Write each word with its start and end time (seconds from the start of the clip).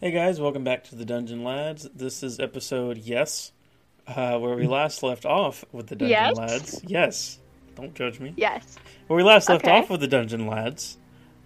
Hey 0.00 0.12
guys, 0.12 0.40
welcome 0.40 0.64
back 0.64 0.84
to 0.84 0.94
the 0.94 1.04
Dungeon 1.04 1.44
Lads. 1.44 1.88
This 1.94 2.22
is 2.22 2.40
episode 2.40 2.98
yes, 2.98 3.52
uh, 4.06 4.38
where 4.38 4.56
we 4.56 4.66
last 4.66 5.02
left 5.02 5.26
off 5.26 5.64
with 5.72 5.88
the 5.88 5.96
Dungeon 5.96 6.10
Yes? 6.10 6.36
Lads. 6.36 6.80
Yes, 6.86 7.38
don't 7.74 7.94
judge 7.94 8.18
me. 8.18 8.32
Yes. 8.36 8.76
Where 9.06 9.16
we 9.18 9.22
last 9.22 9.48
left 9.48 9.64
Okay. 9.66 9.78
off 9.78 9.90
with 9.90 10.00
the 10.00 10.08
Dungeon 10.08 10.46
Lads, 10.46 10.96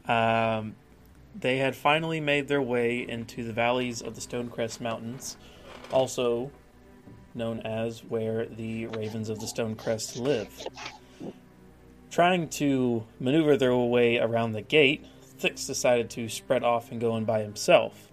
um, 0.06 0.76
they 1.38 1.58
had 1.58 1.74
finally 1.74 2.20
made 2.20 2.46
their 2.46 2.62
way 2.62 3.00
into 3.08 3.42
the 3.42 3.52
valleys 3.52 4.00
of 4.00 4.14
the 4.14 4.20
Stonecrest 4.20 4.80
Mountains, 4.80 5.36
also 5.90 6.52
known 7.34 7.58
as 7.60 8.04
where 8.04 8.46
the 8.46 8.86
Ravens 8.86 9.28
of 9.30 9.40
the 9.40 9.46
Stonecrest 9.46 10.20
live. 10.20 10.64
Trying 12.12 12.48
to 12.50 13.04
maneuver 13.18 13.56
their 13.56 13.74
way 13.74 14.18
around 14.18 14.52
the 14.52 14.62
gate, 14.62 15.04
Thix 15.40 15.66
decided 15.66 16.08
to 16.10 16.28
spread 16.28 16.62
off 16.62 16.92
and 16.92 17.00
go 17.00 17.16
in 17.16 17.24
by 17.24 17.42
himself. 17.42 18.08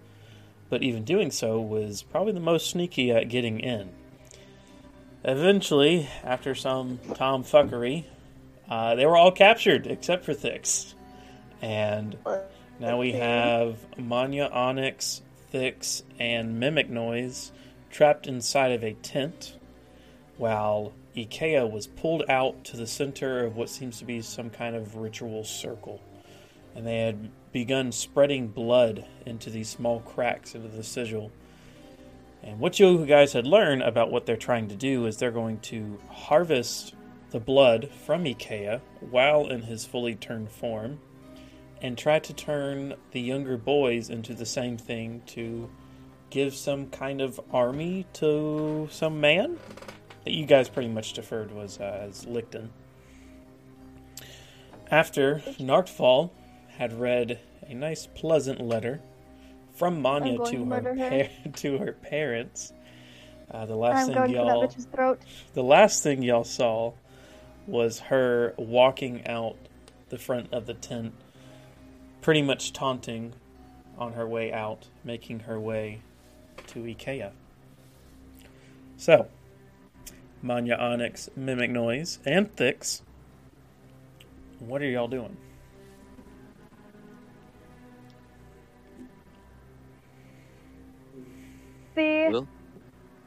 But 0.72 0.82
even 0.82 1.04
doing 1.04 1.30
so 1.30 1.60
was 1.60 2.00
probably 2.02 2.32
the 2.32 2.40
most 2.40 2.70
sneaky 2.70 3.10
at 3.10 3.28
getting 3.28 3.60
in. 3.60 3.90
Eventually, 5.22 6.08
after 6.24 6.54
some 6.54 6.96
tomfuckery, 6.96 8.06
uh, 8.70 8.94
they 8.94 9.04
were 9.04 9.18
all 9.18 9.32
captured 9.32 9.86
except 9.86 10.24
for 10.24 10.32
Thix. 10.32 10.94
And 11.60 12.16
now 12.80 12.98
we 12.98 13.12
have 13.12 13.76
Manya 13.98 14.48
Onyx, 14.50 15.20
Thix, 15.52 16.04
and 16.18 16.58
Mimic 16.58 16.88
Noise 16.88 17.52
trapped 17.90 18.26
inside 18.26 18.72
of 18.72 18.82
a 18.82 18.94
tent, 18.94 19.58
while 20.38 20.94
I'kea 21.14 21.70
was 21.70 21.86
pulled 21.86 22.24
out 22.30 22.64
to 22.64 22.78
the 22.78 22.86
center 22.86 23.44
of 23.44 23.56
what 23.56 23.68
seems 23.68 23.98
to 23.98 24.06
be 24.06 24.22
some 24.22 24.48
kind 24.48 24.74
of 24.74 24.96
ritual 24.96 25.44
circle. 25.44 26.00
And 26.74 26.86
they 26.86 27.00
had 27.00 27.28
begun 27.52 27.92
spreading 27.92 28.48
blood 28.48 29.06
into 29.26 29.50
these 29.50 29.68
small 29.68 30.00
cracks 30.00 30.54
into 30.54 30.68
the 30.68 30.82
sigil. 30.82 31.30
And 32.42 32.58
what 32.58 32.80
you 32.80 33.06
guys 33.06 33.34
had 33.34 33.46
learned 33.46 33.82
about 33.82 34.10
what 34.10 34.26
they're 34.26 34.36
trying 34.36 34.68
to 34.68 34.76
do 34.76 35.06
is 35.06 35.16
they're 35.16 35.30
going 35.30 35.60
to 35.60 35.98
harvest 36.10 36.94
the 37.30 37.38
blood 37.38 37.88
from 38.04 38.24
I'kea 38.24 38.80
while 39.00 39.46
in 39.48 39.62
his 39.62 39.84
fully 39.84 40.14
turned 40.14 40.50
form 40.50 40.98
and 41.80 41.96
try 41.96 42.18
to 42.18 42.32
turn 42.32 42.94
the 43.12 43.20
younger 43.20 43.56
boys 43.56 44.10
into 44.10 44.34
the 44.34 44.46
same 44.46 44.76
thing 44.76 45.22
to 45.26 45.70
give 46.30 46.54
some 46.54 46.88
kind 46.88 47.20
of 47.20 47.40
army 47.52 48.06
to 48.14 48.88
some 48.90 49.20
man 49.20 49.58
that 50.24 50.32
you 50.32 50.46
guys 50.46 50.68
pretty 50.68 50.88
much 50.88 51.12
deferred 51.12 51.52
was 51.52 51.78
uh, 51.78 52.06
as 52.08 52.24
Licton. 52.24 52.68
After 54.90 55.42
Nartfall 55.58 56.30
had 56.82 56.98
read 56.98 57.38
a 57.68 57.74
nice 57.74 58.08
pleasant 58.08 58.60
letter 58.60 59.00
from 59.72 60.02
Manya 60.02 60.36
to 60.44 60.64
her, 60.64 60.94
her. 60.94 61.28
pa- 61.44 61.50
to 61.54 61.78
her 61.78 61.92
parents, 61.92 62.72
uh, 63.52 63.64
the 63.66 63.76
last 63.76 64.08
I'm 64.08 64.14
thing 64.14 64.34
y'all 64.34 64.68
throat. 64.68 65.20
the 65.54 65.62
last 65.62 66.02
thing 66.02 66.22
y'all 66.22 66.42
saw 66.42 66.92
was 67.68 68.00
her 68.00 68.52
walking 68.56 69.24
out 69.28 69.56
the 70.08 70.18
front 70.18 70.52
of 70.52 70.66
the 70.66 70.74
tent, 70.74 71.14
pretty 72.20 72.42
much 72.42 72.72
taunting 72.72 73.32
on 73.96 74.14
her 74.14 74.26
way 74.26 74.52
out, 74.52 74.88
making 75.04 75.40
her 75.40 75.60
way 75.60 76.00
to 76.66 76.80
I'kea. 76.80 77.30
So, 78.96 79.28
Manya 80.42 80.74
Onyx, 80.74 81.30
Mimic 81.36 81.70
Noise, 81.70 82.18
and 82.26 82.52
Thix, 82.56 83.02
what 84.58 84.82
are 84.82 84.86
y'all 84.86 85.06
doing? 85.06 85.36
The 91.94 92.28
Will? 92.30 92.48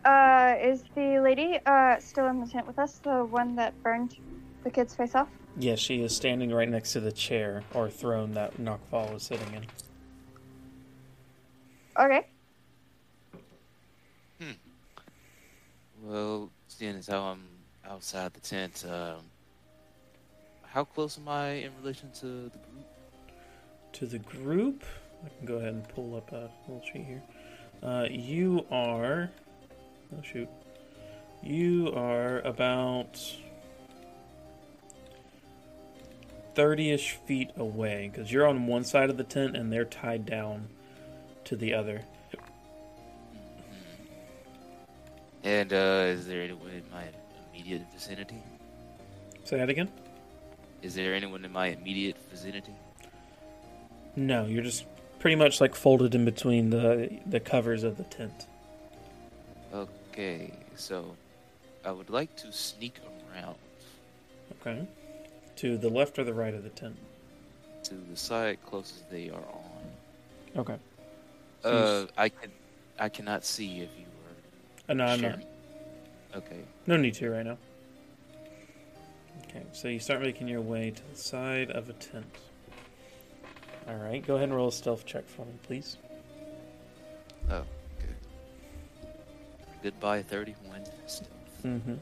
uh 0.03 0.55
is 0.61 0.83
the 0.95 1.19
lady 1.19 1.59
uh 1.65 1.99
still 1.99 2.27
in 2.27 2.39
the 2.39 2.47
tent 2.47 2.67
with 2.67 2.79
us? 2.79 2.99
The 2.99 3.25
one 3.25 3.55
that 3.55 3.81
burned 3.83 4.17
the 4.63 4.69
kid's 4.69 4.95
face 4.95 5.15
off? 5.15 5.29
Yes, 5.57 5.79
she 5.79 6.01
is 6.01 6.15
standing 6.15 6.51
right 6.51 6.69
next 6.69 6.93
to 6.93 6.99
the 6.99 7.11
chair 7.11 7.63
or 7.73 7.89
throne 7.89 8.33
that 8.33 8.57
Knockfall 8.57 9.13
was 9.13 9.23
sitting 9.23 9.53
in. 9.53 9.65
Okay. 11.97 12.25
Well, 16.03 16.51
seeing 16.67 16.95
as 16.97 17.07
how 17.07 17.21
I'm 17.21 17.41
outside 17.89 18.33
the 18.33 18.39
tent, 18.39 18.85
um, 18.87 19.21
how 20.61 20.83
close 20.83 21.17
am 21.17 21.27
I 21.27 21.47
in 21.51 21.71
relation 21.81 22.11
to 22.19 22.25
the 22.25 22.59
group? 22.59 22.85
to 23.93 24.05
the 24.05 24.19
group. 24.19 24.83
I 25.23 25.29
can 25.29 25.47
go 25.47 25.55
ahead 25.55 25.73
and 25.73 25.87
pull 25.89 26.15
up 26.15 26.31
a 26.33 26.51
little 26.67 26.83
sheet 26.85 27.05
here. 27.05 27.23
Uh, 27.83 28.07
you 28.09 28.65
are. 28.71 29.29
Oh 30.15 30.21
shoot. 30.21 30.49
You 31.43 31.91
are 31.95 32.39
about 32.39 33.19
30 36.55 36.91
ish 36.91 37.11
feet 37.27 37.51
away 37.57 38.09
because 38.11 38.31
you're 38.31 38.47
on 38.47 38.65
one 38.65 38.83
side 38.83 39.09
of 39.09 39.17
the 39.17 39.23
tent 39.23 39.55
and 39.55 39.71
they're 39.71 39.85
tied 39.85 40.25
down 40.25 40.67
to 41.43 41.55
the 41.55 41.73
other. 41.73 42.01
And 45.43 45.71
uh, 45.71 46.05
is 46.07 46.25
there 46.25 46.41
anyone 46.41 46.71
in 46.71 46.83
my 46.91 47.03
immediate 47.53 47.85
vicinity? 47.93 48.41
Say 49.43 49.57
that 49.57 49.69
again? 49.69 49.91
Is 50.81 50.95
there 50.95 51.13
anyone 51.13 51.45
in 51.45 51.51
my 51.51 51.67
immediate 51.67 52.17
vicinity? 52.31 52.73
No, 54.15 54.45
you're 54.45 54.63
just 54.63 54.85
pretty 55.25 55.35
much 55.35 55.59
like 55.59 55.73
folded 55.73 56.13
in 56.13 56.23
between 56.23 56.69
the 56.69 57.09
the 57.25 57.39
covers 57.39 57.83
of 57.83 57.97
the 57.97 58.03
tent. 58.03 58.45
Okay, 59.73 60.51
so 60.75 61.15
I 61.83 61.91
would 61.91 62.11
like 62.11 62.35
to 62.35 62.51
sneak 62.51 62.99
around 63.33 63.55
Okay. 64.61 64.87
To 65.55 65.79
the 65.79 65.89
left 65.89 66.19
or 66.19 66.23
the 66.25 66.33
right 66.35 66.53
of 66.53 66.61
the 66.61 66.69
tent? 66.69 66.95
to 67.85 67.95
the 67.95 68.15
side 68.15 68.59
closest 68.67 69.09
they 69.09 69.31
are 69.31 69.47
on. 69.51 70.57
Okay. 70.57 70.77
Uh, 71.63 72.05
I 72.15 72.29
can, 72.29 72.51
I 72.99 73.09
cannot 73.09 73.43
see 73.43 73.79
if 73.79 73.89
you 73.97 74.05
Uh, 74.87 74.93
no. 74.93 75.05
I'm 75.07 75.21
not. 75.21 75.39
Okay. 76.35 76.59
No 76.85 76.97
need 76.97 77.15
to 77.15 77.31
right 77.31 77.45
now. 77.47 77.57
Okay, 79.47 79.63
so 79.71 79.87
you 79.87 79.99
start 79.99 80.21
making 80.21 80.47
your 80.47 80.61
way 80.61 80.91
to 80.91 81.01
the 81.11 81.17
side 81.17 81.71
of 81.71 81.89
a 81.89 81.93
tent. 81.93 82.27
All 83.87 83.95
right, 83.95 84.25
go 84.25 84.35
ahead 84.35 84.49
and 84.49 84.55
roll 84.55 84.69
a 84.69 84.71
stealth 84.71 85.05
check 85.05 85.27
for 85.27 85.45
me, 85.45 85.53
please. 85.63 85.97
Oh, 87.49 87.63
good. 87.99 88.15
Goodbye, 89.83 90.23
thirty-one. 90.23 90.83
Stealth. 91.05 91.29
Mm-hmm. 91.63 91.95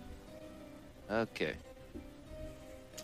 Okay. 1.11 1.53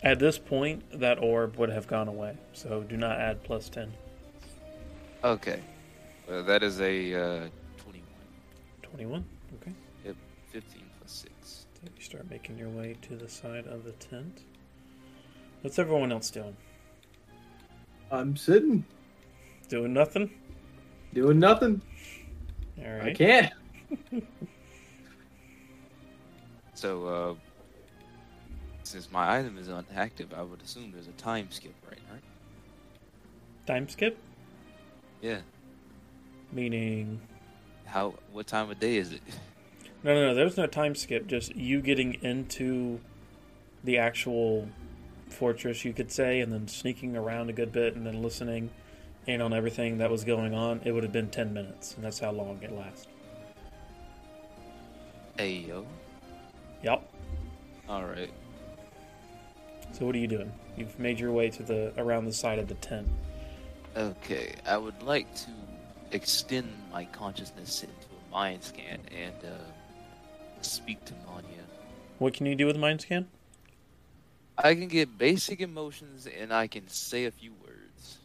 At 0.02 0.18
this 0.18 0.38
point, 0.38 0.98
that 0.98 1.18
orb 1.18 1.56
would 1.56 1.68
have 1.68 1.86
gone 1.86 2.08
away, 2.08 2.36
so 2.54 2.82
do 2.82 2.96
not 2.96 3.18
add 3.20 3.42
plus 3.44 3.68
ten. 3.68 3.92
Okay. 5.22 5.60
Well, 6.26 6.42
that 6.44 6.62
is 6.62 6.80
a 6.80 7.14
uh, 7.14 7.48
21. 7.76 8.02
Twenty-one. 8.82 9.24
Okay. 9.60 9.72
Yep, 10.06 10.16
15 10.52 10.82
plus 10.98 11.12
6. 11.42 11.66
So 11.74 11.90
you 11.96 12.02
start 12.02 12.30
making 12.30 12.56
your 12.56 12.68
way 12.70 12.96
to 13.02 13.16
the 13.16 13.28
side 13.28 13.66
of 13.66 13.84
the 13.84 13.92
tent. 13.92 14.44
What's 15.60 15.78
everyone 15.78 16.12
else 16.12 16.30
doing? 16.30 16.56
I'm 18.10 18.36
sitting, 18.36 18.84
Doing 19.68 19.92
nothing. 19.92 20.30
doing 21.14 21.38
nothing. 21.38 21.80
All 22.84 23.00
I 23.02 23.12
can't. 23.14 23.52
So, 26.74 27.06
uh, 27.06 27.34
since 28.84 29.12
my 29.12 29.36
item 29.38 29.58
is 29.58 29.68
inactive, 29.68 30.32
I 30.32 30.40
would 30.40 30.62
assume 30.62 30.92
there's 30.92 31.08
a 31.08 31.12
time 31.12 31.48
skip, 31.50 31.74
right? 31.86 31.98
Right? 32.10 32.22
Time 33.66 33.86
skip, 33.86 34.16
Yeah. 35.20 35.40
meaning 36.52 37.20
How? 37.84 38.14
What 38.32 38.46
time 38.46 38.70
of 38.70 38.80
day 38.80 38.96
is 38.96 39.12
it? 39.12 39.20
No, 40.02 40.14
no, 40.14 40.28
no. 40.28 40.34
There's 40.34 40.56
no 40.56 40.66
time 40.66 40.94
skip. 40.94 41.26
Just 41.26 41.54
you 41.54 41.82
getting 41.82 42.14
into 42.22 43.00
the 43.84 43.98
actual 43.98 44.66
fortress, 45.32 45.84
you 45.84 45.92
could 45.92 46.10
say, 46.10 46.40
and 46.40 46.52
then 46.52 46.68
sneaking 46.68 47.16
around 47.16 47.50
a 47.50 47.52
good 47.52 47.72
bit, 47.72 47.96
and 47.96 48.06
then 48.06 48.22
listening 48.22 48.70
in 49.26 49.40
on 49.40 49.52
everything 49.52 49.98
that 49.98 50.10
was 50.10 50.24
going 50.24 50.54
on. 50.54 50.80
It 50.84 50.92
would 50.92 51.02
have 51.02 51.12
been 51.12 51.30
ten 51.30 51.52
minutes, 51.52 51.94
and 51.94 52.04
that's 52.04 52.18
how 52.18 52.32
long 52.32 52.60
it 52.62 52.72
lasts. 52.72 53.06
Hey 55.38 55.64
yo. 55.68 55.86
Yep. 56.82 57.08
All 57.88 58.04
right. 58.04 58.30
So 59.92 60.06
what 60.06 60.14
are 60.14 60.18
you 60.18 60.26
doing? 60.26 60.52
You've 60.76 60.98
made 60.98 61.18
your 61.18 61.32
way 61.32 61.50
to 61.50 61.62
the 61.62 61.92
around 61.96 62.24
the 62.26 62.32
side 62.32 62.58
of 62.58 62.68
the 62.68 62.74
tent. 62.74 63.08
Okay. 63.96 64.54
I 64.66 64.76
would 64.76 65.02
like 65.02 65.34
to 65.34 65.50
extend 66.12 66.72
my 66.92 67.04
consciousness 67.06 67.82
into 67.82 67.92
a 67.92 68.30
mind 68.30 68.62
scan 68.62 69.00
and 69.16 69.34
uh, 69.44 70.62
speak 70.62 71.04
to 71.06 71.14
Manya. 71.26 71.64
What 72.18 72.34
can 72.34 72.46
you 72.46 72.54
do 72.54 72.66
with 72.66 72.76
mind 72.76 73.00
scan? 73.00 73.28
I 74.62 74.74
can 74.74 74.88
get 74.88 75.16
basic 75.16 75.60
emotions 75.60 76.26
and 76.26 76.52
I 76.52 76.66
can 76.66 76.86
say 76.88 77.24
a 77.24 77.30
few 77.30 77.52
words. 77.64 78.18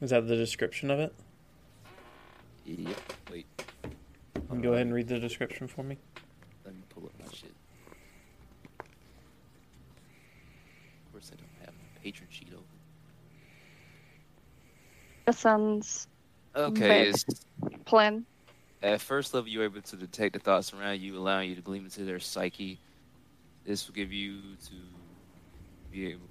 Is 0.00 0.10
that 0.10 0.26
the 0.28 0.36
description 0.36 0.90
of 0.90 0.98
it? 1.00 1.14
Yep. 2.66 2.96
Wait. 3.30 3.46
You 4.34 4.42
can 4.48 4.60
go 4.60 4.72
ahead 4.74 4.86
and 4.86 4.94
read 4.94 5.08
the 5.08 5.18
description 5.18 5.66
for 5.66 5.82
me. 5.82 5.96
Let 6.64 6.74
me 6.74 6.82
pull 6.90 7.04
up 7.06 7.12
my 7.18 7.26
shit. 7.32 7.52
Of 11.06 11.12
course, 11.12 11.30
I 11.32 11.36
don't 11.36 11.48
have 11.66 11.74
my 11.74 12.02
patron 12.02 12.28
sheet 12.30 12.48
open. 12.52 12.64
The 15.26 15.32
sun's 15.32 16.06
Okay, 16.54 16.88
Right. 16.88 17.08
it's, 17.08 17.24
plan. 17.86 18.26
at 18.82 19.00
first 19.00 19.32
level, 19.32 19.48
you're 19.48 19.64
able 19.64 19.80
to 19.80 19.96
detect 19.96 20.34
the 20.34 20.38
thoughts 20.38 20.74
around 20.74 21.00
you, 21.00 21.16
allowing 21.16 21.48
you 21.48 21.56
to 21.56 21.62
gleam 21.62 21.84
into 21.84 22.04
their 22.04 22.20
psyche. 22.20 22.78
This 23.64 23.86
will 23.86 23.94
give 23.94 24.12
you 24.12 24.40
to 24.66 24.74
be 25.92 26.08
able. 26.08 26.26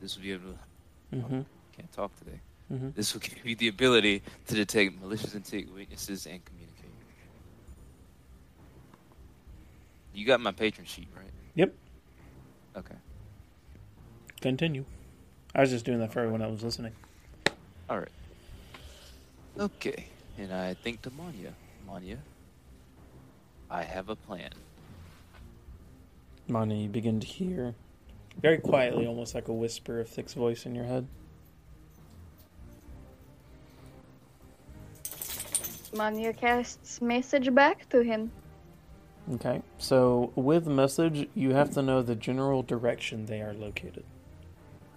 This 0.00 0.16
will 0.16 0.22
be 0.22 0.32
able. 0.32 0.52
to... 0.52 1.16
Mm-hmm. 1.16 1.40
Can't 1.76 1.92
talk 1.92 2.16
today. 2.18 2.40
Mhm. 2.72 2.94
This 2.94 3.12
will 3.14 3.20
give 3.28 3.44
you 3.44 3.56
the 3.56 3.68
ability 3.68 4.22
to 4.46 4.54
detect 4.54 5.00
malicious 5.00 5.34
intent, 5.34 5.72
weaknesses, 5.74 6.26
and 6.26 6.44
communicate. 6.44 6.74
You 10.14 10.26
got 10.26 10.40
my 10.40 10.52
patron 10.52 10.86
sheet, 10.86 11.08
right? 11.16 11.30
Yep. 11.54 11.74
Okay. 12.76 12.94
Continue. 14.40 14.84
I 15.54 15.60
was 15.60 15.70
just 15.70 15.84
doing 15.84 15.98
that 16.00 16.12
for 16.12 16.20
everyone 16.20 16.40
that 16.40 16.50
was 16.50 16.62
listening. 16.62 16.92
All 17.88 17.98
right. 17.98 18.08
Okay, 19.58 20.06
and 20.36 20.52
I 20.52 20.74
think 20.74 21.02
to 21.02 21.10
Manya. 21.10 21.52
Manya, 21.86 22.18
I 23.70 23.82
have 23.84 24.08
a 24.08 24.16
plan. 24.16 24.50
Mani, 26.48 26.82
you 26.82 26.88
begin 26.88 27.20
to 27.20 27.26
hear 27.26 27.74
very 28.40 28.58
quietly, 28.58 29.06
almost 29.06 29.34
like 29.34 29.48
a 29.48 29.52
whisper 29.52 30.00
of 30.00 30.08
Thick's 30.08 30.34
voice 30.34 30.66
in 30.66 30.74
your 30.74 30.84
head. 30.84 31.06
Manya 35.94 36.32
casts 36.32 37.00
message 37.00 37.54
back 37.54 37.88
to 37.90 38.02
him. 38.02 38.30
Okay, 39.34 39.62
so 39.78 40.32
with 40.34 40.66
message, 40.66 41.28
you 41.34 41.54
have 41.54 41.70
to 41.70 41.82
know 41.82 42.02
the 42.02 42.14
general 42.14 42.62
direction 42.62 43.26
they 43.26 43.40
are 43.40 43.54
located. 43.54 44.04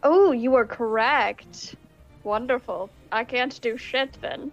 Oh, 0.04 0.31
you 0.31 0.56
are 0.56 0.66
correct. 0.66 1.75
Wonderful. 2.24 2.89
I 3.12 3.24
can't 3.24 3.60
do 3.62 3.78
shit 3.78 4.18
then. 4.22 4.51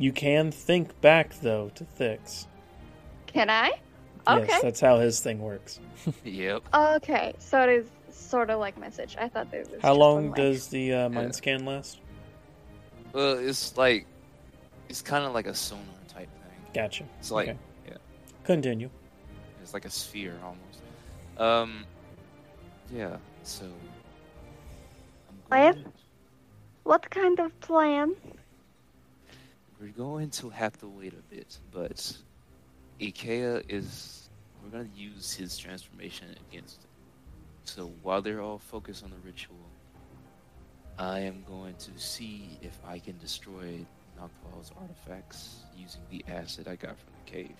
You 0.00 0.12
can 0.12 0.50
think 0.50 0.98
back 1.02 1.34
though 1.42 1.70
to 1.74 1.84
Thix. 1.84 2.46
Can 3.26 3.50
I? 3.50 3.72
Okay. 4.28 4.46
Yes, 4.48 4.62
that's 4.62 4.80
how 4.80 4.98
his 4.98 5.20
thing 5.20 5.40
works. 5.40 5.80
Yep. 6.24 6.62
Okay, 6.74 7.34
so 7.38 7.62
it 7.62 7.68
is 7.70 7.90
sort 8.10 8.48
of 8.50 8.58
like 8.58 8.78
message. 8.78 9.16
I 9.18 9.28
thought 9.28 9.52
it 9.52 9.70
was. 9.70 9.82
How 9.82 9.94
long 9.94 10.30
one 10.30 10.36
does 10.36 10.68
the 10.68 10.92
uh, 10.94 11.08
mind 11.08 11.28
Yeah. 11.28 11.32
scan 11.32 11.64
last? 11.66 12.00
Well, 13.12 13.38
it's 13.38 13.76
like, 13.76 14.06
it's 14.88 15.02
kind 15.02 15.24
of 15.24 15.32
like 15.34 15.46
a 15.46 15.54
sonar 15.54 15.84
type 16.08 16.28
thing. 16.42 16.52
Gotcha. 16.74 17.04
It's 17.18 17.30
like, 17.30 17.48
Okay. 17.50 17.58
yeah, 17.88 17.96
Continue. 18.44 18.88
it's 19.62 19.74
like 19.74 19.84
a 19.84 19.90
sphere 19.90 20.38
almost. 20.42 20.80
Um, 21.38 21.84
yeah. 22.92 23.16
So. 23.42 23.64
I'm 25.28 25.36
Plan? 25.48 25.72
going- 25.74 25.92
What 26.84 27.10
kind 27.10 27.40
of 27.40 27.58
plan? 27.60 28.14
We're 29.80 29.88
going 29.88 30.30
to 30.30 30.50
have 30.50 30.76
to 30.78 30.86
wait 30.88 31.14
a 31.14 31.34
bit, 31.34 31.58
but 31.72 32.16
I'kea 33.00 33.64
is. 33.68 34.28
We're 34.62 34.70
going 34.70 34.90
to 34.90 34.98
use 35.00 35.32
his 35.32 35.56
transformation 35.56 36.28
against 36.48 36.82
him. 36.82 36.90
So 37.64 37.92
while 38.02 38.20
they're 38.20 38.42
all 38.42 38.58
focused 38.58 39.02
on 39.02 39.10
the 39.10 39.16
ritual, 39.24 39.56
I 40.98 41.20
am 41.20 41.42
going 41.48 41.74
to 41.76 41.90
see 41.96 42.58
if 42.60 42.78
I 42.86 42.98
can 42.98 43.16
destroy 43.18 43.86
Noctwall's 44.18 44.70
artifacts 44.78 45.62
using 45.74 46.02
the 46.10 46.22
acid 46.28 46.68
I 46.68 46.76
got 46.76 46.98
from 46.98 47.12
the 47.24 47.30
cave. 47.30 47.56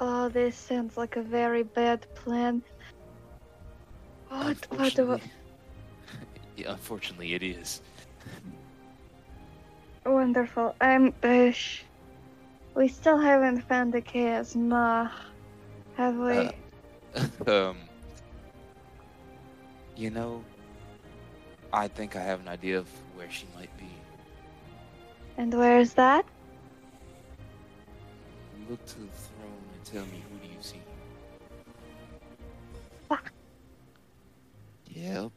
Oh, 0.00 0.28
this 0.28 0.56
sounds 0.56 0.96
like 0.96 1.16
a 1.16 1.22
very 1.22 1.62
bad 1.62 2.06
plan. 2.16 2.62
What? 4.28 4.66
What 4.70 4.94
do 4.94 5.12
I... 5.12 5.20
Yeah, 6.56 6.72
unfortunately, 6.72 7.34
it 7.34 7.42
is. 7.42 7.82
Wonderful. 10.06 10.74
Um, 10.80 11.12
uh, 11.22 11.50
sh- 11.50 11.82
we 12.76 12.88
still 12.88 13.16
haven't 13.16 13.62
found 13.62 13.92
the 13.92 14.02
chaos 14.02 14.54
ma, 14.54 15.08
have 15.96 16.16
we? 16.16 16.50
Uh, 17.46 17.46
um, 17.70 17.78
you 19.96 20.10
know, 20.10 20.44
I 21.72 21.88
think 21.88 22.14
I 22.14 22.20
have 22.20 22.40
an 22.40 22.48
idea 22.48 22.78
of 22.78 22.88
where 23.14 23.30
she 23.30 23.46
might 23.56 23.74
be. 23.78 23.88
and 25.38 25.52
where's 25.54 25.94
that? 25.94 26.26
Look 28.68 28.84
to 28.86 29.00
the 29.00 29.06
throne 29.06 29.64
and 29.72 29.84
tell 29.84 30.04
me 30.06 30.22
who 30.30 30.38
do 30.46 30.52
you 30.52 30.60
see. 30.60 30.80
Fuck. 33.08 33.32
Yep. 34.88 35.30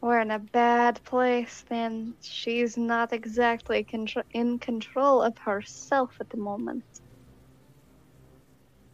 We're 0.00 0.20
in 0.20 0.30
a 0.30 0.38
bad 0.38 1.00
place 1.04 1.64
then. 1.68 2.14
She's 2.22 2.76
not 2.76 3.12
exactly 3.12 3.84
contr- 3.84 4.24
in 4.32 4.58
control 4.58 5.22
of 5.22 5.36
herself 5.38 6.16
at 6.20 6.30
the 6.30 6.38
moment. 6.38 6.84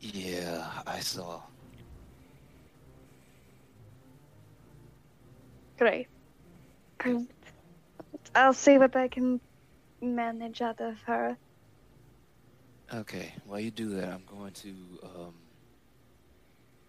Yeah, 0.00 0.68
I 0.86 0.98
saw. 1.00 1.42
Great. 5.78 6.08
Great. 6.98 7.28
I'll 8.34 8.52
see 8.52 8.78
what 8.78 8.96
I 8.96 9.08
can 9.08 9.40
manage 10.00 10.60
out 10.60 10.80
of 10.80 10.98
her. 11.02 11.36
Okay, 12.92 13.32
while 13.46 13.60
you 13.60 13.70
do 13.70 13.90
that, 13.90 14.08
I'm 14.08 14.24
going 14.26 14.52
to 14.52 14.68
um, 15.04 15.34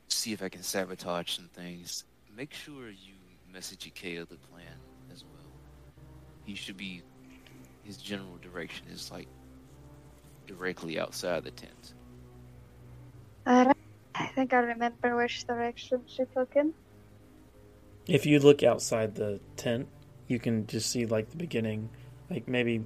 see 0.09 0.31
if 0.33 0.41
I 0.41 0.49
can 0.49 0.63
sabotage 0.63 1.35
some 1.35 1.49
things. 1.53 2.03
Make 2.35 2.53
sure 2.53 2.89
you 2.89 3.16
message 3.53 3.91
I'kea 3.91 4.27
the 4.27 4.35
plan 4.35 4.77
as 5.11 5.23
well. 5.23 5.51
He 6.45 6.55
should 6.55 6.77
be. 6.77 7.01
His 7.83 7.97
general 7.97 8.37
direction 8.41 8.85
is 8.91 9.09
like 9.11 9.27
directly 10.45 10.99
outside 10.99 11.43
the 11.43 11.51
tent. 11.51 11.93
Alright. 13.47 13.77
I 14.15 14.25
think 14.27 14.53
I 14.53 14.57
remember 14.57 15.15
which 15.15 15.45
direction 15.45 16.01
she 16.07 16.23
took 16.35 16.55
in. 16.55 16.73
If 18.07 18.25
you 18.25 18.39
look 18.39 18.63
outside 18.63 19.15
the 19.15 19.39
tent, 19.55 19.87
you 20.27 20.39
can 20.39 20.67
just 20.67 20.89
see 20.89 21.05
like 21.05 21.29
the 21.29 21.37
beginning, 21.37 21.89
like 22.29 22.47
maybe 22.47 22.83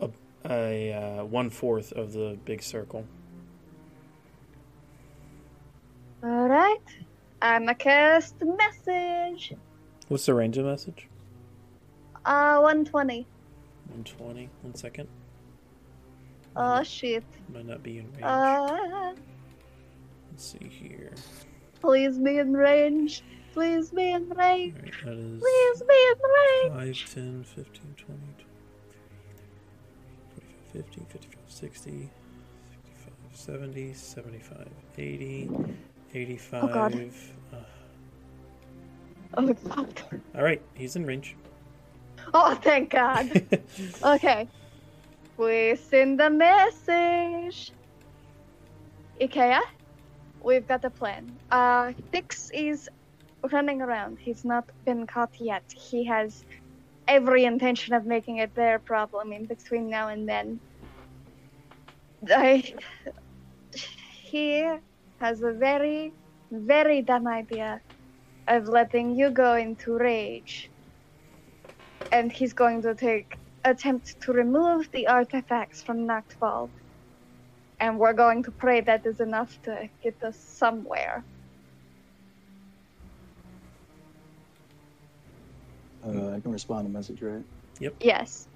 a, 0.00 0.10
a 0.44 0.92
uh, 0.92 1.24
one 1.24 1.50
fourth 1.50 1.92
of 1.92 2.12
the 2.12 2.38
big 2.44 2.62
circle. 2.62 3.04
Alright. 6.22 6.82
I'm 7.40 7.68
a 7.68 7.74
cast 7.74 8.34
message. 8.42 9.54
What's 10.08 10.26
the 10.26 10.34
range 10.34 10.58
of 10.58 10.66
message? 10.66 11.08
Uh, 12.24 12.58
120. 12.60 13.26
120. 13.88 14.50
One 14.62 14.74
second. 14.74 15.08
Oh 16.56 16.82
shit. 16.82 17.24
Might 17.52 17.66
not 17.66 17.82
be 17.82 17.98
in 17.98 18.06
range. 18.12 18.22
Uh, 18.22 19.12
Let's 20.30 20.44
see 20.52 20.68
here. 20.68 21.12
please 21.80 22.18
be 22.18 22.38
in 22.38 22.52
range. 22.54 23.22
Please 23.54 23.90
be 23.90 24.10
in 24.10 24.28
range. 24.30 24.74
Alright, 24.76 25.04
that 25.04 25.12
is 25.18 25.40
Please 25.40 25.82
be 25.82 26.12
in 26.12 26.74
range. 26.80 27.04
5, 27.06 27.14
10, 27.14 27.44
15, 27.44 27.94
20, 27.96 28.20
45, 30.72 30.84
50, 30.84 31.06
55, 31.08 31.40
60, 31.46 32.10
65, 32.94 33.12
70, 33.32 33.92
75, 33.94 34.68
80, 34.98 35.50
85. 36.14 36.64
Oh, 36.64 36.68
God. 36.68 36.94
uh, 36.94 37.56
Oh 39.36 39.52
god. 39.52 40.02
Alright, 40.34 40.62
he's 40.74 40.96
in 40.96 41.04
range. 41.04 41.36
Oh, 42.34 42.54
thank 42.54 42.90
God. 42.90 43.30
Okay. 44.02 44.48
We 45.36 45.76
send 45.76 46.18
the 46.18 46.30
message. 46.30 47.72
I'kea, 49.20 49.60
we've 50.42 50.66
got 50.66 50.84
a 50.84 50.90
plan. 50.90 51.30
Uh, 51.50 51.92
Dix 52.12 52.50
is 52.52 52.88
running 53.52 53.80
around. 53.82 54.18
He's 54.18 54.44
not 54.44 54.64
been 54.84 55.06
caught 55.06 55.40
yet. 55.40 55.62
He 55.72 56.04
has 56.06 56.44
every 57.06 57.44
intention 57.44 57.94
of 57.94 58.04
making 58.06 58.38
it 58.38 58.54
their 58.54 58.78
problem 58.78 59.32
in 59.32 59.44
between 59.44 59.88
now 59.88 60.08
and 60.08 60.28
then. 60.28 60.58
I, 62.28 62.74
he 64.22 64.66
has 65.20 65.42
a 65.42 65.52
very, 65.52 66.12
very 66.50 67.02
dumb 67.02 67.26
idea 67.26 67.80
of 68.46 68.68
letting 68.68 69.14
you 69.14 69.30
go 69.30 69.54
into 69.54 69.96
rage. 69.98 70.70
And 72.12 72.32
he's 72.32 72.52
going 72.52 72.82
to 72.82 72.94
take 72.94 73.36
attempt 73.64 74.20
to 74.22 74.32
remove 74.32 74.90
the 74.92 75.06
artifacts 75.06 75.82
from 75.82 76.06
Noctfall. 76.06 76.70
And 77.80 77.98
we're 77.98 78.12
going 78.12 78.42
to 78.44 78.50
pray 78.50 78.80
that 78.80 79.04
is 79.06 79.20
enough 79.20 79.60
to 79.62 79.88
get 80.02 80.22
us 80.22 80.36
somewhere. 80.36 81.22
Uh, 86.04 86.30
I 86.30 86.40
can 86.40 86.52
respond 86.52 86.86
to 86.86 86.92
message, 86.92 87.20
right? 87.20 87.44
Yep. 87.80 87.94
Yes. 88.00 88.48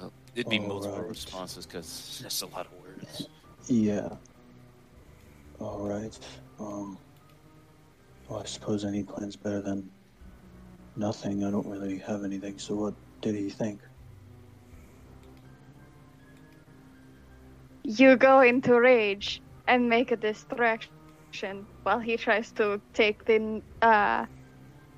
Oh, 0.00 0.10
it'd 0.34 0.48
be 0.48 0.58
multiple 0.58 0.96
Alright. 0.96 1.08
responses 1.08 1.66
because 1.66 2.20
that's 2.22 2.42
a 2.42 2.46
lot 2.46 2.66
of 2.66 2.72
words. 2.84 3.28
Yeah. 3.68 4.08
All 5.58 5.88
right. 5.88 6.18
Um. 6.58 6.98
Well, 8.28 8.40
I 8.40 8.44
suppose 8.44 8.84
any 8.84 9.04
plan's 9.04 9.36
better 9.36 9.62
than 9.62 9.90
nothing. 10.96 11.44
I 11.44 11.50
don't 11.50 11.66
really 11.66 11.98
have 11.98 12.24
anything. 12.24 12.58
So, 12.58 12.74
what 12.74 12.94
did 13.22 13.34
he 13.34 13.50
think? 13.50 13.82
You 17.84 18.16
go 18.16 18.40
into 18.40 18.80
rage 18.80 19.42
and 19.68 19.88
make 19.88 20.10
a 20.10 20.16
distraction 20.16 20.90
while 21.84 22.00
he 22.00 22.16
tries 22.16 22.50
to 22.52 22.80
take 22.94 23.24
the 23.24 23.62
uh, 23.80 24.26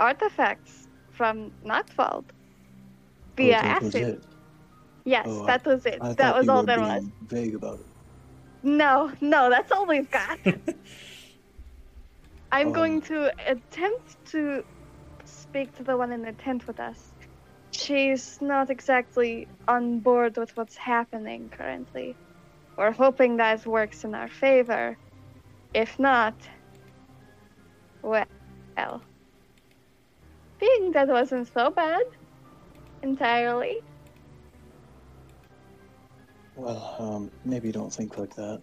artifacts 0.00 0.88
from 1.12 1.52
Noctwald 1.64 2.30
via 3.36 3.60
oh, 3.62 3.68
was 3.80 3.94
acid. 3.94 4.22
Yes, 5.04 5.26
Oh, 5.26 5.46
that 5.46 5.66
was 5.66 5.86
it. 5.86 5.98
I 6.00 6.12
that 6.14 6.34
was 6.34 6.48
all 6.48 6.64
there 6.64 6.80
was. 6.80 7.08
Vague 7.22 7.54
about 7.54 7.80
it. 7.80 7.87
No, 8.62 9.12
no, 9.20 9.50
that's 9.50 9.72
all 9.72 9.86
we've 9.86 10.10
got. 10.10 10.38
I'm 12.52 12.68
Um, 12.68 12.72
going 12.72 13.00
to 13.02 13.32
attempt 13.46 14.16
to 14.32 14.64
speak 15.24 15.76
to 15.76 15.84
the 15.84 15.96
one 15.96 16.12
in 16.12 16.22
the 16.22 16.32
tent 16.32 16.66
with 16.66 16.80
us. 16.80 17.12
She's 17.72 18.40
not 18.40 18.70
exactly 18.70 19.46
on 19.68 20.00
board 20.00 20.36
with 20.36 20.56
what's 20.56 20.76
happening 20.76 21.50
currently. 21.50 22.16
We're 22.76 22.92
hoping 22.92 23.36
that 23.36 23.66
works 23.66 24.04
in 24.04 24.14
our 24.14 24.28
favor. 24.28 24.96
If 25.74 25.98
not, 25.98 26.34
well, 28.02 28.24
being 30.58 30.92
that 30.92 31.08
wasn't 31.08 31.52
so 31.52 31.70
bad 31.70 32.02
entirely. 33.02 33.82
Well, 36.58 36.96
um, 36.98 37.30
maybe 37.44 37.70
don't 37.70 37.92
think 37.92 38.18
like 38.18 38.34
that. 38.34 38.60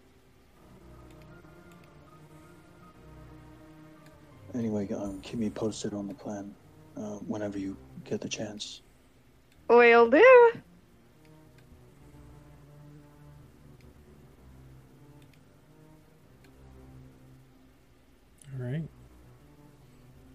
Anyway, 4.53 4.91
um, 4.91 5.21
keep 5.21 5.39
me 5.39 5.49
posted 5.49 5.93
on 5.93 6.05
the 6.07 6.13
plan 6.13 6.53
uh, 6.97 7.19
whenever 7.19 7.57
you 7.57 7.77
get 8.03 8.19
the 8.19 8.27
chance. 8.27 8.81
Will 9.69 10.09
do. 10.09 10.51
All 18.53 18.65
right. 18.65 18.87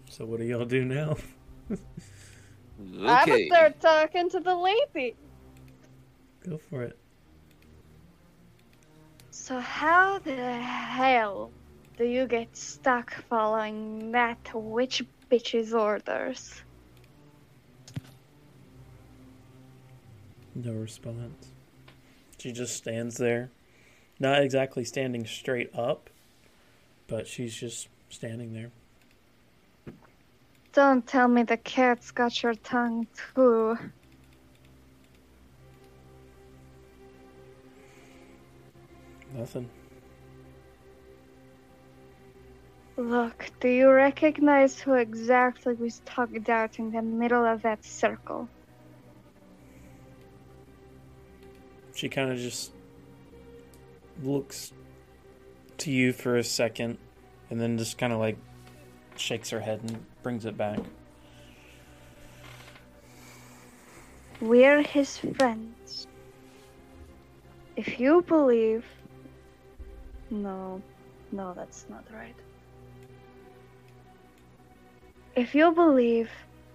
So 0.09 0.25
what 0.25 0.39
do 0.39 0.45
y'all 0.45 0.65
do 0.65 0.83
now? 0.83 1.15
I 3.05 3.25
would 3.29 3.33
Okay. 3.33 3.45
start 3.45 3.79
talking 3.79 4.29
to 4.31 4.39
the 4.39 4.55
lady. 4.55 5.15
Go 6.43 6.57
for 6.57 6.83
it. 6.83 7.00
So 9.41 9.59
how 9.59 10.19
the 10.19 10.35
hell 10.35 11.49
do 11.97 12.05
you 12.05 12.27
get 12.27 12.55
stuck 12.55 13.11
following 13.27 14.11
that 14.11 14.37
witch 14.53 15.03
bitch's 15.31 15.73
orders? 15.73 16.61
No 20.53 20.73
response. 20.73 21.47
She 22.37 22.51
just 22.51 22.75
stands 22.77 23.17
there. 23.17 23.49
Not 24.19 24.43
exactly 24.43 24.85
standing 24.85 25.25
straight 25.25 25.73
up, 25.75 26.11
but 27.07 27.27
she's 27.27 27.55
just 27.55 27.87
standing 28.09 28.53
there. 28.53 28.69
Don't 30.71 31.05
tell 31.07 31.27
me 31.27 31.41
the 31.41 31.57
cat's 31.57 32.11
got 32.11 32.43
your 32.43 32.53
tongue 32.53 33.07
too. 33.33 33.75
Nothing. 39.35 39.69
Look, 42.97 43.49
do 43.59 43.67
you 43.67 43.89
recognize 43.89 44.79
who 44.79 44.93
exactly 44.93 45.73
was 45.73 46.01
tugged 46.05 46.49
out 46.49 46.77
in 46.77 46.91
the 46.91 47.01
middle 47.01 47.45
of 47.45 47.61
that 47.61 47.83
circle? 47.83 48.47
She 51.95 52.09
kind 52.09 52.31
of 52.31 52.37
just 52.37 52.71
looks 54.21 54.73
to 55.79 55.91
you 55.91 56.13
for 56.13 56.37
a 56.37 56.43
second 56.43 56.97
and 57.49 57.59
then 57.59 57.77
just 57.77 57.97
kind 57.97 58.13
of 58.13 58.19
like 58.19 58.37
shakes 59.15 59.49
her 59.49 59.59
head 59.59 59.81
and 59.81 60.05
brings 60.21 60.45
it 60.45 60.57
back. 60.57 60.79
We're 64.39 64.81
his 64.81 65.17
friends. 65.17 66.07
If 67.75 67.99
you 67.99 68.21
believe. 68.23 68.85
No, 70.31 70.81
no, 71.33 71.53
that's 71.53 71.85
not 71.89 72.05
right. 72.13 72.35
If 75.35 75.53
you 75.53 75.71
believe 75.71 76.29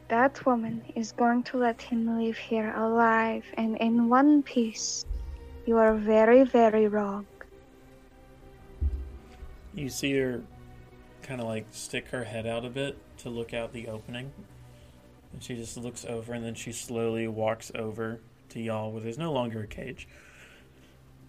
that 0.08 0.44
woman 0.46 0.82
is 0.94 1.12
going 1.12 1.42
to 1.44 1.56
let 1.56 1.80
him 1.80 2.18
leave 2.18 2.36
here 2.36 2.72
alive 2.76 3.44
and 3.54 3.76
in 3.78 4.08
one 4.08 4.42
piece, 4.42 5.04
you 5.66 5.78
are 5.78 5.94
very, 5.94 6.44
very 6.44 6.86
wrong. 6.86 7.26
You 9.74 9.88
see 9.88 10.16
her 10.16 10.42
kind 11.22 11.40
of 11.40 11.46
like 11.46 11.66
stick 11.72 12.08
her 12.08 12.24
head 12.24 12.46
out 12.46 12.64
a 12.64 12.70
bit 12.70 12.98
to 13.18 13.30
look 13.30 13.52
out 13.52 13.72
the 13.72 13.88
opening. 13.88 14.32
And 15.32 15.42
she 15.42 15.56
just 15.56 15.76
looks 15.76 16.04
over 16.04 16.34
and 16.34 16.44
then 16.44 16.54
she 16.54 16.72
slowly 16.72 17.26
walks 17.26 17.72
over 17.74 18.20
to 18.50 18.60
y'all 18.60 18.92
where 18.92 19.02
there's 19.02 19.18
no 19.18 19.32
longer 19.32 19.62
a 19.62 19.66
cage. 19.66 20.08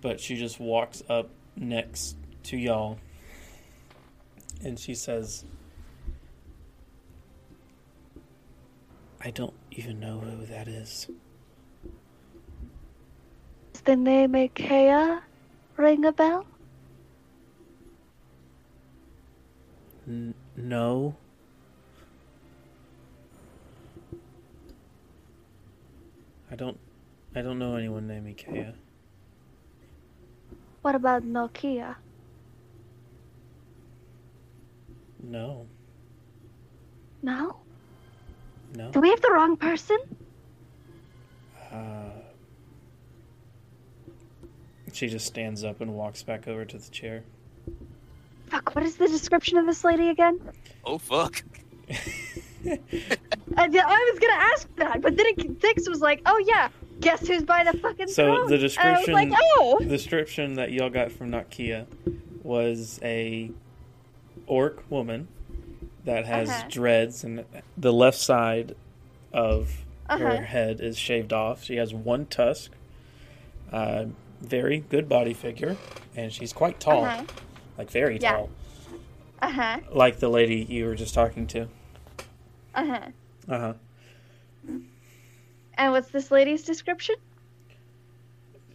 But 0.01 0.19
she 0.19 0.35
just 0.35 0.59
walks 0.59 1.01
up 1.09 1.29
next 1.57 2.15
to 2.43 2.57
y'all 2.57 2.99
and 4.63 4.79
she 4.79 4.95
says, 4.95 5.45
I 9.21 9.31
don't 9.31 9.53
even 9.71 9.99
know 9.99 10.19
who 10.19 10.45
that 10.47 10.67
is. 10.67 11.07
Does 13.73 13.81
the 13.83 13.95
name 13.95 14.33
I'kea 14.33 15.21
ring 15.75 16.05
a 16.05 16.11
bell? 16.11 16.45
N- 20.07 20.33
no. 20.55 21.15
I 26.49 26.55
don't 26.55 26.79
I 27.35 27.41
don't 27.41 27.59
know 27.59 27.75
anyone 27.75 28.07
named 28.07 28.27
I'kea. 28.27 28.73
What 30.87 30.95
about 30.95 31.23
Nokia? 31.25 31.97
No. 35.21 35.65
No? 37.21 37.57
No. 38.73 38.91
Do 38.91 39.01
we 39.01 39.09
have 39.09 39.19
the 39.19 39.29
wrong 39.33 39.57
person? 39.57 39.97
Uh, 41.73 42.21
she 44.93 45.09
just 45.09 45.27
stands 45.27 45.65
up 45.65 45.81
and 45.81 45.93
walks 45.93 46.23
back 46.23 46.47
over 46.47 46.63
to 46.63 46.77
the 46.77 46.89
chair. 46.89 47.25
Fuck, 48.45 48.73
what 48.73 48.85
is 48.85 48.95
the 48.95 49.09
description 49.09 49.57
of 49.57 49.65
this 49.65 49.83
lady 49.83 50.07
again? 50.07 50.39
Oh 50.85 50.99
fuck. 50.99 51.43
I, 51.89 52.77
I 53.57 53.67
was 53.67 54.19
gonna 54.19 54.41
ask 54.53 54.73
that, 54.77 55.01
but 55.01 55.17
then 55.17 55.25
it, 55.25 55.59
Dix 55.59 55.89
was 55.89 55.99
like, 55.99 56.21
"Oh 56.25 56.41
yeah, 56.47 56.69
guess 56.99 57.27
who's 57.27 57.43
by 57.43 57.63
the 57.63 57.77
fucking 57.77 58.07
So, 58.07 58.25
throne?" 58.25 58.47
the 58.47 58.57
was 58.57 58.77
like, 58.77 58.99
description- 58.99 59.35
"Oh, 59.57 59.77
The 59.79 59.85
description 59.85 60.53
that 60.55 60.71
y'all 60.71 60.89
got 60.89 61.11
from 61.11 61.31
Nokia 61.31 61.85
was 62.43 62.99
a 63.03 63.51
orc 64.47 64.83
woman 64.89 65.27
that 66.05 66.25
has 66.25 66.49
Uh-huh. 66.49 66.67
dreads 66.69 67.23
and 67.23 67.43
the 67.77 67.91
left 67.93 68.17
side 68.17 68.75
of 69.33 69.85
Uh-huh. 70.09 70.17
her 70.37 70.41
head 70.43 70.79
is 70.79 70.97
shaved 70.97 71.33
off. 71.33 71.63
She 71.63 71.75
has 71.75 71.93
one 71.93 72.25
tusk. 72.27 72.71
Uh, 73.71 74.05
very 74.41 74.79
good 74.79 75.09
body 75.09 75.33
figure, 75.33 75.75
and 76.15 76.31
she's 76.31 76.53
quite 76.53 76.79
tall, 76.79 77.03
Uh-huh. 77.03 77.23
like 77.77 77.89
very 77.91 78.17
Yeah. 78.17 78.31
tall, 78.33 78.49
uh 79.41 79.49
huh, 79.51 79.79
like 79.91 80.19
the 80.19 80.29
lady 80.29 80.65
you 80.69 80.85
were 80.85 80.95
just 80.95 81.13
talking 81.13 81.45
to. 81.47 81.67
uh 82.73 82.85
huh." 82.85 82.99
Uh 83.49 83.59
huh. 83.59 83.73
And 85.77 85.91
what's 85.91 86.09
this 86.09 86.31
lady's 86.31 86.63
description? 86.63 87.15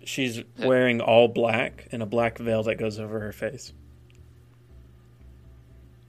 She's 0.04 0.42
wearing 0.58 1.00
all 1.00 1.28
black 1.28 1.88
and 1.92 2.02
a 2.02 2.06
black 2.06 2.38
veil 2.38 2.62
that 2.64 2.76
goes 2.76 2.98
over 2.98 3.20
her 3.20 3.32
face. 3.32 3.72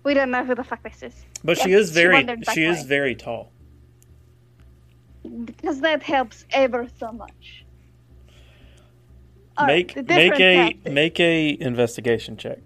We 0.04 0.14
don't 0.14 0.32
know 0.32 0.44
who 0.44 0.56
the 0.56 0.64
fuck 0.64 0.84
this 0.84 1.02
is. 1.02 1.26
But 1.44 1.58
she 1.58 1.74
is 1.74 1.92
very 1.92 2.16
wondered, 2.16 2.46
by 2.46 2.54
she 2.54 2.64
is 2.64 2.84
very 2.84 3.16
tall. 3.16 3.52
Because 5.46 5.80
that 5.82 6.04
helps 6.04 6.46
ever 6.52 6.88
so 7.00 7.12
much. 7.12 7.66
All 9.56 9.68
right, 9.68 9.96
make 9.96 10.08
the 10.08 10.14
make 10.14 10.40
a 10.40 10.56
tactic. 10.56 10.92
make 10.92 11.20
a 11.20 11.58
investigation 11.62 12.38
check. 12.38 12.60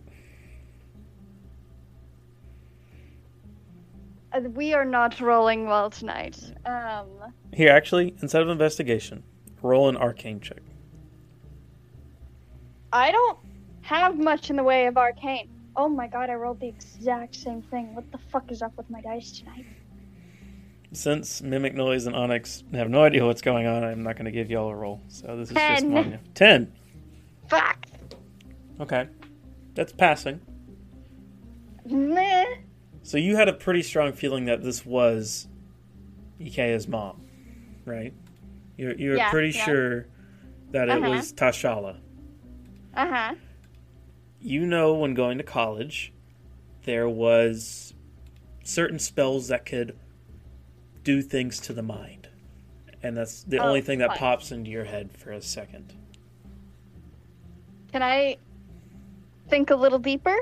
Uh, 4.31 4.41
we 4.41 4.73
are 4.73 4.85
not 4.85 5.19
rolling 5.19 5.67
well 5.67 5.89
tonight. 5.89 6.39
Um, 6.65 7.07
Here, 7.57 7.71
actually, 7.71 8.13
instead 8.21 8.43
of 8.43 8.49
investigation, 8.49 9.23
roll 9.63 9.89
an 9.89 9.97
arcane 9.97 10.39
check. 10.39 10.61
I 12.93 13.11
don't 13.11 13.39
have 13.81 14.15
much 14.19 14.51
in 14.51 14.57
the 14.57 14.63
way 14.63 14.85
of 14.85 14.95
arcane. 14.95 15.49
Oh 15.75 15.89
my 15.89 16.05
god, 16.05 16.29
I 16.29 16.35
rolled 16.35 16.59
the 16.59 16.67
exact 16.67 17.35
same 17.35 17.63
thing. 17.63 17.95
What 17.95 18.11
the 18.11 18.19
fuck 18.31 18.51
is 18.51 18.61
up 18.61 18.77
with 18.77 18.87
my 18.91 19.01
dice 19.01 19.39
tonight? 19.39 19.65
Since 20.93 21.41
Mimic 21.41 21.73
Noise 21.73 22.05
and 22.05 22.15
Onyx 22.15 22.63
have 22.73 22.91
no 22.91 23.03
idea 23.03 23.25
what's 23.25 23.41
going 23.41 23.65
on, 23.65 23.83
I'm 23.83 24.03
not 24.03 24.17
going 24.17 24.25
to 24.25 24.31
give 24.31 24.51
y'all 24.51 24.69
a 24.69 24.75
roll. 24.75 25.01
So 25.07 25.35
this 25.35 25.49
is 25.49 25.55
just. 25.55 25.83
Manya. 25.87 26.19
Ten. 26.35 26.71
Fuck. 27.47 27.87
Okay. 28.79 29.07
That's 29.73 29.93
passing. 29.93 30.41
Meh. 31.87 32.45
So 33.01 33.17
you 33.17 33.35
had 33.35 33.49
a 33.49 33.53
pretty 33.53 33.81
strong 33.81 34.13
feeling 34.13 34.45
that 34.45 34.61
this 34.61 34.85
was 34.85 35.47
I'kea's 36.39 36.87
mom, 36.87 37.26
right? 37.87 38.13
You're, 38.77 38.93
you're 38.95 39.17
Yeah, 39.17 39.31
pretty 39.31 39.57
yeah. 39.57 39.65
sure 39.65 40.07
that 40.71 40.89
it 40.89 41.01
Uh-huh. 41.01 41.09
was 41.09 41.33
Tashala. 41.33 41.97
Uh 42.93 43.07
huh. 43.07 43.35
You 44.39 44.65
know, 44.65 44.93
when 44.93 45.13
going 45.13 45.37
to 45.39 45.43
college, 45.43 46.13
there 46.83 47.09
was 47.09 47.93
certain 48.63 48.99
spells 48.99 49.47
that 49.47 49.65
could 49.65 49.97
do 51.03 51.21
things 51.21 51.59
to 51.61 51.73
the 51.73 51.81
mind. 51.81 52.27
And 53.01 53.15
that's 53.15 53.43
the 53.43 53.59
Oh, 53.59 53.67
only 53.67 53.81
thing 53.81 53.99
that 53.99 54.17
pops 54.17 54.51
into 54.51 54.69
your 54.69 54.83
head 54.83 55.11
for 55.17 55.31
a 55.31 55.41
second. 55.41 55.93
Can 57.91 58.03
I 58.03 58.37
think 59.49 59.69
a 59.69 59.75
little 59.75 59.99
deeper 59.99 60.35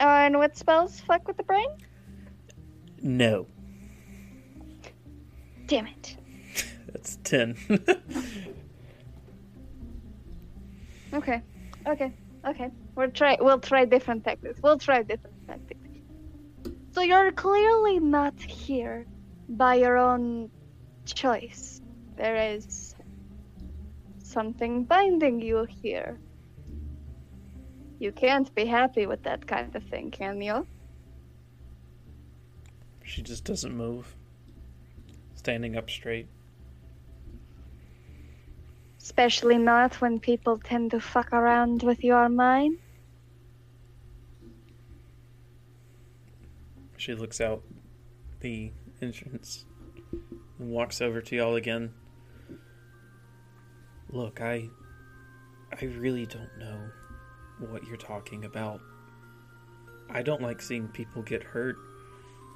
on 0.00 0.36
what 0.38 0.56
spells 0.56 1.00
fuck 1.00 1.26
with 1.26 1.36
the 1.38 1.42
brain? 1.42 1.68
No. 3.02 3.46
Damn 5.66 5.86
it. 5.86 6.16
That's 7.00 7.18
10. 7.24 7.56
Okay. 11.12 11.42
Okay. 11.88 12.12
Okay. 12.46 12.70
We'll 12.94 13.10
try. 13.10 13.36
We'll 13.40 13.58
try 13.58 13.84
different 13.84 14.22
tactics. 14.22 14.60
We'll 14.62 14.78
try 14.78 15.02
different 15.02 15.44
tactics. 15.44 15.80
So 16.92 17.00
you're 17.00 17.32
clearly 17.32 17.98
not 17.98 18.40
here 18.40 19.06
by 19.48 19.74
your 19.74 19.96
own 19.96 20.50
choice. 21.04 21.80
There 22.16 22.36
is 22.36 22.94
something 24.22 24.84
binding 24.84 25.40
you 25.40 25.66
here. 25.68 26.16
You 27.98 28.12
can't 28.12 28.54
be 28.54 28.66
happy 28.66 29.06
with 29.06 29.24
that 29.24 29.48
kind 29.48 29.74
of 29.74 29.82
thing, 29.82 30.12
can 30.12 30.40
you? 30.40 30.64
she 33.02 33.22
just 33.22 33.44
doesn't 33.44 33.76
move. 33.76 34.14
Standing 35.34 35.76
up 35.76 35.90
straight. 35.90 36.28
Especially 39.00 39.56
not 39.56 40.00
when 40.00 40.20
people 40.20 40.58
tend 40.58 40.90
to 40.90 41.00
fuck 41.00 41.32
around 41.32 41.82
with 41.82 42.04
your 42.04 42.28
mind. 42.28 42.78
She 46.96 47.14
looks 47.14 47.40
out 47.40 47.62
the 48.40 48.72
entrance 49.00 49.64
and 50.58 50.70
walks 50.70 51.00
over 51.00 51.22
to 51.22 51.36
y'all 51.36 51.56
again. 51.56 51.94
Look, 54.10 54.40
I 54.40 54.68
I 55.72 55.84
really 55.84 56.26
don't 56.26 56.58
know 56.58 56.90
what 57.70 57.84
you're 57.86 57.96
talking 57.96 58.44
about. 58.44 58.80
I 60.10 60.22
don't 60.22 60.42
like 60.42 60.60
seeing 60.60 60.88
people 60.88 61.22
get 61.22 61.42
hurt 61.42 61.76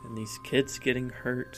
and 0.04 0.18
these 0.18 0.38
kids 0.44 0.78
getting 0.78 1.08
hurt. 1.08 1.56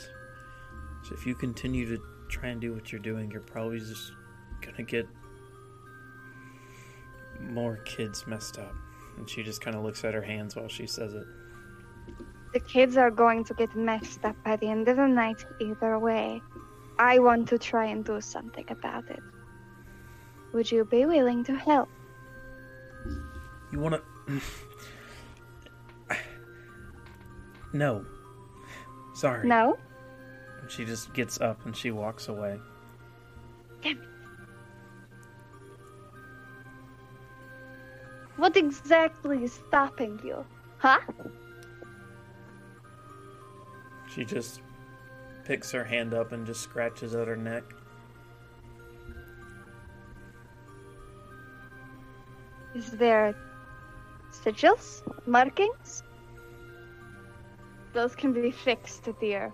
So 1.02 1.14
if 1.14 1.26
you 1.26 1.35
continue 1.35 1.88
to 1.88 2.02
try 2.28 2.50
and 2.50 2.61
do 2.61 2.73
what 2.73 2.93
you're 2.93 3.00
doing, 3.00 3.31
you're 3.31 3.40
probably 3.40 3.78
just 3.78 4.12
gonna 4.60 4.82
get 4.82 5.08
more 7.40 7.76
kids 7.78 8.26
messed 8.26 8.59
up. 8.59 8.74
And 9.16 9.28
she 9.28 9.42
just 9.42 9.61
kind 9.61 9.76
of 9.76 9.83
looks 9.83 10.04
at 10.04 10.14
her 10.14 10.22
hands 10.22 10.57
while 10.57 10.68
she 10.68 10.87
says 10.87 11.14
it. 11.14 11.26
The 12.52 12.61
kids 12.61 12.96
are 12.96 13.11
going 13.11 13.44
to 13.44 13.54
get 13.54 13.74
messed 13.74 14.24
up 14.24 14.37
by 14.44 14.57
the 14.57 14.68
end 14.68 14.88
of 14.88 14.96
the 14.96 15.07
night 15.07 15.44
either 15.61 15.98
way. 15.98 16.42
I 16.98 17.18
want 17.18 17.48
to 17.48 17.59
try 17.59 17.87
and 17.87 18.04
do 18.04 18.20
something 18.20 18.64
about 18.70 19.11
it. 19.11 19.20
Would 20.52 20.70
you 20.70 20.85
be 20.85 21.04
willing 21.04 21.44
to 21.44 21.54
help? 21.54 21.88
You 23.72 23.81
wanna. 23.81 24.00
no. 27.72 28.04
Sorry. 29.14 29.46
No? 29.46 29.76
She 30.68 30.85
just 30.85 31.12
gets 31.14 31.40
up 31.40 31.64
and 31.66 31.76
she 31.76 31.90
walks 31.90 32.28
away. 32.28 32.59
What 38.37 38.57
exactly 38.57 39.44
is 39.44 39.53
stopping 39.53 40.20
you? 40.22 40.44
Huh? 40.79 41.01
She 44.14 44.25
just 44.25 44.61
picks 45.44 45.70
her 45.70 45.85
hand 45.85 46.12
up 46.12 46.33
and 46.33 46.46
just 46.46 46.61
scratches 46.61 47.14
at 47.14 47.29
her 47.29 47.37
neck. 47.37 47.64
Is 52.75 52.90
there 52.90 53.35
sigils? 54.31 55.03
Markings? 55.27 56.03
Those 57.94 58.14
can 58.14 58.35
be 58.35 58.51
fixed, 58.51 59.09
dear. 59.18 59.53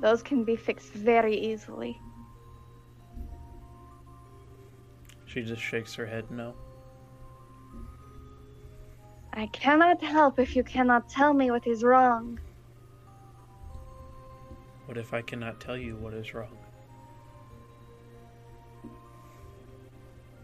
Those 0.00 0.22
can 0.22 0.42
be 0.42 0.56
fixed 0.56 0.92
very 0.92 1.36
easily. 1.36 2.00
She 5.26 5.42
just 5.42 5.62
shakes 5.62 5.94
her 5.94 6.06
head 6.06 6.30
no. 6.30 6.54
I 9.34 9.46
cannot 9.46 10.02
help 10.02 10.38
if 10.38 10.54
you 10.54 10.62
cannot 10.62 11.08
tell 11.08 11.32
me 11.32 11.50
what 11.50 11.66
is 11.66 11.82
wrong. 11.82 12.38
What 14.86 14.98
if 14.98 15.14
I 15.14 15.22
cannot 15.22 15.58
tell 15.58 15.76
you 15.76 15.96
what 15.96 16.12
is 16.12 16.34
wrong? 16.34 16.58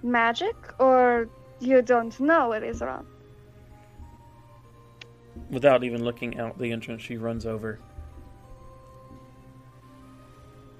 Magic? 0.02 0.56
Or 0.78 1.28
you 1.60 1.82
don't 1.82 2.18
know 2.18 2.48
what 2.48 2.62
is 2.62 2.80
wrong? 2.80 3.06
Without 5.50 5.84
even 5.84 6.02
looking 6.02 6.38
out 6.38 6.58
the 6.58 6.72
entrance, 6.72 7.02
she 7.02 7.16
runs 7.16 7.44
over. 7.44 7.78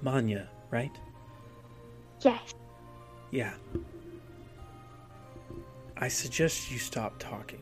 Manya, 0.01 0.49
right? 0.71 0.97
Yes. 2.23 2.55
Yeah. 3.31 3.55
I 5.97 6.09
suggest 6.09 6.71
you 6.71 6.79
stop 6.79 7.19
talking. 7.19 7.61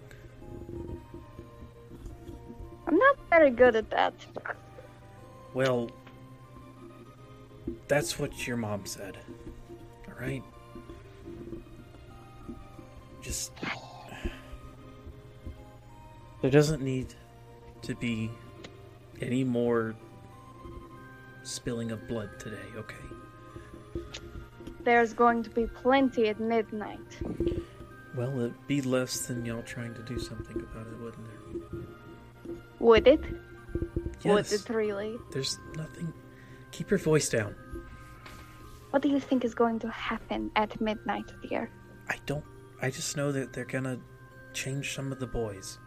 I'm 2.86 2.96
not 2.96 3.16
very 3.30 3.50
good 3.50 3.76
at 3.76 3.90
that. 3.90 4.14
Well, 5.54 5.90
that's 7.88 8.18
what 8.18 8.46
your 8.46 8.56
mom 8.56 8.86
said. 8.86 9.18
Alright? 10.08 10.44
Just. 13.22 13.52
There 16.42 16.50
doesn't 16.50 16.82
need 16.82 17.14
to 17.82 17.94
be 17.94 18.30
any 19.20 19.42
more 19.42 19.94
spilling 21.42 21.90
of 21.90 22.06
blood 22.06 22.30
today, 22.38 22.56
okay? 22.76 22.94
There's 24.84 25.12
going 25.12 25.42
to 25.42 25.50
be 25.50 25.66
plenty 25.66 26.28
at 26.28 26.38
midnight. 26.38 27.00
Well, 28.14 28.38
it'd 28.38 28.66
be 28.66 28.80
less 28.82 29.26
than 29.26 29.44
y'all 29.44 29.62
trying 29.62 29.94
to 29.94 30.02
do 30.02 30.18
something 30.18 30.56
about 30.56 30.86
it, 30.86 31.00
wouldn't 31.00 31.26
there? 31.72 31.80
Would 32.86 33.08
it? 33.08 33.24
Would 34.24 34.52
it 34.52 34.68
really? 34.68 35.16
There's 35.32 35.58
nothing. 35.74 36.12
Keep 36.70 36.90
your 36.90 37.00
voice 37.00 37.28
down. 37.28 37.56
What 38.90 39.02
do 39.02 39.08
you 39.08 39.18
think 39.18 39.44
is 39.44 39.56
going 39.56 39.80
to 39.80 39.88
happen 39.88 40.52
at 40.54 40.80
midnight, 40.80 41.28
dear? 41.42 41.68
I 42.08 42.18
don't. 42.26 42.44
I 42.80 42.90
just 42.90 43.16
know 43.16 43.32
that 43.32 43.52
they're 43.52 43.64
gonna 43.64 43.98
change 44.52 44.94
some 44.94 45.10
of 45.10 45.18
the 45.18 45.26
boys. 45.26 45.80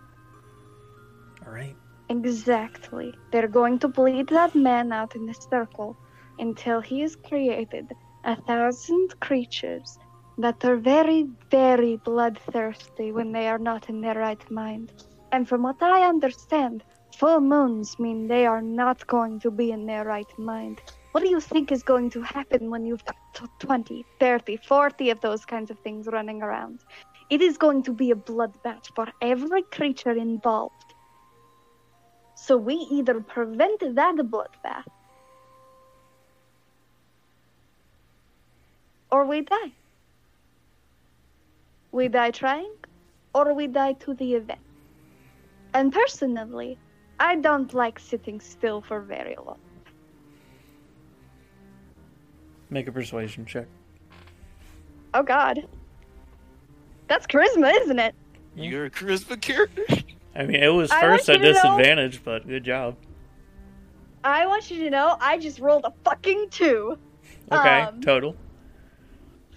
Alright? 1.48 1.78
Exactly. 2.10 3.14
They're 3.32 3.48
going 3.48 3.80
to 3.80 3.88
bleed 3.88 4.28
that 4.28 4.54
man 4.54 4.92
out 4.92 5.16
in 5.16 5.30
a 5.30 5.34
circle 5.34 5.96
until 6.38 6.82
he 6.82 7.00
has 7.00 7.16
created 7.16 7.88
a 8.26 8.36
thousand 8.42 9.18
creatures 9.22 9.98
that 10.38 10.66
are 10.66 10.76
very, 10.76 11.30
very 11.50 11.96
bloodthirsty 11.96 13.14
when 13.14 13.32
they 13.32 13.48
are 13.48 13.58
not 13.70 13.88
in 13.88 14.02
their 14.02 14.16
right 14.16 14.52
mind. 14.52 14.92
And 15.32 15.48
from 15.48 15.64
what 15.64 15.82
I 15.82 16.08
understand, 16.08 16.84
full 17.16 17.40
moons 17.40 18.00
mean 18.00 18.28
they 18.28 18.46
are 18.46 18.62
not 18.62 19.06
going 19.08 19.40
to 19.42 19.52
be 19.52 19.72
in 19.72 19.86
their 19.86 20.04
right 20.06 20.40
mind. 20.40 20.82
What 21.12 21.24
do 21.24 21.30
you 21.30 21.40
think 21.40 21.72
is 21.72 21.84
going 21.84 22.10
to 22.12 22.22
happen 22.22 22.70
when 22.70 22.86
you've 22.86 23.06
got 23.06 23.16
t- 23.34 23.46
20, 23.60 24.06
30, 24.20 24.58
40 24.58 25.10
of 25.10 25.22
those 25.22 25.46
kinds 25.46 25.70
of 25.70 25.80
things 25.80 26.08
running 26.08 26.42
around? 26.42 26.80
It 27.30 27.42
is 27.42 27.58
going 27.58 27.84
to 27.84 27.94
be 27.94 28.12
a 28.12 28.16
bloodbath 28.16 28.88
for 28.96 29.08
every 29.22 29.62
creature 29.64 30.12
involved. 30.12 30.94
So 32.36 32.58
we 32.58 32.76
either 32.76 33.22
prevent 33.22 33.82
that 33.82 34.16
bloodbath 34.16 34.86
or 39.12 39.26
we 39.26 39.42
die. 39.42 39.72
We 41.92 42.08
die 42.08 42.32
trying 42.32 42.74
or 43.34 43.54
we 43.54 43.68
die 43.68 43.94
to 43.94 44.14
the 44.14 44.36
event. 44.36 44.69
And 45.74 45.94
personally, 45.94 46.78
I 47.20 47.36
don't 47.36 47.74
like 47.74 48.00
sitting 48.00 48.40
still 48.40 48.82
for 48.82 49.02
very 49.02 49.36
long. 49.46 49.60
Make 52.70 52.88
a 52.88 52.92
persuasion 52.92 53.46
check. 53.46 53.66
Oh 55.14 55.24
god. 55.24 55.68
That's 57.08 57.26
charisma, 57.26 57.74
isn't 57.82 57.98
it? 58.00 58.14
You're 58.56 58.86
a 58.86 58.90
charisma 58.90 59.40
character. 59.42 59.84
I 60.36 60.44
mean, 60.46 60.62
it 60.62 60.68
was 60.68 60.92
first 60.94 61.28
at 61.30 61.40
you 61.40 61.46
to 61.46 61.54
know- 61.54 61.54
disadvantage, 61.54 62.24
but 62.24 62.48
good 62.48 62.64
job. 62.64 62.96
I 64.24 64.46
want 64.46 64.70
you 64.70 64.84
to 64.84 64.90
know 64.90 65.18
I 65.22 65.38
just 65.38 65.60
rolled 65.60 65.86
a 65.86 65.94
fucking 66.04 66.50
two. 66.52 66.98
Okay, 67.52 67.82
Um, 67.82 68.02
total. 68.02 68.36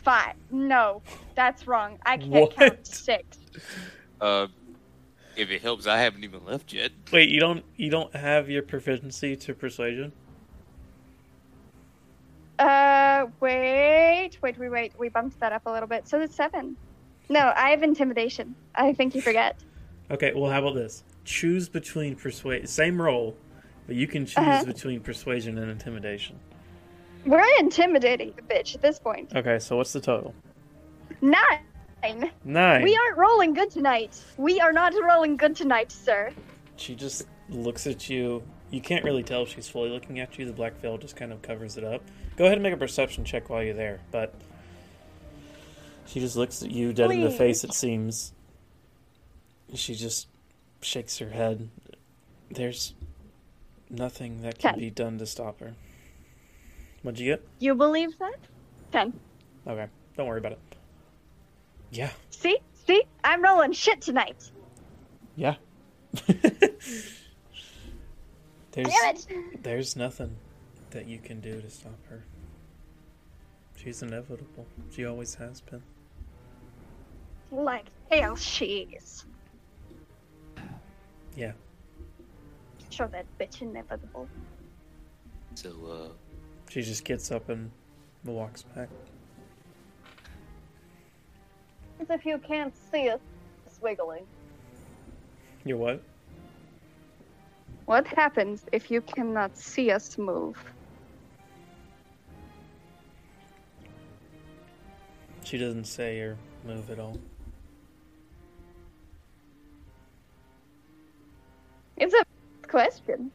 Five. 0.05 0.35
No, 0.51 1.03
that's 1.35 1.67
wrong. 1.67 1.99
I 2.07 2.17
can't 2.17 2.31
What? 2.33 2.57
count 2.57 2.87
six. 2.87 3.39
Uh, 4.21 4.47
if 5.37 5.51
it 5.51 5.63
helps, 5.63 5.87
I 5.87 5.99
haven't 5.99 6.25
even 6.25 6.45
left 6.45 6.73
yet. 6.73 6.93
Wait, 7.13 7.29
you 7.29 7.41
don't 7.41 7.65
you 7.77 7.91
don't 7.91 8.15
have 8.17 8.49
your 8.51 8.63
proficiency 8.63 9.37
to 9.37 9.55
persuasion? 9.55 10.13
Uh, 12.59 13.27
wait, 13.41 14.39
wait, 14.43 14.59
wait, 14.59 14.69
wait. 14.71 14.93
We 14.99 15.09
bumped 15.09 15.41
that 15.41 15.53
up 15.53 15.63
a 15.67 15.71
little 15.71 15.89
bit. 15.89 16.07
So 16.07 16.21
it's 16.21 16.35
seven. 16.37 16.77
No, 17.29 17.53
I 17.57 17.71
have 17.71 17.83
intimidation. 17.83 18.55
I 18.75 18.93
think 18.93 19.15
you 19.15 19.21
forget. 19.23 19.57
Okay, 20.11 20.33
well, 20.35 20.51
how 20.51 20.59
about 20.61 20.75
this? 20.75 21.03
Choose 21.25 21.69
between 21.69 22.15
persuade. 22.15 22.69
Same 22.69 23.01
roll, 23.01 23.37
but 23.87 23.97
you 23.97 24.07
can 24.07 24.27
choose 24.27 24.37
Uh-huh. 24.39 24.65
between 24.65 25.01
persuasion 25.01 25.59
and 25.59 25.71
intimidation. 25.71 26.39
We're 27.25 27.45
intimidating 27.61 28.33
the 28.37 28.43
bitch 28.43 28.75
at 28.75 28.83
this 28.83 28.99
point. 28.99 29.35
Okay, 29.35 29.59
so 29.59 29.77
what's 29.77 29.93
the 29.93 30.01
total? 30.01 30.35
Nine. 31.21 31.61
Nine. 32.45 32.83
We 32.83 32.97
aren't 32.97 33.17
rolling 33.17 33.55
good 33.55 33.71
tonight. 33.71 34.21
We 34.37 34.61
are 34.61 34.73
not 34.73 34.93
rolling 35.01 35.37
good 35.37 35.55
tonight, 35.55 35.93
sir. 35.93 36.33
She 36.77 36.95
just 36.95 37.27
looks 37.49 37.87
at 37.87 38.09
you. 38.11 38.43
You 38.71 38.81
can't 38.81 39.05
really 39.05 39.23
tell 39.23 39.43
if 39.43 39.51
she's 39.51 39.69
fully 39.69 39.91
looking 39.91 40.19
at 40.19 40.39
you. 40.39 40.47
The 40.47 40.53
black 40.53 40.81
veil 40.81 40.99
just 40.99 41.15
kind 41.15 41.33
of 41.33 41.43
covers 41.43 41.77
it 41.77 41.85
up. 41.85 42.03
Go 42.37 42.45
ahead 42.45 42.57
and 42.57 42.63
make 42.63 42.73
a 42.73 42.77
perception 42.77 43.25
check 43.25 43.51
while 43.51 43.63
you're 43.63 43.75
there. 43.75 44.01
But 44.11 44.35
she 46.07 46.21
just 46.21 46.37
looks 46.37 46.63
at 46.63 46.71
you 46.71 46.93
dead 46.93 47.11
in 47.11 47.23
the 47.23 47.31
face, 47.31 47.63
it 47.65 47.73
seems. 47.73 48.33
She 49.75 49.95
just 49.95 50.29
shakes 50.81 51.19
her 51.19 51.31
head. 51.31 51.69
There's 52.51 52.95
nothing 53.89 54.43
that 54.43 54.59
can 54.59 54.73
Ten. 54.73 54.81
be 54.81 54.91
done 54.91 55.19
to 55.19 55.27
stop 55.27 55.61
her. 55.61 55.75
What'd 57.03 57.21
you 57.21 57.33
get? 57.33 57.47
You 57.59 57.75
believe 57.75 58.19
that? 58.19 58.39
Ten. 58.91 59.13
Okay, 59.67 59.87
don't 60.17 60.27
worry 60.27 60.39
about 60.39 60.53
it. 60.53 60.59
Yeah, 61.93 62.11
See? 62.31 62.59
See? 62.87 63.03
I'm 63.23 63.43
rolling 63.45 63.73
shit 63.73 64.01
tonight. 64.01 64.51
yeah. 65.37 65.55
there's 66.27 67.13
Damn 68.73 68.87
it. 69.17 69.63
there's 69.63 69.97
nothing 69.97 70.37
that 70.91 71.07
you 71.07 71.19
can 71.19 71.41
do 71.41 71.61
to 71.61 71.71
stop 71.71 71.99
her. 72.09 72.25
She's 73.77 74.03
inevitable. 74.03 74.67
She 74.95 75.05
always 75.07 75.35
has 75.37 75.61
been. 75.61 75.83
Like 77.51 77.87
hell 78.11 78.37
she 78.37 78.89
is. 78.97 79.25
Yeah. 81.37 81.53
Show 82.91 83.07
that 83.09 83.27
bitch 83.41 83.63
inevitable. 83.63 84.29
So, 85.55 85.71
uh, 85.91 86.09
She 86.71 86.83
just 86.83 87.05
gets 87.05 87.31
up 87.31 87.49
and 87.49 87.71
walks 88.25 88.63
back. 88.63 88.89
If 92.13 92.27
you 92.27 92.39
can't 92.39 92.75
see 92.91 93.09
us 93.09 93.21
wiggling. 93.81 94.27
You're 95.65 95.79
what? 95.79 96.03
What 97.87 98.07
happens 98.07 98.65
if 98.71 98.91
you 98.91 99.01
cannot 99.01 99.57
see 99.57 99.91
us 99.91 100.17
move? 100.17 100.57
She 105.45 105.59
doesn't 105.59 105.85
say 105.85 106.21
or 106.21 106.37
move 106.65 106.91
at 106.91 106.99
all. 106.99 107.19
It's 111.97 112.15
a 112.15 112.25
question. 112.69 113.31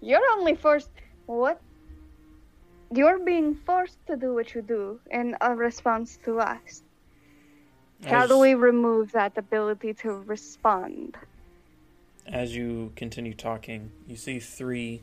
You're 0.00 0.20
only 0.32 0.54
forced. 0.54 0.90
What? 1.26 1.60
You're 2.94 3.20
being 3.20 3.54
forced 3.54 3.98
to 4.06 4.16
do 4.16 4.34
what 4.34 4.54
you 4.54 4.62
do 4.62 5.00
in 5.10 5.36
a 5.40 5.54
response 5.54 6.18
to 6.24 6.40
us. 6.40 6.82
How 8.06 8.26
do 8.26 8.38
we 8.38 8.54
remove 8.54 9.12
that 9.12 9.38
ability 9.38 9.94
to 9.94 10.12
respond? 10.12 11.16
As 12.26 12.54
you 12.54 12.92
continue 12.96 13.34
talking, 13.34 13.90
you 14.06 14.16
see 14.16 14.38
three 14.38 15.02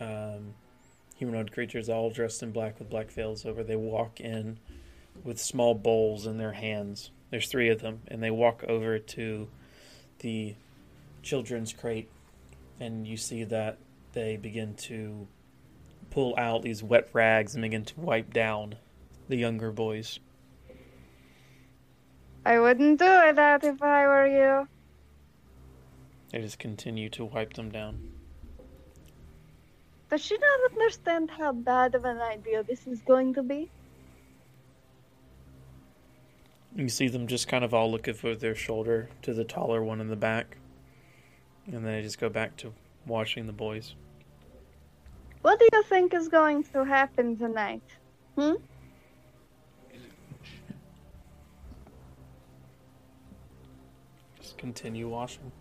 um, 0.00 0.54
humanoid 1.16 1.52
creatures 1.52 1.88
all 1.88 2.10
dressed 2.10 2.42
in 2.42 2.52
black 2.52 2.78
with 2.78 2.90
black 2.90 3.10
veils 3.10 3.44
over. 3.44 3.62
They 3.62 3.76
walk 3.76 4.20
in 4.20 4.58
with 5.24 5.38
small 5.38 5.74
bowls 5.74 6.26
in 6.26 6.38
their 6.38 6.52
hands. 6.52 7.10
There's 7.30 7.48
three 7.48 7.68
of 7.68 7.80
them, 7.80 8.00
and 8.08 8.22
they 8.22 8.30
walk 8.30 8.64
over 8.68 8.98
to 8.98 9.48
the 10.20 10.54
children's 11.22 11.72
crate, 11.72 12.08
and 12.80 13.06
you 13.06 13.16
see 13.16 13.44
that 13.44 13.78
they 14.12 14.36
begin 14.36 14.74
to 14.74 15.26
pull 16.10 16.34
out 16.38 16.62
these 16.62 16.82
wet 16.82 17.08
rags 17.12 17.54
and 17.54 17.62
begin 17.62 17.84
to 17.84 18.00
wipe 18.00 18.32
down 18.32 18.76
the 19.28 19.36
younger 19.36 19.72
boys. 19.72 20.18
I 22.46 22.60
wouldn't 22.60 23.00
do 23.00 23.04
that 23.04 23.64
if 23.64 23.82
I 23.82 24.06
were 24.06 24.26
you. 24.28 24.68
They 26.30 26.40
just 26.40 26.60
continue 26.60 27.08
to 27.10 27.24
wipe 27.24 27.54
them 27.54 27.72
down. 27.72 28.12
Does 30.08 30.20
she 30.20 30.38
not 30.38 30.70
understand 30.70 31.28
how 31.28 31.50
bad 31.50 31.96
of 31.96 32.04
an 32.04 32.20
idea 32.20 32.62
this 32.62 32.86
is 32.86 33.00
going 33.00 33.34
to 33.34 33.42
be? 33.42 33.68
You 36.76 36.88
see 36.88 37.08
them 37.08 37.26
just 37.26 37.48
kind 37.48 37.64
of 37.64 37.74
all 37.74 37.90
look 37.90 38.06
over 38.06 38.36
their 38.36 38.54
shoulder 38.54 39.08
to 39.22 39.34
the 39.34 39.42
taller 39.42 39.82
one 39.82 40.00
in 40.00 40.06
the 40.06 40.14
back. 40.14 40.56
And 41.66 41.74
then 41.74 41.82
they 41.82 42.00
just 42.00 42.20
go 42.20 42.28
back 42.28 42.56
to 42.58 42.72
watching 43.08 43.48
the 43.48 43.52
boys. 43.52 43.96
What 45.42 45.58
do 45.58 45.68
you 45.72 45.82
think 45.82 46.14
is 46.14 46.28
going 46.28 46.62
to 46.72 46.84
happen 46.84 47.36
tonight? 47.36 47.82
Hmm? 48.38 48.54
Just 54.56 54.58
continue 54.58 55.08
washing. 55.08 55.52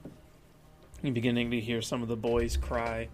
You're 1.01 1.13
beginning 1.13 1.51
to 1.51 1.59
hear 1.59 1.81
some 1.81 2.01
of 2.01 2.07
the 2.07 2.15
boys 2.15 2.55
cry. 2.55 3.09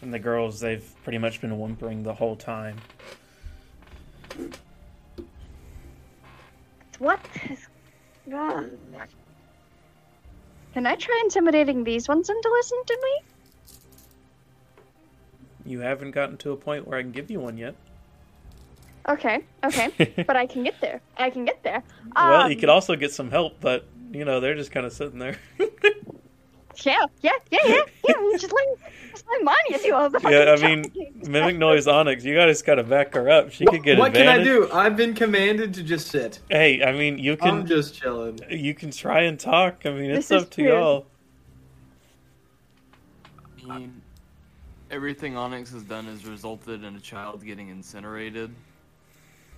And 0.00 0.14
the 0.14 0.18
girls, 0.18 0.60
they've 0.60 0.84
pretty 1.02 1.18
much 1.18 1.40
been 1.40 1.58
whimpering 1.58 2.04
the 2.04 2.14
whole 2.14 2.36
time. 2.36 2.76
What 6.98 7.20
is. 7.50 7.66
God. 8.30 8.70
Can 10.74 10.86
I 10.86 10.94
try 10.94 11.20
intimidating 11.24 11.82
these 11.82 12.06
ones 12.06 12.28
into 12.30 12.48
listening 12.52 12.82
to 12.86 12.98
me? 13.02 13.20
You 15.72 15.80
haven't 15.80 16.12
gotten 16.12 16.36
to 16.38 16.52
a 16.52 16.56
point 16.56 16.86
where 16.86 16.98
I 16.98 17.02
can 17.02 17.10
give 17.12 17.30
you 17.30 17.40
one 17.40 17.56
yet. 17.58 17.74
Okay, 19.08 19.40
okay. 19.64 20.14
but 20.26 20.36
I 20.36 20.46
can 20.46 20.62
get 20.62 20.80
there. 20.80 21.00
I 21.16 21.30
can 21.30 21.44
get 21.44 21.62
there. 21.62 21.82
well, 22.14 22.42
Um, 22.42 22.50
you 22.50 22.56
could 22.56 22.68
also 22.68 22.94
get 22.94 23.10
some 23.12 23.30
help, 23.30 23.54
but, 23.60 23.86
you 24.12 24.24
know, 24.24 24.40
they're 24.40 24.54
just 24.54 24.70
kind 24.72 24.86
of 24.86 24.92
sitting 24.92 25.18
there. 25.18 25.36
Yeah, 26.84 27.06
yeah, 27.22 27.32
yeah, 27.50 27.58
yeah. 27.66 27.80
yeah 28.06 28.14
just 28.38 28.52
let 28.52 28.64
just 29.10 29.24
let 29.28 29.42
Manya 29.42 29.82
do 29.82 29.94
all 29.94 30.08
the 30.10 30.20
yeah, 30.30 30.54
I 30.56 30.64
mean. 30.76 30.84
Mimic 31.28 31.58
Noise 31.58 31.88
Onyx, 31.88 32.24
you 32.24 32.34
gotta 32.36 32.54
gotta 32.64 32.84
back 32.84 33.14
her 33.14 33.28
up. 33.28 33.50
She 33.50 33.66
could 33.66 33.82
get 33.82 33.98
what 33.98 34.14
can 34.14 34.28
I 34.28 34.36
advantage. 34.36 34.68
do? 34.68 34.72
I've 34.72 34.96
been 34.96 35.12
commanded 35.14 35.74
to 35.74 35.82
just 35.82 36.08
sit. 36.08 36.38
Hey, 36.48 36.82
I 36.84 36.92
mean, 36.92 37.18
you 37.18 37.36
can 37.36 37.48
I'm 37.48 37.66
just 37.66 37.94
chilling. 37.94 38.38
you 38.48 38.74
can 38.74 38.92
try 38.92 39.22
and 39.22 39.40
talk. 39.40 39.86
I 39.86 39.90
mean, 39.90 40.10
it's 40.10 40.28
This 40.28 40.36
is 40.38 40.42
up 40.44 40.50
to 40.50 40.62
true. 40.62 40.68
y'all. 40.68 41.06
I 43.68 43.78
mean, 43.80 44.00
everything 44.90 45.36
Onyx 45.36 45.72
has 45.72 45.82
done 45.82 46.04
has 46.06 46.26
resulted 46.26 46.84
in 46.84 46.94
a 46.96 47.00
child 47.00 47.44
getting 47.44 47.68
incinerated. 47.70 48.54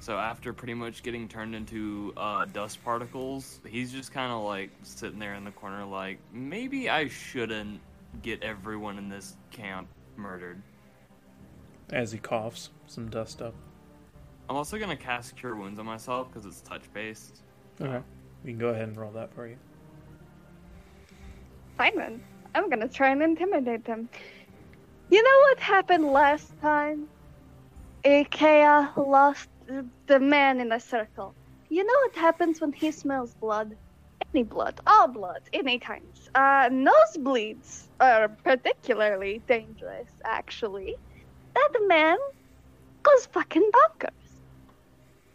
So 0.01 0.17
after 0.17 0.55
pretty 0.55 0.73
much 0.73 1.03
getting 1.03 1.29
turned 1.29 1.55
into 1.55 2.15
uh, 2.17 2.47
dust 2.47 2.83
particles, 2.83 3.61
he's 3.67 3.93
just 3.93 4.13
kind 4.13 4.33
of 4.33 4.43
like 4.43 4.71
sitting 4.83 5.19
there 5.19 5.35
in 5.35 5.45
the 5.45 5.51
corner, 5.51 5.85
like 5.85 6.19
maybe 6.33 6.89
I 6.89 7.09
shouldn't 7.09 7.81
get 8.23 8.43
everyone 8.43 8.97
in 8.97 9.11
this 9.11 9.37
camp 9.51 9.89
murdered. 10.17 10.63
As 11.91 12.13
he 12.13 12.19
coughs, 12.19 12.71
some 12.87 13.11
dust 13.11 13.43
up. 13.43 13.55
I'm 14.49 14.57
also 14.57 14.79
gonna 14.79 14.97
cast 14.97 15.37
Cure 15.37 15.55
Wounds 15.55 15.79
on 15.79 15.85
myself 15.85 16.29
because 16.29 16.47
it's 16.47 16.63
touch 16.63 16.91
based. 16.95 17.43
Okay, 17.79 18.03
we 18.43 18.53
can 18.53 18.59
go 18.59 18.69
ahead 18.69 18.89
and 18.89 18.97
roll 18.97 19.13
that 19.13 19.35
for 19.35 19.47
you. 19.47 19.59
Fine 21.77 21.97
then. 21.97 22.23
I'm 22.55 22.71
gonna 22.71 22.89
try 22.89 23.11
and 23.11 23.23
intimidate 23.23 23.85
them. 23.85 24.09
You 25.11 25.23
know 25.23 25.39
what 25.51 25.59
happened 25.59 26.07
last 26.07 26.59
time? 26.63 27.07
I'kea 28.03 28.97
lost 28.97 29.51
the 30.07 30.21
man 30.21 30.61
in 30.61 30.69
the 30.69 30.79
circle. 30.79 31.35
You 31.69 31.85
know 31.85 31.95
what 32.05 32.17
happens 32.17 32.61
when 32.61 32.73
he 32.73 32.91
smells 32.91 33.35
blood? 33.35 33.77
Any 34.35 34.43
blood, 34.43 34.81
all 34.87 35.09
blood, 35.09 35.43
any 35.53 35.79
kinds. 35.79 36.31
Uh, 36.35 36.69
nosebleeds 36.69 37.89
are 38.01 38.29
particularly 38.29 39.43
dangerous, 39.49 40.11
actually. 40.25 40.97
That 41.55 41.71
man 41.87 42.19
goes 43.03 43.27
fucking 43.27 43.71
bonkers. 43.73 44.11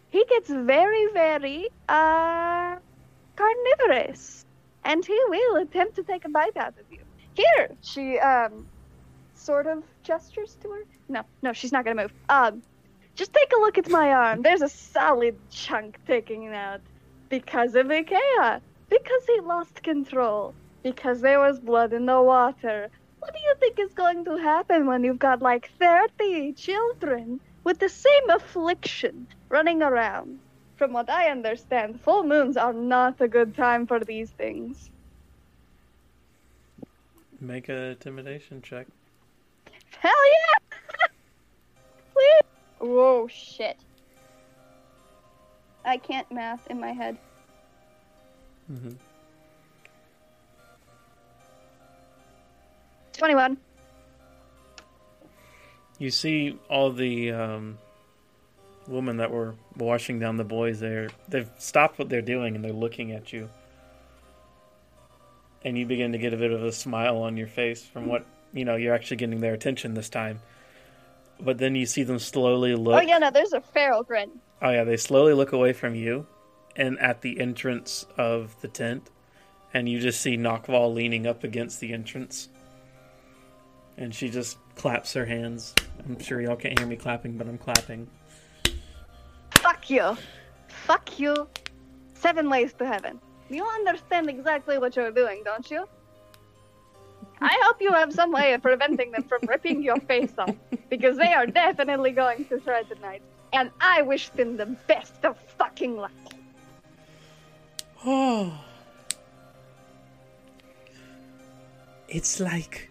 He 0.10 0.24
gets 0.30 0.50
very, 0.50 1.08
very, 1.14 1.70
uh, 1.90 2.78
carnivorous. 3.36 4.46
And 4.84 5.04
he 5.04 5.20
will 5.30 5.58
attempt 5.58 5.96
to 5.96 6.04
take 6.04 6.26
a 6.26 6.30
bite 6.30 6.56
out 6.58 6.76
of 6.80 6.86
you. 6.92 7.00
Here, 7.34 7.72
she, 7.82 8.20
um, 8.20 8.68
sort 9.34 9.68
of 9.68 9.84
gestures 10.04 10.58
to 10.62 10.70
her. 10.70 10.84
No, 11.10 11.24
no, 11.42 11.54
she's 11.54 11.72
not 11.72 11.86
gonna 11.86 12.04
move. 12.04 12.14
Um, 12.30 12.62
just 13.16 13.34
take 13.34 13.52
a 13.56 13.60
look 13.60 13.78
at 13.78 13.90
my 13.90 14.12
arm. 14.12 14.42
There's 14.42 14.62
a 14.62 14.70
solid 14.70 15.38
chunk 15.50 15.98
taking 16.06 16.48
out 16.48 16.82
because 17.30 17.76
of 17.76 17.88
I'kea. 17.88 18.62
Because 18.90 19.26
he 19.26 19.40
lost 19.42 19.82
control. 19.82 20.54
Because 20.84 21.22
there 21.22 21.40
was 21.40 21.60
blood 21.60 21.94
in 21.94 22.06
the 22.06 22.22
water. 22.22 22.90
What 23.20 23.34
do 23.34 23.40
you 23.40 23.56
think 23.60 23.80
is 23.80 23.94
going 23.94 24.26
to 24.26 24.38
happen 24.38 24.86
when 24.86 25.04
you've 25.04 25.18
got 25.18 25.42
like 25.42 25.72
30 25.80 26.54
children 26.54 27.40
with 27.64 27.80
the 27.80 27.90
same 27.90 28.30
affliction 28.30 29.28
running 29.50 29.82
around? 29.82 30.40
From 30.76 30.94
what 30.94 31.10
I 31.10 31.32
understand, 31.32 32.02
full 32.02 32.24
moons 32.24 32.58
are 32.58 32.74
not 32.74 33.22
a 33.22 33.28
good 33.28 33.56
time 33.56 33.88
for 33.88 34.00
these 34.00 34.30
things. 34.32 34.92
Make 37.40 37.70
a 37.70 37.92
intimidation 37.92 38.62
check. 38.62 38.88
Hell 40.00 40.12
yeah! 40.12 40.78
Please! 42.14 42.55
Whoa, 42.86 43.28
shit. 43.28 43.78
I 45.84 45.98
can't 45.98 46.32
math 46.32 46.68
in 46.68 46.80
my 46.80 46.92
head. 46.92 47.18
Mm-hmm. 48.72 48.94
21. 53.14 53.58
You 55.98 56.12
see 56.12 56.60
all 56.70 56.92
the 56.92 57.32
um, 57.32 57.78
women 58.88 59.18
that 59.18 59.32
were 59.32 59.56
washing 59.78 60.20
down 60.20 60.38
the 60.38 60.44
boys 60.44 60.80
there. 60.80 61.10
They've 61.30 61.50
stopped 61.58 61.98
what 61.98 62.10
they're 62.10 62.22
doing 62.22 62.56
and 62.56 62.64
they're 62.64 62.74
looking 62.74 63.12
at 63.14 63.34
you. 63.34 63.50
And 65.64 65.78
you 65.78 65.86
begin 65.86 66.12
to 66.12 66.18
get 66.18 66.34
a 66.34 66.38
bit 66.38 66.52
of 66.52 66.64
a 66.64 66.72
smile 66.72 67.18
on 67.18 67.38
your 67.38 67.48
face 67.48 67.84
from 67.84 68.06
what, 68.06 68.26
you 68.54 68.66
know, 68.66 68.76
you're 68.76 68.94
actually 68.94 69.18
getting 69.18 69.40
their 69.40 69.54
attention 69.54 69.96
this 69.96 70.10
time. 70.10 70.40
But 71.40 71.58
then 71.58 71.76
you 71.76 71.86
see 71.86 72.04
them 72.04 72.20
slowly 72.20 72.74
oh, 72.74 72.78
look. 72.78 72.96
Oh, 72.96 73.02
yeah, 73.02 73.18
no, 73.18 73.30
there's 73.30 73.54
a 73.54 73.62
feral 73.62 74.04
grin. 74.04 74.32
Oh 74.62 74.70
yeah, 74.70 74.84
they 74.84 74.98
slowly 74.98 75.34
look 75.34 75.52
away 75.52 75.74
from 75.74 75.96
you, 75.96 76.26
and 76.76 76.98
at 77.00 77.22
the 77.22 77.40
entrance 77.40 78.06
of 78.18 78.60
the 78.62 78.68
tent, 78.68 79.12
and 79.74 79.88
you 79.90 80.00
just 80.00 80.22
see 80.22 80.38
Knockval 80.38 80.94
leaning 80.94 81.28
up 81.28 81.44
against 81.44 81.82
the 81.82 81.94
entrance, 81.94 82.48
and 83.98 84.16
she 84.16 84.30
just 84.30 84.58
claps 84.76 85.14
her 85.14 85.26
hands. 85.26 85.74
I'm 86.06 86.20
sure 86.20 86.42
y'all 86.42 86.56
can't 86.56 86.80
hear 86.80 86.88
me 86.88 86.96
clapping, 86.96 87.38
but 87.38 87.48
I'm 87.48 87.58
clapping. 87.58 88.08
Fuck 89.52 89.90
you. 89.90 90.18
Fuck 90.70 91.20
you. 91.20 91.48
Seven 92.14 92.50
ways 92.50 92.74
to 92.74 92.86
heaven. 92.86 93.20
You 93.50 93.66
understand 93.66 94.30
exactly 94.30 94.78
what 94.78 94.96
you're 94.96 95.12
doing, 95.12 95.42
don't 95.44 95.70
you? 95.70 95.86
I 97.46 97.60
hope 97.62 97.78
you 97.80 97.94
have 97.94 98.12
some 98.12 98.32
way 98.32 98.54
of 98.54 98.64
preventing 98.64 99.12
them 99.12 99.22
from 99.22 99.42
ripping 99.48 99.84
your 99.84 100.00
face 100.00 100.34
off, 100.40 100.56
because 100.90 101.16
they 101.16 101.32
are 101.32 101.46
definitely 101.46 102.10
going 102.10 102.46
to 102.46 102.60
try 102.60 102.82
tonight. 102.82 103.22
And 103.54 103.70
I 103.80 104.02
wish 104.02 104.30
them 104.30 104.58
the 104.58 104.66
best 104.66 105.24
of 105.24 105.38
fucking 105.60 105.96
luck. 105.96 106.12
Oh, 108.04 108.52
it's 112.08 112.40
like 112.40 112.90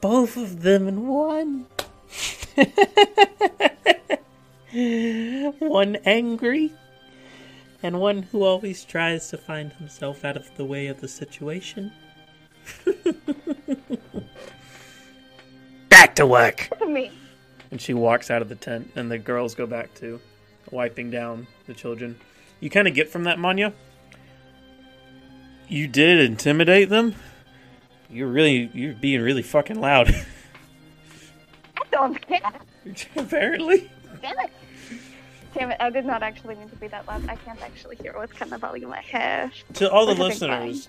both 0.00 0.38
of 0.38 0.62
them 0.62 0.88
in 0.88 1.06
one. 1.06 1.66
one 5.58 5.96
angry, 6.06 6.72
and 7.82 8.00
one 8.00 8.22
who 8.22 8.42
always 8.42 8.86
tries 8.86 9.28
to 9.28 9.36
find 9.36 9.74
himself 9.74 10.24
out 10.24 10.38
of 10.38 10.56
the 10.56 10.64
way 10.64 10.86
of 10.86 11.02
the 11.02 11.08
situation. 11.08 11.92
Back 15.88 16.14
to 16.16 16.26
work! 16.26 16.68
To 16.78 16.86
me. 16.86 17.10
And 17.70 17.80
she 17.80 17.94
walks 17.94 18.30
out 18.30 18.42
of 18.42 18.48
the 18.48 18.56
tent, 18.56 18.90
and 18.96 19.10
the 19.10 19.18
girls 19.18 19.54
go 19.54 19.66
back 19.66 19.94
to 19.94 20.20
wiping 20.70 21.10
down 21.10 21.46
the 21.66 21.74
children. 21.74 22.18
You 22.58 22.70
kind 22.70 22.88
of 22.88 22.94
get 22.94 23.08
from 23.08 23.24
that, 23.24 23.38
Manya. 23.38 23.72
You 25.68 25.86
did 25.86 26.18
intimidate 26.18 26.88
them. 26.88 27.14
You're 28.10 28.28
really, 28.28 28.70
you're 28.74 28.94
being 28.94 29.20
really 29.20 29.42
fucking 29.42 29.80
loud. 29.80 30.08
I 31.76 31.82
don't 31.92 32.20
care. 32.26 32.40
Apparently. 33.16 33.90
Damn 34.20 34.38
it. 34.40 34.50
Damn 35.54 35.70
it, 35.70 35.76
I 35.80 35.90
did 35.90 36.04
not 36.04 36.22
actually 36.22 36.56
mean 36.56 36.68
to 36.68 36.76
be 36.76 36.88
that 36.88 37.06
loud. 37.06 37.28
I 37.28 37.36
can't 37.36 37.60
actually 37.62 37.96
hear 37.96 38.16
what 38.16 38.34
kind 38.34 38.52
of 38.52 38.60
volume 38.60 38.92
I 38.92 39.00
have. 39.02 39.52
To 39.74 39.90
all 39.90 40.06
the 40.06 40.14
listeners, 40.14 40.88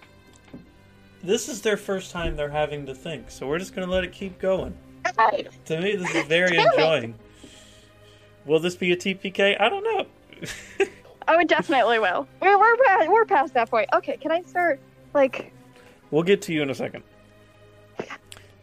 this 1.24 1.50
is 1.50 1.62
their 1.62 1.78
first 1.78 2.12
time 2.12 2.36
they're 2.36 2.50
having 2.50 2.86
to 2.88 2.96
think, 2.96 3.32
so 3.32 3.48
we're 3.48 3.60
just 3.60 3.74
gonna 3.76 3.92
let 3.92 4.04
it 4.04 4.12
keep 4.12 4.40
going. 4.40 4.76
Right. 5.18 5.48
To 5.66 5.80
me, 5.82 5.96
this 5.96 6.14
is 6.16 6.26
very 6.28 6.56
Damn 6.56 6.68
it. 6.68 6.74
enjoying. 6.74 7.16
Will 8.46 8.60
this 8.60 8.76
be 8.76 8.92
a 8.92 8.96
TPK? 8.96 9.60
I 9.60 9.70
don't 9.70 9.84
know. 9.84 10.06
Oh, 11.28 11.40
it 11.40 11.48
definitely 11.48 12.00
will. 12.00 12.28
We're, 12.42 12.58
we're, 12.60 13.10
we're 13.10 13.26
past 13.26 13.54
that 13.54 13.70
point. 13.70 13.88
Okay, 13.94 14.18
can 14.18 14.32
I 14.32 14.42
start, 14.42 14.82
like, 15.14 15.54
We'll 16.10 16.24
get 16.24 16.42
to 16.44 16.54
you 16.54 16.62
in 16.64 16.70
a 16.70 16.76
second. 16.76 17.04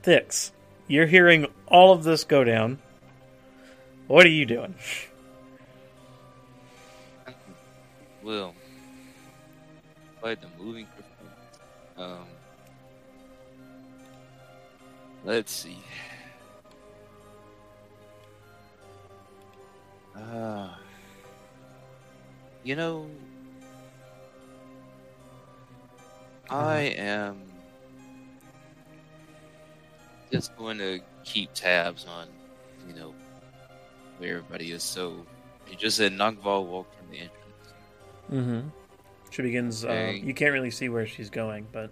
Thix, 0.03 0.51
you're 0.89 1.07
hearing 1.07 1.47
all 1.69 1.93
of 1.93 2.03
this 2.03 2.25
go 2.25 2.43
down. 2.45 2.79
What 4.09 4.27
are 4.27 4.31
you 4.31 4.45
doing? 4.45 4.75
Well, 8.23 8.55
quite 10.21 10.41
the 10.43 10.49
moving 10.63 10.87
performance. 10.87 11.59
Um, 11.97 12.27
let's 15.29 15.53
see. 15.53 15.79
Uh, 20.17 20.71
you 22.65 22.75
know, 22.75 23.07
I 26.49 26.81
am 26.97 27.43
just 30.33 30.57
going 30.57 30.79
to 30.79 31.01
keep 31.25 31.53
tabs 31.53 32.07
on, 32.07 32.27
you 32.89 32.95
know, 32.95 33.15
where 34.17 34.39
everybody 34.39 34.73
is. 34.73 34.83
So 34.83 35.25
you 35.71 35.77
just 35.77 35.99
said 35.99 36.13
Nagval 36.13 36.65
walked 36.65 36.97
from 36.97 37.11
the 37.11 37.19
entrance. 37.19 37.39
Mm-hmm. 38.33 38.69
She 39.31 39.43
begins. 39.43 39.85
Uh, 39.85 40.15
you 40.15 40.33
can't 40.33 40.53
really 40.53 40.71
see 40.71 40.89
where 40.89 41.07
she's 41.07 41.29
going, 41.29 41.67
but 41.71 41.91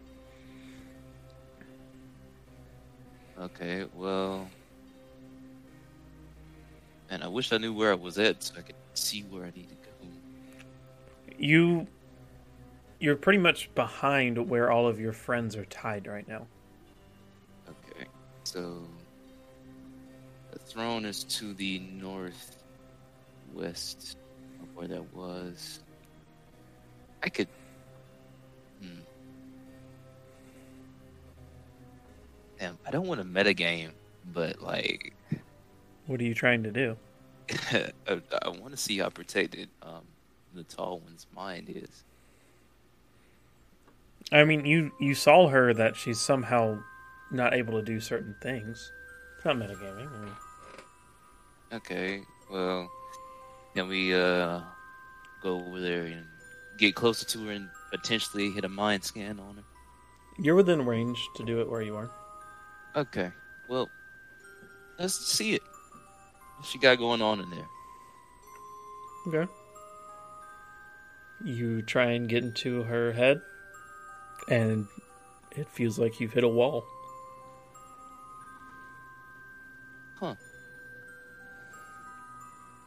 Okay, 3.56 3.86
well. 3.94 4.48
And 7.08 7.24
I 7.24 7.28
wish 7.28 7.52
I 7.52 7.58
knew 7.58 7.72
where 7.72 7.90
I 7.90 7.94
was 7.94 8.18
at 8.18 8.42
so 8.42 8.54
I 8.58 8.62
could 8.62 8.74
see 8.94 9.22
where 9.30 9.44
I 9.44 9.52
need 9.56 9.68
to 9.68 9.74
go. 9.74 9.90
you 11.38 11.86
you're 12.98 13.16
pretty 13.16 13.38
much 13.38 13.74
behind 13.74 14.48
where 14.48 14.70
all 14.70 14.86
of 14.86 14.98
your 14.98 15.12
friends 15.12 15.54
are 15.56 15.66
tied 15.66 16.06
right 16.06 16.26
now. 16.28 16.46
Okay, 17.68 18.06
so. 18.44 18.82
The 20.52 20.58
throne 20.58 21.04
is 21.04 21.24
to 21.24 21.52
the 21.54 21.80
northwest 22.00 22.56
of 24.62 24.74
where 24.74 24.88
that 24.88 25.14
was. 25.14 25.80
I 27.22 27.28
could. 27.28 27.48
Damn, 32.58 32.78
I 32.86 32.90
don't 32.90 33.06
want 33.06 33.20
to 33.20 33.26
metagame, 33.26 33.90
but 34.32 34.62
like. 34.62 35.12
What 36.06 36.20
are 36.20 36.24
you 36.24 36.34
trying 36.34 36.62
to 36.62 36.70
do? 36.70 36.96
I, 37.72 38.20
I 38.42 38.48
want 38.48 38.70
to 38.70 38.76
see 38.76 38.98
how 38.98 39.08
protected 39.08 39.68
um, 39.82 40.02
the 40.54 40.62
tall 40.64 41.00
one's 41.00 41.26
mind 41.34 41.68
is. 41.68 42.04
I 44.32 44.44
mean, 44.44 44.64
you 44.64 44.90
you 44.98 45.14
saw 45.14 45.48
her 45.48 45.72
that 45.74 45.96
she's 45.96 46.20
somehow 46.20 46.78
not 47.30 47.54
able 47.54 47.74
to 47.74 47.82
do 47.82 48.00
certain 48.00 48.34
things. 48.42 48.90
It's 49.36 49.44
not 49.44 49.56
metagaming. 49.56 50.12
I 50.12 50.24
mean, 50.24 50.32
Okay, 51.72 52.22
well, 52.50 52.90
can 53.74 53.88
we 53.88 54.14
uh 54.14 54.60
go 55.42 55.60
over 55.60 55.80
there 55.80 56.04
and 56.04 56.24
get 56.78 56.94
closer 56.94 57.26
to 57.26 57.46
her 57.46 57.52
and 57.52 57.68
potentially 57.90 58.50
hit 58.50 58.64
a 58.64 58.68
mind 58.68 59.04
scan 59.04 59.38
on 59.38 59.56
her? 59.56 59.64
You're 60.38 60.54
within 60.54 60.84
range 60.84 61.18
to 61.36 61.44
do 61.44 61.60
it 61.60 61.70
where 61.70 61.82
you 61.82 61.96
are. 61.96 62.10
Okay. 62.96 63.30
Well, 63.68 63.90
let's 64.98 65.14
see 65.14 65.54
it. 65.54 65.62
What 66.56 66.66
she 66.66 66.78
got 66.78 66.96
going 66.96 67.20
on 67.20 67.40
in 67.40 67.50
there? 67.50 67.68
Okay. 69.26 69.52
You 71.44 71.82
try 71.82 72.12
and 72.12 72.26
get 72.28 72.42
into 72.42 72.82
her 72.84 73.12
head, 73.12 73.42
and 74.48 74.86
it 75.50 75.68
feels 75.68 75.98
like 75.98 76.18
you've 76.20 76.32
hit 76.32 76.44
a 76.44 76.48
wall. 76.48 76.86
Huh. 80.18 80.36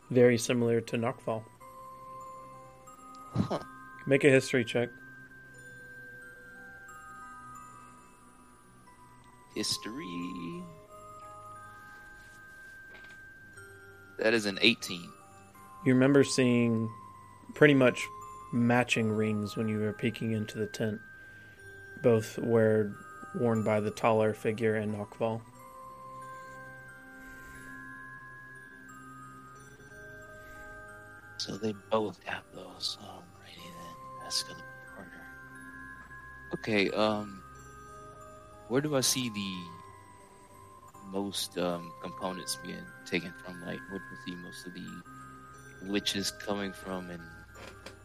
Very 0.10 0.40
similar 0.40 0.82
to 0.82 0.98
Knockfall. 0.98 1.44
Huh. 3.36 3.60
Make 4.08 4.24
a 4.24 4.30
history 4.30 4.66
check. 4.66 4.90
History. 9.60 10.64
That 14.18 14.34
is 14.34 14.46
an 14.46 14.58
18. 14.62 15.12
You 15.86 15.94
remember 15.94 16.24
seeing 16.24 16.90
pretty 17.56 17.74
much 17.74 18.08
matching 18.54 19.12
rings 19.12 19.58
when 19.58 19.68
you 19.68 19.80
were 19.80 19.92
peeking 19.92 20.32
into 20.32 20.58
the 20.58 20.68
tent, 20.68 21.02
both 22.02 22.38
were 22.38 22.94
worn 23.36 23.62
by 23.62 23.82
the 23.82 23.92
taller 23.92 24.34
figure 24.34 24.76
and 24.76 24.96
Knockfall. 24.96 25.42
So 31.36 31.58
they 31.58 31.74
both 31.92 32.18
have 32.24 32.44
those. 32.56 32.98
Alrighty 33.02 33.62
then. 33.62 34.22
That's 34.22 34.42
gonna 34.42 34.56
be 34.56 34.96
harder. 34.96 35.26
Okay, 36.54 36.90
um 36.92 37.44
where 38.70 38.82
do 38.82 38.96
I 38.96 39.02
see 39.02 39.30
the 39.30 39.54
most 41.12 41.58
um 41.58 41.92
components 42.02 42.58
being 42.64 42.86
taken 43.06 43.34
from? 43.44 43.62
Like 43.66 43.80
where 43.90 44.00
do 44.00 44.06
I 44.12 44.26
see 44.26 44.36
most 44.36 44.66
of 44.68 44.74
the 44.74 45.90
witches 45.92 46.32
coming 46.32 46.72
from 46.72 47.10
and 47.10 47.22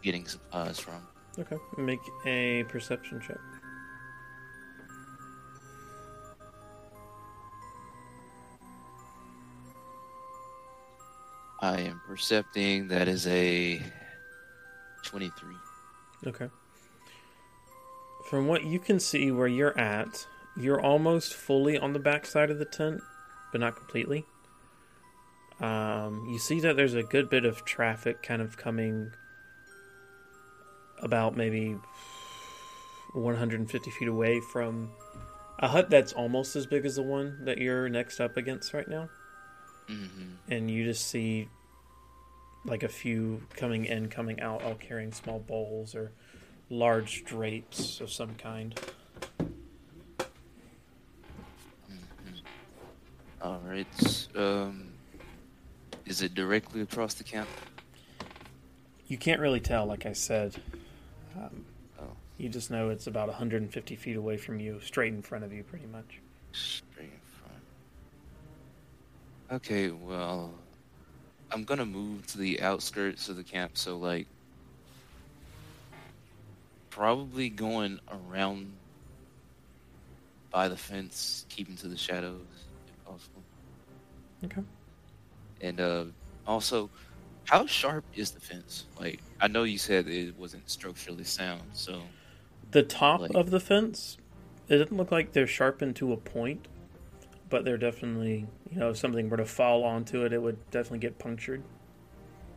getting 0.02 0.26
supplies 0.26 0.78
from? 0.78 1.06
Okay. 1.38 1.56
Make 1.76 2.00
a 2.26 2.64
perception 2.64 3.20
check. 3.20 3.38
I 11.60 11.80
am 11.80 12.00
percepting 12.06 12.88
that 12.88 13.08
is 13.08 13.26
a 13.26 13.82
twenty-three. 15.02 15.56
Okay. 16.26 16.48
From 18.28 18.46
what 18.46 18.64
you 18.64 18.78
can 18.78 19.00
see 19.00 19.30
where 19.30 19.46
you're 19.46 19.78
at, 19.78 20.26
you're 20.56 20.80
almost 20.80 21.34
fully 21.34 21.78
on 21.78 21.92
the 21.92 21.98
back 21.98 22.26
side 22.26 22.50
of 22.50 22.58
the 22.58 22.64
tent, 22.64 23.02
but 23.52 23.60
not 23.60 23.76
completely. 23.76 24.24
Um, 25.60 26.26
you 26.30 26.38
see 26.38 26.60
that 26.60 26.76
there's 26.76 26.94
a 26.94 27.02
good 27.02 27.30
bit 27.30 27.44
of 27.44 27.64
traffic 27.64 28.22
kind 28.22 28.42
of 28.42 28.56
coming 28.56 29.12
about 31.00 31.36
maybe 31.36 31.76
150 33.12 33.90
feet 33.90 34.08
away 34.08 34.40
from 34.52 34.90
a 35.60 35.68
hut 35.68 35.90
that's 35.90 36.12
almost 36.12 36.56
as 36.56 36.66
big 36.66 36.84
as 36.84 36.96
the 36.96 37.02
one 37.02 37.44
that 37.44 37.58
you're 37.58 37.88
next 37.88 38.20
up 38.20 38.36
against 38.36 38.74
right 38.74 38.88
now. 38.88 39.08
Mm-hmm. 39.88 40.50
and 40.50 40.70
you 40.70 40.84
just 40.84 41.08
see 41.08 41.46
like 42.64 42.82
a 42.82 42.88
few 42.88 43.42
coming 43.54 43.84
in, 43.84 44.08
coming 44.08 44.40
out, 44.40 44.62
all 44.62 44.76
carrying 44.76 45.12
small 45.12 45.38
bowls 45.38 45.94
or 45.94 46.12
large 46.70 47.24
drapes 47.24 48.00
of 48.00 48.10
some 48.10 48.34
kind. 48.36 48.80
All 53.44 53.60
right. 53.62 54.28
Um, 54.34 54.86
is 56.06 56.22
it 56.22 56.34
directly 56.34 56.80
across 56.80 57.12
the 57.12 57.24
camp? 57.24 57.46
You 59.06 59.18
can't 59.18 59.38
really 59.38 59.60
tell, 59.60 59.84
like 59.84 60.06
I 60.06 60.14
said. 60.14 60.56
Um, 61.36 61.66
Oh. 62.00 62.16
You 62.38 62.48
just 62.48 62.70
know 62.70 62.88
it's 62.88 63.06
about 63.06 63.28
150 63.28 63.96
feet 63.96 64.16
away 64.16 64.38
from 64.38 64.60
you, 64.60 64.80
straight 64.82 65.12
in 65.12 65.20
front 65.20 65.44
of 65.44 65.52
you, 65.52 65.62
pretty 65.62 65.86
much. 65.86 66.20
Straight 66.52 67.10
in 67.10 67.20
front. 69.50 69.62
Okay, 69.62 69.90
well, 69.90 70.54
I'm 71.52 71.64
gonna 71.64 71.86
move 71.86 72.26
to 72.28 72.38
the 72.38 72.62
outskirts 72.62 73.28
of 73.28 73.36
the 73.36 73.44
camp, 73.44 73.76
so 73.76 73.98
like, 73.98 74.26
probably 76.88 77.50
going 77.50 78.00
around 78.08 78.72
by 80.50 80.68
the 80.68 80.76
fence, 80.76 81.44
keeping 81.50 81.76
to 81.76 81.88
the 81.88 81.96
shadows 81.96 82.40
possible. 83.14 83.42
Okay. 84.44 84.62
And 85.60 85.80
uh, 85.80 86.04
also, 86.46 86.90
how 87.44 87.66
sharp 87.66 88.04
is 88.14 88.30
the 88.30 88.40
fence? 88.40 88.86
Like, 88.98 89.20
I 89.40 89.48
know 89.48 89.62
you 89.62 89.78
said 89.78 90.08
it 90.08 90.36
wasn't 90.38 90.68
structurally 90.68 91.24
sound, 91.24 91.62
so 91.72 92.02
The 92.70 92.82
top 92.82 93.20
Like- 93.20 93.34
of 93.34 93.50
the 93.50 93.60
fence, 93.60 94.18
it 94.68 94.78
doesn't 94.78 94.96
look 94.96 95.12
like 95.12 95.32
they're 95.32 95.46
sharpened 95.46 95.94
to 95.96 96.12
a 96.12 96.16
point, 96.16 96.66
but 97.48 97.64
they're 97.64 97.78
definitely, 97.78 98.46
you 98.72 98.78
know, 98.80 98.90
if 98.90 98.96
something 98.96 99.30
were 99.30 99.36
to 99.36 99.44
fall 99.44 99.84
onto 99.84 100.24
it, 100.24 100.32
it 100.32 100.42
would 100.42 100.58
definitely 100.72 100.98
get 100.98 101.18
punctured. 101.18 101.62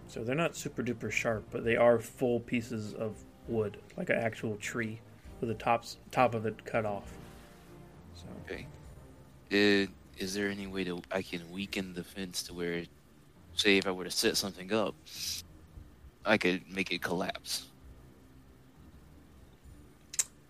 So 0.07 0.23
they're 0.23 0.35
not 0.35 0.55
super 0.55 0.81
duper 0.81 1.11
sharp, 1.11 1.45
but 1.51 1.63
they 1.63 1.75
are 1.75 1.99
full 1.99 2.39
pieces 2.39 2.93
of 2.95 3.23
wood, 3.47 3.77
like 3.95 4.09
an 4.09 4.17
actual 4.17 4.55
tree, 4.57 4.99
with 5.39 5.49
the 5.49 5.55
tops 5.55 5.97
top 6.09 6.33
of 6.33 6.45
it 6.47 6.65
cut 6.65 6.85
off. 6.85 7.11
So 8.15 8.25
okay. 8.45 8.65
Is, 9.51 9.89
is 10.17 10.33
there 10.33 10.49
any 10.49 10.67
way 10.67 10.83
to 10.83 11.01
I 11.11 11.21
can 11.21 11.49
weaken 11.51 11.93
the 11.93 12.03
fence 12.03 12.43
to 12.43 12.53
where, 12.53 12.83
say, 13.55 13.77
if 13.77 13.87
I 13.87 13.91
were 13.91 14.03
to 14.03 14.11
set 14.11 14.37
something 14.37 14.73
up, 14.73 14.95
I 16.25 16.37
could 16.37 16.69
make 16.69 16.91
it 16.91 17.01
collapse? 17.01 17.67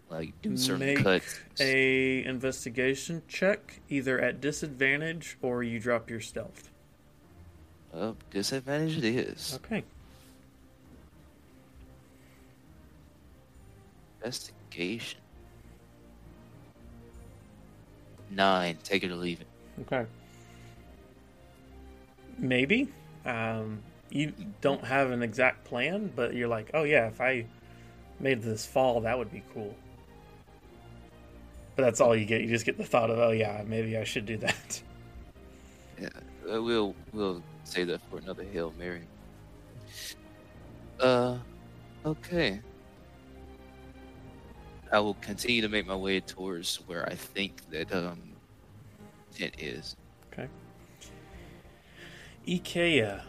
Like 0.10 0.42
do 0.42 0.56
certain 0.56 0.80
make 0.80 1.04
cuts. 1.04 1.40
a 1.60 2.24
investigation 2.24 3.22
check, 3.28 3.82
either 3.90 4.20
at 4.20 4.40
disadvantage 4.40 5.38
or 5.42 5.64
you 5.64 5.80
drop 5.80 6.10
your 6.10 6.22
stealth. 6.22 6.70
Oh, 7.94 8.16
disadvantage 8.32 8.98
it 8.98 9.04
is. 9.04 9.60
Okay. 9.66 9.84
Investigation. 14.22 15.20
Nine. 18.30 18.78
Take 18.84 19.04
it 19.04 19.12
or 19.12 19.16
leave 19.16 19.42
it. 19.42 19.48
Okay. 19.82 20.06
Maybe. 22.38 22.90
Um, 23.26 23.82
you 24.10 24.34
don't 24.62 24.84
have 24.84 25.12
an 25.12 25.22
exact 25.22 25.66
plan, 25.66 26.12
but 26.16 26.34
you're 26.34 26.48
like, 26.48 26.72
oh 26.74 26.84
yeah, 26.84 27.08
if 27.08 27.20
I 27.20 27.46
made 28.20 28.42
this 28.42 28.66
fall, 28.66 29.02
that 29.02 29.18
would 29.18 29.32
be 29.32 29.44
cool. 29.54 29.76
But 31.76 31.84
that's 31.84 32.02
all 32.02 32.16
you 32.16 32.26
get. 32.26 32.42
You 32.42 32.48
just 32.48 32.66
get 32.66 32.78
the 32.78 32.86
thought 32.86 33.10
of, 33.10 33.20
oh 33.20 33.32
yeah, 33.32 33.64
maybe 33.66 33.98
I 33.98 34.04
should 34.04 34.26
do 34.26 34.38
that. 34.38 34.82
Yeah, 36.00 36.10
uh, 36.54 36.62
we'll 36.62 36.94
we'll 37.12 37.42
save 37.64 37.88
that 37.88 38.02
for 38.08 38.20
another 38.20 38.44
hail 38.44 38.72
mary. 38.78 39.02
Uh, 41.00 41.40
okay. 42.06 42.62
I 44.92 45.00
will 45.00 45.16
continue 45.16 45.64
to 45.64 45.70
make 45.70 45.88
my 45.88 45.96
way 45.96 46.20
towards 46.20 46.76
where 46.86 47.04
I 47.10 47.16
think 47.16 47.68
that 47.72 47.92
um 47.92 48.27
it 49.40 49.56
is. 49.60 49.96
Okay. 50.34 50.48
I'kea, 52.48 53.24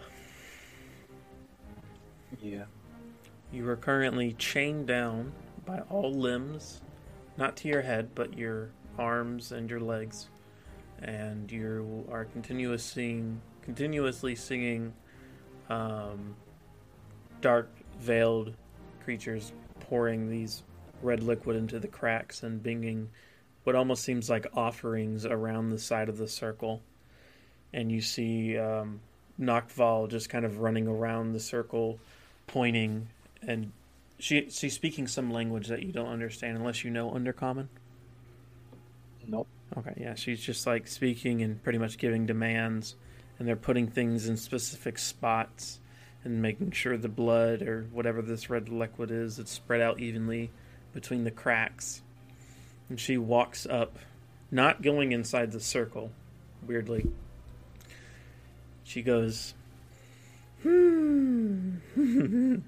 Yeah. 2.40 2.64
you 3.50 3.68
are 3.68 3.76
currently 3.76 4.34
chained 4.34 4.86
down 4.86 5.32
by 5.66 5.80
all 5.90 6.12
limbs, 6.12 6.80
not 7.36 7.56
to 7.58 7.68
your 7.68 7.82
head, 7.82 8.10
but 8.14 8.38
your 8.38 8.70
arms 8.98 9.50
and 9.52 9.68
your 9.68 9.80
legs, 9.80 10.28
and 11.02 11.50
you 11.50 12.06
are 12.10 12.24
continuous 12.26 12.84
singing, 12.84 13.40
continuously 13.62 14.34
singing 14.34 14.92
um, 15.68 16.36
dark 17.40 17.70
veiled 18.00 18.54
creatures 19.04 19.52
pouring 19.80 20.28
these 20.30 20.62
red 21.02 21.22
liquid 21.22 21.56
into 21.56 21.78
the 21.78 21.88
cracks 21.88 22.42
and 22.42 22.62
binging 22.62 23.06
what 23.68 23.76
almost 23.76 24.02
seems 24.02 24.30
like 24.30 24.46
offerings 24.54 25.26
around 25.26 25.68
the 25.68 25.78
side 25.78 26.08
of 26.08 26.16
the 26.16 26.26
circle. 26.26 26.80
And 27.74 27.92
you 27.92 28.00
see 28.00 28.56
um, 28.56 29.00
Noctval 29.38 30.08
just 30.08 30.30
kind 30.30 30.46
of 30.46 30.60
running 30.60 30.88
around 30.88 31.34
the 31.34 31.40
circle, 31.40 32.00
pointing, 32.46 33.08
and 33.46 33.72
she 34.18 34.48
she's 34.48 34.72
speaking 34.72 35.06
some 35.06 35.30
language 35.30 35.66
that 35.66 35.82
you 35.82 35.92
don't 35.92 36.08
understand 36.08 36.56
unless 36.56 36.82
you 36.82 36.90
know 36.90 37.10
Undercommon. 37.10 37.66
Nope. 39.26 39.46
Okay, 39.76 39.92
yeah, 39.98 40.14
she's 40.14 40.40
just 40.40 40.66
like 40.66 40.88
speaking 40.88 41.42
and 41.42 41.62
pretty 41.62 41.78
much 41.78 41.98
giving 41.98 42.24
demands, 42.24 42.96
and 43.38 43.46
they're 43.46 43.54
putting 43.54 43.86
things 43.86 44.30
in 44.30 44.38
specific 44.38 44.98
spots 44.98 45.78
and 46.24 46.40
making 46.40 46.70
sure 46.70 46.96
the 46.96 47.10
blood 47.10 47.60
or 47.60 47.86
whatever 47.92 48.22
this 48.22 48.48
red 48.48 48.70
liquid 48.70 49.10
is, 49.10 49.38
it's 49.38 49.52
spread 49.52 49.82
out 49.82 50.00
evenly 50.00 50.50
between 50.94 51.24
the 51.24 51.30
cracks. 51.30 52.00
And 52.88 52.98
she 52.98 53.18
walks 53.18 53.66
up, 53.66 53.98
not 54.50 54.82
going 54.82 55.12
inside 55.12 55.52
the 55.52 55.60
circle, 55.60 56.10
weirdly. 56.66 57.06
She 58.84 59.02
goes, 59.02 59.54
Hmm. 60.62 61.76
you 61.96 62.62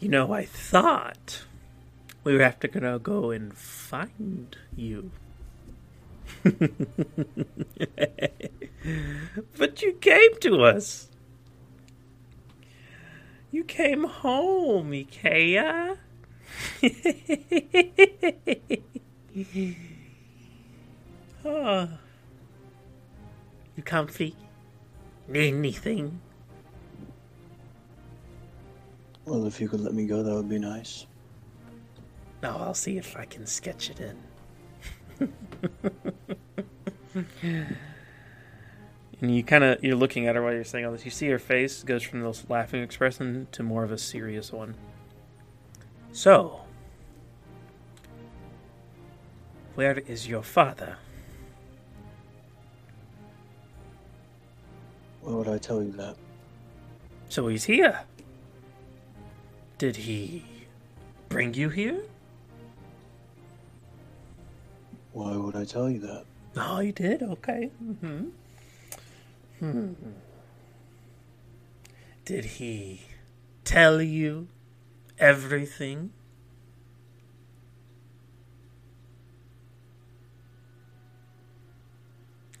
know, 0.00 0.32
I 0.32 0.44
thought 0.44 1.44
we 2.22 2.34
were 2.34 2.42
after 2.42 2.68
gonna 2.68 2.98
go 2.98 3.30
and 3.30 3.52
find 3.56 4.56
you. 4.76 5.10
but 9.56 9.82
you 9.82 9.94
came 9.94 10.38
to 10.40 10.62
us. 10.62 11.08
You 13.50 13.64
came 13.64 14.04
home, 14.04 14.90
I'kea. 14.92 15.96
oh. 21.44 21.88
You 23.76 23.82
comfy? 23.82 24.34
Need 25.28 25.54
anything? 25.54 26.20
Well, 29.26 29.46
if 29.46 29.60
you 29.60 29.68
could 29.68 29.80
let 29.80 29.92
me 29.92 30.06
go, 30.06 30.22
that 30.22 30.34
would 30.34 30.48
be 30.48 30.58
nice. 30.58 31.06
No, 32.42 32.50
I'll 32.50 32.74
see 32.74 32.96
if 32.96 33.16
I 33.16 33.24
can 33.24 33.44
sketch 33.44 33.90
it 33.90 34.00
in. 34.00 34.16
and 39.20 39.34
you 39.34 39.42
kind 39.42 39.64
of 39.64 39.82
you're 39.82 39.96
looking 39.96 40.28
at 40.28 40.36
her 40.36 40.42
while 40.42 40.52
you're 40.52 40.64
saying 40.64 40.84
all 40.84 40.92
this. 40.92 41.04
You 41.04 41.10
see 41.10 41.28
her 41.28 41.38
face 41.38 41.82
goes 41.82 42.02
from 42.02 42.20
this 42.20 42.44
laughing 42.48 42.82
expression 42.82 43.48
to 43.52 43.62
more 43.62 43.82
of 43.82 43.90
a 43.90 43.98
serious 43.98 44.52
one. 44.52 44.76
So, 46.16 46.60
where 49.74 49.98
is 49.98 50.26
your 50.26 50.42
father? 50.42 50.96
Why 55.20 55.32
would 55.34 55.46
I 55.46 55.58
tell 55.58 55.82
you 55.82 55.92
that? 55.92 56.16
So 57.28 57.48
he's 57.48 57.64
here. 57.64 58.00
Did 59.76 59.96
he 59.96 60.42
bring 61.28 61.52
you 61.52 61.68
here? 61.68 62.00
Why 65.12 65.36
would 65.36 65.54
I 65.54 65.66
tell 65.66 65.90
you 65.90 65.98
that? 65.98 66.24
Oh, 66.56 66.80
you 66.80 66.92
did? 66.92 67.22
Okay. 67.22 67.70
Mm-hmm. 67.84 68.28
Hmm. 69.60 69.92
Did 72.24 72.46
he 72.56 73.02
tell 73.64 74.00
you 74.00 74.48
everything? 75.18 76.10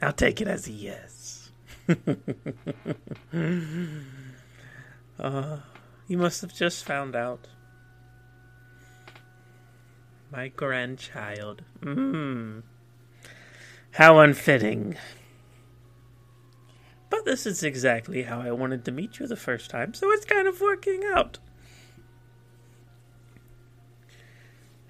I'll 0.00 0.12
take 0.12 0.40
it 0.40 0.48
as 0.48 0.68
a 0.68 0.72
yes. 0.72 1.50
uh, 5.18 5.58
you 6.06 6.18
must 6.18 6.42
have 6.42 6.54
just 6.54 6.84
found 6.84 7.16
out. 7.16 7.48
My 10.30 10.48
grandchild. 10.48 11.62
Hmm. 11.82 12.60
How 13.92 14.18
unfitting. 14.18 14.96
But 17.08 17.24
this 17.24 17.46
is 17.46 17.62
exactly 17.62 18.24
how 18.24 18.40
I 18.40 18.50
wanted 18.50 18.84
to 18.84 18.92
meet 18.92 19.18
you 19.18 19.26
the 19.26 19.36
first 19.36 19.70
time, 19.70 19.94
so 19.94 20.10
it's 20.12 20.24
kind 20.26 20.46
of 20.46 20.60
working 20.60 21.02
out. 21.04 21.38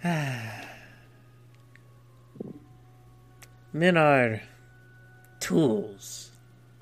Men 3.73 3.97
are 3.97 4.43
tools 5.41 6.31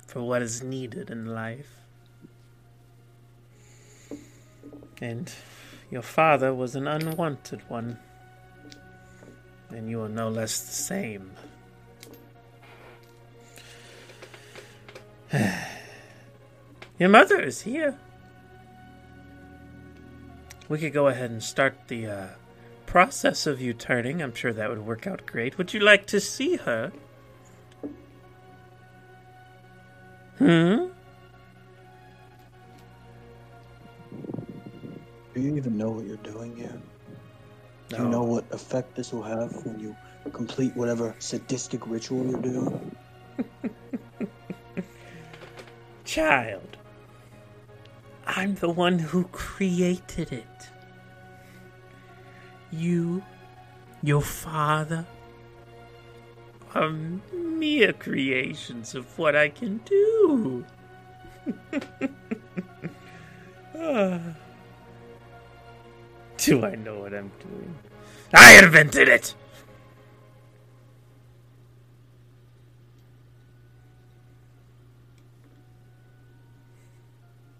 for 0.05 0.21
what 0.21 0.41
is 0.41 0.61
needed 0.61 1.09
in 1.09 1.25
life. 1.25 1.69
And 5.01 5.31
your 5.89 6.03
father 6.03 6.53
was 6.53 6.75
an 6.75 6.87
unwanted 6.87 7.67
one. 7.67 7.97
And 9.69 9.89
you 9.89 10.03
are 10.03 10.09
no 10.09 10.29
less 10.29 10.59
the 10.59 10.73
same. 10.73 11.31
Your 16.99 17.09
mother 17.09 17.41
is 17.41 17.63
here. 17.63 17.97
We 20.69 20.77
could 20.79 20.93
go 20.93 21.07
ahead 21.07 21.29
and 21.29 21.43
start 21.43 21.75
the 21.87 22.07
uh, 22.07 22.27
process 22.85 23.47
of 23.47 23.61
you 23.61 23.73
turning. 23.73 24.21
I'm 24.21 24.33
sure 24.33 24.53
that 24.53 24.69
would 24.69 24.85
work 24.85 25.07
out 25.07 25.25
great. 25.25 25.57
Would 25.57 25.73
you 25.73 25.79
like 25.79 26.05
to 26.07 26.19
see 26.19 26.57
her? 26.57 26.91
Hmm? 30.37 30.87
Do 35.33 35.41
you 35.41 35.55
even 35.55 35.77
know 35.77 35.89
what 35.89 36.05
you're 36.05 36.17
doing 36.17 36.55
here? 36.55 36.79
Do 37.89 37.97
you 37.97 38.09
know 38.09 38.23
what 38.23 38.45
effect 38.51 38.95
this 38.95 39.13
will 39.13 39.23
have 39.23 39.53
when 39.65 39.79
you 39.79 39.95
complete 40.31 40.75
whatever 40.75 41.15
sadistic 41.19 41.85
ritual 41.85 42.25
you're 42.25 42.41
doing? 42.41 42.95
Child, 46.05 46.77
I'm 48.25 48.55
the 48.55 48.69
one 48.69 48.97
who 48.97 49.25
created 49.25 50.31
it. 50.31 50.69
You, 52.71 53.23
your 54.01 54.21
father, 54.21 55.05
are 56.73 56.89
mere 56.89 57.93
creations 57.93 58.95
of 58.95 59.17
what 59.17 59.35
I 59.35 59.49
can 59.49 59.79
do. 59.85 60.65
Do 66.37 66.63
I 66.63 66.75
know 66.75 66.99
what 66.99 67.13
I'm 67.13 67.31
doing? 67.39 67.75
I 68.33 68.59
invented 68.63 69.07
it! 69.07 69.33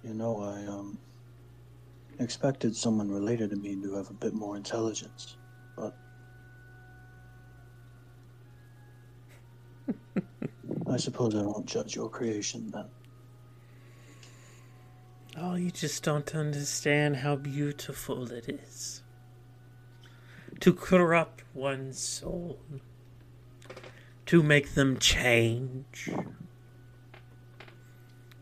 You 0.03 0.14
know, 0.14 0.41
I 0.41 0.66
um 0.68 0.97
expected 2.20 2.76
someone 2.76 3.09
related 3.09 3.49
to 3.51 3.55
me 3.55 3.76
to 3.82 3.95
have 3.95 4.09
a 4.09 4.13
bit 4.13 4.34
more 4.34 4.55
intelligence, 4.55 5.38
but 5.76 5.95
I 10.88 10.97
suppose 10.97 11.36
I 11.36 11.41
won't 11.41 11.66
judge 11.66 11.95
your 11.95 12.09
creation 12.09 12.72
then. 12.72 12.86
Oh, 15.38 15.55
you 15.55 15.70
just 15.70 16.01
don't 16.03 16.34
understand 16.34 17.18
how 17.18 17.36
beautiful 17.36 18.32
it 18.32 18.47
is. 18.47 19.03
To 20.61 20.74
corrupt 20.74 21.43
one's 21.53 21.99
soul. 21.99 22.57
To 24.28 24.41
make 24.41 24.76
them 24.76 24.97
change. 24.97 26.09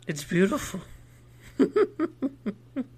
It's 0.05 0.23
beautiful. 0.23 0.81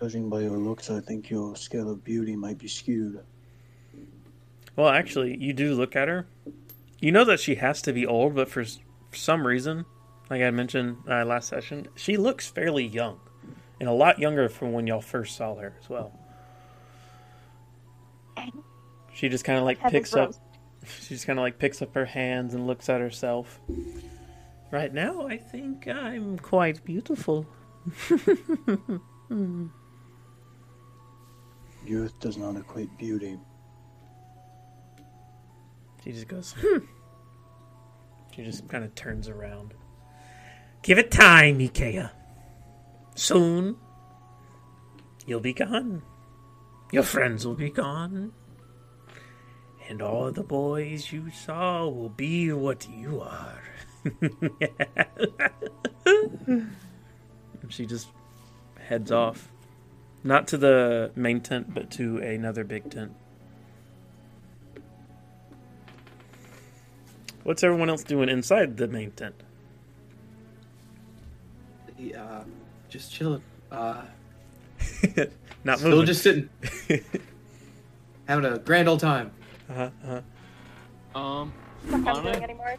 Judging 0.00 0.30
by 0.30 0.40
your 0.40 0.56
looks, 0.56 0.90
I 0.90 1.00
think 1.00 1.30
your 1.30 1.56
scale 1.56 1.90
of 1.90 2.02
beauty 2.02 2.36
might 2.36 2.58
be 2.58 2.68
skewed. 2.68 3.20
Well, 4.76 4.88
actually, 4.88 5.36
you 5.36 5.52
do 5.52 5.74
look 5.74 5.94
at 5.94 6.08
her. 6.08 6.26
You 7.00 7.12
know 7.12 7.24
that 7.24 7.40
she 7.40 7.56
has 7.56 7.82
to 7.82 7.92
be 7.92 8.06
old, 8.06 8.34
but 8.34 8.48
for, 8.48 8.64
for 8.64 9.16
some 9.16 9.46
reason, 9.46 9.84
like 10.30 10.42
I 10.42 10.50
mentioned 10.50 10.98
uh, 11.08 11.24
last 11.24 11.48
session, 11.48 11.88
she 11.96 12.16
looks 12.16 12.46
fairly 12.48 12.86
young. 12.86 13.20
And 13.78 13.88
a 13.88 13.92
lot 13.92 14.18
younger 14.18 14.48
from 14.48 14.72
when 14.72 14.86
y'all 14.86 15.00
first 15.00 15.36
saw 15.36 15.56
her 15.56 15.74
as 15.82 15.88
well. 15.88 16.12
She 19.14 19.28
just 19.28 19.44
kind 19.44 19.58
of 19.58 19.64
like 19.64 19.78
Heavens 19.78 20.10
picks 20.10 20.14
up. 20.14 20.34
She 21.02 21.08
just 21.14 21.26
kind 21.26 21.38
of 21.38 21.42
like 21.42 21.58
picks 21.58 21.82
up 21.82 21.94
her 21.94 22.06
hands 22.06 22.54
and 22.54 22.66
looks 22.66 22.88
at 22.88 23.02
herself. 23.02 23.60
Right 24.70 24.94
now, 24.94 25.26
I 25.26 25.36
think 25.36 25.86
I'm 25.86 26.38
quite 26.38 26.82
beautiful. 26.86 27.46
Youth 31.86 32.18
does 32.20 32.36
not 32.36 32.56
equate 32.56 32.96
beauty. 32.98 33.38
She 36.04 36.12
just 36.12 36.28
goes, 36.28 36.54
hmm. 36.58 36.78
She 38.34 38.44
just 38.44 38.68
kind 38.68 38.84
of 38.84 38.94
turns 38.94 39.28
around. 39.28 39.74
Give 40.82 40.98
it 40.98 41.10
time, 41.10 41.58
I'kea. 41.58 42.10
Soon, 43.14 43.76
you'll 45.26 45.40
be 45.40 45.52
gone. 45.52 46.02
Your 46.92 47.02
friends 47.02 47.46
will 47.46 47.54
be 47.54 47.70
gone. 47.70 48.32
And 49.88 50.00
all 50.00 50.30
the 50.30 50.42
boys 50.42 51.12
you 51.12 51.30
saw 51.30 51.88
will 51.88 52.08
be 52.08 52.52
what 52.52 52.88
you 52.88 53.20
are. 53.20 53.62
she 57.68 57.86
just 57.86 58.08
heads 58.78 59.12
off. 59.12 59.48
Not 60.22 60.48
to 60.48 60.58
the 60.58 61.10
main 61.14 61.40
tent, 61.40 61.72
but 61.72 61.90
to 61.92 62.18
another 62.18 62.64
big 62.64 62.90
tent. 62.90 63.12
What's 67.42 67.62
everyone 67.64 67.88
else 67.88 68.02
doing 68.02 68.28
inside 68.28 68.76
the 68.76 68.86
main 68.86 69.12
tent? 69.12 69.34
Yeah, 71.98 72.22
uh, 72.22 72.44
just 72.88 73.12
chilling. 73.12 73.42
Uh, 73.70 74.02
Not 75.64 75.78
still 75.78 75.90
moving. 75.90 76.06
just 76.06 76.22
sitting, 76.22 76.48
having 78.26 78.44
a 78.44 78.58
grand 78.58 78.88
old 78.88 79.00
time. 79.00 79.30
uh-huh, 79.68 79.90
uh-huh. 80.04 81.18
Um, 81.18 81.52
Not 81.88 82.22
doing 82.22 82.42
anymore. 82.42 82.76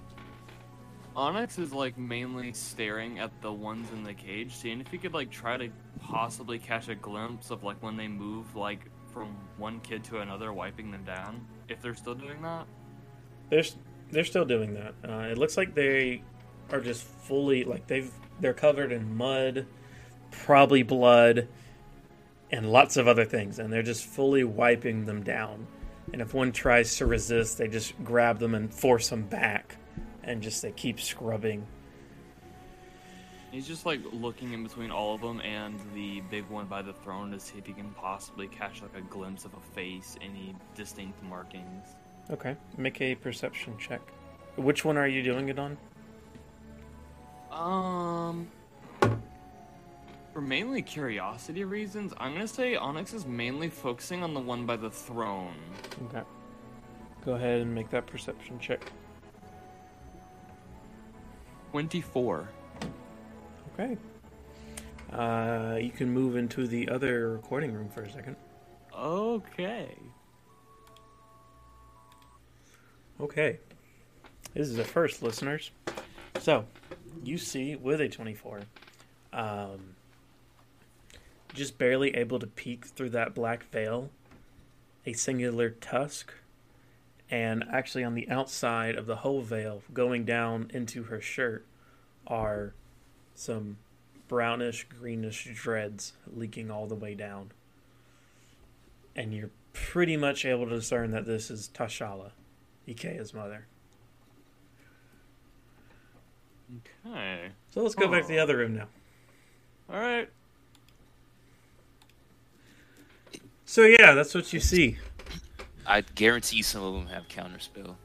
Onyx 1.16 1.59
is 1.59 1.74
like 1.74 1.97
mainly 1.97 2.53
staring 2.53 3.20
at 3.20 3.32
the 3.41 3.51
ones 3.51 3.91
in 3.91 4.03
the 4.03 4.14
cage, 4.14 4.53
seeing 4.55 4.80
if 4.80 4.88
he 4.88 4.97
could 4.97 5.14
like 5.14 5.30
try 5.30 5.57
to 5.57 5.70
possibly 5.99 6.57
catch 6.57 6.88
a 6.88 6.95
glimpse 6.95 7.51
of 7.51 7.64
like 7.64 7.82
when 7.84 7.97
they 7.97 8.07
move 8.07 8.55
like 8.55 8.86
from 9.12 9.36
one 9.57 9.80
kid 9.82 10.03
to 10.05 10.20
another, 10.20 10.53
wiping 10.53 10.89
them 10.91 11.03
down. 11.03 11.45
If 11.68 11.82
they're 11.82 11.95
still 11.95 12.16
doing 12.16 12.41
that. 12.41 12.66
They're 13.49 13.64
they're 14.12 14.24
still 14.26 14.45
doing 14.45 14.74
that. 14.76 14.93
Uh, 15.07 15.28
it 15.30 15.38
looks 15.38 15.57
like 15.57 15.74
they 15.74 16.24
are 16.72 16.82
just 16.82 17.03
fully 17.03 17.64
like 17.64 17.88
they've 17.88 18.12
they're 18.39 18.53
covered 18.53 18.91
in 18.91 19.16
mud, 19.16 19.66
probably 20.32 20.84
blood, 20.84 21.47
and 22.51 22.72
lots 22.72 22.97
of 22.97 23.07
other 23.07 23.26
things, 23.26 23.59
and 23.59 23.72
they're 23.72 23.84
just 23.84 24.05
fully 24.05 24.43
wiping 24.43 25.05
them 25.05 25.24
down. 25.24 25.68
And 26.14 26.22
if 26.22 26.34
one 26.34 26.51
tries 26.51 26.97
to 26.97 27.05
resist, 27.05 27.57
they 27.57 27.68
just 27.68 28.01
grab 28.03 28.39
them 28.39 28.55
and 28.55 28.74
force 28.74 29.09
them 29.09 29.24
back, 29.24 29.78
and 30.24 30.41
just 30.41 30.61
they 30.61 30.72
keep 30.72 30.99
scrubbing. 30.99 31.65
He's 33.51 33.67
just 33.67 33.86
like 33.86 33.99
looking 34.13 34.53
in 34.53 34.63
between 34.63 34.91
all 34.91 35.13
of 35.13 35.22
them 35.22 35.41
and 35.41 35.78
the 35.93 36.22
big 36.32 36.47
one 36.47 36.67
by 36.67 36.82
the 36.82 36.93
throne 36.93 37.32
to 37.32 37.39
see 37.39 37.57
if 37.57 37.65
he 37.65 37.74
can 37.74 37.89
possibly 37.91 38.47
catch 38.47 38.82
like 38.82 38.95
a 38.95 39.01
glimpse 39.01 39.43
of 39.43 39.53
a 39.53 39.59
face, 39.76 40.15
any 40.22 40.55
distinct 40.74 41.22
markings. 41.24 41.95
Okay, 42.30 42.55
make 42.78 43.01
a 43.01 43.15
perception 43.15 43.78
check. 43.78 44.01
Which 44.55 44.86
one 44.86 44.95
are 44.95 45.07
you 45.07 45.22
doing 45.22 45.49
it 45.49 45.59
on? 45.59 45.78
Um, 47.51 48.47
for 50.32 50.39
mainly 50.39 50.82
curiosity 50.82 51.65
reasons, 51.65 52.13
I'm 52.17 52.32
gonna 52.32 52.47
say 52.47 52.76
Onyx 52.76 53.13
is 53.13 53.26
mainly 53.26 53.67
focusing 53.67 54.24
on 54.24 54.34
the 54.34 54.39
one 54.39 54.65
by 54.65 54.78
the 54.78 54.89
throne. 54.89 55.55
Okay, 56.05 56.22
go 57.26 57.34
ahead 57.34 57.59
and 57.59 57.76
make 57.76 57.89
that 57.89 58.07
perception 58.07 58.59
check. 58.59 58.80
Twenty-four. 61.72 62.49
Okay. 63.74 63.97
Uh, 65.11 65.78
you 65.82 65.91
can 65.91 66.09
move 66.09 66.36
into 66.36 66.67
the 66.67 66.88
other 66.89 67.32
recording 67.32 67.74
room 67.74 67.89
for 67.89 68.03
a 68.03 68.11
second. 68.11 68.36
Okay. 68.93 69.95
Okay. 73.19 73.59
This 74.53 74.67
is 74.67 74.76
the 74.76 74.84
first, 74.84 75.24
listeners. 75.24 75.72
So, 76.39 76.65
you 77.24 77.38
see 77.38 77.76
with 77.76 78.01
a 78.01 78.09
24, 78.09 78.61
um, 79.34 79.95
just 81.53 81.78
barely 81.78 82.15
able 82.15 82.39
to 82.39 82.47
peek 82.47 82.86
through 82.86 83.11
that 83.11 83.34
black 83.34 83.63
veil, 83.72 84.09
a 85.05 85.13
singular 85.13 85.69
tusk, 85.69 86.34
and 87.32 87.63
actually 87.71 88.03
on 88.03 88.13
the 88.13 88.29
outside 88.29 88.95
of 88.95 89.05
the 89.05 89.15
whole 89.17 89.41
veil, 89.41 89.82
going 89.93 90.25
down 90.25 90.69
into 90.73 91.03
her 91.03 91.21
shirt, 91.21 91.65
are 92.27 92.73
some 93.34 93.77
brownish, 94.27 94.86
greenish 94.99 95.49
dreads 95.55 96.13
leaking 96.27 96.69
all 96.69 96.88
the 96.88 96.95
way 96.95 97.15
down. 97.15 97.51
And 99.15 99.34
you're 99.34 99.49
pretty 99.73 100.17
much 100.17 100.45
able 100.45 100.67
to 100.67 100.75
discern 100.75 101.11
that 101.11 101.25
this 101.25 101.49
is 101.49 101.69
Tashala. 101.73 102.32
I'kea's 102.88 103.34
mother. 103.34 103.65
Okay. 107.05 107.49
So 107.69 107.82
let's 107.82 107.95
go 107.95 108.07
back 108.09 108.23
to 108.23 108.27
the 108.27 108.39
other 108.39 108.57
room 108.57 108.75
now. 108.75 108.88
All 109.89 109.99
right. 109.99 110.29
So 113.65 113.84
yeah, 113.84 114.13
that's 114.13 114.36
what 114.36 114.51
you 114.51 114.59
see. 114.59 114.97
I 115.86 116.01
guarantee 116.01 116.61
some 116.61 116.84
of 116.84 116.93
them 116.93 117.07
have 117.07 117.27
counterspell, 117.27 117.95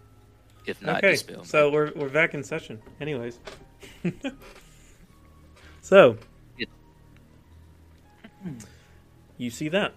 if 0.67 0.81
not 0.83 0.99
okay, 0.99 1.13
dispel. 1.13 1.45
so 1.45 1.71
we're 1.71 1.93
we're 1.95 2.09
back 2.09 2.35
in 2.35 2.43
session. 2.43 2.81
Anyways, 3.01 3.39
so 5.83 6.17
Yeah. 6.59 6.67
you 9.39 9.51
see 9.51 9.69
that? 9.71 9.93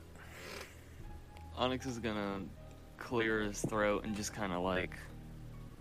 Onyx 1.56 1.86
is 1.86 2.00
gonna 2.00 2.42
clear 2.98 3.42
his 3.44 3.62
throat 3.62 4.06
and 4.06 4.16
just 4.16 4.34
kind 4.34 4.54
of 4.54 4.62
like 4.62 4.96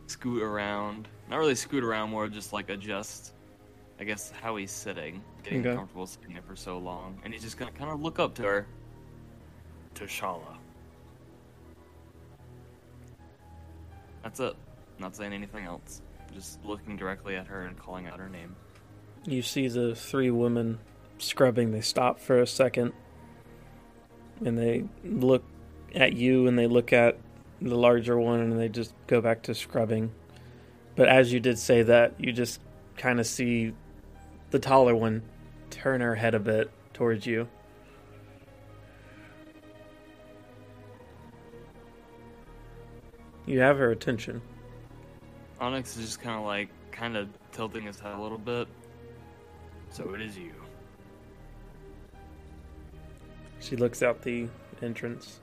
scoot 0.06 0.42
around. 0.42 1.08
Not 1.28 1.38
really 1.38 1.54
scoot 1.54 1.84
around, 1.84 2.10
more 2.10 2.28
just 2.28 2.52
like 2.52 2.70
adjust. 2.70 3.32
I 4.00 4.04
guess 4.04 4.30
how 4.30 4.54
he's 4.54 4.70
sitting, 4.70 5.22
getting 5.42 5.66
Okay. 5.66 5.74
comfortable 5.74 6.06
sitting 6.06 6.32
there 6.32 6.42
for 6.42 6.54
so 6.54 6.78
long, 6.78 7.20
and 7.24 7.32
he's 7.34 7.42
just 7.42 7.56
gonna 7.58 7.72
kind 7.72 7.90
of 7.90 8.00
look 8.00 8.18
up 8.20 8.34
to 8.36 8.42
her. 8.42 8.66
Tashala. 9.94 10.57
That's 14.28 14.40
it. 14.40 14.56
Not 14.98 15.16
saying 15.16 15.32
anything 15.32 15.64
else. 15.64 16.02
Just 16.34 16.62
looking 16.62 16.98
directly 16.98 17.36
at 17.36 17.46
her 17.46 17.62
and 17.62 17.78
calling 17.78 18.06
out 18.06 18.18
her 18.18 18.28
name. 18.28 18.54
You 19.24 19.40
see 19.40 19.68
the 19.68 19.94
three 19.94 20.30
women 20.30 20.80
scrubbing. 21.16 21.72
They 21.72 21.80
stop 21.80 22.20
for 22.20 22.42
a 22.42 22.46
second, 22.46 22.92
and 24.44 24.58
they 24.58 24.84
look 25.02 25.44
at 25.94 26.12
you, 26.12 26.46
and 26.46 26.58
they 26.58 26.66
look 26.66 26.92
at 26.92 27.16
the 27.62 27.74
larger 27.74 28.18
one, 28.18 28.40
and 28.40 28.60
they 28.60 28.68
just 28.68 28.92
go 29.06 29.22
back 29.22 29.44
to 29.44 29.54
scrubbing. 29.54 30.12
But 30.94 31.08
as 31.08 31.32
you 31.32 31.40
did 31.40 31.58
say 31.58 31.82
that, 31.84 32.12
you 32.18 32.30
just 32.30 32.60
kind 32.98 33.20
of 33.20 33.26
see 33.26 33.72
the 34.50 34.58
taller 34.58 34.94
one 34.94 35.22
turn 35.70 36.02
her 36.02 36.16
head 36.16 36.34
a 36.34 36.38
bit 36.38 36.70
towards 36.92 37.24
you. 37.24 37.48
You 43.48 43.60
have 43.60 43.78
her 43.78 43.92
attention. 43.92 44.42
Onyx 45.58 45.96
is 45.96 46.04
just 46.04 46.20
kind 46.20 46.38
of 46.38 46.44
like, 46.44 46.68
kind 46.92 47.16
of 47.16 47.30
tilting 47.50 47.84
his 47.84 47.98
head 47.98 48.14
a 48.14 48.20
little 48.20 48.36
bit. 48.36 48.68
So 49.90 50.12
it 50.12 50.20
is 50.20 50.36
you. 50.36 50.52
She 53.58 53.74
looks 53.74 54.02
out 54.02 54.20
the 54.20 54.48
entrance 54.82 55.40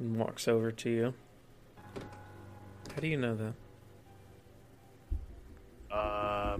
and 0.00 0.16
walks 0.16 0.48
over 0.48 0.72
to 0.72 0.90
you. 0.90 1.14
How 2.92 3.00
do 3.00 3.06
you 3.06 3.16
know 3.16 3.36
that? 3.36 3.54
Uh, 5.94 6.58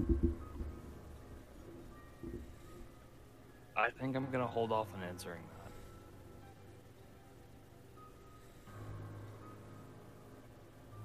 I 3.76 3.90
think 4.00 4.14
I'm 4.14 4.30
gonna 4.30 4.46
hold 4.46 4.70
off 4.70 4.86
on 4.96 5.02
answering 5.02 5.42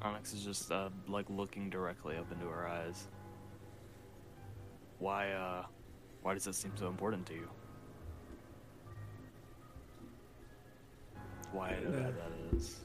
Onyx 0.02 0.34
is 0.34 0.43
just 0.43 0.72
uh, 0.72 0.89
like 1.08 1.26
looking 1.30 1.70
directly 1.70 2.16
up 2.18 2.32
into 2.32 2.45
her 2.47 2.68
eyes. 2.68 3.08
Why, 5.00 5.32
uh, 5.32 5.66
why 6.22 6.34
does 6.34 6.45
that 6.45 6.56
seem 6.56 6.72
so 6.76 6.88
important 6.88 7.26
to 7.28 7.34
you? 7.34 7.50
Why 11.52 11.72
Uh, 11.72 11.91
that 11.91 12.16
that 12.16 12.32
is? 12.56 12.82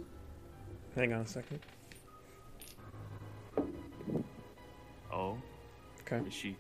Hang 0.94 1.12
on 1.12 1.20
a 1.22 1.26
second. 1.26 1.60
Oh, 5.12 5.38
Okay. 6.00 6.26
is 6.26 6.32
she? 6.34 6.56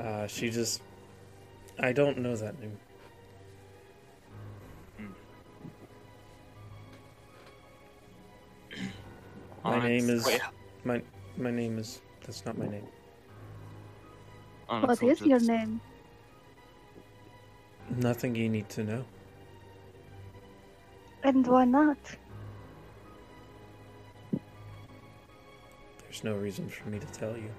Uh, 0.00 0.26
she 0.26 0.50
just. 0.50 0.82
I 1.78 1.92
don't 1.92 2.18
know 2.18 2.34
that 2.36 2.58
name. 2.60 2.78
My 9.80 9.88
name 9.88 10.10
is- 10.10 10.26
Wait, 10.26 10.40
My 10.84 11.02
my 11.36 11.50
name 11.50 11.78
is. 11.78 12.00
That's 12.22 12.44
not 12.46 12.56
my 12.56 12.66
name. 12.66 12.86
Onyx 14.68 15.02
What 15.02 15.20
your 15.20 15.40
name? 15.40 15.80
Nothing 17.90 18.34
you 18.34 18.48
need 18.48 18.68
to 18.70 18.84
know. 18.84 19.04
And 21.22 21.46
why 21.46 21.64
not? 21.64 21.98
There's 26.02 26.24
no 26.24 26.34
reason 26.34 26.68
for 26.68 26.88
me 26.88 26.98
to 26.98 27.06
tell 27.06 27.36
you. 27.36 27.50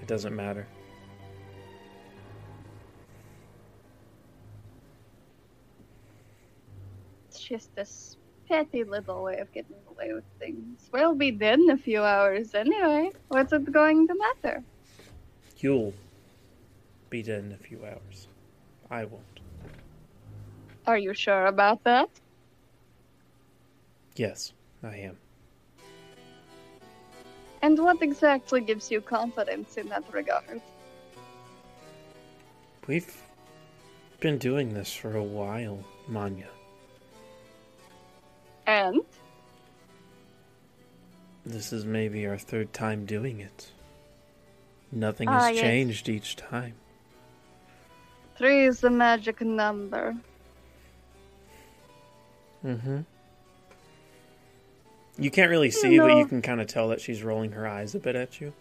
It 0.00 0.06
doesn't 0.06 0.34
matter. 0.34 0.66
It's 7.28 7.40
just 7.40 7.74
this 7.74 8.16
petty 8.52 8.84
little 8.84 9.22
way 9.22 9.38
of 9.38 9.50
getting 9.54 9.76
away 9.88 10.12
with 10.12 10.24
things. 10.38 10.90
We'll 10.92 11.14
be 11.14 11.30
dead 11.30 11.58
in 11.58 11.70
a 11.70 11.78
few 11.78 12.02
hours 12.02 12.54
anyway. 12.54 13.10
What's 13.28 13.50
it 13.54 13.72
going 13.72 14.06
to 14.08 14.14
matter? 14.14 14.62
You'll 15.56 15.94
be 17.08 17.22
dead 17.22 17.44
in 17.44 17.52
a 17.52 17.56
few 17.56 17.82
hours. 17.82 18.28
I 18.90 19.06
won't. 19.06 19.40
Are 20.86 20.98
you 20.98 21.14
sure 21.14 21.46
about 21.46 21.82
that? 21.84 22.10
Yes, 24.16 24.52
I 24.82 24.96
am. 24.96 25.16
And 27.62 27.78
what 27.78 28.02
exactly 28.02 28.60
gives 28.60 28.90
you 28.90 29.00
confidence 29.00 29.78
in 29.78 29.88
that 29.88 30.04
regard? 30.12 30.60
We've 32.86 33.16
been 34.20 34.36
doing 34.36 34.74
this 34.74 34.92
for 34.92 35.16
a 35.16 35.22
while, 35.22 35.82
Manya. 36.06 36.50
And 38.66 39.00
This 41.44 41.72
is 41.72 41.84
maybe 41.84 42.26
our 42.26 42.38
third 42.38 42.72
time 42.72 43.04
doing 43.04 43.40
it. 43.40 43.72
Nothing 44.92 45.28
Ah, 45.28 45.46
has 45.46 45.56
yes. 45.56 45.62
changed 45.64 46.08
each 46.08 46.36
time. 46.36 46.74
three 48.36 48.64
is 48.66 48.80
the 48.80 48.90
magic 48.90 49.40
number. 49.40 50.14
Mm-hmm. 52.64 53.00
You 55.18 55.30
can't 55.30 55.50
really 55.50 55.70
see, 55.70 55.98
but 55.98 56.16
you 56.16 56.26
can 56.26 56.42
kind 56.42 56.60
of 56.60 56.66
tell 56.68 56.88
that 56.88 57.00
she's 57.00 57.22
rolling 57.22 57.52
her 57.52 57.66
eyes 57.66 57.94
a 57.94 57.98
bit 57.98 58.16
at 58.16 58.40
you. 58.40 58.52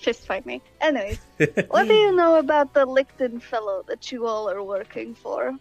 Fist 0.00 0.26
fight 0.26 0.44
me. 0.46 0.60
Anyways, 0.80 1.18
what 1.68 1.86
do 1.88 1.94
you 1.94 2.12
know 2.14 2.36
about 2.38 2.72
the 2.74 2.86
Licton 2.86 3.40
fellow 3.42 3.84
that 3.88 4.10
you 4.12 4.26
all 4.26 4.48
are 4.50 4.62
working 4.62 5.14
for? 5.14 5.54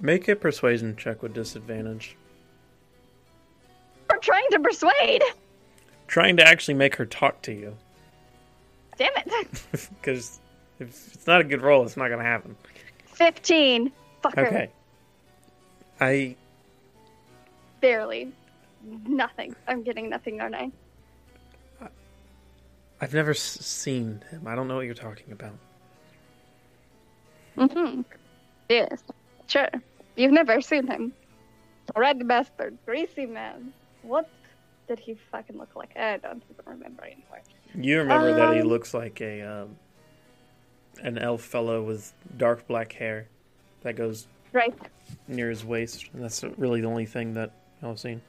Make 0.00 0.28
a 0.28 0.36
persuasion 0.36 0.96
check 0.96 1.22
with 1.22 1.32
disadvantage. 1.34 2.16
We're 4.10 4.18
trying 4.18 4.48
to 4.50 4.60
persuade. 4.60 5.22
Trying 6.06 6.36
to 6.36 6.46
actually 6.46 6.74
make 6.74 6.96
her 6.96 7.06
talk 7.06 7.42
to 7.42 7.52
you. 7.52 7.76
Damn 8.98 9.12
it. 9.16 9.62
Because 10.00 10.38
if 10.78 10.88
it's 11.14 11.26
not 11.26 11.40
a 11.40 11.44
good 11.44 11.62
roll, 11.62 11.84
it's 11.84 11.96
not 11.96 12.08
going 12.08 12.18
to 12.20 12.24
happen. 12.24 12.56
Fifteen. 13.06 13.92
Fucker. 14.22 14.46
Okay. 14.46 14.70
I 16.00 16.36
Barely. 17.80 18.32
Nothing. 19.06 19.54
I'm 19.66 19.82
getting 19.82 20.08
nothing, 20.08 20.40
aren't 20.40 20.54
I? 20.54 20.70
I've 23.00 23.12
never 23.12 23.32
s- 23.32 23.40
seen 23.40 24.22
him. 24.30 24.46
I 24.46 24.54
don't 24.54 24.68
know 24.68 24.76
what 24.76 24.86
you're 24.86 24.94
talking 24.94 25.32
about. 25.32 25.52
Mm-hmm. 27.58 28.02
Yes. 28.68 29.02
Sure. 29.46 29.68
You've 30.16 30.32
never 30.32 30.60
seen 30.60 30.86
him. 30.86 31.12
Red 31.94 32.26
bastard. 32.26 32.76
Greasy 32.84 33.26
man. 33.26 33.72
What 34.02 34.28
did 34.88 34.98
he 34.98 35.14
fucking 35.30 35.56
look 35.58 35.74
like? 35.76 35.96
I 35.96 36.16
don't 36.18 36.42
even 36.50 36.64
remember 36.66 37.04
anymore. 37.04 37.42
You 37.74 37.98
remember 37.98 38.32
that 38.34 38.52
he 38.52 38.60
Um, 38.60 38.68
looks 38.68 38.94
like 38.94 39.20
a 39.20 39.42
um, 39.42 39.76
an 41.02 41.18
elf 41.18 41.42
fellow 41.42 41.82
with 41.82 42.12
dark 42.36 42.66
black 42.66 42.92
hair 42.92 43.28
that 43.82 43.96
goes 43.96 44.26
Right. 44.52 44.74
near 45.28 45.50
his 45.50 45.64
waist, 45.64 46.08
and 46.14 46.22
that's 46.24 46.42
really 46.56 46.80
the 46.80 46.86
only 46.86 47.04
thing 47.06 47.34
that 47.34 47.50
I've 47.82 47.98
seen. 48.00 48.22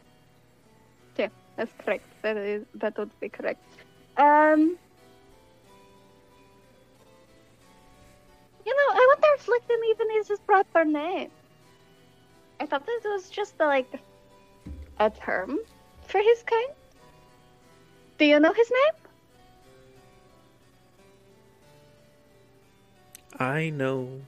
Yeah, 1.17 1.29
that's 1.55 1.71
correct. 1.79 2.03
That 2.21 2.37
is 2.37 2.65
that 2.75 2.97
would 2.97 3.17
be 3.19 3.29
correct. 3.29 3.63
Um 4.17 4.77
You 8.65 8.75
know, 8.75 8.96
If 9.37 9.45
Licton 9.45 9.77
even 9.91 10.07
is 10.15 10.27
his 10.29 10.39
proper 10.39 10.83
name. 10.83 11.29
I 12.59 12.65
thought 12.65 12.87
this 12.87 13.03
was 13.03 13.29
just 13.29 13.59
like 13.59 14.01
a 14.99 15.11
term 15.11 15.59
for 16.07 16.19
his 16.19 16.41
kind. 16.41 16.71
Do 18.17 18.25
you 18.25 18.39
know 18.39 18.51
his 18.51 18.71
name? 18.71 18.93
I 23.39 23.69
know 23.69 24.21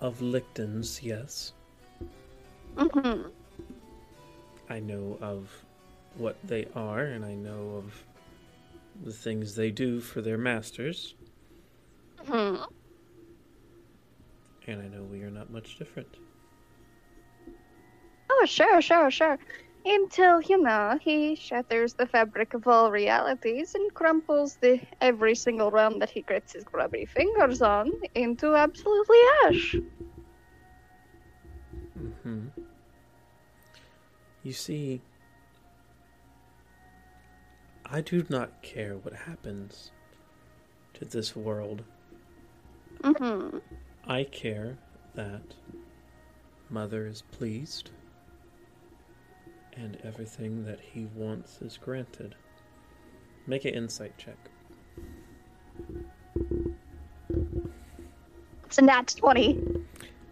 of 0.00 0.18
Lictons, 0.20 1.00
yes. 1.00 1.52
Mm-hmm. 2.76 3.28
I 4.68 4.80
know 4.80 5.16
of 5.20 5.48
what 6.16 6.36
they 6.42 6.66
are, 6.74 7.04
and 7.04 7.24
I 7.24 7.34
know 7.34 7.76
of 7.76 8.04
the 9.04 9.12
things 9.12 9.54
they 9.54 9.70
do 9.70 10.00
for 10.00 10.22
their 10.22 10.38
masters, 10.38 11.14
hmm 12.26 12.56
and 14.66 14.82
I 14.82 14.88
know 14.88 15.02
we 15.04 15.22
are 15.22 15.30
not 15.30 15.50
much 15.50 15.78
different. 15.78 16.16
Oh, 18.30 18.44
sure, 18.46 18.80
sure, 18.80 19.10
sure. 19.10 19.38
Until, 19.84 20.40
you 20.42 20.60
know, 20.60 20.98
he 21.00 21.36
shatters 21.36 21.94
the 21.94 22.06
fabric 22.06 22.54
of 22.54 22.66
all 22.66 22.90
realities 22.90 23.74
and 23.74 23.94
crumples 23.94 24.56
the 24.60 24.80
every 25.00 25.36
single 25.36 25.70
realm 25.70 26.00
that 26.00 26.10
he 26.10 26.22
grits 26.22 26.52
his 26.52 26.64
grubby 26.64 27.06
fingers 27.06 27.62
on 27.62 27.92
into 28.14 28.54
absolutely 28.54 29.18
ash. 29.44 29.76
hmm 32.22 32.48
You 34.42 34.52
see, 34.52 35.02
I 37.84 38.00
do 38.00 38.24
not 38.28 38.60
care 38.62 38.96
what 38.96 39.12
happens 39.12 39.92
to 40.94 41.04
this 41.04 41.36
world. 41.36 41.84
Mm-hmm. 43.02 43.58
I 44.06 44.24
care 44.24 44.76
that 45.14 45.42
Mother 46.70 47.06
is 47.06 47.22
pleased 47.32 47.90
and 49.76 49.98
everything 50.04 50.64
that 50.64 50.80
he 50.80 51.06
wants 51.14 51.60
is 51.60 51.76
granted. 51.76 52.34
Make 53.46 53.64
an 53.64 53.74
insight 53.74 54.16
check. 54.16 54.36
It's 58.64 58.78
a 58.78 58.82
nat 58.82 59.14
20. 59.16 59.58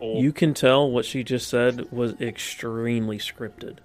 You 0.01 0.33
can 0.33 0.55
tell 0.55 0.91
what 0.91 1.05
she 1.05 1.23
just 1.25 1.49
said 1.49 1.91
was 1.93 2.21
extremely 2.21 3.19
scripted. 3.19 3.79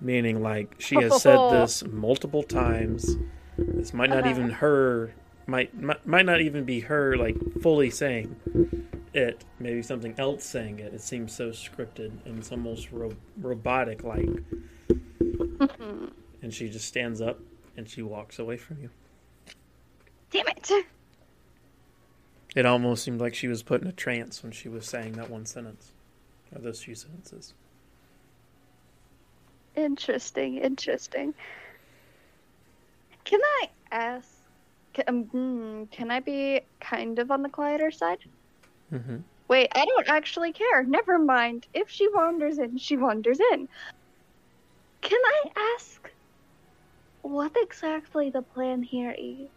Meaning, 0.00 0.42
like, 0.42 0.76
she 0.80 0.94
has 0.96 1.20
said 1.20 1.38
this 1.50 1.84
multiple 1.84 2.42
times. 2.42 3.16
This 3.56 3.92
might 3.92 4.10
not 4.10 4.20
Uh-huh. 4.20 4.30
even 4.30 4.50
her, 4.50 5.12
might, 5.46 5.74
might 5.80 6.06
might 6.06 6.24
not 6.26 6.40
even 6.40 6.64
be 6.64 6.80
her, 6.80 7.16
like, 7.16 7.36
fully 7.60 7.90
saying 7.90 8.36
it. 9.12 9.44
Maybe 9.58 9.82
something 9.82 10.14
else 10.18 10.44
saying 10.44 10.78
it. 10.80 10.94
It 10.94 11.00
seems 11.00 11.34
so 11.34 11.50
scripted 11.50 12.24
and 12.24 12.38
it's 12.38 12.52
almost 12.52 12.90
ro- 12.92 13.16
robotic 13.40 14.04
like. 14.04 14.28
Mm-hmm. 14.88 16.06
And 16.40 16.54
she 16.54 16.68
just 16.68 16.86
stands 16.86 17.20
up 17.20 17.40
and 17.76 17.88
she 17.88 18.00
walks 18.00 18.38
away 18.38 18.56
from 18.56 18.80
you. 18.80 18.90
Damn 20.30 20.46
it. 20.46 20.70
It 22.54 22.64
almost 22.64 23.04
seemed 23.04 23.20
like 23.20 23.34
she 23.34 23.48
was 23.48 23.62
put 23.62 23.82
in 23.82 23.88
a 23.88 23.92
trance 23.92 24.42
when 24.42 24.52
she 24.52 24.68
was 24.68 24.86
saying 24.86 25.12
that 25.12 25.30
one 25.30 25.46
sentence, 25.46 25.92
or 26.54 26.60
those 26.60 26.82
few 26.82 26.94
sentences. 26.94 27.54
Interesting, 29.76 30.58
interesting. 30.58 31.34
Can 33.24 33.40
I 33.42 33.68
ask? 33.92 34.28
Can, 34.92 35.04
um, 35.06 35.24
hmm, 35.24 35.84
can 35.90 36.10
I 36.10 36.20
be 36.20 36.62
kind 36.80 37.18
of 37.18 37.30
on 37.30 37.42
the 37.42 37.48
quieter 37.48 37.90
side? 37.90 38.18
Mm-hmm. 38.92 39.18
Wait, 39.48 39.68
I 39.74 39.84
don't 39.84 40.08
actually 40.08 40.52
care. 40.52 40.84
Never 40.84 41.18
mind. 41.18 41.66
If 41.72 41.88
she 41.90 42.08
wanders 42.08 42.58
in, 42.58 42.76
she 42.76 42.96
wanders 42.96 43.40
in. 43.52 43.68
Can 45.00 45.20
I 45.24 45.74
ask 45.76 46.10
what 47.22 47.52
exactly 47.56 48.30
the 48.30 48.42
plan 48.42 48.82
here 48.82 49.14
is? 49.16 49.48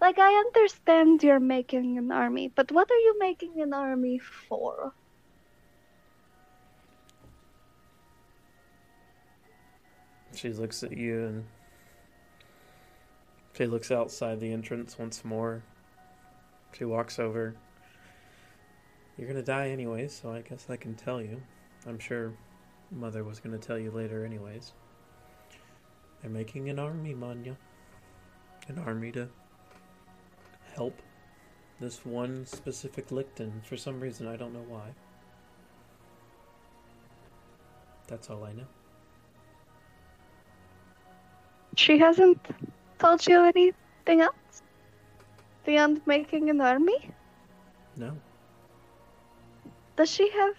Like, 0.00 0.18
I 0.18 0.32
understand 0.34 1.22
you're 1.22 1.40
making 1.40 1.98
an 1.98 2.12
army, 2.12 2.52
but 2.54 2.70
what 2.70 2.90
are 2.90 2.98
you 2.98 3.16
making 3.18 3.60
an 3.60 3.72
army 3.72 4.18
for? 4.18 4.92
She 10.34 10.52
looks 10.52 10.82
at 10.82 10.96
you 10.96 11.26
and 11.26 11.44
she 13.56 13.66
looks 13.66 13.90
outside 13.90 14.40
the 14.40 14.52
entrance 14.52 14.98
once 14.98 15.24
more. 15.24 15.62
She 16.72 16.84
walks 16.84 17.18
over. 17.20 17.54
You're 19.16 19.28
gonna 19.28 19.42
die 19.42 19.70
anyways, 19.70 20.12
so 20.12 20.32
I 20.32 20.40
guess 20.40 20.66
I 20.68 20.76
can 20.76 20.94
tell 20.94 21.20
you. 21.22 21.40
I'm 21.86 21.98
sure 21.98 22.32
Mother 22.90 23.24
was 23.24 23.40
gonna 23.40 23.58
tell 23.58 23.78
you 23.78 23.90
later 23.90 24.24
anyways. 24.24 24.72
They're 26.20 26.30
making 26.30 26.68
an 26.68 26.78
army, 26.78 27.14
Manya. 27.14 27.56
An 28.68 28.78
army 28.78 29.12
to 29.12 29.28
help 30.74 31.00
this 31.80 32.04
one 32.04 32.46
specific 32.46 33.08
Licton 33.08 33.62
for 33.64 33.76
some 33.76 34.00
reason. 34.00 34.26
I 34.26 34.36
don't 34.36 34.52
know 34.52 34.64
why. 34.68 34.94
That's 38.06 38.30
all 38.30 38.44
I 38.44 38.52
know. 38.52 38.66
She 41.76 41.98
hasn't 41.98 42.38
told 42.98 43.26
you 43.26 43.42
anything 43.44 44.20
else? 44.20 44.62
Beyond 45.64 46.00
making 46.06 46.50
an 46.50 46.60
army? 46.60 47.10
No. 47.96 48.16
Does 49.96 50.10
she 50.10 50.30
have. 50.30 50.54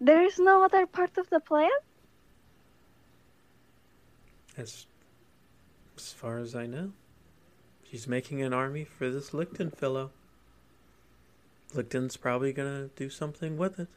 There 0.00 0.22
is 0.22 0.38
no 0.38 0.64
other 0.64 0.86
part 0.86 1.18
of 1.18 1.28
the 1.30 1.40
plan? 1.40 1.70
As 4.56 4.86
As 5.96 6.12
far 6.12 6.38
as 6.38 6.54
I 6.54 6.66
know, 6.66 6.92
she's 7.82 8.06
making 8.06 8.42
an 8.42 8.52
army 8.52 8.84
for 8.84 9.10
this 9.10 9.30
Licton 9.30 9.74
fellow. 9.74 10.10
Licton's 11.74 12.16
probably 12.16 12.52
gonna 12.52 12.88
do 12.94 13.10
something 13.10 13.56
with 13.56 13.80
it. 13.80 13.88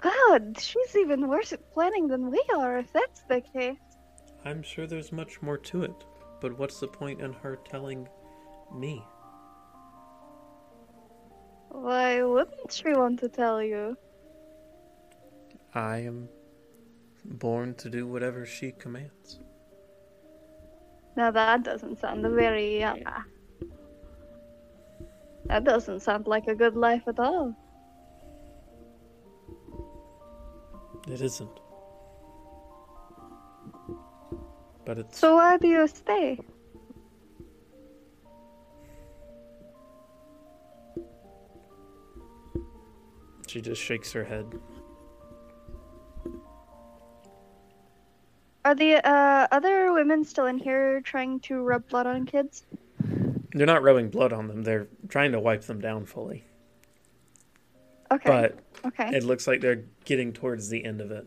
God, 0.00 0.58
she's 0.58 0.96
even 0.96 1.28
worse 1.28 1.52
at 1.52 1.72
planning 1.72 2.08
than 2.08 2.30
we 2.30 2.42
are, 2.56 2.78
if 2.78 2.92
that's 2.92 3.20
the 3.22 3.40
case. 3.40 3.76
I'm 4.44 4.62
sure 4.62 4.86
there's 4.86 5.12
much 5.12 5.42
more 5.42 5.58
to 5.58 5.82
it, 5.82 6.04
but 6.40 6.58
what's 6.58 6.80
the 6.80 6.88
point 6.88 7.20
in 7.20 7.32
her 7.34 7.56
telling 7.56 8.08
me? 8.72 9.04
Why 11.70 12.22
wouldn't 12.22 12.72
she 12.72 12.92
want 12.92 13.20
to 13.20 13.28
tell 13.28 13.62
you? 13.62 13.96
I 15.74 15.98
am 15.98 16.28
born 17.24 17.74
to 17.76 17.88
do 17.88 18.06
whatever 18.06 18.44
she 18.44 18.72
commands. 18.72 19.38
Now 21.16 21.30
that 21.30 21.62
doesn't 21.62 22.00
sound 22.00 22.22
very, 22.22 22.82
uh, 22.82 22.94
that 25.46 25.64
doesn't 25.64 26.00
sound 26.00 26.26
like 26.26 26.48
a 26.48 26.54
good 26.54 26.76
life 26.76 27.02
at 27.06 27.18
all. 27.18 27.54
It 31.08 31.20
isn't. 31.20 31.60
But 34.84 34.98
it's 34.98 35.18
So 35.18 35.36
why 35.36 35.56
do 35.56 35.68
you 35.68 35.86
stay? 35.86 36.38
She 43.50 43.60
just 43.60 43.82
shakes 43.82 44.12
her 44.12 44.24
head. 44.24 44.46
Are 48.64 48.74
the 48.74 48.96
uh, 49.06 49.48
other 49.50 49.92
women 49.92 50.24
still 50.24 50.46
in 50.46 50.58
here 50.58 51.00
trying 51.00 51.40
to 51.40 51.62
rub 51.62 51.88
blood 51.88 52.06
on 52.06 52.26
kids? 52.26 52.64
They're 53.52 53.66
not 53.66 53.82
rubbing 53.82 54.10
blood 54.10 54.32
on 54.32 54.46
them. 54.46 54.62
They're 54.62 54.86
trying 55.08 55.32
to 55.32 55.40
wipe 55.40 55.62
them 55.62 55.80
down 55.80 56.04
fully. 56.06 56.44
Okay. 58.12 58.28
But 58.28 58.58
okay. 58.86 59.16
it 59.16 59.24
looks 59.24 59.46
like 59.46 59.60
they're 59.60 59.84
getting 60.04 60.32
towards 60.32 60.68
the 60.68 60.84
end 60.84 61.00
of 61.00 61.10
it. 61.10 61.26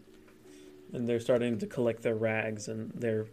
And 0.94 1.10
they're 1.10 1.20
starting 1.20 1.58
to 1.60 1.68
collect 1.68 2.04
their 2.04 2.16
rags 2.16 2.68
and 2.68 2.92
they're 2.94 3.26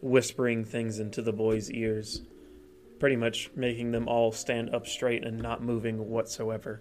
whispering 0.00 0.64
things 0.64 0.98
into 0.98 1.20
the 1.20 1.32
boys' 1.32 1.70
ears, 1.70 2.22
pretty 2.98 3.16
much 3.16 3.50
making 3.54 3.92
them 3.92 4.08
all 4.08 4.32
stand 4.32 4.74
up 4.74 4.86
straight 4.86 5.24
and 5.24 5.38
not 5.38 5.62
moving 5.62 6.08
whatsoever. 6.08 6.80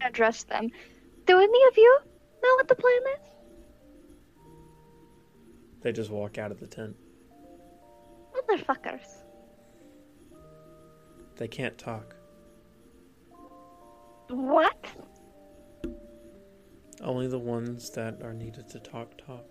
Address 0.00 0.44
them. 0.44 0.70
Do 1.26 1.38
any 1.38 1.66
of 1.68 1.76
you 1.76 1.98
know 2.42 2.54
what 2.56 2.68
the 2.68 2.74
plan 2.74 3.00
is? 3.14 3.30
They 5.82 5.92
just 5.92 6.10
walk 6.10 6.38
out 6.38 6.50
of 6.50 6.60
the 6.60 6.66
tent. 6.66 6.96
Motherfuckers. 8.34 9.22
They 11.36 11.48
can't 11.48 11.78
talk. 11.78 12.14
What? 14.28 14.86
Only 17.00 17.28
the 17.28 17.38
ones 17.38 17.90
that 17.90 18.22
are 18.22 18.34
needed 18.34 18.68
to 18.68 18.78
talk 18.78 19.16
talk. 19.16 19.46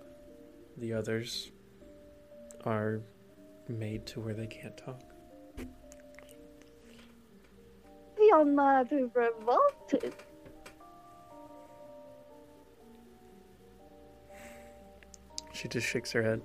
The 0.77 0.93
others 0.93 1.51
are 2.63 3.01
made 3.67 4.05
to 4.07 4.19
where 4.19 4.33
they 4.33 4.47
can't 4.47 4.77
talk. 4.77 5.01
We 8.19 8.31
are 8.31 8.45
not 8.45 8.91
revolted. 8.91 10.13
She 15.59 15.67
just 15.67 15.87
shakes 15.87 16.13
her 16.13 16.23
head. 16.23 16.41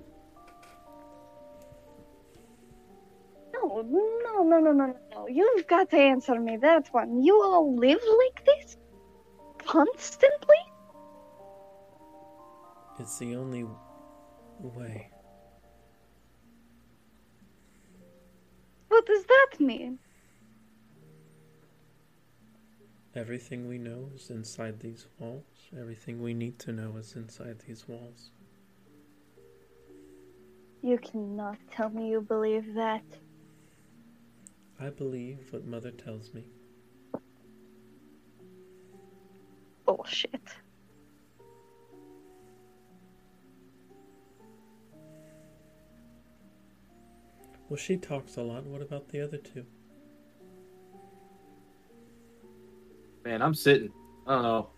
No, 3.53 3.81
no, 3.81 4.43
no, 4.43 4.59
no, 4.59 4.71
no, 4.73 4.97
no. 5.13 5.27
You've 5.29 5.65
got 5.67 5.89
to 5.91 5.97
answer 5.97 6.37
me 6.37 6.57
that 6.57 6.89
one. 6.91 7.23
You 7.23 7.41
all 7.41 7.77
live 7.77 8.01
like 8.19 8.45
this? 8.45 8.75
Constantly? 9.65 10.57
It's 12.99 13.17
the 13.17 13.37
only 13.37 13.65
way. 14.59 15.09
What 18.89 19.05
does 19.05 19.23
that 19.23 19.61
mean? 19.61 19.97
Everything 23.15 23.69
we 23.69 23.77
know 23.77 24.09
is 24.13 24.29
inside 24.29 24.81
these 24.81 25.05
walls. 25.19 25.69
Everything 25.79 26.21
we 26.21 26.33
need 26.33 26.59
to 26.59 26.73
know 26.73 26.97
is 26.97 27.15
inside 27.15 27.59
these 27.65 27.87
walls. 27.87 28.31
You 30.85 30.99
cannot 30.99 31.57
tell 31.71 31.89
me 31.89 32.11
you 32.11 32.21
believe 32.21 32.75
that. 32.75 33.01
I 34.79 34.91
believe 34.91 35.39
what 35.49 35.65
Mother 35.65 35.89
tells 35.89 36.31
me. 36.31 36.45
Bullshit. 39.83 40.39
Well, 47.67 47.77
she 47.77 47.97
talks 47.97 48.37
a 48.37 48.43
lot. 48.43 48.63
What 48.67 48.83
about 48.83 49.09
the 49.09 49.21
other 49.21 49.37
two? 49.37 49.65
Man, 53.23 53.41
I'm 53.41 53.55
sitting. 53.55 53.91
I 54.27 54.35
don't 54.35 54.43
know. 54.43 54.69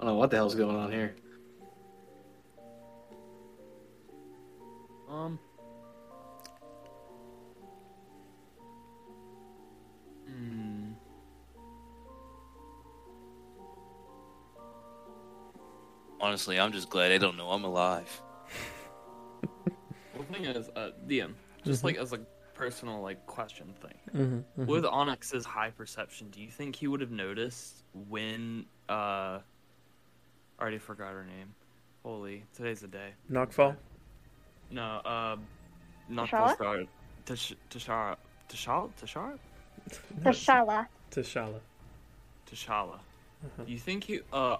I 0.00 0.04
don't 0.04 0.14
know 0.14 0.18
what 0.18 0.32
the 0.32 0.36
hell's 0.36 0.56
going 0.56 0.74
on 0.74 0.90
here. 0.90 1.14
Um. 5.14 5.38
Hmm. 10.26 10.92
Honestly, 16.20 16.58
I'm 16.58 16.72
just 16.72 16.88
glad 16.90 17.08
they 17.10 17.18
don't 17.18 17.36
know 17.36 17.50
I'm 17.50 17.64
alive. 17.64 18.22
Well, 19.42 20.24
the 20.28 20.34
thing 20.34 20.44
is, 20.46 20.68
uh, 20.74 20.90
DM, 21.06 21.34
just 21.64 21.84
like 21.84 21.96
as 21.96 22.12
a 22.12 22.20
personal 22.54 23.00
like 23.02 23.24
question 23.26 23.74
thing, 23.80 23.98
Mm-hmm, 24.56 24.66
with 24.66 24.84
Onyx's 24.84 25.44
high 25.44 25.70
perception, 25.70 26.28
do 26.30 26.40
you 26.40 26.50
think 26.50 26.76
he 26.76 26.86
would 26.88 27.00
have 27.00 27.10
noticed 27.10 27.82
when? 28.08 28.66
uh 28.88 29.40
I 30.56 30.62
already 30.62 30.78
forgot 30.78 31.12
her 31.12 31.24
name. 31.24 31.54
Holy, 32.04 32.44
today's 32.54 32.80
the 32.80 32.86
day. 32.88 33.10
Knockfall? 33.30 33.76
No, 34.70 34.82
uh, 34.82 35.36
not 36.08 36.28
T'Challa? 36.28 36.56
Tashara. 36.56 36.88
Tash- 37.26 37.54
Tashara. 37.70 38.16
Tashara. 38.48 38.88
Tashara. 39.00 39.38
Tashala. 40.20 40.86
T'Challa. 41.10 41.60
T'Challa. 42.50 42.94
Uh-huh. 43.44 43.64
You 43.66 43.78
think 43.78 44.04
he, 44.04 44.20
uh, 44.32 44.56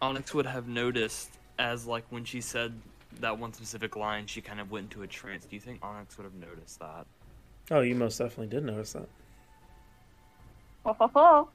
Onyx 0.00 0.34
would 0.34 0.46
have 0.46 0.66
noticed 0.66 1.30
as 1.58 1.86
like 1.86 2.04
when 2.10 2.24
she 2.24 2.40
said 2.40 2.72
that 3.20 3.38
one 3.38 3.52
specific 3.52 3.94
line, 3.94 4.26
she 4.26 4.40
kind 4.40 4.60
of 4.60 4.70
went 4.70 4.84
into 4.84 5.02
a 5.02 5.06
trance. 5.06 5.44
Do 5.44 5.54
you 5.54 5.60
think 5.60 5.78
Onyx 5.82 6.16
would 6.16 6.24
have 6.24 6.34
noticed 6.34 6.80
that? 6.80 7.06
Oh, 7.70 7.80
you 7.80 7.94
most 7.94 8.18
definitely 8.18 8.48
did 8.48 8.64
notice 8.64 8.94
that. 8.94 9.08
Ho 10.84 10.92
ho 10.94 11.10
ho. 11.14 11.48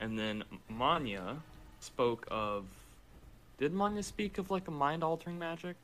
And 0.00 0.18
then 0.18 0.44
Manya 0.70 1.36
spoke 1.80 2.26
of. 2.30 2.64
Did 3.58 3.72
Manya 3.72 4.02
speak 4.02 4.38
of 4.38 4.50
like 4.50 4.68
a 4.68 4.70
mind 4.70 5.02
altering 5.04 5.38
magic? 5.38 5.76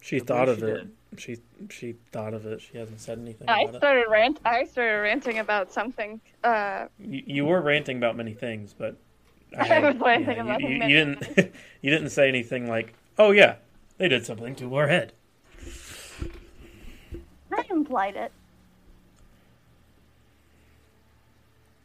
She 0.00 0.16
I 0.16 0.20
thought 0.20 0.48
of 0.48 0.58
she 0.60 0.64
it. 0.64 0.86
She 1.18 1.36
she 1.68 1.94
thought 2.12 2.34
of 2.34 2.46
it. 2.46 2.60
She 2.60 2.78
hasn't 2.78 3.00
said 3.00 3.18
anything 3.18 3.48
I 3.48 3.62
about 3.62 3.74
it. 3.74 3.78
started 3.78 4.04
rant. 4.08 4.40
I 4.44 4.64
started 4.64 5.00
ranting 5.02 5.38
about 5.38 5.72
something. 5.72 6.20
Uh, 6.42 6.86
You, 6.98 7.22
you 7.26 7.44
were 7.44 7.60
ranting 7.60 7.98
about 7.98 8.16
many 8.16 8.32
things, 8.32 8.74
but 8.76 8.96
I 9.58 9.80
was 9.80 9.96
ranting 9.96 10.36
yeah, 10.36 10.42
about 10.42 10.60
you, 10.62 10.68
you, 10.68 10.78
many 10.78 10.92
you 10.92 11.04
didn't 11.04 11.54
you 11.82 11.90
didn't 11.90 12.10
say 12.10 12.28
anything 12.28 12.68
like, 12.68 12.94
"Oh 13.18 13.30
yeah, 13.30 13.56
they 13.98 14.08
did 14.08 14.24
something 14.24 14.54
to 14.56 14.74
our 14.76 14.88
head." 14.88 15.12
I 17.52 17.64
implied 17.70 18.16
it. 18.16 18.32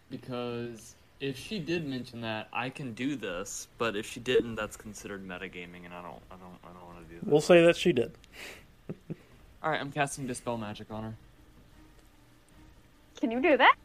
Because 0.09 0.95
if 1.25 1.37
she 1.37 1.59
did 1.59 1.85
mention 1.87 2.21
that, 2.21 2.47
I 2.53 2.69
can 2.69 2.93
do 2.93 3.15
this. 3.15 3.67
But 3.77 3.95
if 3.95 4.05
she 4.05 4.19
didn't, 4.19 4.55
that's 4.55 4.77
considered 4.77 5.27
metagaming, 5.27 5.85
and 5.85 5.93
I 5.93 6.01
don't, 6.01 6.21
I 6.31 6.35
don't, 6.35 6.57
I 6.63 6.67
don't 6.73 6.85
want 6.85 7.07
to 7.07 7.13
do 7.13 7.19
that. 7.19 7.27
We'll 7.27 7.41
say 7.41 7.63
that 7.65 7.75
she 7.75 7.91
did. 7.93 8.11
All 9.63 9.71
right, 9.71 9.79
I'm 9.81 9.91
casting 9.91 10.27
dispel 10.27 10.57
magic 10.57 10.91
on 10.91 11.03
her. 11.03 11.13
Can 13.19 13.31
you 13.31 13.41
do 13.41 13.57
that? 13.57 13.75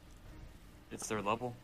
It's 0.92 1.06
their 1.06 1.22
level. 1.22 1.54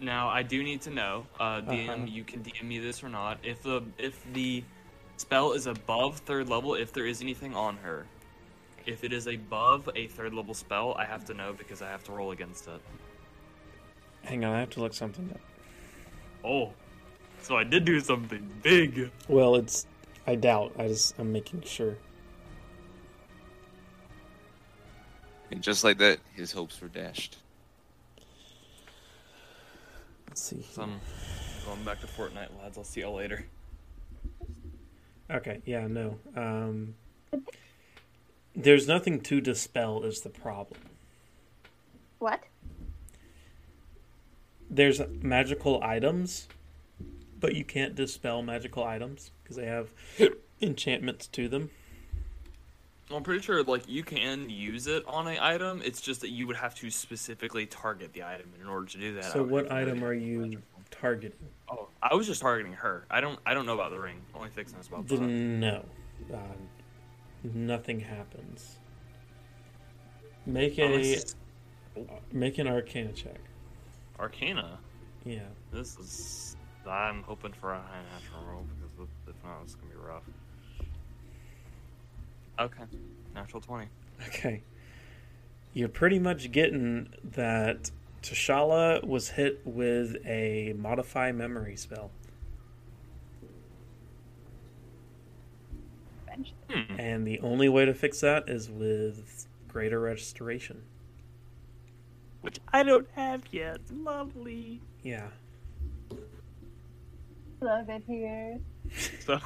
Now 0.00 0.28
I 0.28 0.42
do 0.42 0.62
need 0.62 0.80
to 0.82 0.90
know, 0.90 1.26
uh, 1.38 1.60
DM, 1.60 1.88
Uh-huh. 1.88 2.04
you 2.06 2.24
can 2.24 2.42
DM 2.42 2.62
me 2.62 2.78
this 2.78 3.02
or 3.04 3.08
not. 3.10 3.38
If 3.42 3.62
the 3.62 3.82
if 3.98 4.22
the 4.32 4.64
spell 5.18 5.52
is 5.52 5.66
above 5.66 6.18
third 6.20 6.48
level, 6.48 6.74
if 6.74 6.92
there 6.92 7.06
is 7.06 7.20
anything 7.20 7.54
on 7.54 7.76
her, 7.78 8.06
if 8.86 9.04
it 9.04 9.12
is 9.12 9.26
above 9.26 9.90
a 9.94 10.06
third 10.06 10.32
level 10.32 10.54
spell, 10.54 10.94
I 10.94 11.04
have 11.04 11.24
to 11.26 11.34
know 11.34 11.52
because 11.52 11.82
I 11.82 11.88
have 11.90 12.02
to 12.04 12.12
roll 12.12 12.30
against 12.30 12.66
it. 12.68 12.80
Hang 14.24 14.44
on, 14.44 14.54
I 14.54 14.60
have 14.60 14.70
to 14.70 14.80
look 14.80 14.94
something 14.94 15.30
up. 15.32 15.40
Oh, 16.44 16.72
so 17.42 17.56
I 17.56 17.64
did 17.64 17.84
do 17.84 18.00
something 18.00 18.48
big. 18.62 19.10
Well, 19.28 19.56
it's. 19.56 19.86
I 20.26 20.34
doubt. 20.34 20.72
I 20.78 20.88
just. 20.88 21.18
I'm 21.18 21.32
making 21.32 21.62
sure. 21.62 21.96
And 25.50 25.62
just 25.62 25.82
like 25.82 25.98
that, 25.98 26.18
his 26.34 26.52
hopes 26.52 26.80
were 26.80 26.88
dashed. 26.88 27.38
Let's 30.28 30.42
see. 30.42 30.64
So 30.70 30.82
I'm 30.82 31.00
going 31.66 31.82
back 31.84 32.00
to 32.00 32.06
Fortnite, 32.06 32.56
lads. 32.62 32.78
I'll 32.78 32.84
see 32.84 33.00
y'all 33.00 33.16
later. 33.16 33.44
Okay. 35.30 35.60
Yeah. 35.64 35.86
No. 35.88 36.18
Um. 36.36 36.94
There's 38.54 38.86
nothing 38.86 39.20
to 39.22 39.40
dispel. 39.40 40.02
Is 40.04 40.20
the 40.20 40.30
problem? 40.30 40.80
What? 42.18 42.42
There's 44.70 45.00
magical 45.20 45.82
items, 45.82 46.46
but 47.40 47.56
you 47.56 47.64
can't 47.64 47.94
dispel 47.96 48.42
magical 48.42 48.84
items 48.84 49.32
because 49.42 49.56
they 49.56 49.66
have 49.66 49.90
enchantments 50.62 51.26
to 51.28 51.48
them. 51.48 51.70
I'm 53.12 53.24
pretty 53.24 53.42
sure 53.42 53.64
like 53.64 53.88
you 53.88 54.04
can 54.04 54.48
use 54.48 54.86
it 54.86 55.04
on 55.08 55.26
an 55.26 55.38
item. 55.40 55.82
It's 55.84 56.00
just 56.00 56.20
that 56.20 56.30
you 56.30 56.46
would 56.46 56.56
have 56.56 56.76
to 56.76 56.90
specifically 56.90 57.66
target 57.66 58.12
the 58.12 58.22
item 58.22 58.52
in 58.60 58.68
order 58.68 58.86
to 58.86 58.98
do 58.98 59.14
that. 59.14 59.24
So 59.24 59.42
what 59.42 59.72
item 59.72 60.04
are 60.04 60.12
you 60.12 60.62
targeting? 60.92 61.48
Oh, 61.68 61.88
I 62.00 62.14
was 62.14 62.28
just 62.28 62.40
targeting 62.40 62.74
her. 62.74 63.06
I 63.10 63.20
don't. 63.20 63.38
I 63.44 63.54
don't 63.54 63.66
know 63.66 63.74
about 63.74 63.90
the 63.90 63.98
ring. 63.98 64.20
Only 64.34 64.50
Fix 64.50 64.72
knows 64.72 64.86
about. 64.86 65.08
Then 65.08 65.58
no, 65.58 65.84
uh, 66.32 66.36
nothing 67.42 67.98
happens. 67.98 68.78
Make 70.46 70.78
a 70.78 71.16
make 72.32 72.58
an 72.58 72.68
Arcana 72.68 73.12
check. 73.12 73.40
Arcana. 74.20 74.78
Yeah, 75.24 75.40
This 75.72 75.98
is. 75.98 76.56
I'm 76.88 77.22
hoping 77.22 77.52
for 77.52 77.72
a 77.72 77.78
high 77.80 78.02
natural 78.12 78.42
roll 78.50 78.62
because 78.64 79.08
if 79.26 79.34
if 79.34 79.44
not, 79.44 79.60
it's 79.64 79.74
gonna 79.74 79.90
be 79.92 79.96
rough. 79.98 80.22
Okay, 82.58 82.84
natural 83.34 83.60
twenty. 83.60 83.88
okay. 84.28 84.62
You're 85.72 85.88
pretty 85.88 86.18
much 86.18 86.50
getting 86.52 87.12
that 87.32 87.90
Tashala 88.22 89.04
was 89.06 89.28
hit 89.30 89.60
with 89.64 90.16
a 90.26 90.74
modify 90.76 91.32
memory 91.32 91.76
spell, 91.76 92.10
Hmm. 96.70 96.98
and 96.98 97.26
the 97.26 97.40
only 97.40 97.68
way 97.68 97.84
to 97.84 97.94
fix 97.94 98.20
that 98.20 98.48
is 98.48 98.70
with 98.70 99.46
greater 99.68 100.00
restoration. 100.00 100.82
Which 102.40 102.58
I 102.72 102.82
don't 102.82 103.06
have 103.14 103.42
yet. 103.50 103.78
Lovely. 103.92 104.80
Yeah. 105.02 105.28
Love 107.60 107.88
it 107.88 108.02
here. 108.06 108.58
So, 109.20 109.38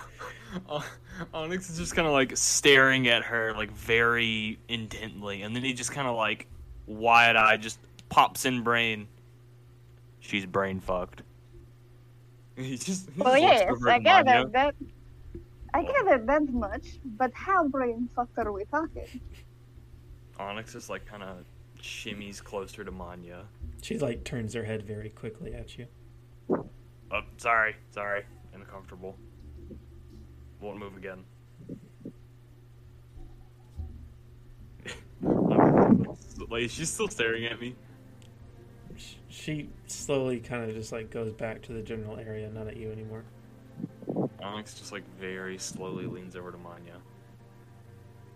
uh, 0.70 0.80
Onyx 1.34 1.68
is 1.68 1.76
just 1.76 1.94
kind 1.94 2.06
of 2.06 2.14
like 2.14 2.34
staring 2.34 3.08
at 3.08 3.24
her 3.24 3.52
like 3.52 3.70
very 3.72 4.58
intently, 4.68 5.42
and 5.42 5.54
then 5.54 5.62
he 5.62 5.74
just 5.74 5.92
kind 5.92 6.08
of 6.08 6.16
like 6.16 6.46
wide 6.86 7.36
eye 7.36 7.58
just 7.58 7.78
pops 8.08 8.46
in 8.46 8.62
brain. 8.62 9.06
She's 10.20 10.46
brain 10.46 10.80
fucked. 10.80 11.22
He 12.56 12.76
just. 12.78 13.10
he 13.10 13.20
Well, 13.20 13.34
just 13.34 13.42
yes, 13.42 13.74
I 13.86 13.98
get 13.98 14.26
it. 14.28 14.52
That 14.52 14.74
I 15.74 15.82
get 15.82 16.06
it 16.06 16.26
that 16.26 16.48
much, 16.52 17.00
but 17.04 17.32
how 17.34 17.66
brain 17.66 18.08
fucked 18.14 18.38
are 18.38 18.52
we 18.52 18.64
talking? 18.66 19.20
Onyx 20.38 20.76
is 20.76 20.88
like 20.88 21.04
kind 21.04 21.24
of 21.24 21.44
shimmies 21.80 22.42
closer 22.42 22.84
to 22.84 22.90
Manya. 22.90 23.44
She 23.82 23.98
like 23.98 24.24
turns 24.24 24.54
her 24.54 24.64
head 24.64 24.82
very 24.84 25.10
quickly 25.10 25.54
at 25.54 25.76
you. 25.78 25.86
Oh, 26.50 27.20
sorry, 27.36 27.76
sorry, 27.90 28.24
uncomfortable. 28.54 29.16
Won't 30.60 30.78
move 30.78 30.96
again. 30.96 31.24
like 36.50 36.70
she's 36.70 36.90
still 36.90 37.08
staring 37.08 37.44
at 37.44 37.60
me. 37.60 37.74
She 39.28 39.68
slowly 39.86 40.40
kind 40.40 40.68
of 40.68 40.74
just 40.76 40.92
like 40.92 41.10
goes 41.10 41.32
back 41.32 41.60
to 41.62 41.72
the 41.72 41.82
general 41.82 42.16
area, 42.16 42.48
not 42.48 42.68
at 42.68 42.76
you 42.76 42.90
anymore. 42.90 43.24
Onyx 44.42 44.74
just 44.74 44.92
like 44.92 45.02
very 45.18 45.58
slowly 45.58 46.06
leans 46.06 46.36
over 46.36 46.52
to 46.52 46.58
Manya. 46.58 46.96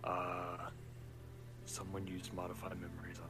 Uh, 0.03 0.69
someone 1.65 2.05
used 2.07 2.33
modified 2.33 2.79
memories 2.79 3.17
on. 3.19 3.28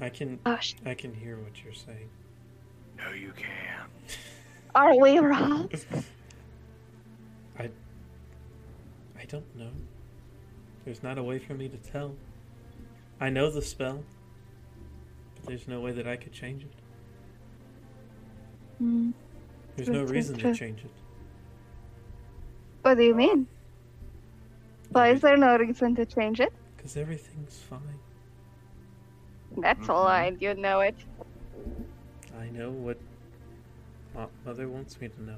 I 0.00 0.08
can 0.08 0.38
Gosh, 0.44 0.74
I 0.84 0.94
can 0.94 1.12
hear 1.12 1.38
what 1.38 1.62
you're 1.64 1.74
saying. 1.74 2.08
No, 2.96 3.12
you 3.12 3.32
can't. 3.36 4.18
are 4.74 4.96
we 4.96 5.18
wrong? 5.18 5.70
I 7.58 7.70
I 9.18 9.24
don't 9.26 9.56
know. 9.56 9.70
There's 10.84 11.02
not 11.02 11.18
a 11.18 11.22
way 11.22 11.38
for 11.38 11.54
me 11.54 11.68
to 11.68 11.76
tell. 11.76 12.14
I 13.20 13.30
know 13.30 13.50
the 13.50 13.62
spell, 13.62 14.04
but 15.34 15.46
there's 15.46 15.66
no 15.66 15.80
way 15.80 15.92
that 15.92 16.06
I 16.06 16.16
could 16.16 16.32
change 16.32 16.62
it. 16.62 16.72
Hmm. 18.78 19.10
There's 19.76 19.88
no 19.88 20.04
reason 20.04 20.36
true. 20.38 20.52
to 20.52 20.58
change 20.58 20.80
it. 20.84 20.90
What 22.82 22.96
do 22.96 23.02
you 23.02 23.14
mean? 23.14 23.46
Why 24.90 25.10
is 25.10 25.20
there 25.20 25.36
no 25.36 25.56
reason 25.56 25.94
to 25.96 26.06
change 26.06 26.40
it? 26.40 26.52
Because 26.76 26.96
everything's 26.96 27.58
fine. 27.58 27.80
That's 29.62 29.88
a 29.88 29.92
lie. 29.94 30.36
You 30.40 30.54
know 30.54 30.80
it. 30.80 30.96
I 32.38 32.48
know 32.50 32.70
what 32.70 32.98
Mo- 34.14 34.30
Mother 34.44 34.68
wants 34.68 35.00
me 35.00 35.08
to 35.08 35.22
know. 35.22 35.36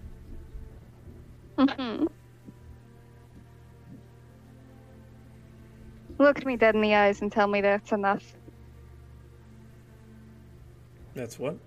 Mhm. 1.59 2.09
Look 6.19 6.45
me 6.45 6.57
dead 6.57 6.75
in 6.75 6.83
the 6.83 6.95
eyes 6.95 7.23
and 7.23 7.33
tell 7.33 7.47
me 7.49 7.61
that's 7.61 7.93
enough. 7.93 8.35
That's 11.15 11.39
what? 11.39 11.59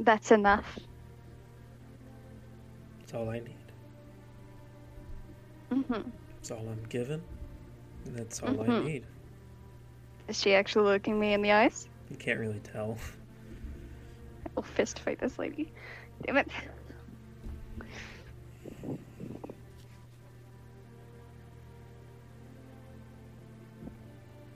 That's 0.00 0.30
enough. 0.32 0.78
That's 3.00 3.14
all 3.14 3.30
I 3.30 3.40
need. 3.40 3.56
hmm 5.70 6.10
That's 6.36 6.50
all 6.50 6.68
I'm 6.68 6.84
given. 6.88 7.22
And 8.06 8.16
that's 8.16 8.42
all 8.42 8.62
I 8.62 8.68
Mhm. 8.68 8.84
need. 8.84 9.04
Is 10.30 10.40
she 10.40 10.54
actually 10.54 10.84
looking 10.84 11.18
me 11.18 11.32
in 11.32 11.42
the 11.42 11.50
eyes? 11.50 11.88
You 12.08 12.14
can't 12.14 12.38
really 12.38 12.60
tell. 12.60 12.96
I 14.46 14.50
will 14.54 14.62
fist 14.62 15.00
fight 15.00 15.18
this 15.18 15.40
lady. 15.40 15.72
Damn 16.24 16.36
it. 16.36 16.48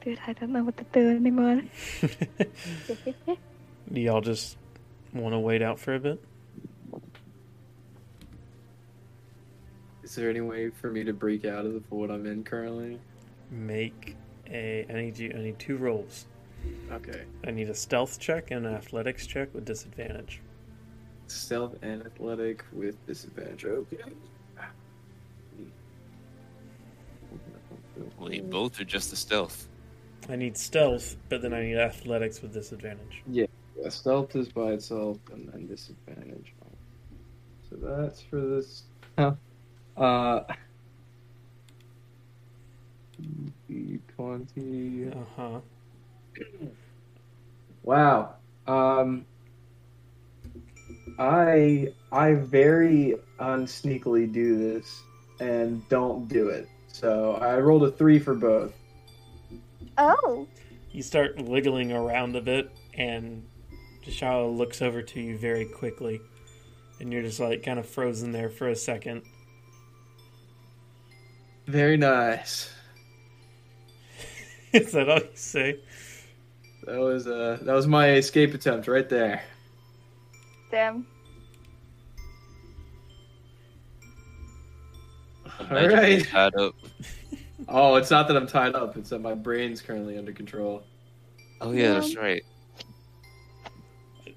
Dude, 0.04 0.20
I 0.24 0.32
don't 0.34 0.52
know 0.52 0.62
what 0.62 0.76
to 0.76 0.84
do 0.92 1.10
anymore. 1.10 1.62
Do 3.92 4.00
y'all 4.00 4.20
just 4.20 4.56
want 5.12 5.32
to 5.32 5.40
wait 5.40 5.60
out 5.60 5.80
for 5.80 5.96
a 5.96 5.98
bit? 5.98 6.22
Is 10.04 10.14
there 10.14 10.30
any 10.30 10.40
way 10.40 10.70
for 10.70 10.92
me 10.92 11.02
to 11.02 11.12
break 11.12 11.44
out 11.44 11.66
of 11.66 11.74
the 11.74 11.80
fort 11.80 12.12
I'm 12.12 12.26
in 12.26 12.44
currently? 12.44 13.00
Make 13.50 14.16
a. 14.50 14.86
I 14.88 14.92
need 14.92 15.18
you. 15.18 15.32
I 15.34 15.38
need 15.38 15.58
two 15.58 15.76
rolls. 15.76 16.26
Okay. 16.90 17.24
I 17.46 17.50
need 17.50 17.68
a 17.68 17.74
stealth 17.74 18.18
check 18.18 18.50
and 18.50 18.66
an 18.66 18.74
athletics 18.74 19.26
check 19.26 19.52
with 19.54 19.64
disadvantage. 19.64 20.40
Stealth 21.26 21.76
and 21.82 22.04
athletic 22.04 22.64
with 22.72 23.04
disadvantage. 23.06 23.64
Okay. 23.64 23.98
Wait, 28.18 28.48
both 28.50 28.80
are 28.80 28.84
just 28.84 29.10
the 29.10 29.16
stealth. 29.16 29.68
I 30.28 30.36
need 30.36 30.56
stealth, 30.56 31.16
but 31.28 31.42
then 31.42 31.52
I 31.52 31.62
need 31.62 31.76
athletics 31.76 32.40
with 32.40 32.52
disadvantage. 32.52 33.22
Yeah, 33.30 33.46
stealth 33.88 34.34
is 34.36 34.48
by 34.48 34.72
itself 34.72 35.18
and 35.32 35.48
then 35.52 35.66
disadvantage. 35.66 36.54
So 37.68 37.76
that's 37.76 38.22
for 38.22 38.40
this. 38.40 38.84
Uh. 39.96 40.40
Twenty. 44.16 45.08
Uh 45.08 45.24
huh. 45.36 45.60
Wow. 47.82 48.34
Um. 48.66 49.26
I 51.18 51.92
I 52.10 52.34
very 52.34 53.14
unsneakily 53.38 54.32
do 54.32 54.58
this 54.58 55.02
and 55.40 55.86
don't 55.88 56.28
do 56.28 56.48
it. 56.48 56.68
So 56.88 57.34
I 57.34 57.58
rolled 57.58 57.84
a 57.84 57.90
three 57.90 58.18
for 58.18 58.34
both. 58.34 58.72
Oh, 59.98 60.48
You 60.90 61.02
start 61.02 61.40
wiggling 61.40 61.92
around 61.92 62.34
a 62.34 62.40
bit, 62.40 62.70
and 62.94 63.44
Tashala 64.04 64.56
looks 64.56 64.82
over 64.82 65.02
to 65.02 65.20
you 65.20 65.38
very 65.38 65.66
quickly, 65.66 66.20
and 67.00 67.12
you're 67.12 67.22
just 67.22 67.38
like 67.38 67.62
kind 67.62 67.78
of 67.78 67.86
frozen 67.86 68.32
there 68.32 68.50
for 68.50 68.68
a 68.68 68.76
second. 68.76 69.22
Very 71.66 71.96
nice. 71.96 72.73
Is 74.82 74.90
that 74.92 75.08
all 75.08 75.18
you 75.20 75.28
say? 75.34 75.78
That 76.84 76.98
was 76.98 77.28
uh 77.28 77.58
that 77.62 77.72
was 77.72 77.86
my 77.86 78.10
escape 78.14 78.54
attempt 78.54 78.88
right 78.88 79.08
there. 79.08 79.42
Damn. 80.70 81.06
All 85.60 85.66
Imagine 85.66 86.00
being 86.00 86.18
right. 86.18 86.26
tied 86.28 86.54
up. 86.56 86.74
Oh, 87.66 87.94
it's 87.94 88.10
not 88.10 88.28
that 88.28 88.36
I'm 88.36 88.46
tied 88.46 88.74
up. 88.74 88.96
It's 88.98 89.08
that 89.08 89.20
my 89.20 89.32
brain's 89.32 89.80
currently 89.80 90.18
under 90.18 90.32
control. 90.32 90.82
Oh 91.62 91.70
yeah, 91.70 91.94
that's 91.94 92.14
right. 92.14 92.42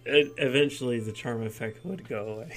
E- 0.08 0.32
eventually, 0.38 1.02
the 1.02 1.12
charm 1.12 1.46
effect 1.46 1.84
would 1.84 2.08
go 2.08 2.26
away. 2.26 2.54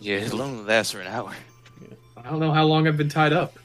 Yeah, 0.00 0.16
it 0.18 0.32
only 0.32 0.64
lasts 0.64 0.92
for 0.92 1.00
an 1.00 1.08
hour. 1.08 1.34
I 2.16 2.22
don't 2.30 2.40
know 2.40 2.52
how 2.52 2.64
long 2.64 2.88
I've 2.88 2.96
been 2.96 3.10
tied 3.10 3.34
up. 3.34 3.58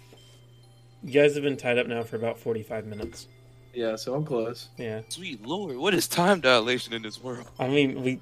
You 1.07 1.13
guys 1.13 1.35
have 1.35 1.43
been 1.43 1.55
tied 1.57 1.77
up 1.77 1.87
now 1.87 2.03
for 2.03 2.17
about 2.17 2.37
45 2.37 2.85
minutes. 2.85 3.27
Yeah, 3.73 3.95
so 3.95 4.13
I'm 4.13 4.25
close. 4.25 4.67
Yeah. 4.77 5.01
Sweet 5.09 5.45
lord, 5.45 5.77
what 5.77 5.93
is 5.93 6.07
time 6.07 6.41
dilation 6.41 6.93
in 6.93 7.01
this 7.01 7.23
world? 7.23 7.49
I 7.57 7.67
mean, 7.67 8.03
we. 8.03 8.19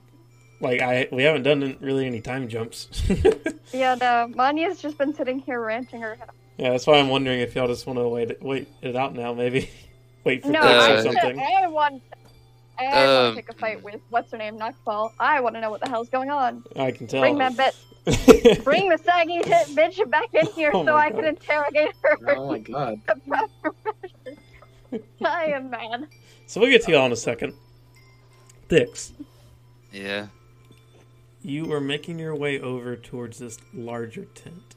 Like, 0.61 0.81
I 0.81 1.07
we 1.11 1.23
haven't 1.23 1.43
done 1.43 1.75
really 1.81 2.05
any 2.05 2.21
time 2.21 2.47
jumps. 2.47 2.87
Yeah, 3.73 3.95
no, 3.95 4.31
Manya's 4.33 4.79
just 4.81 4.97
been 4.97 5.13
sitting 5.13 5.39
here 5.39 5.59
ranting 5.59 5.99
her 5.99 6.15
head 6.15 6.29
yeah, 6.57 6.69
that's 6.71 6.87
why 6.87 6.97
I'm 6.99 7.09
wondering 7.09 7.41
if 7.41 7.55
y'all 7.55 7.67
just 7.67 7.85
want 7.85 7.99
to 7.99 8.07
wait, 8.07 8.31
it- 8.31 8.41
wait 8.41 8.67
it 8.81 8.95
out 8.95 9.13
now, 9.13 9.33
maybe. 9.33 9.69
wait 10.23 10.41
for 10.43 10.49
No, 10.49 10.61
Fix 10.61 10.73
I, 10.73 10.91
or 10.93 11.01
something. 11.01 11.39
I 11.39 11.67
want. 11.67 12.01
I 12.77 12.83
want 12.85 13.07
Um, 13.07 13.35
to 13.35 13.41
pick 13.41 13.49
a 13.49 13.53
fight 13.59 13.83
with 13.83 14.01
what's 14.09 14.31
her 14.31 14.37
name, 14.37 14.57
Nightfall. 14.57 15.13
I 15.19 15.39
want 15.41 15.55
to 15.55 15.61
know 15.61 15.69
what 15.69 15.81
the 15.81 15.89
hell's 15.89 16.09
going 16.09 16.29
on. 16.29 16.63
I 16.75 16.91
can 16.91 17.07
tell. 17.07 17.21
Bring 17.21 17.37
that 17.37 17.53
bitch, 17.53 18.63
bring 18.63 18.89
the 18.89 18.97
saggy 18.97 19.35
hit 19.35 19.67
bitch 19.69 20.09
back 20.09 20.29
in 20.33 20.47
here 20.55 20.71
Oh 20.73 20.85
so 20.85 20.93
my 20.93 20.97
I 21.05 21.09
God. 21.09 21.15
can 21.17 21.25
interrogate 21.25 21.93
her. 22.03 22.17
Oh 22.37 22.47
my 22.47 22.59
god. 22.59 23.01
the 23.07 23.15
proper. 23.27 23.75
I 25.25 25.45
am 25.45 25.69
mad. 25.69 26.07
so 26.47 26.59
we'll 26.61 26.69
get 26.69 26.83
to 26.83 26.91
y'all 26.91 27.05
in 27.05 27.11
a 27.11 27.15
second. 27.17 27.53
Thix, 28.69 29.13
Yeah. 29.91 30.27
you 31.43 31.71
are 31.71 31.79
making 31.81 32.17
your 32.19 32.35
way 32.35 32.59
over 32.59 32.95
towards 32.95 33.37
this 33.39 33.57
larger 33.73 34.25
tent. 34.25 34.75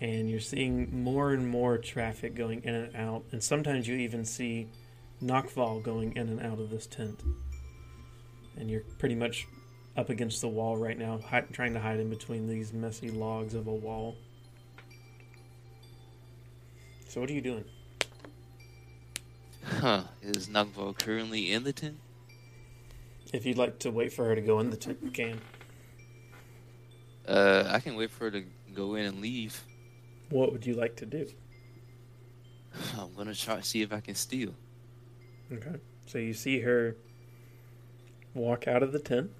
And 0.00 0.30
you're 0.30 0.40
seeing 0.40 1.02
more 1.04 1.32
and 1.34 1.46
more 1.46 1.76
traffic 1.76 2.34
going 2.34 2.62
in 2.64 2.74
and 2.74 2.96
out. 2.96 3.24
And 3.32 3.42
sometimes 3.44 3.86
you 3.86 3.96
even 3.96 4.24
see 4.24 4.68
Knockval 5.22 5.82
going 5.82 6.16
in 6.16 6.28
and 6.28 6.40
out 6.40 6.58
of 6.58 6.70
this 6.70 6.86
tent. 6.86 7.22
And 8.56 8.70
you're 8.70 8.82
pretty 8.98 9.14
much 9.14 9.46
up 9.96 10.08
against 10.08 10.40
the 10.40 10.48
wall 10.48 10.76
right 10.76 10.98
now, 10.98 11.18
hi- 11.18 11.44
trying 11.52 11.74
to 11.74 11.80
hide 11.80 12.00
in 12.00 12.10
between 12.10 12.48
these 12.48 12.72
messy 12.72 13.10
logs 13.10 13.54
of 13.54 13.66
a 13.66 13.74
wall. 13.74 14.16
So, 17.08 17.20
what 17.20 17.28
are 17.28 17.32
you 17.32 17.40
doing? 17.40 17.64
Huh. 19.64 20.04
Is 20.22 20.48
Nagval 20.48 20.98
currently 20.98 21.52
in 21.52 21.64
the 21.64 21.72
tent? 21.72 21.98
If 23.32 23.44
you'd 23.46 23.58
like 23.58 23.78
to 23.80 23.90
wait 23.90 24.12
for 24.12 24.24
her 24.26 24.34
to 24.34 24.40
go 24.40 24.60
in 24.60 24.70
the 24.70 24.76
tent, 24.76 24.98
you 25.02 25.10
can. 25.10 25.40
Uh, 27.26 27.64
I 27.66 27.80
can 27.80 27.94
wait 27.94 28.10
for 28.10 28.24
her 28.24 28.30
to 28.32 28.44
go 28.74 28.94
in 28.94 29.06
and 29.06 29.20
leave. 29.20 29.64
What 30.30 30.52
would 30.52 30.66
you 30.66 30.74
like 30.74 30.96
to 30.96 31.06
do? 31.06 31.28
I'm 32.98 33.14
gonna 33.14 33.34
try 33.34 33.56
to 33.56 33.62
see 33.62 33.82
if 33.82 33.92
I 33.92 34.00
can 34.00 34.14
steal. 34.14 34.54
Okay. 35.52 35.76
So 36.06 36.18
you 36.18 36.32
see 36.32 36.60
her 36.60 36.96
walk 38.34 38.68
out 38.68 38.82
of 38.82 38.92
the 38.92 38.98
tent. 38.98 39.30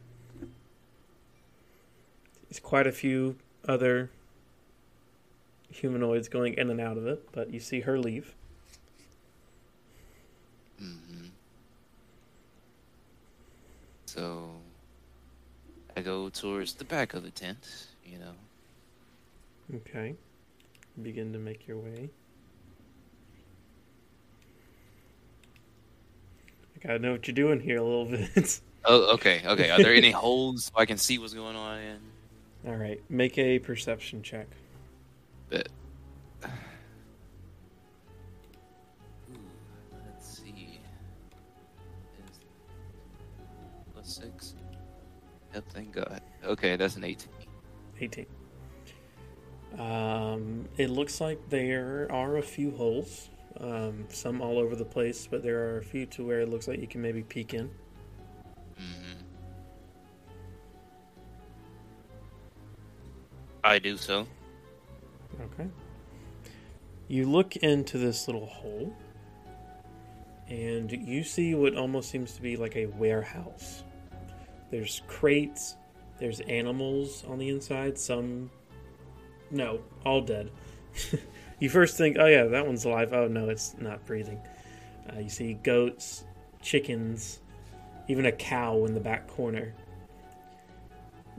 There's 2.49 2.61
quite 2.61 2.87
a 2.87 2.93
few 2.93 3.37
other 3.67 4.11
humanoids 5.71 6.29
going 6.29 6.55
in 6.55 6.69
and 6.69 6.81
out 6.81 6.97
of 6.97 7.07
it, 7.07 7.29
but 7.33 7.53
you 7.53 7.61
see 7.61 7.81
her 7.81 7.99
leave. 7.99 8.35
hmm 10.79 11.29
So 14.07 14.51
I 15.97 16.01
go 16.01 16.29
towards 16.29 16.75
the 16.75 16.85
back 16.85 17.15
of 17.15 17.23
the 17.23 17.31
tent. 17.31 17.87
You 18.05 18.19
know. 18.19 18.35
Okay. 19.77 20.17
Begin 21.01 21.33
to 21.33 21.39
make 21.39 21.69
your 21.69 21.79
way. 21.79 22.11
I 26.83 26.87
gotta 26.87 26.99
know 26.99 27.13
what 27.13 27.27
you're 27.27 27.35
doing 27.35 27.61
here 27.61 27.77
a 27.79 27.83
little 27.83 28.07
bit. 28.07 28.61
Oh, 28.87 29.13
okay, 29.13 29.43
okay. 29.45 29.69
Are 29.69 29.77
there 29.77 29.93
any 29.93 30.11
holes 30.11 30.65
so 30.65 30.73
I 30.75 30.87
can 30.87 30.97
see 30.97 31.19
what's 31.19 31.35
going 31.35 31.55
on? 31.55 31.79
In? 31.81 31.99
All 32.67 32.77
right. 32.77 32.99
Make 33.11 33.37
a 33.37 33.59
perception 33.59 34.23
check. 34.23 34.47
Bet. 35.51 35.69
Ooh, 36.43 36.49
let's 40.07 40.39
see. 40.39 40.81
plus 43.93 44.17
Six. 44.23 44.55
Yep, 45.53 45.65
thank 45.75 45.93
God. 45.93 46.23
Okay, 46.43 46.77
that's 46.77 46.97
an 46.97 47.05
eighteen. 47.05 47.29
18. 48.01 48.27
Um, 49.79 50.67
it 50.79 50.89
looks 50.89 51.21
like 51.21 51.39
there 51.51 52.09
are 52.11 52.39
a 52.39 52.43
few 52.43 52.71
holes, 52.71 53.29
um, 53.61 54.07
some 54.09 54.41
all 54.41 54.59
over 54.59 54.75
the 54.75 54.85
place, 54.85 55.29
but 55.31 55.43
there 55.43 55.61
are 55.71 55.79
a 55.79 55.85
few 55.85 56.07
to 56.07 56.27
where 56.27 56.41
it 56.41 56.49
looks 56.49 56.67
like 56.67 56.81
you 56.81 56.87
can 56.87 57.03
maybe 57.03 57.23
peek 57.23 57.55
in. 57.55 57.71
Mm-hmm. 58.79 59.21
I 63.63 63.79
do 63.79 63.97
so. 63.97 64.27
Okay. 65.41 65.69
You 67.09 67.29
look 67.29 67.57
into 67.57 67.99
this 67.99 68.29
little 68.29 68.47
hole, 68.47 68.95
and 70.49 70.91
you 70.91 71.23
see 71.23 71.55
what 71.55 71.75
almost 71.75 72.11
seems 72.11 72.33
to 72.35 72.43
be 72.43 72.57
like 72.57 72.77
a 72.77 72.87
warehouse. 72.87 73.85
There's 74.71 75.03
crates, 75.07 75.77
there's 76.19 76.41
animals 76.41 77.25
on 77.29 77.39
the 77.39 77.49
inside, 77.49 77.99
some. 77.99 78.51
No, 79.51 79.81
all 80.07 80.21
dead. 80.21 80.51
you 81.61 81.69
first 81.69 81.97
think, 81.97 82.17
oh 82.19 82.27
yeah, 82.27 82.45
that 82.45 82.67
one's 82.67 82.85
alive. 82.85 83.13
Oh 83.13 83.29
no, 83.29 83.49
it's 83.49 83.77
not 83.79 84.05
breathing. 84.07 84.41
Uh, 85.11 85.21
you 85.21 85.29
see 85.29 85.55
goats, 85.55 86.25
chickens, 86.63 87.41
even 88.09 88.27
a 88.27 88.33
cow 88.33 88.85
in 88.87 88.95
the 88.95 89.01
back 89.01 89.29
corner. 89.29 89.75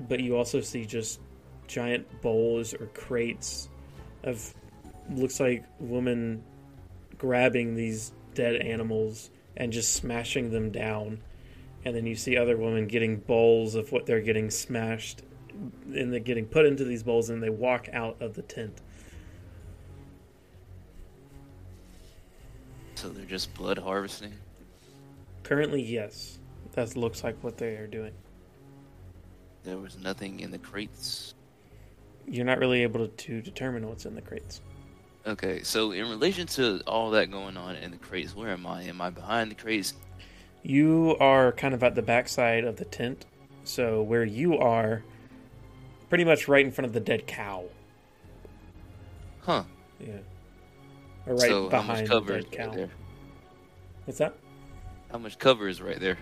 But 0.07 0.21
you 0.21 0.37
also 0.37 0.61
see 0.61 0.85
just 0.85 1.19
giant 1.67 2.21
bowls 2.21 2.73
or 2.73 2.87
crates 2.87 3.69
of 4.23 4.53
looks 5.09 5.39
like 5.39 5.65
women 5.79 6.43
grabbing 7.17 7.75
these 7.75 8.11
dead 8.33 8.55
animals 8.57 9.31
and 9.57 9.71
just 9.71 9.93
smashing 9.93 10.51
them 10.51 10.71
down 10.71 11.21
and 11.85 11.95
then 11.95 12.05
you 12.05 12.15
see 12.15 12.37
other 12.37 12.57
women 12.57 12.87
getting 12.87 13.17
bowls 13.17 13.75
of 13.75 13.91
what 13.91 14.05
they're 14.05 14.21
getting 14.21 14.49
smashed 14.49 15.23
and 15.93 16.11
they're 16.11 16.19
getting 16.19 16.45
put 16.45 16.65
into 16.65 16.83
these 16.83 17.03
bowls 17.03 17.29
and 17.29 17.41
they 17.41 17.49
walk 17.49 17.87
out 17.93 18.21
of 18.21 18.35
the 18.35 18.41
tent 18.41 18.81
So 23.01 23.09
they're 23.09 23.25
just 23.25 23.51
blood 23.55 23.79
harvesting. 23.79 24.31
currently 25.43 25.81
yes 25.81 26.37
that 26.73 26.95
looks 26.95 27.23
like 27.23 27.35
what 27.43 27.57
they 27.57 27.75
are 27.77 27.87
doing 27.87 28.11
There 29.63 29.77
was 29.79 29.97
nothing 29.97 30.39
in 30.39 30.51
the 30.51 30.59
crates. 30.59 31.33
you're 32.27 32.45
not 32.45 32.59
really 32.59 32.83
able 32.83 33.07
to 33.07 33.41
determine 33.41 33.87
what's 33.87 34.05
in 34.05 34.13
the 34.13 34.21
crates 34.21 34.61
Okay, 35.25 35.61
so 35.63 35.91
in 35.91 36.09
relation 36.09 36.45
to 36.47 36.81
all 36.87 37.11
that 37.11 37.29
going 37.31 37.55
on 37.55 37.75
in 37.75 37.91
the 37.91 37.97
crates, 37.97 38.35
where 38.35 38.49
am 38.49 38.65
I? 38.65 38.81
Am 38.83 38.99
I 39.01 39.11
behind 39.11 39.51
the 39.51 39.55
crates? 39.55 39.93
You 40.63 41.15
are 41.19 41.51
kind 41.51 41.75
of 41.75 41.83
at 41.83 41.93
the 41.93 42.01
backside 42.01 42.63
of 42.63 42.77
the 42.77 42.85
tent, 42.85 43.27
so 43.63 44.01
where 44.01 44.23
you 44.23 44.57
are, 44.57 45.03
pretty 46.09 46.23
much 46.23 46.47
right 46.47 46.65
in 46.65 46.71
front 46.71 46.87
of 46.87 46.93
the 46.93 46.99
dead 46.99 47.27
cow. 47.27 47.65
Huh. 49.41 49.63
Yeah. 49.99 50.17
Or 51.27 51.33
right 51.35 51.41
so 51.49 51.69
how 51.69 51.81
much 51.81 51.87
behind 51.87 52.07
the 52.07 52.09
cover 52.11 52.37
is 52.37 52.45
right 52.45 52.51
cow. 52.51 52.71
there? 52.73 52.89
What's 54.05 54.19
that? 54.19 54.35
How 55.11 55.17
much 55.17 55.37
cover 55.39 55.67
is 55.67 55.81
right 55.81 55.99
there? 55.99 56.17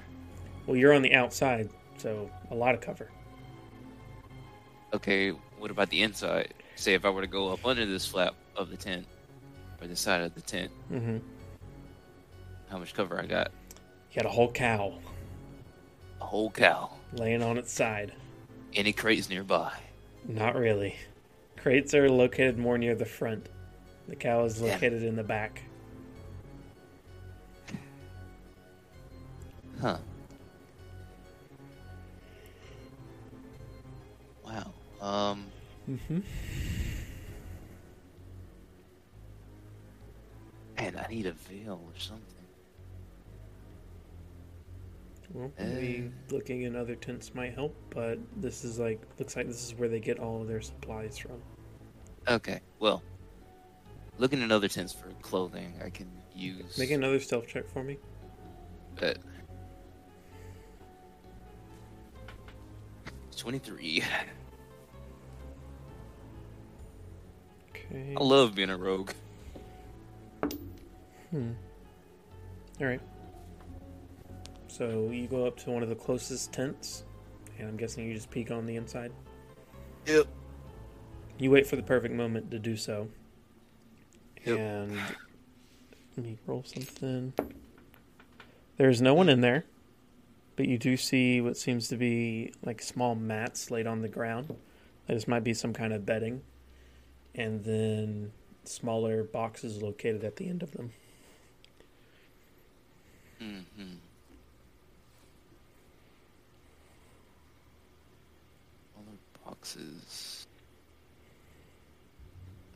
Well, 0.67 0.75
you're 0.77 0.93
on 0.93 1.01
the 1.01 1.13
outside, 1.13 1.69
so 1.97 2.29
a 2.51 2.55
lot 2.55 2.75
of 2.75 2.81
cover. 2.81 3.09
Okay, 4.93 5.29
what 5.59 5.71
about 5.71 5.89
the 5.89 6.01
inside? 6.01 6.53
Say 6.75 6.93
if 6.93 7.05
I 7.05 7.09
were 7.09 7.21
to 7.21 7.27
go 7.27 7.49
up 7.53 7.65
under 7.65 7.85
this 7.85 8.05
flap 8.05 8.33
of 8.55 8.69
the 8.69 8.77
tent, 8.77 9.05
or 9.81 9.87
the 9.87 9.95
side 9.95 10.21
of 10.21 10.33
the 10.35 10.41
tent, 10.41 10.71
Mm-hmm. 10.91 11.17
how 12.69 12.77
much 12.79 12.93
cover 12.93 13.19
I 13.19 13.25
got? 13.25 13.51
You 14.11 14.21
got 14.23 14.25
a 14.25 14.33
whole 14.33 14.51
cow 14.51 14.95
A 16.21 16.25
whole 16.25 16.49
cow. 16.49 16.89
laying 17.13 17.43
on 17.43 17.57
its 17.57 17.71
side. 17.71 18.13
Any 18.73 18.91
crates 18.93 19.29
nearby? 19.29 19.71
Not 20.27 20.55
really. 20.55 20.95
Crates 21.57 21.93
are 21.93 22.09
located 22.09 22.57
more 22.57 22.77
near 22.77 22.95
the 22.95 23.05
front. 23.05 23.47
The 24.09 24.15
cow 24.15 24.43
is 24.43 24.59
Yeah. 24.59 24.73
located 24.73 25.03
in 25.03 25.15
the 25.15 25.23
back. 25.23 25.61
Huh. 29.79 29.97
Wow. 34.43 34.73
Um. 34.99 35.45
Mm-hmm. 35.89 36.19
Man, 40.77 40.97
I 40.97 41.07
need 41.09 41.25
a 41.27 41.31
veil 41.33 41.79
or 41.85 41.99
something. 41.99 42.25
Well, 45.31 45.51
maybe 45.59 46.11
looking 46.31 46.63
in 46.63 46.75
other 46.75 46.95
tents 46.95 47.35
might 47.35 47.53
help, 47.53 47.75
but 47.91 48.17
this 48.37 48.63
is 48.65 48.79
like 48.79 48.99
looks 49.19 49.35
like 49.35 49.45
this 49.47 49.67
is 49.67 49.75
where 49.75 49.87
they 49.87 49.99
get 49.99 50.19
all 50.19 50.41
of 50.41 50.47
their 50.47 50.61
supplies 50.61 51.17
from. 51.19 51.41
Okay, 52.27 52.59
well, 52.79 53.03
looking 54.19 54.41
in 54.41 54.51
other 54.51 54.67
tents 54.67 54.93
for 54.93 55.07
clothing, 55.21 55.73
I 55.83 55.89
can 55.89 56.11
use. 56.35 56.77
Make 56.77 56.91
another 56.91 57.19
stealth 57.19 57.47
check 57.47 57.67
for 57.67 57.83
me. 57.83 57.97
uh, 59.01 59.13
23. 63.35 64.03
Okay. 67.69 68.15
I 68.15 68.23
love 68.23 68.53
being 68.53 68.69
a 68.69 68.77
rogue. 68.77 69.11
Hmm. 71.31 71.51
All 72.81 72.87
right. 72.87 73.01
So 74.67 75.09
you 75.11 75.27
go 75.27 75.45
up 75.45 75.57
to 75.57 75.71
one 75.71 75.83
of 75.83 75.89
the 75.89 75.95
closest 75.95 76.51
tents, 76.51 77.05
and 77.57 77.67
I'm 77.67 77.77
guessing 77.77 78.05
you 78.05 78.13
just 78.13 78.29
peek 78.29 78.51
on 78.51 78.65
the 78.65 78.75
inside. 78.75 79.11
Yep. 80.05 80.27
You 81.37 81.51
wait 81.51 81.65
for 81.65 81.75
the 81.77 81.83
perfect 81.83 82.13
moment 82.13 82.51
to 82.51 82.59
do 82.59 82.75
so. 82.75 83.07
Yep. 84.45 84.57
And 84.57 84.97
let 86.15 86.25
me 86.25 86.37
roll 86.45 86.63
something. 86.65 87.33
There's 88.77 89.01
no 89.01 89.13
one 89.13 89.29
in 89.29 89.41
there, 89.41 89.65
but 90.55 90.67
you 90.67 90.77
do 90.77 90.95
see 90.95 91.41
what 91.41 91.57
seems 91.57 91.87
to 91.89 91.97
be 91.97 92.53
like 92.63 92.81
small 92.81 93.15
mats 93.15 93.69
laid 93.69 93.87
on 93.87 94.01
the 94.01 94.07
ground. 94.07 94.55
This 95.07 95.27
might 95.27 95.43
be 95.43 95.53
some 95.53 95.73
kind 95.73 95.91
of 95.91 96.05
bedding, 96.05 96.41
and 97.35 97.63
then 97.63 98.31
smaller 98.63 99.23
boxes 99.23 99.81
located 99.81 100.23
at 100.23 100.35
the 100.35 100.47
end 100.47 100.63
of 100.63 100.71
them. 100.71 100.91
Mm-hmm. 103.41 103.95
Other 108.97 109.17
boxes. 109.45 110.47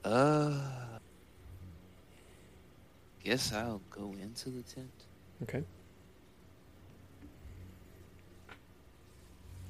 Uh. 0.03 0.92
Guess 3.23 3.53
I'll 3.53 3.81
go 3.89 4.13
into 4.21 4.49
the 4.49 4.61
tent. 4.63 4.91
Okay. 5.43 5.63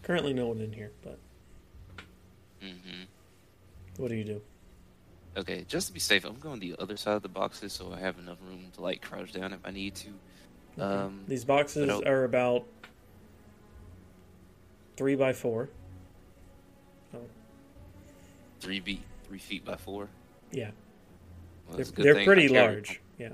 Currently, 0.01 0.34
no 0.34 0.47
one 0.47 0.60
in 0.60 0.74
here, 0.74 0.91
but 1.04 1.18
Mm-hmm. 2.62 3.04
what 3.97 4.10
do 4.10 4.16
you 4.16 4.24
do? 4.24 4.41
Okay, 5.36 5.66
just 5.68 5.88
to 5.88 5.93
be 5.93 5.99
safe, 5.99 6.24
I'm 6.24 6.39
going 6.39 6.60
the 6.62 6.76
other 6.80 6.95
side 6.95 7.16
of 7.16 7.22
the 7.24 7.28
boxes 7.30 7.74
so 7.74 7.91
I 7.93 7.99
have 7.99 8.18
enough 8.20 8.38
room 8.47 8.68
to 8.76 8.82
like 8.82 9.01
crouch 9.01 9.34
down 9.34 9.51
if 9.51 9.60
I 9.66 9.72
need 9.72 9.95
to. 9.95 10.10
Um, 10.82 11.24
These 11.28 11.43
boxes 11.43 11.89
are 12.06 12.24
about 12.24 12.66
three 14.95 15.16
by 15.16 15.34
four. 15.34 15.70
three 18.62 18.80
feet, 18.80 19.01
three 19.28 19.39
feet 19.39 19.66
by 19.66 19.76
four. 19.76 20.08
Yeah, 20.51 20.72
Well, 21.68 21.74
they're, 21.74 21.82
it's 21.82 21.89
a 21.89 21.93
good 21.93 22.06
they're 22.06 22.24
pretty 22.24 22.47
large. 22.47 23.01
Yeah. 23.18 23.30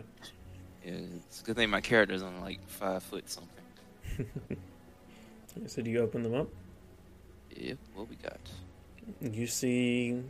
Yeah, 0.86 0.93
it's 1.27 1.41
a 1.41 1.43
good 1.43 1.55
thing 1.55 1.69
my 1.69 1.82
character's 1.82 2.23
only 2.23 2.41
like 2.41 2.67
five 2.67 3.03
foot 3.03 3.30
something. 3.30 4.27
So 5.67 5.82
do 5.82 5.91
you 5.91 5.99
open 5.99 6.23
them 6.23 6.36
up? 6.36 6.47
Yep, 7.55 7.77
what 7.95 8.09
we 8.09 8.15
got? 8.15 8.39
You 9.21 9.47
see 9.47 10.21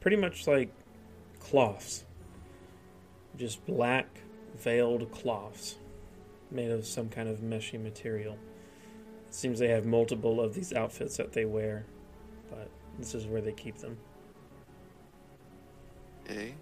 pretty 0.00 0.16
much 0.16 0.46
like 0.46 0.70
cloths, 1.40 2.04
just 3.36 3.64
black 3.66 4.06
veiled 4.56 5.10
cloths 5.10 5.76
made 6.50 6.70
of 6.70 6.86
some 6.86 7.08
kind 7.08 7.28
of 7.28 7.38
meshy 7.38 7.82
material. 7.82 8.38
It 9.28 9.34
seems 9.34 9.58
they 9.58 9.68
have 9.68 9.86
multiple 9.86 10.40
of 10.40 10.54
these 10.54 10.72
outfits 10.72 11.16
that 11.16 11.32
they 11.32 11.46
wear, 11.46 11.86
but 12.50 12.68
this 12.98 13.14
is 13.14 13.26
where 13.26 13.40
they 13.40 13.52
keep 13.52 13.78
them. 13.78 13.96
Okay. 16.24 16.54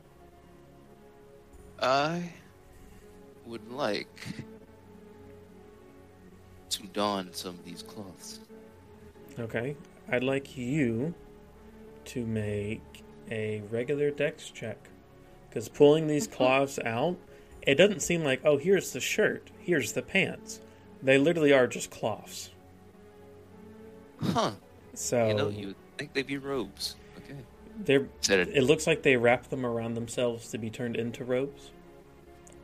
I 1.83 2.33
would 3.45 3.71
like 3.71 4.21
to 6.71 6.83
don 6.93 7.33
some 7.33 7.57
of 7.57 7.65
these 7.65 7.83
cloths. 7.83 8.41
Okay, 9.39 9.77
I'd 10.09 10.23
like 10.23 10.57
you 10.57 11.13
to 12.07 12.25
make 12.25 13.03
a 13.31 13.63
regular 13.71 14.11
dex 14.11 14.49
check. 14.51 14.79
Because 15.49 15.69
pulling 15.69 16.07
these 16.07 16.27
cloths 16.27 16.79
out, 16.85 17.17
it 17.63 17.75
doesn't 17.75 18.01
seem 18.01 18.25
like, 18.25 18.41
oh, 18.45 18.57
here's 18.59 18.93
the 18.93 19.01
shirt, 19.01 19.51
here's 19.59 19.93
the 19.93 20.03
pants. 20.03 20.61
They 21.03 21.19
literally 21.19 21.53
are 21.53 21.67
just 21.67 21.91
cloths. 21.91 22.51
Huh. 24.21 24.53
So 24.95 25.29
You 25.29 25.35
know, 25.35 25.49
you 25.49 25.67
would 25.69 25.77
think 25.99 26.13
they'd 26.13 26.27
be 26.27 26.39
robes. 26.39 26.97
Okay. 27.75 27.85
they're. 27.85 28.09
Said 28.21 28.41
it. 28.41 28.49
It 28.57 28.63
looks 28.63 28.87
like 28.87 29.03
they 29.03 29.17
wrap 29.17 29.49
them 29.49 29.65
around 29.67 29.95
themselves 29.95 30.49
to 30.51 30.59
be 30.59 30.71
turned 30.71 30.97
into 30.97 31.25
robes. 31.25 31.71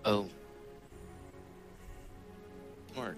Oh. 0.05 0.29
Smart. 2.93 3.17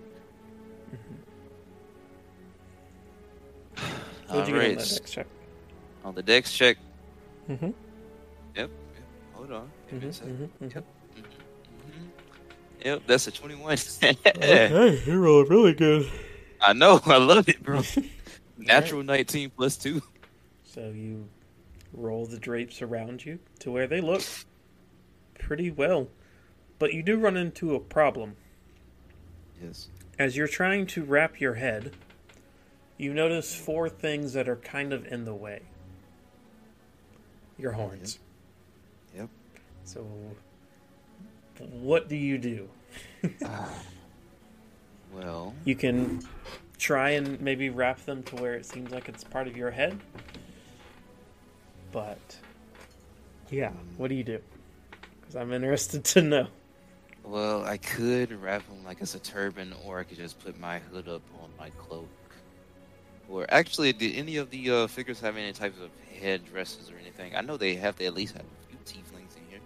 What'd 4.28 4.48
you 4.48 4.54
get 4.54 4.60
on 4.60 4.70
Alright, 4.70 4.78
dex 4.78 5.00
check? 5.10 5.26
On 6.04 6.14
the 6.14 6.22
dex 6.22 6.56
check. 6.56 6.76
Mm-hmm. 7.48 7.66
Yep. 7.66 7.74
yep. 8.56 8.70
Hold 9.32 9.52
on. 9.52 9.70
Give 9.90 10.00
Mm-hmm, 10.00 10.44
mm-hmm, 10.44 10.64
Yep. 10.64 10.84
Mhm. 11.16 11.24
Yep, 12.84 13.02
that's 13.06 13.26
a 13.26 13.30
21. 13.30 13.76
Okay, 14.26 15.02
you 15.04 15.18
rolled 15.18 15.50
really 15.50 15.74
good. 15.74 16.08
I 16.60 16.72
know, 16.72 17.00
I 17.06 17.16
love 17.16 17.48
it, 17.48 17.62
bro. 17.62 17.82
Natural 18.58 19.02
19 19.02 19.50
plus 19.50 19.76
2. 19.76 20.00
So 20.64 20.90
you 20.90 21.26
roll 21.92 22.26
the 22.26 22.38
drapes 22.38 22.82
around 22.82 23.24
you 23.24 23.38
to 23.60 23.70
where 23.70 23.86
they 23.86 24.00
look 24.00 24.22
pretty 25.38 25.70
well. 25.70 26.08
But 26.78 26.94
you 26.94 27.02
do 27.02 27.18
run 27.18 27.36
into 27.36 27.74
a 27.74 27.80
problem. 27.80 28.36
Yes. 29.62 29.88
As 30.18 30.36
you're 30.36 30.48
trying 30.48 30.86
to 30.88 31.04
wrap 31.04 31.40
your 31.40 31.54
head, 31.54 31.94
you 32.96 33.12
notice 33.12 33.54
four 33.54 33.88
things 33.88 34.32
that 34.34 34.48
are 34.48 34.56
kind 34.56 34.92
of 34.92 35.06
in 35.06 35.24
the 35.24 35.34
way. 35.34 35.62
Your 37.58 37.72
horns. 37.72 38.18
Yep. 39.14 39.28
So, 39.84 40.06
what 41.58 42.08
do 42.08 42.16
you 42.16 42.38
do? 42.38 42.68
Ah. 43.44 43.70
Well, 45.12 45.54
You 45.64 45.74
can 45.74 46.22
try 46.78 47.10
and 47.10 47.40
maybe 47.40 47.68
wrap 47.68 48.04
them 48.04 48.22
to 48.24 48.36
where 48.36 48.54
it 48.54 48.64
seems 48.64 48.92
like 48.92 49.08
it's 49.08 49.24
part 49.24 49.46
of 49.46 49.56
your 49.56 49.70
head. 49.70 49.98
But, 51.92 52.18
yeah, 53.50 53.72
what 53.96 54.08
do 54.08 54.14
you 54.14 54.24
do? 54.24 54.40
Because 55.20 55.36
I'm 55.36 55.52
interested 55.52 56.04
to 56.04 56.22
know. 56.22 56.46
well, 57.24 57.64
I 57.64 57.76
could 57.76 58.32
wrap 58.40 58.66
them 58.68 58.84
like 58.84 59.00
it's 59.00 59.14
a 59.14 59.18
turban, 59.18 59.74
or 59.84 59.98
I 59.98 60.04
could 60.04 60.18
just 60.18 60.38
put 60.38 60.58
my 60.58 60.78
hood 60.78 61.08
up 61.08 61.22
on 61.42 61.50
my 61.58 61.70
cloak. 61.70 62.08
Or 63.28 63.46
actually, 63.48 63.92
did 63.92 64.16
any 64.16 64.36
of 64.38 64.50
the 64.50 64.70
uh, 64.70 64.86
figures 64.88 65.20
have 65.20 65.36
any 65.36 65.52
types 65.52 65.78
of 65.80 65.90
head 66.20 66.44
dresses 66.44 66.90
or 66.90 66.98
anything? 67.00 67.36
I 67.36 67.40
know 67.42 67.56
they 67.56 67.76
have 67.76 67.96
to 67.96 68.04
at 68.04 68.14
least 68.14 68.36
have 68.36 68.44
a 68.44 68.68
few 68.68 68.78
tieflings 68.84 69.36
in 69.36 69.42
here. 69.48 69.60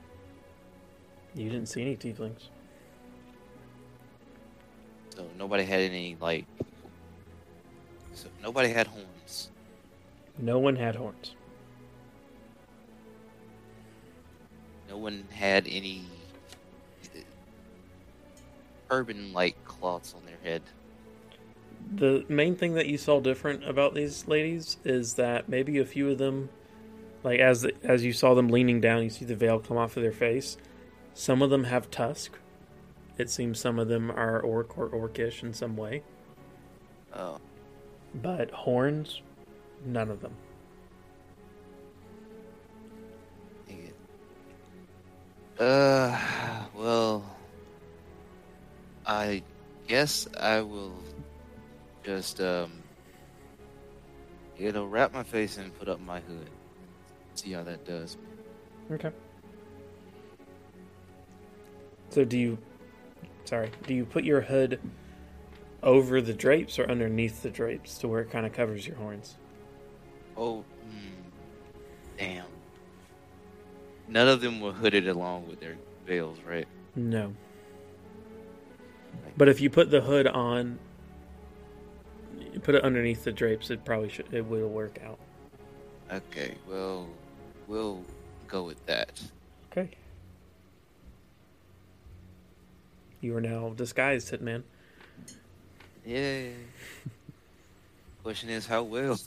You 1.34 1.50
didn't 1.50 1.68
see 1.68 1.80
any 1.80 1.96
tieflings. 1.96 2.48
So 5.16 5.26
nobody 5.38 5.64
had 5.64 5.80
any 5.80 6.16
like. 6.20 6.44
So 8.12 8.28
nobody 8.42 8.68
had 8.70 8.86
horns. 8.86 9.50
No 10.38 10.58
one 10.58 10.76
had 10.76 10.96
horns. 10.96 11.34
No 14.88 14.96
one 14.96 15.24
had 15.30 15.66
any 15.68 16.04
turban-like 18.88 19.64
cloths 19.64 20.14
on 20.14 20.24
their 20.26 20.38
head. 20.42 20.62
The 21.96 22.24
main 22.28 22.56
thing 22.56 22.74
that 22.74 22.86
you 22.86 22.96
saw 22.96 23.20
different 23.20 23.68
about 23.68 23.94
these 23.94 24.26
ladies 24.26 24.78
is 24.84 25.14
that 25.14 25.48
maybe 25.48 25.78
a 25.78 25.84
few 25.84 26.10
of 26.10 26.18
them, 26.18 26.48
like 27.22 27.40
as 27.40 27.66
as 27.82 28.04
you 28.04 28.12
saw 28.12 28.34
them 28.34 28.48
leaning 28.48 28.80
down, 28.80 29.02
you 29.02 29.10
see 29.10 29.24
the 29.24 29.34
veil 29.34 29.58
come 29.58 29.76
off 29.76 29.96
of 29.96 30.02
their 30.02 30.12
face. 30.12 30.56
Some 31.12 31.42
of 31.42 31.50
them 31.50 31.64
have 31.64 31.90
tusk. 31.90 32.38
It 33.18 33.30
seems 33.30 33.60
some 33.60 33.78
of 33.78 33.88
them 33.88 34.10
are 34.10 34.40
orc 34.40 34.76
or 34.78 34.88
orcish 34.88 35.42
in 35.42 35.52
some 35.52 35.76
way, 35.76 36.02
Oh, 37.14 37.38
but 38.14 38.50
horns, 38.50 39.22
none 39.84 40.10
of 40.10 40.20
them. 40.20 40.34
Uh, 45.58 46.18
well, 46.74 47.24
I 49.06 49.42
guess 49.86 50.26
I 50.38 50.60
will 50.60 50.98
just 52.02 52.40
um, 52.40 52.72
you 54.58 54.72
know, 54.72 54.84
wrap 54.84 55.12
my 55.12 55.22
face 55.22 55.56
and 55.56 55.76
put 55.78 55.88
up 55.88 56.00
my 56.00 56.20
hood. 56.20 56.50
See 57.34 57.52
how 57.52 57.62
that 57.64 57.84
does. 57.84 58.16
Okay. 58.90 59.10
So 62.10 62.24
do 62.24 62.38
you 62.38 62.58
sorry, 63.44 63.70
do 63.86 63.94
you 63.94 64.04
put 64.04 64.24
your 64.24 64.40
hood 64.40 64.80
over 65.84 66.22
the 66.22 66.32
drapes 66.32 66.78
or 66.78 66.90
underneath 66.90 67.42
the 67.42 67.50
drapes 67.50 67.98
to 67.98 68.08
where 68.08 68.22
it 68.22 68.30
kind 68.30 68.46
of 68.46 68.52
covers 68.52 68.86
your 68.86 68.96
horns. 68.96 69.36
Oh, 70.36 70.64
hmm. 70.82 71.28
damn. 72.18 72.46
None 74.08 74.28
of 74.28 74.40
them 74.40 74.60
were 74.60 74.72
hooded 74.72 75.08
along 75.08 75.48
with 75.48 75.60
their 75.60 75.76
veils, 76.06 76.38
right? 76.46 76.68
No. 76.94 77.34
But 79.36 79.48
if 79.48 79.60
you 79.60 79.70
put 79.70 79.90
the 79.90 80.00
hood 80.00 80.26
on, 80.26 80.78
you 82.52 82.60
put 82.60 82.74
it 82.74 82.84
underneath 82.84 83.24
the 83.24 83.32
drapes, 83.32 83.70
it 83.70 83.84
probably 83.84 84.08
should. 84.08 84.32
It 84.32 84.46
will 84.46 84.68
work 84.68 84.98
out. 85.04 85.18
Okay, 86.12 86.54
well, 86.68 87.08
we'll 87.66 88.04
go 88.46 88.62
with 88.62 88.84
that. 88.86 89.20
Okay. 89.72 89.90
You 93.20 93.36
are 93.36 93.40
now 93.40 93.72
disguised, 93.74 94.32
Hitman. 94.32 94.62
Yeah. 96.04 96.48
Question 98.22 98.50
is, 98.50 98.66
how 98.66 98.82
well? 98.82 99.18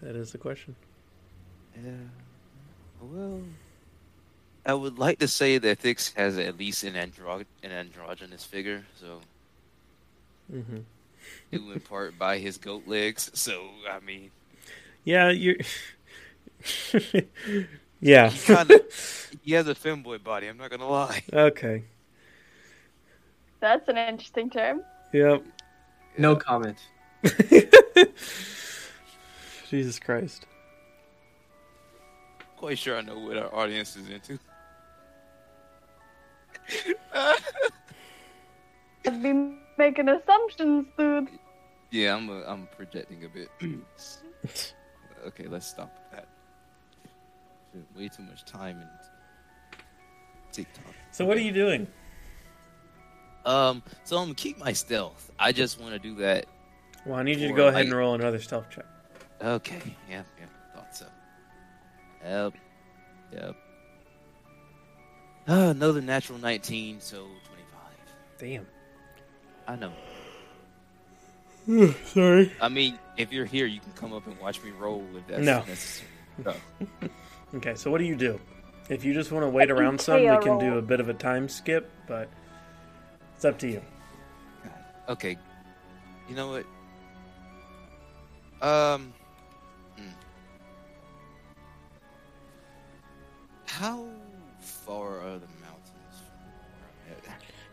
That 0.00 0.14
is 0.14 0.32
the 0.32 0.38
question. 0.38 0.76
Yeah. 1.74 1.92
Well, 3.00 3.42
I 4.64 4.74
would 4.74 4.98
like 4.98 5.18
to 5.20 5.28
say 5.28 5.58
that 5.58 5.78
Thix 5.78 6.12
has 6.14 6.38
at 6.38 6.58
least 6.58 6.82
an 6.84 6.94
andro- 6.94 7.44
an 7.62 7.70
androgynous 7.70 8.44
figure, 8.44 8.84
so 9.00 9.20
mm-hmm. 10.52 10.78
due 11.52 11.72
in 11.72 11.80
part 11.80 12.18
by 12.18 12.38
his 12.38 12.58
goat 12.58 12.86
legs. 12.86 13.30
So 13.34 13.68
I 13.90 14.00
mean, 14.00 14.30
Yeah, 15.04 15.30
you're. 15.30 15.56
yeah. 18.00 18.30
he 18.30 18.54
kind 18.54 18.70
of 18.70 18.80
he 19.42 19.52
has 19.52 19.68
a 19.68 19.74
femboy 19.74 20.22
body. 20.24 20.48
I'm 20.48 20.56
not 20.56 20.70
gonna 20.70 20.88
lie. 20.88 21.22
okay. 21.32 21.84
That's 23.60 23.88
an 23.88 23.96
interesting 23.96 24.50
term. 24.50 24.82
Yep. 25.12 25.44
No 26.18 26.36
comment. 26.36 26.78
Jesus 29.70 29.98
Christ. 29.98 30.46
Quite 32.56 32.78
sure 32.78 32.96
I 32.96 33.02
know 33.02 33.18
what 33.18 33.36
our 33.36 33.54
audience 33.54 33.96
is 33.96 34.08
into. 34.08 34.38
I'd 37.14 37.42
be 39.22 39.56
making 39.78 40.08
assumptions, 40.08 40.86
dude. 40.98 41.28
yeah, 41.90 42.16
I'm 42.16 42.28
a, 42.30 42.42
I'm 42.44 42.66
projecting 42.76 43.24
a 43.24 43.28
bit. 43.28 43.48
okay, 45.26 45.46
let's 45.48 45.66
stop 45.66 46.10
that. 46.12 46.26
Way 47.96 48.08
too 48.08 48.22
much 48.22 48.44
time 48.46 48.80
in 48.80 48.88
TikTok. 50.50 50.94
So 51.12 51.26
what 51.26 51.36
are 51.36 51.42
you 51.42 51.52
doing? 51.52 51.86
Um, 53.44 53.82
so 54.04 54.16
I'm 54.16 54.24
gonna 54.24 54.34
keep 54.34 54.58
my 54.58 54.72
stealth. 54.72 55.30
I 55.38 55.52
just 55.52 55.78
want 55.80 55.92
to 55.92 55.98
do 55.98 56.14
that. 56.16 56.46
Well, 57.04 57.16
I 57.18 57.22
need 57.22 57.38
you 57.38 57.48
to 57.48 57.54
go 57.54 57.64
ahead 57.68 57.74
like- 57.74 57.84
and 57.84 57.94
roll 57.94 58.14
another 58.14 58.40
stealth 58.40 58.70
check. 58.70 58.86
Okay, 59.42 59.94
yeah, 60.08 60.22
yeah, 60.38 60.46
thought 60.46 60.48
so. 60.48 60.55
Yep, 62.26 62.54
yep. 63.32 63.56
Uh, 65.48 65.52
another 65.70 66.00
natural 66.00 66.38
19, 66.40 67.00
so 67.00 67.18
25. 67.18 67.38
Damn. 68.38 68.66
I 69.68 69.76
know. 69.76 69.92
Sorry. 72.06 72.52
I 72.60 72.68
mean, 72.68 72.98
if 73.16 73.32
you're 73.32 73.44
here, 73.44 73.66
you 73.66 73.78
can 73.80 73.92
come 73.92 74.12
up 74.12 74.26
and 74.26 74.36
watch 74.40 74.62
me 74.62 74.70
roll 74.72 75.04
if 75.16 75.26
that's 75.28 75.42
No. 75.42 75.60
necessary. 75.66 76.08
No. 76.44 76.54
Okay, 77.54 77.76
so 77.76 77.92
what 77.92 77.98
do 77.98 78.04
you 78.04 78.16
do? 78.16 78.40
If 78.90 79.04
you 79.04 79.14
just 79.14 79.30
want 79.30 79.44
to 79.44 79.48
wait 79.48 79.70
I 79.70 79.72
around 79.72 80.00
some, 80.00 80.20
we 80.20 80.26
KO 80.26 80.38
can 80.42 80.58
do 80.58 80.78
a 80.78 80.82
bit 80.82 80.98
of 80.98 81.08
a 81.08 81.14
time 81.14 81.48
skip, 81.48 81.88
but 82.08 82.28
it's 83.36 83.44
up 83.44 83.56
to 83.60 83.68
you. 83.68 83.80
Okay. 85.08 85.38
You 86.28 86.34
know 86.34 86.50
what? 88.60 88.68
Um. 88.68 89.12
How 93.78 94.06
far 94.60 95.20
are 95.20 95.38
the 95.38 95.46
mountains 95.60 96.22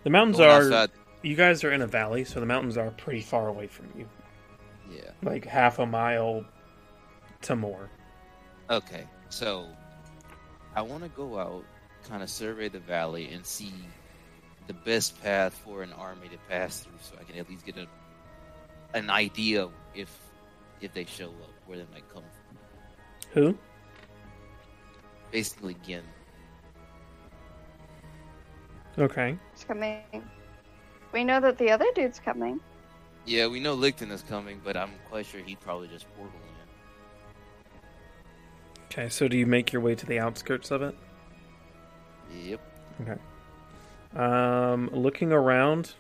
The 0.04 0.10
mountains 0.10 0.38
Going 0.38 0.50
are. 0.50 0.62
outside- 0.64 0.92
You 1.22 1.36
guys 1.38 1.64
are 1.64 1.72
in 1.72 1.82
a 1.82 1.88
valley, 1.88 2.26
so 2.26 2.42
the 2.42 2.46
mountains 2.46 2.78
are 2.78 2.92
pretty 2.92 3.22
far 3.22 3.48
away 3.48 3.68
from 3.68 3.90
you. 3.98 4.10
Yeah. 4.92 5.12
Like 5.22 5.46
half 5.46 5.80
a 5.80 5.86
mile 5.86 6.44
to 7.44 7.56
more. 7.56 7.90
Okay. 8.70 9.08
So, 9.30 9.70
I 10.76 10.82
want 10.82 11.04
to 11.04 11.10
go 11.10 11.40
out, 11.40 11.64
kind 12.10 12.22
of 12.22 12.30
survey 12.30 12.68
the 12.68 12.80
valley, 12.80 13.32
and 13.32 13.46
see 13.46 13.74
the 14.68 14.74
best 14.74 15.22
path 15.24 15.54
for 15.64 15.84
an 15.84 15.94
army 15.94 16.28
to 16.30 16.38
pass 16.50 16.82
through, 16.82 17.00
so 17.02 17.16
I 17.20 17.24
can 17.24 17.38
at 17.38 17.50
least 17.50 17.66
get 17.66 17.78
a 17.78 17.88
an 18.94 19.10
idea 19.10 19.70
if 19.96 20.10
if 20.82 20.94
they 20.94 21.06
show 21.06 21.30
up, 21.30 21.50
where 21.66 21.78
they 21.78 21.86
might 21.94 22.08
come 22.14 22.24
from. 22.24 22.58
Who? 23.32 23.58
Basically, 25.34 25.76
again, 25.84 26.04
Okay. 29.00 29.36
It's 29.54 29.64
coming. 29.64 30.04
We 31.12 31.24
know 31.24 31.40
that 31.40 31.58
the 31.58 31.72
other 31.72 31.88
dude's 31.96 32.20
coming. 32.20 32.60
Yeah, 33.26 33.48
we 33.48 33.60
know 33.60 33.76
Licton 33.76 34.12
is 34.12 34.22
coming, 34.22 34.62
but 34.64 34.78
I'm 34.78 34.92
quite 35.10 35.26
sure 35.26 35.40
he 35.40 35.56
probably 35.56 35.88
just 35.88 36.06
portal 36.16 36.36
in. 36.36 36.54
Okay, 38.86 39.10
so 39.10 39.28
do 39.28 39.36
you 39.36 39.48
make 39.48 39.74
your 39.74 39.82
way 39.82 39.96
to 39.96 40.06
the 40.06 40.20
outskirts 40.20 40.70
of 40.70 40.84
it? 40.84 40.96
Yep. 42.44 42.60
Okay. 43.02 43.20
Um, 44.16 44.92
looking 44.94 45.32
around, 45.32 45.96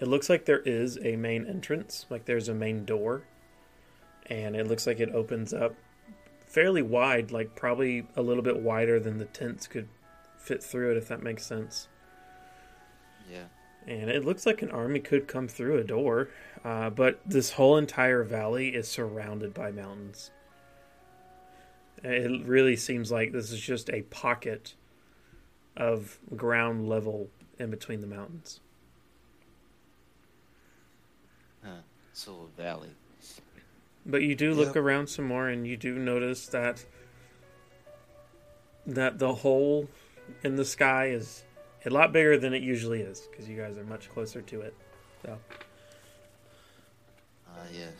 it 0.00 0.08
looks 0.08 0.28
like 0.28 0.44
there 0.44 0.58
is 0.58 0.98
a 1.04 1.14
main 1.14 1.46
entrance, 1.46 2.06
like 2.10 2.24
there's 2.24 2.48
a 2.48 2.54
main 2.54 2.84
door, 2.84 3.22
and 4.26 4.56
it 4.56 4.66
looks 4.66 4.88
like 4.88 4.98
it 4.98 5.10
opens 5.14 5.54
up 5.54 5.76
fairly 6.48 6.82
wide, 6.82 7.30
like 7.30 7.54
probably 7.54 8.06
a 8.16 8.22
little 8.22 8.42
bit 8.42 8.58
wider 8.58 8.98
than 8.98 9.18
the 9.18 9.26
tents 9.26 9.66
could 9.66 9.88
fit 10.38 10.62
through 10.62 10.92
it, 10.92 10.96
if 10.96 11.08
that 11.08 11.22
makes 11.22 11.44
sense. 11.44 11.88
Yeah. 13.30 13.44
And 13.86 14.10
it 14.10 14.24
looks 14.24 14.46
like 14.46 14.62
an 14.62 14.70
army 14.70 15.00
could 15.00 15.28
come 15.28 15.48
through 15.48 15.78
a 15.78 15.84
door, 15.84 16.28
uh, 16.64 16.90
but 16.90 17.20
this 17.24 17.52
whole 17.52 17.76
entire 17.76 18.22
valley 18.22 18.68
is 18.68 18.88
surrounded 18.88 19.54
by 19.54 19.70
mountains. 19.70 20.30
It 22.02 22.46
really 22.46 22.76
seems 22.76 23.10
like 23.10 23.32
this 23.32 23.50
is 23.50 23.60
just 23.60 23.90
a 23.90 24.02
pocket 24.02 24.74
of 25.76 26.18
ground 26.36 26.88
level 26.88 27.28
in 27.58 27.70
between 27.70 28.00
the 28.00 28.06
mountains. 28.06 28.60
Huh. 31.62 31.82
So 32.12 32.48
a 32.52 32.60
valley. 32.60 32.90
But 34.08 34.22
you 34.22 34.34
do 34.34 34.54
look 34.54 34.68
Yep. 34.68 34.76
around 34.76 35.06
some 35.08 35.26
more, 35.26 35.48
and 35.48 35.66
you 35.66 35.76
do 35.76 35.98
notice 35.98 36.46
that 36.48 36.84
that 38.86 39.18
the 39.18 39.34
hole 39.34 39.86
in 40.42 40.56
the 40.56 40.64
sky 40.64 41.08
is 41.08 41.44
a 41.84 41.90
lot 41.90 42.10
bigger 42.10 42.38
than 42.38 42.54
it 42.54 42.62
usually 42.62 43.02
is 43.02 43.20
because 43.30 43.46
you 43.48 43.56
guys 43.56 43.76
are 43.76 43.84
much 43.84 44.08
closer 44.10 44.40
to 44.42 44.62
it. 44.62 44.74
So 45.22 45.38
Ah, 47.50 47.64
yes. 47.72 47.92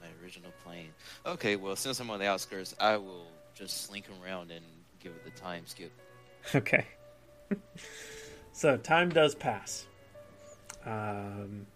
My 0.00 0.08
original 0.22 0.52
plane. 0.64 0.92
Okay, 1.24 1.56
well, 1.56 1.76
since 1.76 1.98
I'm 2.00 2.10
on 2.10 2.18
the 2.18 2.26
outskirts, 2.26 2.74
I 2.78 2.96
will 2.98 3.26
just 3.54 3.86
slink 3.86 4.06
around 4.22 4.50
and 4.50 4.64
give 4.98 5.12
it 5.12 5.24
the 5.24 5.30
time 5.30 5.64
skip. 5.66 5.92
Okay. 6.54 6.86
so 8.52 8.76
time 8.76 9.08
does 9.10 9.34
pass. 9.34 9.86
Um, 10.84 11.66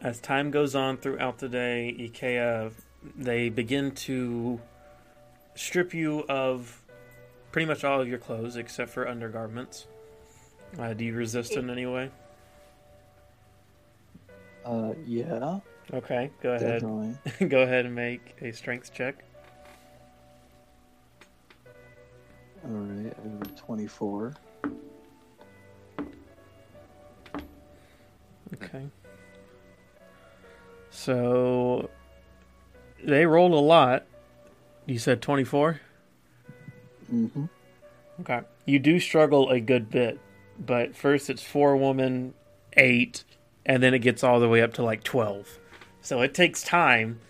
as 0.00 0.20
time 0.20 0.50
goes 0.50 0.74
on 0.74 0.96
throughout 0.96 1.38
the 1.38 1.48
day, 1.48 1.94
I'kea 1.98 2.72
they 3.16 3.48
begin 3.48 3.92
to 3.92 4.60
strip 5.54 5.94
you 5.94 6.24
of 6.28 6.82
pretty 7.52 7.66
much 7.66 7.84
all 7.84 8.00
of 8.00 8.08
your 8.08 8.18
clothes 8.18 8.56
except 8.56 8.90
for 8.90 9.08
undergarments. 9.08 9.86
Uh, 10.78 10.92
do 10.92 11.04
you 11.04 11.14
resist 11.14 11.52
in 11.56 11.70
any 11.70 11.86
way? 11.86 12.10
Uh, 14.64 14.92
yeah, 15.06 15.60
Okay, 15.92 16.30
go 16.42 16.52
ahead. 16.52 16.82
definitely. 16.82 17.48
go 17.48 17.62
ahead 17.62 17.86
and 17.86 17.94
make 17.94 18.36
a 18.42 18.52
strength 18.52 18.92
check. 18.92 19.24
All 22.64 22.70
right, 22.70 23.14
a 23.42 23.46
24. 23.60 24.34
Okay. 28.54 28.90
So 30.98 31.90
they 33.02 33.24
rolled 33.24 33.52
a 33.52 33.56
lot. 33.56 34.04
You 34.84 34.98
said 34.98 35.22
24? 35.22 35.80
Mm-hmm. 37.14 37.44
Okay. 38.20 38.40
You 38.66 38.80
do 38.80 38.98
struggle 38.98 39.48
a 39.48 39.60
good 39.60 39.90
bit, 39.90 40.18
but 40.58 40.96
first 40.96 41.30
it's 41.30 41.40
four 41.42 41.76
woman, 41.76 42.34
eight, 42.76 43.22
and 43.64 43.80
then 43.80 43.94
it 43.94 44.00
gets 44.00 44.24
all 44.24 44.40
the 44.40 44.48
way 44.48 44.60
up 44.60 44.74
to 44.74 44.82
like 44.82 45.04
12. 45.04 45.58
So 46.02 46.20
it 46.20 46.34
takes 46.34 46.64
time, 46.64 47.20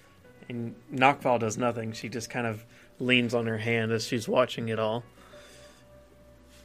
and 0.49 0.75
Knockfall 0.93 1.39
does 1.39 1.59
nothing. 1.59 1.93
She 1.93 2.09
just 2.09 2.31
kind 2.31 2.47
of 2.47 2.65
leans 2.99 3.35
on 3.35 3.47
her 3.47 3.59
hand 3.59 3.93
as 3.93 4.07
she's 4.07 4.27
watching 4.27 4.71
it 4.71 4.79
all. 4.79 5.05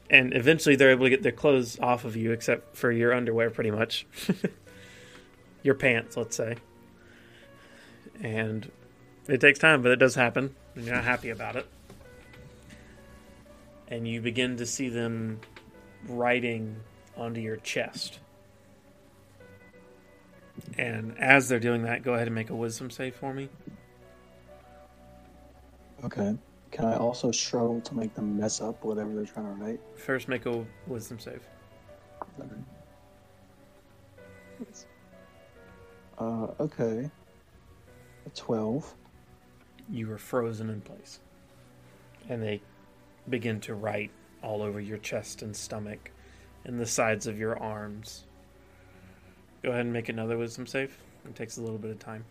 and 0.09 0.34
eventually 0.34 0.77
they're 0.77 0.91
able 0.91 1.05
to 1.05 1.09
get 1.09 1.21
their 1.21 1.34
clothes 1.34 1.77
off 1.80 2.05
of 2.05 2.15
you, 2.15 2.31
except 2.31 2.77
for 2.77 2.91
your 2.91 3.13
underwear, 3.13 3.49
pretty 3.49 3.71
much. 3.71 4.05
your 5.63 5.75
pants, 5.75 6.15
let's 6.15 6.35
say. 6.38 6.55
And 8.22 8.72
it 9.27 9.41
takes 9.41 9.60
time, 9.60 9.81
but 9.81 9.91
it 9.91 9.98
does 9.98 10.15
happen, 10.15 10.56
and 10.76 10.85
you're 10.85 10.95
not 10.95 11.03
happy 11.03 11.30
about 11.30 11.56
it. 11.56 11.68
And 13.88 14.07
you 14.07 14.22
begin 14.22 14.57
to 14.57 14.65
see 14.65 14.90
them 14.90 15.40
writing 16.07 16.77
onto 17.18 17.41
your 17.41 17.57
chest. 17.57 18.19
And 20.77 21.18
as 21.18 21.49
they're 21.49 21.60
doing 21.60 21.84
that, 21.84 22.03
go 22.03 22.14
ahead 22.14 22.27
and 22.27 22.35
make 22.35 22.49
a 22.49 22.56
wisdom 22.56 22.90
save 22.90 23.15
for 23.15 23.34
me. 23.34 23.49
Okay. 26.03 26.35
Can 26.72 26.85
I 26.85 26.95
also 26.95 27.31
struggle 27.31 27.81
to 27.81 27.95
make 27.95 28.14
them 28.15 28.38
mess 28.38 28.60
up 28.60 28.84
whatever 28.84 29.14
they're 29.14 29.26
trying 29.26 29.45
to 29.57 29.64
write? 29.64 29.80
First, 29.95 30.27
make 30.27 30.45
a 30.45 30.65
wisdom 30.88 31.19
save. 31.19 31.41
Uh, 36.18 36.48
okay. 36.60 37.10
A 38.25 38.29
12. 38.29 38.95
You 39.89 40.11
are 40.11 40.17
frozen 40.17 40.69
in 40.69 40.81
place. 40.81 41.19
And 42.29 42.41
they 42.41 42.61
begin 43.29 43.59
to 43.61 43.73
write 43.73 44.11
all 44.41 44.61
over 44.61 44.79
your 44.79 44.97
chest 44.97 45.41
and 45.41 45.55
stomach 45.55 46.11
and 46.65 46.79
the 46.79 46.85
sides 46.85 47.27
of 47.27 47.37
your 47.37 47.57
arms. 47.57 48.25
Go 49.61 49.69
ahead 49.69 49.81
and 49.81 49.93
make 49.93 50.09
another 50.09 50.37
wisdom 50.37 50.67
save. 50.67 50.97
It 51.25 51.35
takes 51.35 51.57
a 51.57 51.61
little 51.61 51.77
bit 51.77 51.91
of 51.91 51.99
time. 51.99 52.25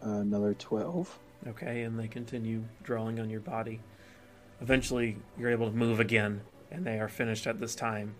Another 0.00 0.54
12. 0.54 1.18
Okay, 1.48 1.82
and 1.82 1.98
they 1.98 2.06
continue 2.06 2.62
drawing 2.84 3.18
on 3.18 3.28
your 3.28 3.40
body. 3.40 3.80
Eventually, 4.60 5.16
you're 5.36 5.50
able 5.50 5.68
to 5.68 5.76
move 5.76 5.98
again, 5.98 6.42
and 6.70 6.86
they 6.86 7.00
are 7.00 7.08
finished 7.08 7.48
at 7.48 7.58
this 7.58 7.74
time. 7.74 8.14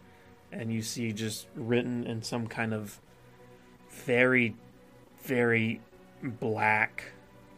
And 0.51 0.73
you 0.73 0.83
see 0.83 1.13
just 1.13 1.47
written 1.55 2.05
in 2.05 2.23
some 2.23 2.49
kind 2.49 2.75
of 2.75 3.01
very, 3.93 4.55
very 5.23 5.81
black 6.23 7.05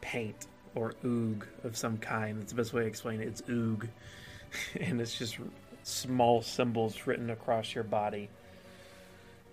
paint 0.01 0.47
or 0.75 0.95
oog 1.05 1.45
of 1.63 1.77
some 1.77 1.97
kind. 1.99 2.41
That's 2.41 2.53
the 2.53 2.57
best 2.57 2.73
way 2.73 2.83
to 2.83 2.89
explain 2.89 3.21
it. 3.21 3.29
It's 3.29 3.43
oog. 3.43 3.89
and 4.81 5.01
it's 5.01 5.19
just 5.19 5.39
small 5.83 6.43
symbols 6.43 7.07
written 7.07 7.31
across 7.31 7.75
your 7.75 7.85
body. 7.85 8.29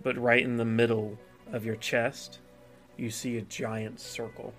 But 0.02 0.18
right 0.18 0.42
in 0.42 0.56
the 0.56 0.64
middle 0.64 1.18
of 1.52 1.64
your 1.64 1.76
chest, 1.76 2.38
you 2.96 3.10
see 3.10 3.36
a 3.36 3.42
giant 3.42 4.00
circle. 4.00 4.52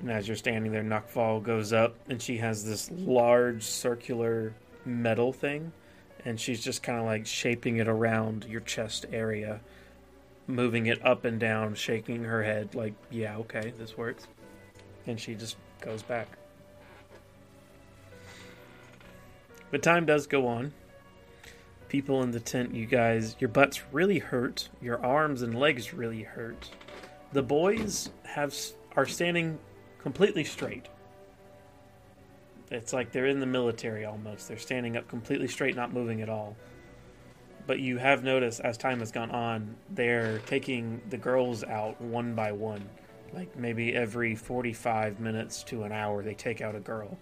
And 0.00 0.10
as 0.10 0.26
you're 0.26 0.36
standing 0.36 0.72
there, 0.72 0.82
Nukval 0.82 1.42
goes 1.42 1.72
up 1.72 1.94
and 2.08 2.20
she 2.20 2.36
has 2.38 2.64
this 2.64 2.90
large 2.90 3.62
circular 3.62 4.52
metal 4.84 5.32
thing. 5.32 5.72
And 6.24 6.38
she's 6.40 6.62
just 6.62 6.82
kind 6.82 6.98
of 6.98 7.04
like 7.04 7.26
shaping 7.26 7.78
it 7.78 7.88
around 7.88 8.44
your 8.48 8.60
chest 8.60 9.06
area, 9.12 9.60
moving 10.46 10.86
it 10.86 11.04
up 11.04 11.24
and 11.24 11.40
down, 11.40 11.74
shaking 11.74 12.24
her 12.24 12.42
head, 12.42 12.74
like, 12.74 12.94
yeah, 13.10 13.36
okay, 13.38 13.72
this 13.78 13.96
works. 13.96 14.28
And 15.06 15.18
she 15.18 15.34
just 15.34 15.56
goes 15.80 16.02
back. 16.02 16.28
But 19.72 19.82
time 19.82 20.06
does 20.06 20.26
go 20.26 20.46
on. 20.46 20.72
People 21.88 22.22
in 22.22 22.30
the 22.30 22.40
tent, 22.40 22.74
you 22.74 22.86
guys, 22.86 23.36
your 23.38 23.48
butts 23.48 23.82
really 23.90 24.18
hurt. 24.18 24.68
Your 24.80 25.04
arms 25.04 25.42
and 25.42 25.58
legs 25.58 25.92
really 25.92 26.22
hurt. 26.22 26.70
The 27.32 27.42
boys 27.42 28.10
have 28.24 28.54
are 28.96 29.06
standing 29.06 29.58
completely 29.98 30.44
straight. 30.44 30.86
It's 32.72 32.94
like 32.94 33.12
they're 33.12 33.26
in 33.26 33.38
the 33.38 33.46
military 33.46 34.06
almost. 34.06 34.48
They're 34.48 34.56
standing 34.56 34.96
up 34.96 35.06
completely 35.06 35.46
straight, 35.46 35.76
not 35.76 35.92
moving 35.92 36.22
at 36.22 36.30
all. 36.30 36.56
But 37.66 37.80
you 37.80 37.98
have 37.98 38.24
noticed 38.24 38.60
as 38.60 38.78
time 38.78 39.00
has 39.00 39.12
gone 39.12 39.30
on, 39.30 39.76
they're 39.90 40.38
taking 40.46 41.02
the 41.10 41.18
girls 41.18 41.62
out 41.64 42.00
one 42.00 42.34
by 42.34 42.52
one. 42.52 42.88
Like 43.34 43.56
maybe 43.58 43.94
every 43.94 44.34
45 44.34 45.20
minutes 45.20 45.62
to 45.64 45.82
an 45.82 45.92
hour, 45.92 46.22
they 46.22 46.32
take 46.32 46.62
out 46.62 46.74
a 46.74 46.80
girl. 46.80 47.18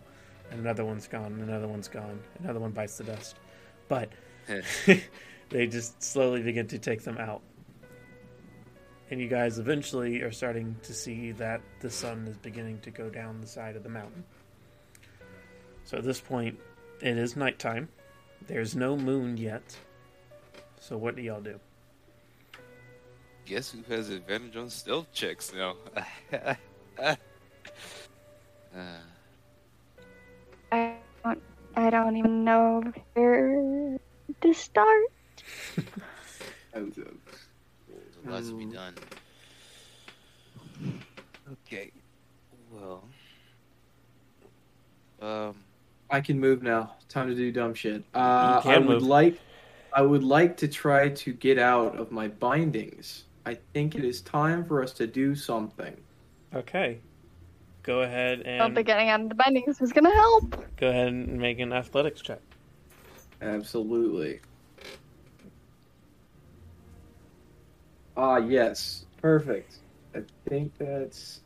And 0.52 0.60
another 0.60 0.84
one's 0.84 1.08
gone, 1.08 1.40
another 1.40 1.66
one's 1.66 1.88
gone. 1.88 2.20
Another 2.38 2.60
one 2.60 2.70
bites 2.70 2.96
the 2.98 3.04
dust. 3.04 3.36
But 3.88 4.12
they 5.48 5.66
just 5.66 6.00
slowly 6.00 6.42
begin 6.42 6.68
to 6.68 6.78
take 6.78 7.02
them 7.02 7.18
out. 7.18 7.42
And 9.10 9.20
you 9.20 9.26
guys 9.26 9.58
eventually 9.58 10.22
are 10.22 10.30
starting 10.30 10.76
to 10.84 10.94
see 10.94 11.32
that 11.32 11.60
the 11.80 11.90
sun 11.90 12.28
is 12.28 12.36
beginning 12.36 12.78
to 12.82 12.92
go 12.92 13.10
down 13.10 13.40
the 13.40 13.48
side 13.48 13.74
of 13.74 13.82
the 13.82 13.88
mountain. 13.88 14.22
So 15.90 15.98
at 15.98 16.04
this 16.04 16.20
point, 16.20 16.56
it 17.02 17.18
is 17.18 17.34
nighttime. 17.34 17.88
There's 18.46 18.76
no 18.76 18.96
moon 18.96 19.36
yet. 19.36 19.76
So 20.78 20.96
what 20.96 21.16
do 21.16 21.22
y'all 21.22 21.40
do? 21.40 21.58
Guess 23.44 23.72
who 23.72 23.82
has 23.92 24.08
advantage 24.08 24.56
on 24.56 24.70
stealth 24.70 25.12
checks 25.12 25.52
now? 25.52 25.74
uh, 26.32 26.54
I 30.70 30.94
don't, 31.24 31.42
I 31.74 31.90
don't 31.90 32.16
even 32.16 32.44
know 32.44 32.84
where 33.14 33.98
to 34.42 34.54
start. 34.54 35.06
there's 36.72 36.98
a 37.02 38.30
lot 38.30 38.44
to 38.44 38.56
be 38.56 38.62
Um, 38.62 38.70
done. 38.70 38.94
Okay. 41.66 41.90
Well. 42.70 43.02
Um. 45.20 45.56
I 46.10 46.20
can 46.20 46.38
move 46.38 46.62
now. 46.62 46.94
Time 47.08 47.28
to 47.28 47.34
do 47.34 47.52
dumb 47.52 47.74
shit. 47.74 48.04
Uh, 48.14 48.60
can 48.60 48.72
I 48.72 48.78
would 48.78 48.88
move. 48.88 49.02
like, 49.02 49.38
I 49.92 50.02
would 50.02 50.24
like 50.24 50.56
to 50.58 50.68
try 50.68 51.08
to 51.08 51.32
get 51.32 51.58
out 51.58 51.96
of 51.96 52.10
my 52.10 52.28
bindings. 52.28 53.24
I 53.46 53.58
think 53.72 53.94
it 53.94 54.04
is 54.04 54.20
time 54.20 54.64
for 54.64 54.82
us 54.82 54.92
to 54.94 55.06
do 55.06 55.34
something. 55.34 55.96
Okay. 56.54 56.98
Go 57.82 58.02
ahead 58.02 58.40
I 58.40 58.58
don't 58.58 58.66
and 58.66 58.74
think 58.74 58.86
getting 58.86 59.08
out 59.08 59.22
of 59.22 59.28
the 59.30 59.34
bindings 59.34 59.80
is 59.80 59.92
gonna 59.92 60.12
help. 60.14 60.62
go 60.76 60.88
ahead 60.88 61.08
and 61.08 61.38
make 61.38 61.58
an 61.60 61.72
athletics 61.72 62.20
check. 62.20 62.40
Absolutely. 63.40 64.40
Ah, 68.16 68.36
yes. 68.36 69.06
Perfect. 69.22 69.76
I 70.14 70.22
think 70.48 70.72
that's. 70.76 71.40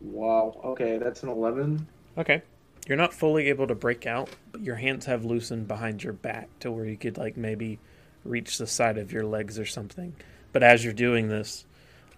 Wow. 0.00 0.60
Okay, 0.64 0.98
that's 0.98 1.22
an 1.22 1.28
11. 1.28 1.86
Okay. 2.18 2.42
You're 2.86 2.96
not 2.96 3.12
fully 3.14 3.48
able 3.48 3.66
to 3.66 3.74
break 3.74 4.06
out, 4.06 4.30
but 4.52 4.62
your 4.62 4.76
hands 4.76 5.06
have 5.06 5.24
loosened 5.24 5.68
behind 5.68 6.02
your 6.02 6.12
back 6.12 6.48
to 6.60 6.70
where 6.70 6.84
you 6.84 6.96
could 6.96 7.18
like 7.18 7.36
maybe 7.36 7.78
reach 8.24 8.58
the 8.58 8.66
side 8.66 8.98
of 8.98 9.12
your 9.12 9.24
legs 9.24 9.58
or 9.58 9.66
something. 9.66 10.14
But 10.52 10.62
as 10.62 10.82
you're 10.82 10.92
doing 10.92 11.28
this, 11.28 11.64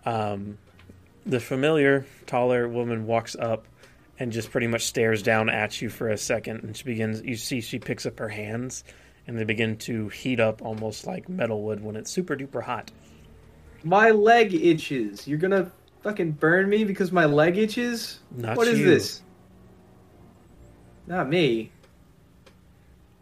um, 0.05 0.59
the 1.27 1.41
familiar 1.41 2.07
taller 2.27 2.69
woman 2.69 3.07
walks 3.07 3.37
up 3.37 3.67
and 4.19 4.33
just 4.33 4.51
pretty 4.51 4.67
much 4.67 4.83
stares 4.83 5.23
down 5.23 5.49
at 5.49 5.81
you 5.81 5.89
for 5.89 6.09
a 6.09 6.17
second, 6.17 6.63
and 6.63 6.77
she 6.77 6.85
begins. 6.85 7.23
You 7.23 7.37
see, 7.37 7.61
she 7.61 7.79
picks 7.79 8.07
up 8.07 8.19
her 8.19 8.29
hands, 8.29 8.85
and 9.27 9.39
they 9.39 9.45
begin 9.45 9.77
to 9.79 10.09
heat 10.09 10.41
up 10.41 10.63
almost 10.63 11.07
like 11.07 11.29
metal 11.29 11.63
wood 11.63 11.83
when 11.83 11.97
it's 11.97 12.11
super 12.11 12.37
duper 12.37 12.63
hot. 12.63 12.91
My 13.85 14.11
leg 14.11 14.55
itches. 14.55 15.27
You're 15.27 15.39
gonna 15.39 15.71
fucking 16.03 16.33
burn 16.33 16.69
me 16.69 16.85
because 16.85 17.13
my 17.13 17.25
leg 17.25 17.57
itches? 17.59 18.21
Not 18.37 18.57
What 18.57 18.69
is 18.69 18.79
you. 18.79 18.87
this? 18.87 19.23
Not 21.07 21.29
me. 21.29 21.71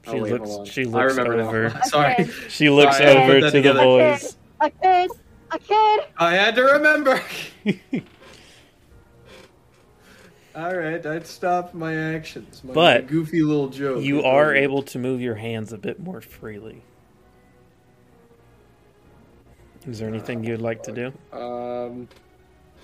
She 0.05 0.11
Oh, 0.12 0.23
wait, 0.23 0.32
looks. 0.40 0.70
She 0.70 0.82
I 0.82 0.85
looks 0.86 1.16
remember 1.16 1.36
now. 1.36 1.48
over. 1.48 1.70
Sorry. 1.85 2.28
She 2.48 2.70
looks 2.70 2.97
Sorry, 2.98 3.11
over 3.16 3.40
to 3.51 3.61
the 3.61 3.73
boys. 3.74 4.36
A 4.61 4.70
kid, 4.70 5.11
a 5.51 5.59
kid. 5.59 6.01
I 6.19 6.35
had 6.35 6.55
to 6.57 6.62
remember. 6.62 7.20
All 10.57 10.74
right, 10.77 11.05
I'd 11.07 11.27
stop 11.27 11.74
my 11.74 11.94
actions. 11.94 12.62
My 12.65 12.74
But 12.74 13.07
goofy 13.07 13.43
little 13.43 13.69
joke. 13.69 14.02
You 14.02 14.23
are 14.24 14.55
able 14.55 14.82
to 14.85 14.98
move 14.98 15.20
your 15.20 15.36
hands 15.36 15.73
a 15.73 15.78
bit 15.78 16.01
more 16.01 16.20
freely. 16.20 16.82
Is 19.86 19.98
there 20.01 20.09
anything 20.09 20.43
you'd 20.44 20.61
like 20.61 20.82
to 20.82 20.93
do? 20.93 21.12
Um, 21.39 22.09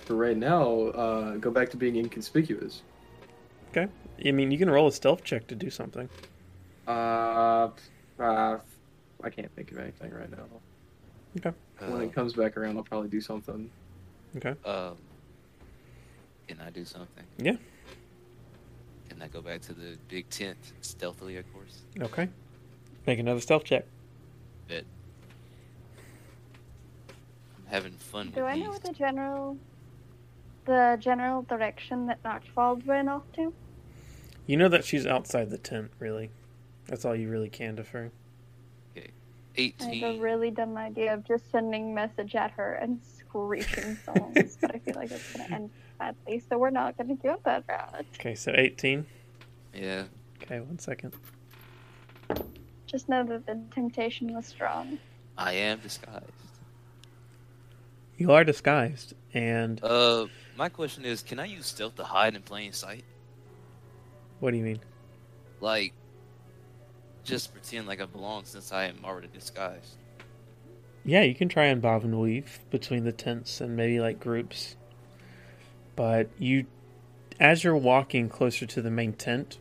for 0.07 0.15
right 0.15 0.37
now, 0.37 0.87
uh, 0.87 1.35
go 1.35 1.51
back 1.51 1.69
to 1.71 1.77
being 1.77 1.97
inconspicuous. 1.97 2.81
Okay. 3.71 3.87
I 4.25 4.31
mean, 4.31 4.49
you 4.49 4.57
can 4.57 4.69
roll 4.69 4.87
a 4.87 4.91
stealth 4.91 5.23
check 5.23 5.45
to 5.47 5.55
do 5.55 5.69
something. 5.69 6.09
Uh, 6.87 7.69
uh, 8.19 8.57
I 9.23 9.29
can't 9.29 9.53
think 9.55 9.71
of 9.71 9.77
anything 9.77 10.11
right 10.13 10.31
now. 10.31 10.45
Okay. 11.37 11.55
When 11.79 12.01
it 12.01 12.13
comes 12.13 12.33
back 12.33 12.57
around, 12.57 12.77
I'll 12.77 12.83
probably 12.83 13.09
do 13.09 13.21
something. 13.21 13.69
Okay. 14.37 14.55
Um, 14.65 14.95
can 16.47 16.59
I 16.65 16.69
do 16.69 16.85
something? 16.85 17.25
Yeah. 17.37 17.57
Can 19.09 19.21
I 19.21 19.27
go 19.27 19.41
back 19.41 19.61
to 19.63 19.73
the 19.73 19.97
big 20.07 20.29
tent 20.29 20.57
stealthily, 20.81 21.37
of 21.37 21.53
course? 21.53 21.81
Okay. 21.99 22.29
Make 23.05 23.19
another 23.19 23.41
stealth 23.41 23.65
check. 23.65 23.85
That 24.69 24.85
having 27.65 27.91
fun 27.91 28.31
Do 28.31 28.41
with 28.41 28.49
I 28.49 28.55
these. 28.55 28.63
know 28.63 28.71
what 28.71 28.83
the 28.83 28.93
general, 28.93 29.57
the 30.67 30.97
general 30.99 31.41
direction 31.41 32.05
that 32.07 32.21
Noctwald 32.23 32.87
ran 32.87 33.09
off 33.09 33.23
to? 33.33 33.51
You 34.45 34.57
know 34.57 34.69
that 34.69 34.85
she's 34.85 35.05
outside 35.07 35.49
the 35.49 35.57
tent, 35.57 35.91
really. 35.99 36.29
That's 36.85 37.03
all 37.03 37.15
you 37.15 37.29
really 37.29 37.49
can 37.49 37.75
defer. 37.75 38.11
I 39.59 39.73
have 39.81 40.15
a 40.15 40.19
really 40.19 40.51
dumb 40.51 40.77
idea 40.77 41.11
of 41.15 41.25
just 41.25 41.49
sending 41.51 41.91
message 41.95 42.35
at 42.35 42.51
her 42.51 42.73
and 42.75 42.99
screeching 43.01 43.95
songs, 44.05 44.55
but 44.61 44.75
I 44.75 44.77
feel 44.77 44.93
like 44.93 45.09
it's 45.09 45.35
gonna 45.35 45.49
end 45.55 45.69
badly, 45.97 46.43
so 46.47 46.59
we're 46.59 46.69
not 46.69 46.95
gonna 46.95 47.15
go 47.15 47.39
that 47.43 47.63
route. 47.67 48.05
Okay, 48.19 48.35
so 48.35 48.51
18. 48.55 49.03
Yeah. 49.73 50.03
Okay, 50.43 50.59
one 50.59 50.77
second. 50.77 51.13
Just 52.85 53.09
know 53.09 53.23
that 53.23 53.47
the 53.47 53.59
temptation 53.73 54.35
was 54.35 54.45
strong. 54.45 54.99
I 55.39 55.53
am 55.53 55.79
disguised. 55.79 56.23
You 58.17 58.31
are 58.33 58.43
disguised, 58.43 59.15
and 59.33 59.79
Uh, 59.83 60.27
my 60.57 60.69
question 60.69 61.05
is, 61.05 61.21
can 61.21 61.39
I 61.39 61.45
use 61.45 61.67
stealth 61.67 61.95
to 61.95 62.03
hide 62.03 62.35
in 62.35 62.41
plain 62.41 62.73
sight? 62.73 63.03
what 64.39 64.51
do 64.51 64.57
you 64.57 64.63
mean? 64.63 64.79
Like, 65.61 65.93
just 67.23 67.53
pretend 67.53 67.87
like 67.87 68.01
I 68.01 68.05
belong 68.05 68.45
since 68.45 68.71
I 68.71 68.85
am 68.85 68.99
already 69.03 69.29
disguised. 69.33 69.95
Yeah, 71.03 71.21
you 71.21 71.33
can 71.33 71.49
try 71.49 71.65
and 71.65 71.81
bob 71.81 72.03
and 72.03 72.19
weave 72.19 72.59
between 72.69 73.03
the 73.03 73.11
tents 73.11 73.61
and 73.61 73.75
maybe 73.75 73.99
like 73.99 74.19
groups. 74.19 74.75
But 75.95 76.29
you, 76.37 76.65
as 77.39 77.63
you're 77.63 77.75
walking 77.75 78.29
closer 78.29 78.65
to 78.67 78.81
the 78.81 78.91
main 78.91 79.13
tent, 79.13 79.57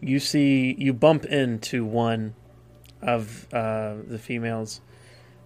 you 0.00 0.18
see 0.18 0.74
you 0.76 0.92
bump 0.92 1.24
into 1.24 1.84
one 1.84 2.34
of 3.00 3.46
uh, 3.52 3.94
the 4.06 4.18
females, 4.18 4.80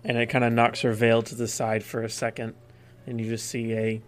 and 0.05 0.17
it 0.17 0.27
kind 0.27 0.45
of 0.45 0.53
knocks 0.53 0.81
her 0.81 0.93
veil 0.93 1.23
to 1.23 1.35
the 1.35 1.49
side 1.49 1.85
for 1.85 2.03
a 2.03 2.09
second, 2.09 2.55
and 3.07 3.21
you 3.21 3.29
just 3.29 3.47
see 3.47 3.75
a 3.75 4.03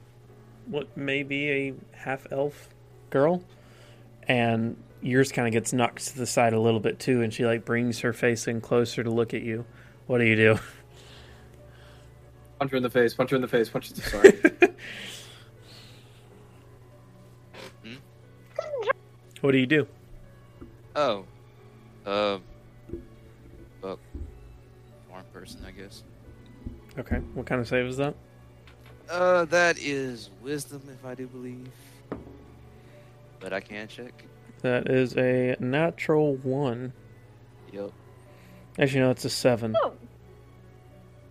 what 0.68 0.96
may 0.96 1.22
be 1.22 1.50
a 1.50 1.74
half 1.92 2.26
elf 2.30 2.68
girl, 3.10 3.42
and 4.26 4.76
yours 5.00 5.32
kind 5.32 5.46
of 5.48 5.52
gets 5.52 5.72
knocked 5.72 6.06
to 6.08 6.18
the 6.18 6.26
side 6.26 6.52
a 6.52 6.60
little 6.60 6.80
bit 6.80 6.98
too, 6.98 7.22
and 7.22 7.32
she 7.32 7.46
like 7.46 7.64
brings 7.64 8.00
her 8.00 8.12
face 8.12 8.46
in 8.46 8.60
closer 8.60 9.02
to 9.02 9.10
look 9.10 9.34
at 9.34 9.42
you. 9.42 9.64
What 10.06 10.18
do 10.18 10.24
you 10.24 10.36
do? 10.36 10.58
Punch 12.58 12.70
her 12.72 12.76
in 12.76 12.82
the 12.82 12.90
face. 12.90 13.14
Punch 13.14 13.30
her 13.30 13.36
in 13.36 13.42
the 13.42 13.48
face. 13.48 13.68
Punch 13.68 13.90
her. 13.90 13.94
Sorry. 14.02 14.32
What 19.40 19.52
do 19.52 19.58
you 19.58 19.66
do? 19.66 19.86
Oh. 20.96 21.24
Uh. 22.04 22.38
Well, 23.80 23.98
farm 25.08 25.24
person, 25.32 25.60
I 25.64 25.70
guess. 25.70 26.02
Okay, 26.98 27.18
what 27.34 27.46
kind 27.46 27.60
of 27.60 27.68
save 27.68 27.86
is 27.86 27.96
that? 27.98 28.14
Uh, 29.10 29.44
that 29.46 29.78
is 29.78 30.30
wisdom, 30.42 30.82
if 30.92 31.04
I 31.04 31.14
do 31.14 31.26
believe. 31.26 31.68
But 33.40 33.52
I 33.52 33.60
can 33.60 33.88
check. 33.88 34.24
That 34.62 34.90
is 34.90 35.16
a 35.16 35.56
natural 35.60 36.36
one. 36.36 36.92
Yep. 37.72 37.92
Actually, 38.78 39.00
no, 39.00 39.10
it's 39.10 39.24
a 39.24 39.30
seven. 39.30 39.76
Oh, 39.82 39.92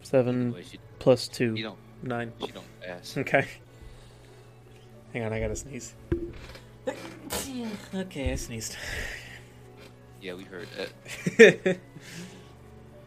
Seven 0.02 0.48
Anyway, 0.48 0.64
she, 0.70 0.80
plus 1.00 1.28
you 1.28 1.34
two, 1.56 1.62
don't. 1.64 1.78
nine. 2.02 2.32
She 2.40 2.48
don't 2.52 2.66
ask. 2.88 3.18
Okay. 3.18 3.46
Hang 5.14 5.24
on, 5.24 5.34
I 5.34 5.40
gotta 5.40 5.56
sneeze. 5.56 5.94
Okay, 7.94 8.32
I 8.32 8.36
sneezed. 8.36 8.76
Yeah, 10.22 10.36
we 10.36 10.44
heard 10.44 10.68
that. 10.78 11.78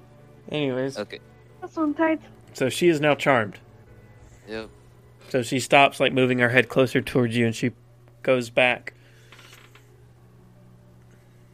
Anyways, 0.51 0.99
Okay. 0.99 1.21
this 1.63 1.77
one 1.77 1.95
tight. 1.95 2.21
so 2.53 2.69
she 2.69 2.89
is 2.89 3.01
now 3.01 3.15
charmed. 3.15 3.59
Yep. 4.51 4.69
So 5.29 5.43
she 5.43 5.61
stops, 5.61 6.01
like 6.01 6.13
moving 6.13 6.41
her 6.41 6.49
head 6.49 6.69
closer 6.69 7.01
towards 7.01 7.37
you, 7.37 7.47
and 7.47 7.55
she 7.55 7.71
goes 8.25 8.51
back. 8.51 8.95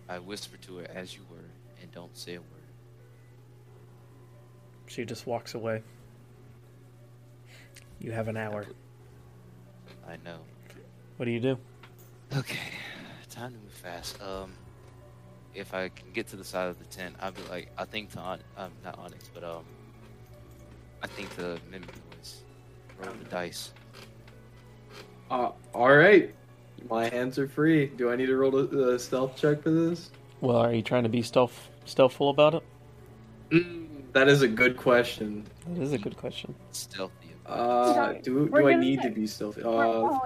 I 0.08 0.18
whisper 0.18 0.56
to 0.56 0.78
her 0.78 0.86
as 0.94 1.14
you 1.14 1.20
were, 1.30 1.50
and 1.82 1.92
don't 1.92 2.16
say 2.16 2.36
a 2.36 2.40
word. 2.40 2.50
She 4.86 5.04
just 5.04 5.26
walks 5.26 5.54
away. 5.54 5.82
You 7.98 8.12
have 8.12 8.28
an 8.28 8.38
hour. 8.38 8.64
I 10.08 10.16
know. 10.24 10.38
What 11.18 11.26
do 11.26 11.32
you 11.32 11.40
do? 11.40 11.58
Okay, 12.34 12.58
time 13.28 13.52
to 13.52 13.58
move 13.58 13.72
fast. 13.72 14.22
Um, 14.22 14.52
if 15.54 15.74
I 15.74 15.90
can 15.90 16.12
get 16.12 16.28
to 16.28 16.36
the 16.36 16.44
side 16.44 16.68
of 16.68 16.78
the 16.78 16.84
tent, 16.86 17.14
I'll 17.20 17.32
be 17.32 17.42
like, 17.50 17.70
I 17.76 17.84
think 17.84 18.12
to 18.12 18.20
on, 18.20 18.40
um, 18.56 18.72
not 18.82 18.98
Onyx, 18.98 19.28
but 19.34 19.44
um, 19.44 19.64
I 21.02 21.08
think 21.08 21.28
the 21.36 21.58
mimic 21.70 21.90
voice. 21.90 22.42
Roll 23.00 23.14
the 23.22 23.24
dice. 23.30 23.72
uh, 25.30 25.50
all 25.74 25.94
right. 25.96 26.32
My 26.88 27.08
hands 27.08 27.38
are 27.38 27.48
free. 27.48 27.86
Do 27.86 28.10
I 28.10 28.16
need 28.16 28.26
to 28.26 28.36
roll 28.36 28.56
a, 28.56 28.94
a 28.94 28.98
stealth 28.98 29.36
check 29.36 29.62
for 29.62 29.70
this? 29.70 30.10
Well, 30.40 30.56
are 30.58 30.72
you 30.72 30.82
trying 30.82 31.02
to 31.02 31.08
be 31.08 31.22
stealth 31.22 31.68
stealthful 31.86 32.30
about 32.30 32.54
it? 32.54 32.62
Mm, 33.50 33.86
that 34.12 34.28
is 34.28 34.42
a 34.42 34.48
good 34.48 34.76
question. 34.76 35.44
That 35.68 35.82
is 35.82 35.92
a 35.92 35.98
good 35.98 36.16
question. 36.16 36.54
Stealthy. 36.72 37.12
Uh, 37.44 38.14
do 38.22 38.48
We're 38.50 38.62
do 38.62 38.68
I 38.68 38.74
need 38.74 39.00
say- 39.00 39.08
to 39.08 39.14
be 39.14 39.26
stealthy? 39.26 39.62
Uh. 39.62 40.18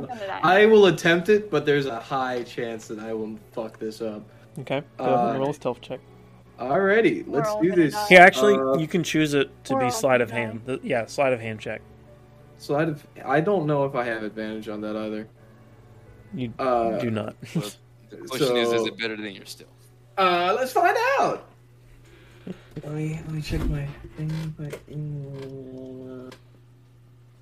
I 0.42 0.66
will 0.66 0.86
attempt 0.86 1.28
it, 1.28 1.50
but 1.50 1.64
there's 1.66 1.86
a 1.86 1.98
high 2.00 2.42
chance 2.42 2.86
that 2.88 2.98
I 2.98 3.12
will 3.14 3.38
fuck 3.52 3.78
this 3.78 4.00
up. 4.02 4.22
Okay, 4.60 4.82
go 4.98 5.04
ahead 5.04 5.18
and 5.28 5.36
Uh, 5.36 5.40
roll 5.40 5.50
a 5.50 5.54
stealth 5.54 5.80
check. 5.80 6.00
Alrighty, 6.58 7.26
We're 7.26 7.38
let's 7.38 7.54
do 7.62 7.72
this. 7.74 7.94
die. 7.94 8.06
Yeah, 8.10 8.20
actually, 8.20 8.54
Uh, 8.54 8.74
you 8.78 8.86
can 8.88 9.02
choose 9.02 9.32
it 9.34 9.48
to 9.64 9.74
we're 9.74 9.80
be 9.80 9.84
all 9.86 9.90
sleight 9.90 10.20
of 10.20 10.28
gonna 10.30 10.40
hand. 10.46 10.60
The- 10.66 10.80
yeah, 10.82 11.06
sleight 11.06 11.32
of 11.32 11.40
hand 11.40 11.60
check. 11.60 11.80
So 12.60 12.76
I, 12.76 12.94
I 13.24 13.40
don't 13.40 13.66
know 13.66 13.86
if 13.86 13.94
I 13.94 14.04
have 14.04 14.22
advantage 14.22 14.68
on 14.68 14.82
that 14.82 14.94
either. 14.94 15.26
You 16.34 16.52
Uh, 16.58 16.98
do 16.98 17.10
not. 17.10 17.34
Well, 17.54 17.70
the 18.10 18.16
question 18.28 18.56
is, 18.56 18.72
is 18.72 18.86
it 18.86 18.98
better 18.98 19.16
than 19.16 19.32
your 19.32 19.46
still? 19.46 19.68
Uh, 20.18 20.52
let's 20.58 20.72
find 20.72 20.96
out. 21.18 21.48
Let 22.82 22.92
me 22.92 23.14
let 23.14 23.30
me 23.30 23.40
check 23.40 23.64
my 23.66 23.86
thing. 24.16 24.54
My, 24.58 24.66
uh, 24.66 26.30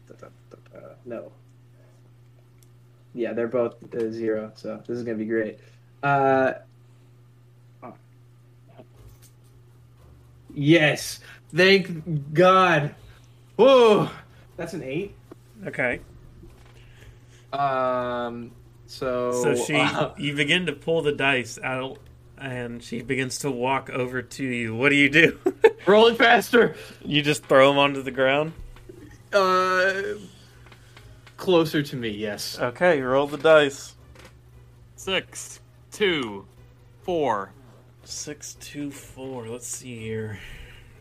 da, 0.07 0.15
da, 0.21 0.29
da, 0.51 0.79
da, 0.79 0.87
no. 1.05 1.33
Yeah, 3.15 3.33
they're 3.33 3.49
both 3.49 3.77
uh, 3.95 4.11
zero, 4.13 4.53
so 4.55 4.83
this 4.87 4.99
is 4.99 5.05
gonna 5.05 5.17
be 5.17 5.25
great. 5.25 5.59
Uh, 6.03 6.53
oh. 7.83 7.95
yes, 10.55 11.21
thank 11.53 12.35
God. 12.35 12.95
Whoa, 13.57 14.11
that's 14.59 14.75
an 14.75 14.83
eight. 14.83 15.15
Okay. 15.67 16.01
Um, 17.53 18.51
so 18.87 19.33
So 19.43 19.55
she, 19.55 19.77
uh, 19.77 20.11
you 20.19 20.35
begin 20.35 20.67
to 20.67 20.73
pull 20.75 21.01
the 21.01 21.13
dice 21.13 21.59
out, 21.65 21.99
and 22.37 22.83
she 22.83 23.01
begins 23.01 23.39
to 23.39 23.51
walk 23.51 23.89
over 23.89 24.21
to 24.21 24.45
you. 24.45 24.75
What 24.75 24.91
do 24.91 24.97
you 24.97 25.09
do? 25.09 25.39
rolling 25.87 26.17
faster. 26.17 26.77
you 27.05 27.23
just 27.23 27.45
throw 27.47 27.71
them 27.71 27.79
onto 27.79 28.03
the 28.03 28.11
ground. 28.11 28.53
Uh, 29.33 30.03
closer 31.37 31.83
to 31.83 31.97
me, 31.97 32.11
yes. 32.11 32.59
Okay, 32.59 33.01
roll 33.01 33.27
the 33.27 33.39
dice. 33.39 33.95
Six, 34.97 35.61
two, 35.93 36.47
four. 37.03 37.53
Six, 38.05 38.55
two, 38.61 38.91
four. 38.91 39.47
Let's 39.49 39.67
see 39.69 39.99
here. 39.99 40.39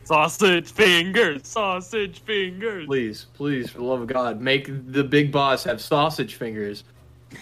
Sausage 0.07 0.71
fingers, 0.71 1.45
sausage 1.45 2.21
fingers. 2.21 2.85
Please, 2.85 3.25
please, 3.33 3.69
for 3.69 3.79
the 3.79 3.83
love 3.83 3.99
of 3.99 4.07
God, 4.07 4.39
make 4.39 4.67
the 4.93 5.03
big 5.03 5.33
boss 5.33 5.65
have 5.65 5.81
sausage 5.81 6.35
fingers. 6.35 6.85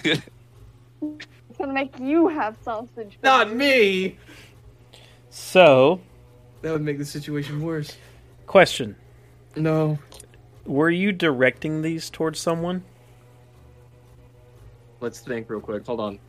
It's 0.04 0.20
gonna 1.60 1.74
make 1.74 2.00
you 2.00 2.28
have 2.28 2.58
sausage. 2.64 3.20
Not 3.22 3.54
me. 3.54 4.18
So, 5.30 6.02
That 6.64 6.72
would 6.72 6.82
make 6.82 6.98
the 6.98 7.06
situation 7.06 7.62
worse. 7.62 7.98
question: 8.48 8.96
No. 9.56 10.00
Were 10.66 10.90
you 10.90 11.12
directing 11.12 11.84
these 11.84 12.10
towards 12.10 12.40
someone? 12.40 12.84
Let's 15.02 15.20
think 15.20 15.48
real 15.52 15.60
quick. 15.62 15.86
Hold 15.86 16.00
on. 16.00 16.20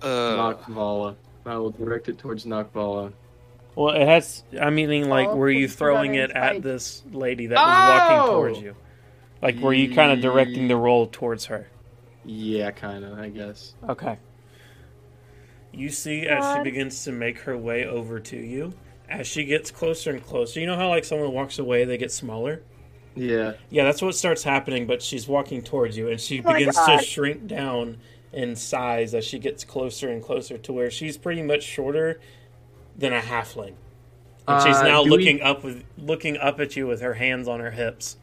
Uh, 0.00 0.06
Nakvala. 0.54 1.16
I 1.44 1.58
will 1.58 1.70
direct 1.70 2.08
it 2.08 2.16
towards 2.16 2.46
Nakvala. 2.46 3.12
Well, 3.76 3.94
it 3.94 4.06
has. 4.06 4.44
I 4.60 4.70
mean, 4.70 5.08
like, 5.08 5.28
Oh, 5.28 5.36
were 5.36 5.50
you 5.50 5.68
throwing 5.68 6.14
it 6.14 6.30
at 6.30 6.62
this 6.62 7.02
lady 7.10 7.46
that 7.48 7.56
was 7.56 8.00
walking 8.00 8.18
Oh! 8.18 8.36
towards 8.36 8.60
you? 8.60 8.76
Like, 9.42 9.58
were 9.58 9.74
you 9.74 9.94
kind 9.94 10.12
of 10.12 10.20
directing 10.20 10.68
the 10.68 10.76
roll 10.76 11.06
towards 11.06 11.46
her? 11.46 11.66
Yeah, 12.24 12.70
kind 12.70 13.04
of, 13.04 13.18
I 13.18 13.28
guess. 13.28 13.74
Okay. 13.88 14.18
You 15.72 15.90
see 15.90 16.26
as 16.26 16.56
she 16.56 16.62
begins 16.62 17.02
to 17.04 17.12
make 17.12 17.40
her 17.40 17.58
way 17.58 17.84
over 17.84 18.20
to 18.20 18.36
you, 18.36 18.74
as 19.08 19.26
she 19.26 19.44
gets 19.44 19.70
closer 19.70 20.10
and 20.10 20.24
closer. 20.24 20.60
You 20.60 20.66
know 20.66 20.76
how, 20.76 20.88
like, 20.88 21.04
someone 21.04 21.32
walks 21.32 21.58
away, 21.58 21.84
they 21.84 21.98
get 21.98 22.12
smaller? 22.12 22.62
Yeah. 23.16 23.54
Yeah, 23.70 23.84
that's 23.84 24.00
what 24.00 24.14
starts 24.14 24.44
happening, 24.44 24.86
but 24.86 25.02
she's 25.02 25.28
walking 25.28 25.62
towards 25.62 25.96
you, 25.96 26.08
and 26.08 26.20
she 26.20 26.40
Oh 26.44 26.52
begins 26.52 26.76
to 26.76 26.98
shrink 26.98 27.46
down 27.46 27.98
in 28.32 28.56
size 28.56 29.14
as 29.14 29.24
she 29.24 29.38
gets 29.38 29.64
closer 29.64 30.08
and 30.08 30.22
closer 30.22 30.58
to 30.58 30.72
where 30.72 30.90
she's 30.90 31.16
pretty 31.16 31.42
much 31.42 31.62
shorter 31.62 32.20
than 32.96 33.12
a 33.12 33.20
halfling. 33.20 33.74
And 34.46 34.62
she's 34.62 34.76
Uh, 34.76 34.82
now 34.84 35.02
we- 35.02 35.10
looking 35.10 35.40
up 35.42 35.64
with 35.64 35.84
looking 35.98 36.36
up 36.36 36.60
at 36.60 36.76
you 36.76 36.86
with 36.86 37.00
her 37.00 37.14
hands 37.14 37.48
on 37.48 37.60
her 37.60 37.70
hips. 37.70 38.18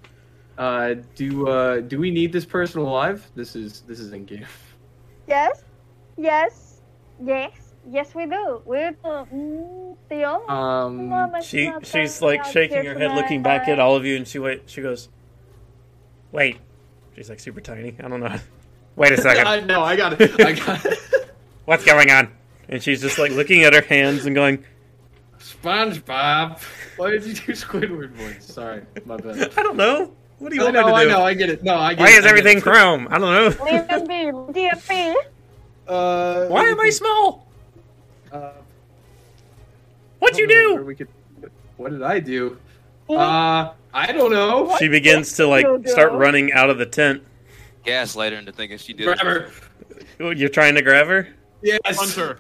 Uh, 0.57 0.95
do 1.15 1.48
uh, 1.48 1.80
do 1.80 1.99
we 1.99 2.11
need 2.11 2.31
this 2.31 2.45
person 2.45 2.81
alive? 2.81 3.26
This 3.35 3.56
is 3.56 3.81
this 3.88 3.99
is 3.99 4.11
in 4.14 4.26
game. 4.26 4.45
Yes, 5.27 5.64
yes, 6.18 6.81
yes, 7.23 7.52
yes, 7.89 8.14
we 8.14 8.26
do. 8.27 8.61
We 8.65 8.77
do. 8.80 8.95
Mm, 9.03 9.95
the 10.10 10.23
only 10.26 10.48
Um, 10.48 11.41
She 11.41 11.72
she's 11.84 12.22
like 12.22 12.43
shaking 12.45 12.85
her 12.85 12.98
head, 12.99 13.15
looking 13.15 13.41
back 13.41 13.68
at 13.68 13.80
all 13.80 13.95
of 13.95 14.06
you, 14.06 14.15
and 14.18 14.27
she 14.27 14.39
wait. 14.39 14.64
She 14.68 14.81
goes, 14.81 15.10
"Wait." 16.31 16.57
She's 17.15 17.30
like 17.30 17.39
super 17.39 17.61
tiny. 17.61 17.95
I 18.03 18.07
don't 18.07 18.19
know. 18.19 18.35
Wait 18.95 19.11
a 19.14 19.18
second. 19.18 19.48
I 19.48 19.60
know. 19.61 19.81
I 19.84 19.95
got 19.95 20.19
it. 20.19 20.39
I 20.45 20.53
got 20.53 20.85
it. 20.85 20.99
What's 21.65 21.84
going 21.85 22.10
on? 22.11 22.30
And 22.72 22.81
she's 22.81 23.02
just 23.02 23.19
like 23.19 23.31
looking 23.31 23.64
at 23.64 23.73
her 23.73 23.81
hands 23.81 24.26
and 24.26 24.34
going, 24.34 24.64
SpongeBob. 25.39 26.61
Why 26.98 27.11
did 27.11 27.26
you 27.26 27.34
do 27.34 27.52
Squidward 27.52 28.11
voice? 28.11 28.45
Sorry, 28.45 28.84
my 29.06 29.18
bad. 29.18 29.52
"I 29.57 29.64
don't 29.64 29.76
know. 29.77 30.14
What 30.39 30.49
do 30.49 30.56
you 30.56 30.61
I 30.61 30.65
want 30.65 30.76
me 30.76 30.81
know. 30.81 30.88
to 30.88 30.93
I 30.93 31.03
do? 31.03 31.10
know. 31.10 31.23
I 31.23 31.34
get 31.34 31.49
it. 31.49 31.64
No, 31.64 31.76
I 31.76 31.93
get 31.93 31.99
it. 31.99 32.03
Why 32.03 32.18
is 32.18 32.26
everything 32.26 32.57
it. 32.57 32.64
chrome? 32.64 33.07
I 33.11 33.18
don't 33.19 33.31
know. 33.34 33.65
Leave 33.65 33.88
them 33.88 34.07
be. 34.07 34.60
DFP. 34.60 35.14
Uh, 35.88 36.45
Why 36.48 36.65
am 36.65 36.80
I 36.80 36.89
small? 36.89 37.48
Uh, 38.31 38.52
What'd 40.19 40.38
you 40.38 40.48
don't 40.48 40.57
know 40.57 40.76
where 40.76 40.80
do?" 40.84 40.85
We 40.85 40.95
could, 40.95 41.07
what 41.77 41.91
did 41.91 42.02
I 42.03 42.19
do? 42.19 42.57
Uh, 43.10 43.73
I 43.93 44.11
don't 44.14 44.31
know. 44.31 44.76
She 44.80 44.88
begins 44.88 45.34
to 45.34 45.48
like 45.48 45.65
start 45.88 46.14
running 46.14 46.53
out 46.53 46.69
of 46.69 46.77
the 46.77 46.85
tent. 46.85 47.23
Gaslight 47.84 48.31
her 48.31 48.39
into 48.39 48.52
thinking 48.52 48.77
she 48.77 48.93
did. 48.93 49.06
Grab 49.06 49.19
her. 49.19 49.52
You're 50.19 50.49
trying 50.49 50.76
to 50.76 50.81
grab 50.81 51.07
her? 51.07 51.27
Yes. 51.61 51.80
Hunter. 51.85 51.95
Punch 51.98 52.15
her? 52.15 52.39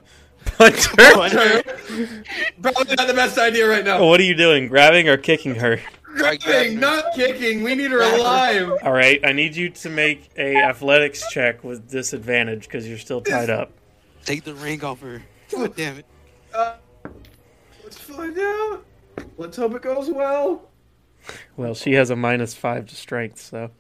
Hunter. 0.57 1.63
Probably 2.61 2.95
not 2.95 3.07
the 3.07 3.13
best 3.13 3.37
idea 3.37 3.67
right 3.67 3.83
now. 3.83 4.05
What 4.05 4.19
are 4.19 4.23
you 4.23 4.35
doing? 4.35 4.67
Grabbing 4.67 5.07
or 5.09 5.17
kicking 5.17 5.55
her? 5.55 5.79
Grabbing, 6.03 6.79
not 6.79 7.13
kicking. 7.15 7.63
We 7.63 7.75
need 7.75 7.91
her 7.91 8.01
alive. 8.01 8.71
All 8.83 8.91
right, 8.91 9.19
I 9.25 9.31
need 9.31 9.55
you 9.55 9.69
to 9.69 9.89
make 9.89 10.29
a 10.37 10.57
athletics 10.57 11.23
check 11.31 11.63
with 11.63 11.89
disadvantage 11.89 12.63
because 12.63 12.87
you're 12.87 12.97
still 12.97 13.21
tied 13.21 13.49
up. 13.49 13.71
Take 14.25 14.43
the 14.43 14.53
ring 14.53 14.83
off 14.83 15.01
her. 15.01 15.21
God 15.51 15.75
damn 15.75 15.97
it. 15.97 16.05
Uh, 16.53 16.75
let's 17.83 17.97
find 17.97 18.37
out. 18.37 18.85
Let's 19.37 19.57
hope 19.57 19.73
it 19.73 19.81
goes 19.81 20.09
well. 20.09 20.69
Well, 21.55 21.73
she 21.75 21.93
has 21.93 22.09
a 22.09 22.15
minus 22.15 22.53
five 22.55 22.87
to 22.87 22.95
strength, 22.95 23.39
so 23.39 23.71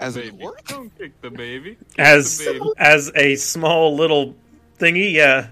As 0.00 0.14
the 0.14 0.28
in 0.28 0.38
Don't 0.66 0.96
kick 0.98 1.20
the 1.20 1.30
baby. 1.30 1.76
Kick 1.90 1.98
as 1.98 2.38
the 2.38 2.52
baby. 2.54 2.70
as 2.78 3.12
a 3.14 3.36
small 3.36 3.94
little 3.96 4.34
thingy, 4.78 5.12
yeah, 5.12 5.48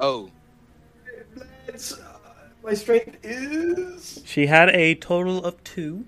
Oh, 0.00 0.30
Let's, 1.66 1.92
uh, 1.92 2.18
my 2.64 2.74
strength 2.74 3.18
is. 3.22 4.22
she 4.24 4.46
had 4.46 4.70
a 4.70 4.94
total 4.96 5.44
of 5.44 5.62
two. 5.62 6.04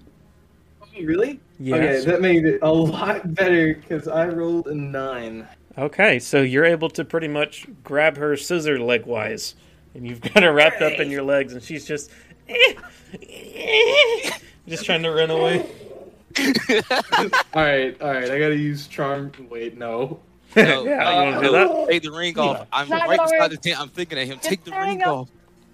Oh, 0.80 0.86
really? 1.02 1.38
Yes. 1.60 2.00
Okay, 2.02 2.10
that 2.10 2.20
made 2.20 2.44
it 2.44 2.60
a 2.62 2.72
lot 2.72 3.34
better 3.34 3.74
because 3.74 4.08
I 4.08 4.26
rolled 4.26 4.66
a 4.68 4.74
nine. 4.74 5.46
Okay, 5.78 6.18
so 6.18 6.42
you're 6.42 6.64
able 6.64 6.88
to 6.90 7.04
pretty 7.04 7.28
much 7.28 7.66
grab 7.84 8.16
her 8.16 8.36
scissor 8.36 8.78
leg 8.80 9.06
wise, 9.06 9.54
and 9.94 10.06
you've 10.06 10.20
got 10.20 10.42
her 10.42 10.52
wrapped 10.52 10.82
up 10.82 10.98
in 10.98 11.10
your 11.10 11.22
legs, 11.22 11.52
and 11.52 11.62
she's 11.62 11.86
just 11.86 12.10
just 14.66 14.84
trying 14.84 15.02
to 15.02 15.10
run 15.10 15.30
away. 15.30 15.66
All 17.54 17.62
right, 17.62 18.00
all 18.00 18.10
right. 18.10 18.30
I 18.30 18.38
gotta 18.38 18.56
use 18.56 18.86
charm. 18.86 19.30
Wait, 19.50 19.76
no. 19.76 20.18
No. 20.56 20.84
yeah, 20.84 21.08
uh, 21.08 21.10
you 21.10 21.32
want 21.32 21.42
to 21.42 21.46
do 21.46 21.52
that? 21.52 21.86
Take 21.90 22.02
the 22.02 22.10
ring 22.12 22.38
off. 22.38 22.66
I'm 22.72 22.88
Not 22.88 23.08
right 23.08 23.20
beside 23.20 23.50
the 23.50 23.56
tent. 23.56 23.80
I'm 23.80 23.88
thinking 23.88 24.18
at 24.18 24.26
him. 24.26 24.36
Just 24.36 24.48
Take 24.48 24.64
the 24.64 24.72
ring 24.72 25.02
up. 25.02 25.08
off. 25.08 25.28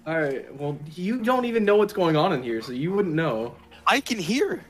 All 0.07 0.19
right. 0.19 0.53
Well, 0.55 0.77
you 0.95 1.21
don't 1.21 1.45
even 1.45 1.65
know 1.65 1.75
what's 1.75 1.93
going 1.93 2.15
on 2.15 2.33
in 2.33 2.41
here, 2.41 2.61
so 2.61 2.71
you 2.71 2.91
wouldn't 2.91 3.13
know. 3.15 3.55
I 3.85 3.99
can 3.99 4.17
hear. 4.17 4.63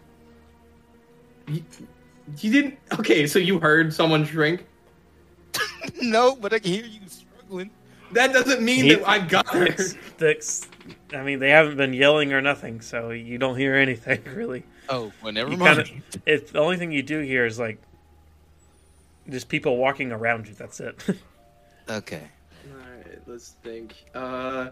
You, 1.48 1.64
you 2.40 2.52
didn't. 2.52 2.78
Okay, 3.00 3.26
so 3.28 3.40
you 3.40 3.60
heard 3.60 3.94
someone 3.94 4.26
shrink. 4.26 4.66
no, 6.02 6.36
but 6.36 6.54
I 6.54 6.60
can 6.60 6.72
hear 6.74 6.86
you 6.86 7.00
struggling. 7.08 7.70
That 8.12 8.34
doesn't 8.34 8.62
mean 8.62 8.86
He- 8.86 8.96
that 8.96 9.08
I 9.08 9.20
got 9.20 9.48
her. 9.50 9.68
Thix. 9.68 10.68
I 11.14 11.22
mean, 11.24 11.40
they 11.40 11.50
haven't 11.52 11.78
been 11.78 11.94
yelling 11.94 12.34
or 12.34 12.42
nothing, 12.42 12.82
so 12.82 13.12
you 13.12 13.38
don't 13.38 13.58
hear 13.58 13.76
anything 13.76 14.22
really. 14.36 14.64
Oh, 14.90 15.12
well, 15.24 15.32
never 15.32 15.52
You 15.52 15.58
mind. 15.58 15.86
kinda- 15.86 16.04
It's 16.26 16.52
the 16.52 16.60
only 16.60 16.78
thing 16.78 16.92
you 16.92 17.04
do 17.04 17.20
hear 17.20 17.46
is 17.46 17.60
like 17.60 17.80
just 19.30 19.50
people 19.50 19.78
walking 19.78 20.12
around 20.12 20.48
you. 20.48 20.54
That's 20.54 20.80
it. 20.80 21.04
Okay. 21.90 22.22
All 22.72 22.78
right, 22.78 23.20
let's 23.26 23.56
think. 23.64 23.96
Uh, 24.14 24.70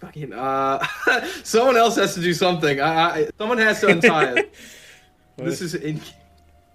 fucking. 0.00 0.32
Uh, 0.32 0.82
someone 1.44 1.76
else 1.76 1.96
has 1.96 2.14
to 2.14 2.20
do 2.22 2.32
something. 2.32 2.80
I, 2.80 3.10
I 3.10 3.30
someone 3.36 3.58
has 3.58 3.80
to 3.80 3.88
untie 3.88 4.36
it. 4.36 4.54
This 5.36 5.62
is 5.62 5.74
in. 5.74 6.00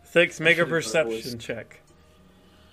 Thix. 0.06 0.40
Make 0.40 0.58
a 0.58 0.66
perception 0.66 1.38
check. 1.38 1.82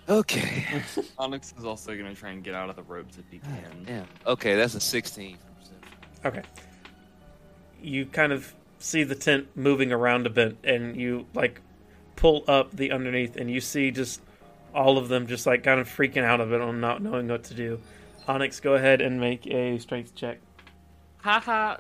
Okay. 0.09 0.83
Onyx 1.19 1.53
is 1.59 1.65
also 1.65 1.97
gonna 1.97 2.15
try 2.15 2.31
and 2.31 2.43
get 2.43 2.55
out 2.55 2.71
of 2.71 2.77
the 2.77 2.83
ropes 2.83 3.19
if 3.19 3.25
he 3.31 3.39
can. 3.39 3.85
Damn. 3.85 4.07
Okay, 4.27 4.55
that's 4.55 4.75
a 4.75 4.81
16. 4.81 5.37
Okay. 6.25 6.43
You 7.83 8.07
kind 8.07 8.33
of 8.33 8.55
see 8.79 9.03
the 9.05 9.15
tent 9.15 9.49
moving 9.55 9.93
around 9.93 10.27
a 10.27 10.31
bit, 10.31 10.57
and 10.65 10.97
you 10.97 11.27
like 11.35 11.61
pull 12.23 12.45
up 12.47 12.71
the 12.71 12.93
underneath, 12.93 13.35
and 13.37 13.51
you 13.51 13.61
see 13.61 13.91
just 13.91 14.21
all 14.73 14.97
of 14.97 15.09
them 15.09 15.27
just 15.27 15.45
like 15.45 15.65
kind 15.65 15.81
of 15.81 15.89
freaking 15.89 16.23
out 16.23 16.41
of 16.41 16.53
it 16.53 16.61
on 16.61 16.81
not 16.81 17.03
knowing 17.03 17.27
what 17.27 17.43
to 17.43 17.55
do. 17.55 17.81
Onyx, 18.29 18.61
go 18.61 18.75
ahead 18.75 19.01
and 19.01 19.19
make 19.21 19.45
a 19.49 19.77
strength 19.79 20.15
check. 20.15 20.39
Haha. 21.19 21.79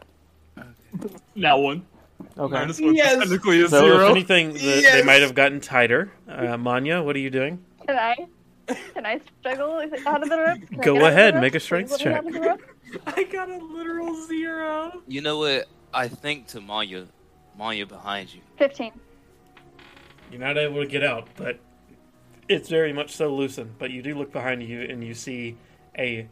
Now 1.36 1.58
one. 1.60 1.86
Okay. 2.36 2.52
Minus 2.54 2.80
one 2.80 2.94
Yes. 2.96 3.18
technically 3.18 3.62
a 3.62 3.68
so 3.68 3.82
zero. 3.86 4.06
if 4.06 4.10
anything, 4.10 4.52
the, 4.54 4.58
they 4.92 5.04
might 5.04 5.22
have 5.22 5.34
gotten 5.36 5.60
tighter. 5.60 6.10
Uh, 6.28 6.56
Manya, 6.56 7.00
what 7.02 7.14
are 7.14 7.20
you 7.20 7.30
doing? 7.30 7.64
Can 7.86 7.96
I? 7.96 8.16
Can 8.94 9.06
I 9.06 9.20
struggle 9.40 9.80
out 10.06 10.22
of 10.24 10.28
the 10.28 10.38
rope? 10.38 10.68
Can 10.68 10.78
Go 10.80 10.94
get 10.94 11.02
out 11.02 11.08
of 11.08 11.14
the 11.14 11.20
ahead, 11.20 11.40
make 11.40 11.54
a 11.54 11.60
strength 11.60 11.96
check. 11.98 12.16
out 12.16 12.26
of 12.26 12.32
the 12.32 12.40
rope? 12.40 12.62
I 13.06 13.22
got 13.24 13.48
a 13.48 13.58
literal 13.58 14.26
zero. 14.26 15.02
You 15.06 15.20
know 15.20 15.38
what? 15.38 15.68
I 15.94 16.08
think 16.08 16.48
to 16.48 16.60
Manya, 16.60 17.06
Manya 17.56 17.86
behind 17.86 18.34
you. 18.34 18.40
Fifteen. 18.56 18.92
You're 20.32 20.40
not 20.40 20.56
able 20.56 20.80
to 20.80 20.86
get 20.86 21.04
out, 21.04 21.28
but 21.36 21.60
it's 22.48 22.70
very 22.70 22.92
much 22.92 23.14
so 23.14 23.34
loosened. 23.34 23.74
But 23.78 23.90
you 23.90 24.00
do 24.02 24.14
look 24.14 24.32
behind 24.32 24.62
you, 24.62 24.80
and 24.80 25.04
you 25.04 25.12
see 25.12 25.58
a 25.98 26.26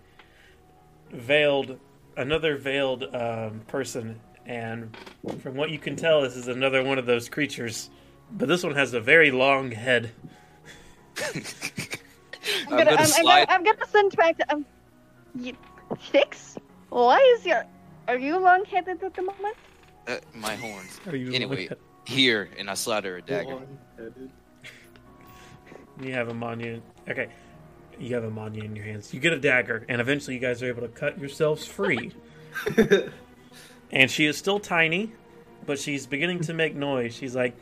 veiled, 1.12 1.78
another 2.16 2.56
veiled 2.56 3.04
um, 3.14 3.60
person. 3.68 4.18
And 4.46 4.96
from 5.42 5.54
what 5.54 5.70
you 5.70 5.78
can 5.78 5.96
tell, 5.96 6.22
this 6.22 6.34
is 6.34 6.48
another 6.48 6.82
one 6.82 6.98
of 6.98 7.04
those 7.04 7.28
creatures. 7.28 7.90
But 8.32 8.48
this 8.48 8.64
one 8.64 8.74
has 8.74 8.94
a 8.94 9.00
very 9.00 9.30
long 9.30 9.70
head. 9.70 10.12
I'm 11.22 11.42
I'm 12.68 12.70
gonna, 12.70 12.84
gonna 12.84 12.90
I'm, 12.92 12.98
I'm 13.00 13.06
slide. 13.06 13.46
gonna, 13.46 13.58
I'm 13.58 13.64
gonna 13.64 13.86
send 13.86 14.16
back. 14.16 14.38
To, 14.38 14.54
um, 14.54 14.66
you, 15.34 15.52
Thix? 16.10 16.56
Why 16.88 17.18
is 17.36 17.44
your? 17.44 17.64
Are 18.08 18.18
you 18.18 18.38
long-headed 18.38 19.02
at 19.02 19.14
the 19.14 19.22
moment? 19.22 19.56
Uh, 20.08 20.16
my 20.34 20.56
horns. 20.56 21.00
Are 21.06 21.14
you 21.14 21.32
Anyway, 21.32 21.68
here, 22.10 22.50
and 22.58 22.68
I 22.68 22.74
slide 22.74 23.04
her 23.04 23.16
a 23.16 23.22
dagger. 23.22 23.60
You 26.02 26.12
have 26.12 26.28
a 26.28 26.34
Manya. 26.34 26.80
Okay. 27.08 27.28
You 27.98 28.14
have 28.14 28.24
a 28.24 28.30
Manya 28.30 28.64
in 28.64 28.74
your 28.74 28.84
hands. 28.84 29.12
You 29.12 29.20
get 29.20 29.32
a 29.32 29.38
dagger, 29.38 29.84
and 29.88 30.00
eventually 30.00 30.34
you 30.34 30.40
guys 30.40 30.62
are 30.62 30.66
able 30.66 30.82
to 30.82 30.88
cut 30.88 31.18
yourselves 31.18 31.66
free. 31.66 32.12
and 33.92 34.10
she 34.10 34.26
is 34.26 34.36
still 34.36 34.58
tiny, 34.58 35.12
but 35.66 35.78
she's 35.78 36.06
beginning 36.06 36.40
to 36.40 36.54
make 36.54 36.74
noise. 36.74 37.14
She's 37.14 37.36
like, 37.36 37.54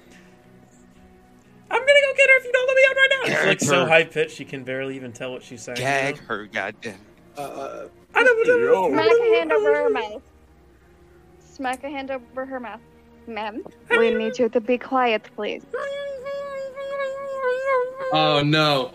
I'm 1.70 1.80
gonna 1.80 1.86
go 1.86 2.12
get 2.16 2.30
her 2.30 2.38
if 2.38 2.44
you 2.44 2.52
don't 2.52 2.66
let 2.68 2.76
me 2.76 2.82
out 2.88 2.96
right 2.96 3.08
now. 3.10 3.32
It's 3.32 3.46
like 3.46 3.60
so 3.60 3.86
high 3.86 4.04
pitched, 4.04 4.36
she 4.36 4.44
can 4.44 4.64
barely 4.64 4.96
even 4.96 5.12
tell 5.12 5.32
what 5.32 5.42
she's 5.42 5.62
saying. 5.62 5.78
you 5.78 5.82
Gag 5.82 6.16
know? 6.16 6.22
her, 6.28 6.46
goddamn. 6.46 7.00
Uh, 7.36 7.86
I 8.14 8.24
don't 8.24 8.46
know. 8.46 8.88
Smack 8.88 9.10
a 9.10 9.34
hand 9.34 9.52
over 9.52 9.74
her 9.74 9.90
mouth. 9.90 10.22
Smack 11.40 11.84
a 11.84 11.88
hand 11.90 12.10
over 12.10 12.46
her 12.46 12.60
mouth. 12.60 12.80
Ma'am, 13.28 13.62
we 13.90 14.14
need 14.14 14.38
you 14.38 14.48
to 14.48 14.60
be 14.60 14.78
quiet, 14.78 15.28
please. 15.36 15.62
oh 18.12 18.42
no! 18.42 18.92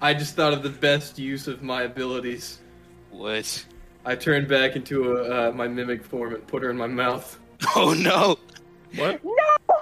I 0.00 0.14
just 0.14 0.34
thought 0.34 0.54
of 0.54 0.62
the 0.62 0.70
best 0.70 1.18
use 1.18 1.46
of 1.46 1.62
my 1.62 1.82
abilities. 1.82 2.60
What? 3.10 3.66
I 4.06 4.16
turned 4.16 4.48
back 4.48 4.74
into 4.74 5.12
a, 5.12 5.48
uh, 5.50 5.52
my 5.52 5.68
mimic 5.68 6.02
form 6.02 6.34
and 6.34 6.46
put 6.46 6.62
her 6.62 6.70
in 6.70 6.76
my 6.76 6.86
mouth. 6.86 7.38
Oh 7.76 7.94
no! 7.94 8.36
What? 8.96 9.24
No! 9.24 9.74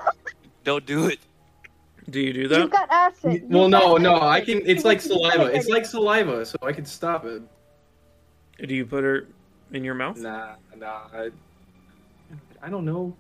Don't 0.63 0.87
do 0.87 1.07
it. 1.07 1.19
Do 2.11 2.21
you 2.21 2.33
do 2.33 2.49
that? 2.49 2.61
You've 2.61 2.71
that? 2.71 2.89
got 2.89 2.93
acid. 2.93 3.43
Well, 3.49 3.63
You've 3.63 3.71
no, 3.71 3.81
got 3.81 4.01
no, 4.03 4.17
acid. 4.17 4.23
I 4.23 4.41
can. 4.41 4.63
It's 4.67 4.85
like 4.85 5.01
saliva. 5.01 5.47
It's 5.47 5.69
like 5.69 5.87
saliva, 5.87 6.45
so 6.45 6.59
I 6.63 6.73
can 6.73 6.85
stop 6.85 7.25
it. 7.25 7.43
Do 8.67 8.75
you 8.75 8.85
put 8.85 9.05
her 9.05 9.27
in 9.73 9.85
your 9.85 9.95
mouth? 9.95 10.19
Nah, 10.19 10.55
nah. 10.77 11.03
I, 11.13 11.31
I 12.63 12.69
don't 12.69 12.85
know. 12.85 13.17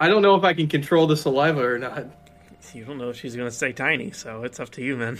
I 0.00 0.08
don't 0.08 0.22
know 0.22 0.34
if 0.36 0.44
I 0.44 0.54
can 0.54 0.68
control 0.68 1.06
the 1.06 1.16
saliva 1.16 1.60
or 1.64 1.78
not. 1.78 2.06
You 2.74 2.84
don't 2.84 2.98
know 2.98 3.10
if 3.10 3.16
she's 3.18 3.34
gonna 3.34 3.50
stay 3.50 3.72
tiny, 3.72 4.10
so 4.10 4.42
it's 4.44 4.60
up 4.60 4.70
to 4.70 4.82
you, 4.82 4.96
man. 4.96 5.18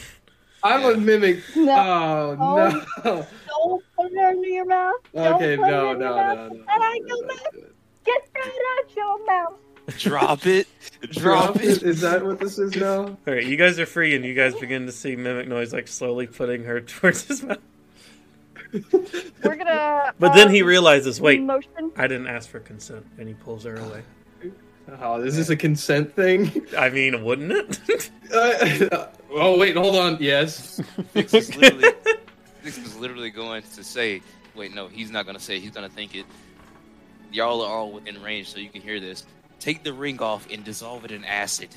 I'm 0.63 0.85
a 0.85 0.97
mimic. 0.97 1.41
No. 1.57 2.37
Oh 2.41 2.85
no! 3.05 3.27
No, 3.49 3.83
put 3.97 4.13
it 4.13 4.37
in 4.37 4.55
your 4.55 4.65
mouth. 4.67 4.95
Don't 5.15 5.35
Okay, 5.35 5.57
put 5.57 5.67
it 5.69 5.71
no, 5.71 5.93
in 5.93 5.99
no, 5.99 6.07
your 6.17 6.17
no, 6.17 6.17
mouth. 6.17 6.53
no. 6.53 6.57
And 6.59 6.65
I 6.69 6.99
go 7.09 7.27
back. 7.27 7.53
Get 8.05 8.29
that 8.35 8.53
out 8.79 8.97
your 8.97 9.27
mouth. 9.27 9.55
Drop 9.99 10.47
it. 10.47 10.67
Drop 11.11 11.55
Drop 11.55 11.57
it. 11.57 11.65
it. 11.65 11.83
Is 11.85 12.01
that 12.03 12.25
what 12.25 12.39
this 12.41 12.59
is 12.59 12.77
now? 12.77 13.05
All 13.05 13.19
right, 13.27 13.45
you 13.45 13.57
guys 13.57 13.79
are 13.79 13.87
free, 13.87 14.15
and 14.15 14.25
you 14.25 14.35
guys 14.35 14.55
begin 14.57 14.87
to 14.87 14.93
see 14.93 15.17
Mimic 15.17 15.49
Noise 15.49 15.73
like 15.73 15.89
slowly 15.89 16.27
putting 16.27 16.65
her 16.65 16.81
towards 16.83 17.25
his 17.27 17.43
mouth. 17.43 17.59
We're 18.73 19.57
gonna. 19.57 20.13
But 20.19 20.35
then 20.35 20.49
um, 20.49 20.53
he 20.53 20.63
realizes, 20.63 21.21
wait, 21.21 21.41
Motion. 21.43 21.93
I 21.97 22.07
didn't 22.07 22.27
ask 22.27 22.51
for 22.51 22.61
consent, 22.61 23.07
and 23.19 23.27
he 23.29 23.35
pulls 23.35 23.65
her 23.65 23.77
away. 23.77 24.03
Oh, 25.01 25.20
this 25.20 25.32
is 25.32 25.36
this 25.36 25.51
a 25.51 25.56
consent 25.56 26.15
thing? 26.15 26.66
I 26.77 26.89
mean, 26.89 27.23
wouldn't 27.24 27.52
it? 27.52 28.10
Uh, 28.31 29.06
oh 29.31 29.59
wait, 29.59 29.74
hold 29.74 29.97
on. 29.97 30.19
Yes. 30.20 30.82
Thix 31.15 31.32
is 31.32 31.56
literally, 31.56 31.94
Thix 32.62 32.77
is 32.77 32.94
literally 32.98 33.31
going 33.31 33.62
to 33.62 33.82
say, 33.82 34.20
wait, 34.55 34.74
no, 34.74 34.86
he's 34.86 35.10
not 35.10 35.24
gonna 35.24 35.40
say. 35.40 35.56
it, 35.56 35.62
He's 35.62 35.70
gonna 35.70 35.89
think 35.89 36.15
it. 36.15 36.27
Y'all 37.32 37.62
are 37.62 37.74
all 37.74 37.90
within 37.90 38.23
range, 38.23 38.52
so 38.52 38.59
you 38.59 38.69
can 38.69 38.82
hear 38.82 39.01
this. 39.01 39.24
Take 39.60 39.82
the 39.82 39.94
ring 39.94 40.20
off 40.20 40.47
and 40.51 40.62
dissolve 40.62 41.06
it 41.06 41.10
in 41.10 41.24
acid. 41.24 41.70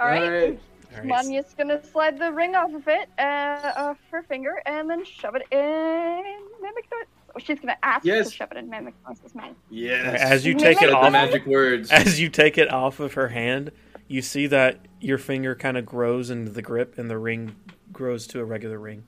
All 0.00 0.06
right. 0.06 0.22
Alright. 0.22 0.60
All 0.92 0.98
right, 0.98 1.06
Manya's 1.06 1.54
gonna 1.56 1.84
slide 1.84 2.18
the 2.18 2.32
ring 2.32 2.54
off 2.54 2.72
of 2.72 2.88
it, 2.88 3.10
uh, 3.18 3.72
off 3.76 3.98
her 4.10 4.22
finger, 4.22 4.62
and 4.64 4.88
then 4.88 5.04
shove 5.04 5.34
it 5.34 5.42
in 5.52 6.22
Mimic 6.62 6.86
Noise. 6.90 7.19
She's 7.38 7.60
gonna 7.60 7.76
ask 7.82 8.04
Yes. 8.04 8.30
to 8.30 8.34
shove 8.34 8.52
it 8.52 8.58
in 8.58 8.68
Mimic 8.68 8.94
Noise's 9.06 9.34
mouth. 9.34 9.56
Yes. 9.70 10.20
As 10.20 10.46
you 10.46 10.54
Mimic 10.54 10.78
take 10.78 10.82
it 10.82 10.92
off, 10.92 11.12
magic 11.12 11.46
words. 11.46 11.90
as 11.92 12.20
you 12.20 12.28
take 12.28 12.58
it 12.58 12.70
off 12.70 13.00
of 13.00 13.14
her 13.14 13.28
hand, 13.28 13.70
you 14.08 14.22
see 14.22 14.46
that 14.48 14.80
your 15.00 15.18
finger 15.18 15.54
kind 15.54 15.76
of 15.76 15.86
grows 15.86 16.30
into 16.30 16.50
the 16.50 16.62
grip, 16.62 16.98
and 16.98 17.10
the 17.10 17.18
ring 17.18 17.54
grows 17.92 18.26
to 18.28 18.40
a 18.40 18.44
regular 18.44 18.78
ring. 18.78 19.04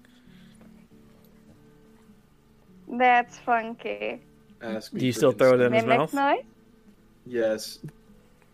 That's 2.89 3.39
funky. 3.39 4.21
Ask 4.61 4.93
me 4.93 5.01
Do 5.01 5.07
you 5.07 5.13
still 5.13 5.33
throw 5.33 5.55
it 5.55 5.61
in 5.61 5.73
his 5.73 5.85
mouth? 5.85 6.13
Noise. 6.13 6.45
Yes. 7.27 7.79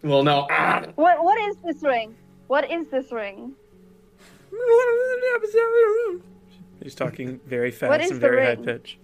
Well, 0.02 0.22
no. 0.22 0.46
Ah! 0.50 0.84
What? 0.94 1.22
What 1.22 1.38
is 1.48 1.56
this 1.64 1.82
ring? 1.82 2.14
What 2.46 2.70
is 2.70 2.88
this 2.88 3.10
ring? 3.12 3.54
He's 6.82 6.94
talking 6.94 7.40
very 7.46 7.70
fast 7.70 8.10
and 8.10 8.20
very 8.20 8.44
high 8.44 8.56
pitch. 8.56 8.98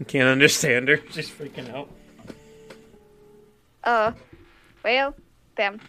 Can't 0.08 0.28
understand 0.28 0.88
her. 0.88 1.00
She's 1.10 1.30
freaking 1.30 1.72
out. 1.74 1.88
Uh, 3.82 4.12
well, 4.82 5.14
damn. 5.56 5.80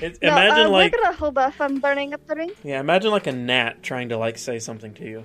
It's, 0.00 0.20
No, 0.20 0.28
imagine 0.28 0.66
uh, 0.66 0.70
like 0.70 0.92
we're 0.92 1.02
gonna 1.02 1.16
hold 1.16 1.38
off 1.38 1.60
on 1.60 1.78
burning 1.78 2.12
up 2.12 2.24
the 2.26 2.34
ring. 2.36 2.50
yeah, 2.62 2.78
imagine 2.78 3.10
like 3.10 3.26
a 3.26 3.32
gnat 3.32 3.82
trying 3.82 4.10
to 4.10 4.18
like 4.18 4.36
say 4.38 4.58
something 4.58 4.92
to 4.94 5.04
you. 5.04 5.24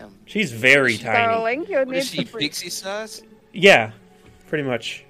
Um, 0.00 0.14
She's 0.24 0.50
very 0.50 0.96
tiny. 0.96 1.18
Darling, 1.26 1.66
you 1.68 1.76
what 1.76 1.88
need 1.88 1.98
is 1.98 2.08
she, 2.08 2.24
to 2.24 2.38
pixie 2.38 2.70
size? 2.70 3.22
Yeah, 3.52 3.92
pretty 4.48 4.64
much. 4.64 5.04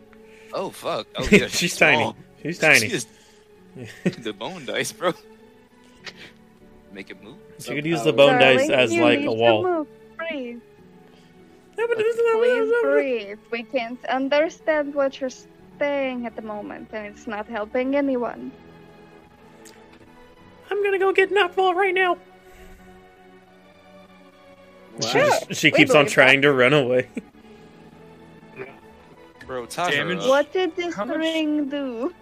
Oh 0.52 0.70
fuck! 0.70 1.06
Oh 1.16 1.26
yeah, 1.30 1.46
She's 1.46 1.76
tiny. 1.76 2.12
She's 2.42 2.58
tiny. 2.58 2.88
She 2.88 2.94
is 2.94 3.06
the 4.04 4.32
bone 4.32 4.66
dice, 4.66 4.90
bro. 4.92 5.12
Make 6.92 7.10
it 7.10 7.22
move. 7.22 7.36
She 7.60 7.72
could 7.76 7.86
use 7.86 8.02
the 8.02 8.12
bone 8.12 8.40
dice 8.40 8.68
as 8.68 8.92
like 8.92 9.20
need 9.20 9.26
a 9.28 9.30
to 9.30 9.32
wall. 9.32 9.62
move. 9.62 9.86
Breathe. 11.86 12.14
Please 12.34 12.72
breathe. 12.82 13.38
We 13.50 13.62
can't 13.62 14.04
understand 14.06 14.94
what 14.94 15.20
you're 15.20 15.30
saying 15.78 16.26
at 16.26 16.36
the 16.36 16.42
moment, 16.42 16.88
and 16.92 17.06
it's 17.06 17.26
not 17.26 17.46
helping 17.46 17.96
anyone. 17.96 18.52
I'm 20.70 20.82
gonna 20.84 20.98
go 20.98 21.12
get 21.12 21.30
Knockball 21.30 21.74
right 21.74 21.94
now. 21.94 22.16
She, 25.00 25.12
just- 25.12 25.54
she 25.54 25.70
keeps 25.70 25.90
on 25.92 26.04
believe 26.04 26.12
trying 26.12 26.42
to 26.42 26.52
run 26.52 26.72
away. 26.72 27.08
Bro, 29.46 29.66
Damage. 29.66 30.18
What 30.20 30.52
did 30.52 30.76
this 30.76 30.94
How 30.94 31.04
much- 31.04 31.16
ring 31.16 31.68
do? 31.68 32.14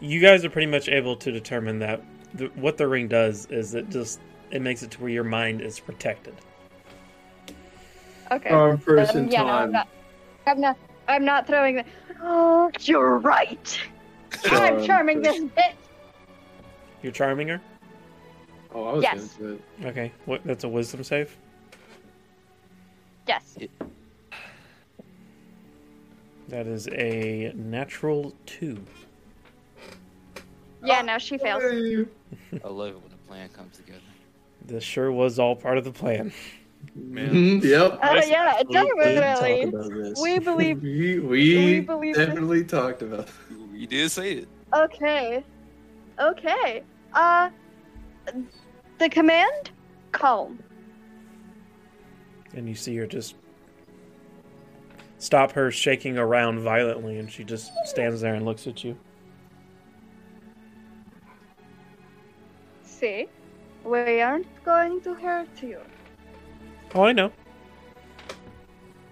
You 0.00 0.20
guys 0.20 0.44
are 0.44 0.50
pretty 0.50 0.66
much 0.66 0.88
able 0.88 1.16
to 1.16 1.30
determine 1.30 1.78
that 1.80 2.02
the, 2.34 2.46
what 2.54 2.76
the 2.76 2.86
ring 2.88 3.08
does 3.08 3.46
is 3.46 3.74
it 3.74 3.88
just 3.90 4.20
it 4.50 4.62
makes 4.62 4.82
it 4.82 4.90
to 4.92 5.00
where 5.00 5.10
your 5.10 5.24
mind 5.24 5.60
is 5.60 5.78
protected. 5.78 6.34
Okay. 8.30 8.50
Our 8.50 8.76
first 8.76 9.14
then, 9.14 9.24
in 9.24 9.30
yeah, 9.30 9.42
no, 9.42 9.48
I'm 9.52 9.72
not. 9.72 9.88
I'm 10.46 10.60
not. 10.60 10.76
I'm 11.08 11.24
not 11.24 11.46
throwing 11.46 11.76
the. 11.76 11.84
Oh, 12.20 12.70
you're 12.80 13.18
right. 13.18 13.80
I'm 14.46 14.78
Um, 14.78 14.84
charming 14.86 15.22
this 15.22 15.38
first- 15.38 15.54
bitch. 15.54 15.72
You're 17.02 17.12
charming 17.12 17.48
her. 17.48 17.60
Oh, 18.74 18.84
I 18.84 18.92
was 18.94 19.02
Yes. 19.02 19.34
gonna. 19.36 19.56
Okay, 19.84 20.12
what? 20.26 20.42
That's 20.44 20.64
a 20.64 20.68
wisdom 20.68 21.02
save. 21.04 21.34
Yes. 23.26 23.56
That 26.48 26.66
is 26.66 26.88
a 26.88 27.52
natural 27.54 28.34
two. 28.46 28.78
Yeah. 30.84 31.02
No, 31.02 31.18
she 31.18 31.38
fails. 31.38 31.62
I 31.62 32.68
love 32.68 32.90
it 32.90 33.02
when 33.02 33.12
a 33.12 33.28
plan 33.28 33.48
comes 33.50 33.76
together. 33.76 34.00
This 34.64 34.84
sure 34.84 35.10
was 35.12 35.38
all 35.38 35.56
part 35.56 35.78
of 35.78 35.84
the 35.84 35.92
plan. 35.92 36.32
Mhm, 36.96 37.62
Yep. 37.62 37.98
Oh 38.02 38.14
yeah, 38.26 38.62
We 38.66 38.74
talk 38.74 38.88
definitely. 38.96 39.62
about 39.62 39.90
this. 39.92 40.20
We 40.20 40.38
believe. 40.38 40.82
We, 40.82 41.18
We 41.20 41.56
we, 41.58 41.80
believe 41.80 42.14
this. 42.14 42.26
definitely 42.26 42.64
talked 42.64 43.02
about. 43.02 43.28
You 43.72 43.86
did 43.86 44.10
say 44.10 44.32
it. 44.32 44.48
Okay. 44.74 45.44
Okay. 46.20 46.82
Uh, 47.12 47.50
the 48.98 49.08
command, 49.08 49.70
calm. 50.12 50.58
And 52.54 52.68
you 52.68 52.74
see 52.74 52.96
her 52.96 53.06
just 53.06 53.36
stop 55.18 55.52
her 55.52 55.70
shaking 55.70 56.18
around 56.18 56.60
violently, 56.60 57.18
and 57.18 57.30
she 57.30 57.44
just 57.44 57.70
stands 57.84 58.20
there 58.20 58.34
and 58.34 58.44
looks 58.44 58.66
at 58.66 58.82
you. 58.84 58.96
See, 62.82 63.28
we 63.84 64.20
aren't 64.20 64.64
going 64.64 65.00
to 65.02 65.14
hurt 65.14 65.62
you. 65.62 65.78
Oh, 66.94 67.02
I 67.02 67.12
know. 67.12 67.30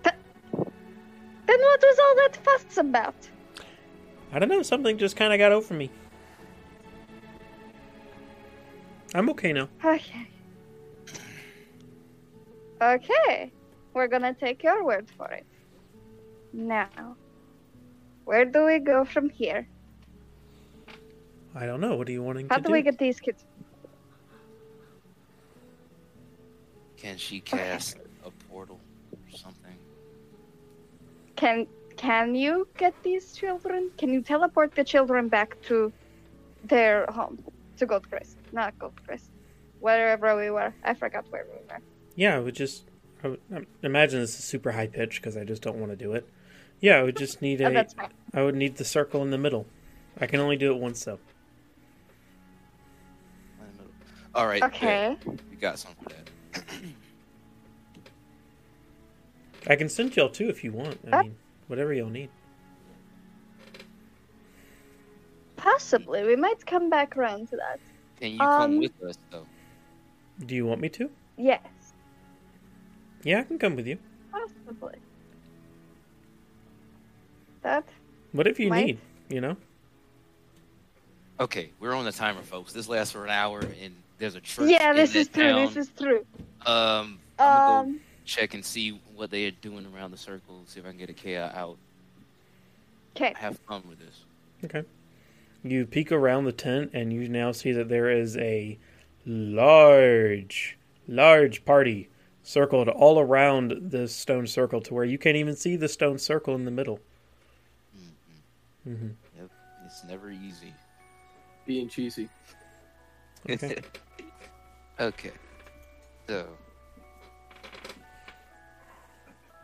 Then 0.02 1.60
what 1.60 1.80
was 1.82 1.98
all 1.98 2.16
that 2.16 2.36
fuss 2.36 2.76
about? 2.78 3.14
I 4.32 4.38
don't 4.38 4.48
know. 4.48 4.62
Something 4.62 4.98
just 4.98 5.16
kind 5.16 5.32
of 5.32 5.38
got 5.38 5.52
over 5.52 5.74
me. 5.74 5.90
I'm 9.14 9.30
okay 9.30 9.52
now. 9.52 9.68
Okay. 9.84 10.28
Okay. 12.82 13.52
We're 13.94 14.08
gonna 14.08 14.34
take 14.34 14.62
your 14.62 14.84
word 14.84 15.08
for 15.16 15.28
it. 15.30 15.46
Now, 16.52 17.16
where 18.24 18.44
do 18.44 18.64
we 18.66 18.78
go 18.78 19.04
from 19.04 19.30
here? 19.30 19.68
I 21.54 21.64
don't 21.64 21.80
know. 21.80 21.96
What 21.96 22.08
are 22.08 22.12
you 22.12 22.22
wanting 22.22 22.48
to 22.48 22.48
do 22.48 22.54
How 22.54 22.60
do? 22.60 22.72
we 22.72 22.82
get 22.82 22.98
these 22.98 23.20
kids? 23.20 23.44
Can 26.96 27.16
she 27.16 27.40
cast 27.40 27.98
a 28.24 28.30
portal 28.48 28.80
or 29.12 29.36
something? 29.36 29.76
Can 31.36 31.66
can 31.96 32.34
you 32.34 32.68
get 32.76 32.94
these 33.02 33.32
children? 33.32 33.90
Can 33.98 34.12
you 34.12 34.20
teleport 34.22 34.74
the 34.74 34.84
children 34.84 35.28
back 35.28 35.60
to 35.62 35.92
their 36.64 37.06
home? 37.06 37.42
To 37.78 37.86
Goldcrest. 37.86 38.36
Not 38.52 38.78
Goldcrest. 38.78 39.28
Wherever 39.80 40.36
we 40.36 40.50
were. 40.50 40.72
I 40.84 40.94
forgot 40.94 41.26
where 41.30 41.44
we 41.46 41.58
were. 41.68 41.80
Yeah, 42.14 42.36
I 42.36 42.40
would 42.40 42.54
just 42.54 42.84
I 43.22 43.28
would, 43.28 43.40
I 43.54 43.60
imagine 43.82 44.20
this 44.20 44.38
is 44.38 44.44
super 44.44 44.72
high 44.72 44.86
pitch 44.86 45.20
because 45.20 45.36
I 45.36 45.44
just 45.44 45.62
don't 45.62 45.76
want 45.76 45.92
to 45.92 45.96
do 45.96 46.12
it. 46.12 46.26
Yeah, 46.80 46.96
I 46.96 47.02
would 47.02 47.16
just 47.16 47.42
need 47.42 47.60
Oh, 47.62 47.68
a. 47.68 47.72
that's 47.72 47.94
fine. 47.94 48.10
I 48.34 48.42
would 48.42 48.54
need 48.54 48.76
the 48.76 48.84
circle 48.84 49.22
in 49.22 49.30
the 49.30 49.38
middle. 49.38 49.66
I 50.18 50.26
can 50.26 50.40
only 50.40 50.56
do 50.56 50.72
it 50.72 50.78
once 50.78 51.04
though. 51.04 51.18
All 54.34 54.46
right. 54.46 54.62
Okay. 54.62 55.16
bet. 55.24 55.38
We 55.50 55.56
got 55.56 55.78
something 55.78 56.04
for 56.04 56.10
that. 56.10 56.30
I 59.68 59.76
can 59.76 59.88
send 59.88 60.16
y'all 60.16 60.28
too 60.28 60.48
if 60.48 60.62
you 60.62 60.72
want. 60.72 60.98
I 61.12 61.22
mean, 61.22 61.36
whatever 61.66 61.92
y'all 61.92 62.08
need. 62.08 62.30
Possibly. 65.56 66.24
We 66.24 66.36
might 66.36 66.64
come 66.66 66.88
back 66.88 67.16
around 67.16 67.48
to 67.50 67.56
that. 67.56 67.80
Can 68.20 68.32
you 68.32 68.38
come 68.38 68.62
Um, 68.72 68.78
with 68.78 69.02
us 69.02 69.16
though? 69.30 69.46
Do 70.44 70.54
you 70.54 70.66
want 70.66 70.80
me 70.80 70.88
to? 70.90 71.10
Yes. 71.36 71.60
Yeah, 73.22 73.40
I 73.40 73.42
can 73.42 73.58
come 73.58 73.74
with 73.74 73.86
you. 73.86 73.98
Possibly. 74.30 74.94
That 77.62 77.88
Whatever 78.32 78.62
you 78.62 78.68
Might. 78.70 78.86
need, 78.86 78.98
you 79.28 79.40
know. 79.40 79.56
Okay, 81.40 81.70
we're 81.80 81.94
on 81.94 82.04
the 82.04 82.12
timer, 82.12 82.42
folks. 82.42 82.72
This 82.72 82.88
lasts 82.88 83.12
for 83.12 83.24
an 83.24 83.30
hour, 83.30 83.60
and 83.82 83.94
there's 84.18 84.36
a 84.36 84.40
church. 84.40 84.70
Yeah, 84.70 84.90
in 84.90 84.96
this 84.96 85.12
that 85.12 85.18
is 85.18 85.28
true. 85.28 85.42
town. 85.42 85.66
This 85.66 85.76
is 85.76 85.92
true. 85.98 86.26
Um, 86.64 87.18
I'm 87.38 87.46
gonna 87.46 87.58
go 87.58 87.90
Um 87.90 88.00
check 88.24 88.54
and 88.54 88.64
see 88.64 89.00
what 89.16 89.30
they 89.30 89.46
are 89.46 89.50
doing 89.50 89.86
around 89.94 90.10
the 90.10 90.16
circle. 90.16 90.62
See 90.66 90.80
if 90.80 90.86
I 90.86 90.90
can 90.90 90.98
get 90.98 91.14
I'kea 91.14 91.54
out. 91.56 91.78
okay. 93.16 93.32
Have 93.36 93.58
fun 93.60 93.82
with 93.88 93.98
this. 93.98 94.24
Okay. 94.64 94.86
You 95.62 95.86
peek 95.86 96.12
around 96.12 96.44
the 96.44 96.52
tent 96.52 96.90
and 96.92 97.12
you 97.12 97.28
now 97.28 97.52
see 97.52 97.72
that 97.72 97.88
there 97.88 98.10
is 98.10 98.36
a 98.36 98.78
large, 99.24 100.78
large 101.08 101.64
party 101.64 102.08
circled 102.42 102.88
all 102.88 103.18
around 103.18 103.90
the 103.90 104.06
stone 104.06 104.46
circle 104.46 104.80
to 104.80 104.94
where 104.94 105.04
you 105.04 105.18
can't 105.18 105.36
even 105.36 105.56
see 105.56 105.74
the 105.74 105.88
stone 105.88 106.18
circle 106.18 106.54
in 106.54 106.64
the 106.64 106.70
middle. 106.70 107.00
Mm-hmm. 108.88 109.08
Yep, 109.36 109.50
it's 109.84 110.04
never 110.04 110.30
easy. 110.30 110.72
Being 111.66 111.88
cheesy. 111.88 112.28
Okay. 113.50 113.80
okay. 115.00 115.32
So. 116.28 116.46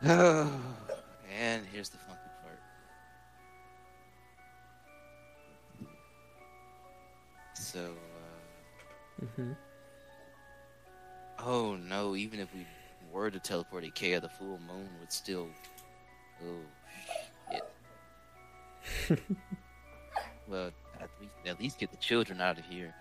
and 0.04 1.66
here's 1.72 1.88
the 1.88 1.98
funky 1.98 2.30
part. 2.42 2.60
So, 7.54 7.92
uh, 9.22 9.26
hmm 9.36 9.52
oh 11.44 11.76
no, 11.76 12.16
even 12.16 12.40
if 12.40 12.52
we 12.54 12.66
were 13.12 13.30
to 13.30 13.38
teleport 13.38 13.84
I'kea, 13.84 14.20
the 14.20 14.28
full 14.28 14.58
moon 14.66 14.88
would 15.00 15.12
still. 15.12 15.48
Oh, 16.44 17.60
shit. 19.08 19.18
well, 20.48 20.70
at 21.00 21.10
least, 21.20 21.34
at 21.46 21.60
least 21.60 21.78
get 21.78 21.90
the 21.90 21.96
children 21.98 22.40
out 22.40 22.58
of 22.58 22.64
here. 22.64 22.94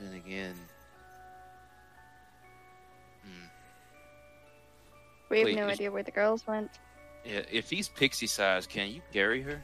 Then 0.00 0.14
again. 0.14 0.54
We 5.30 5.38
have 5.38 5.46
Wait, 5.46 5.56
no 5.56 5.68
is- 5.68 5.74
idea 5.78 5.90
where 5.90 6.02
the 6.02 6.10
girls 6.10 6.46
went. 6.46 6.70
Yeah, 7.24 7.42
if 7.50 7.70
he's 7.70 7.88
pixie 7.88 8.26
size, 8.26 8.66
can 8.66 8.88
you 8.88 9.00
carry 9.12 9.42
her? 9.42 9.60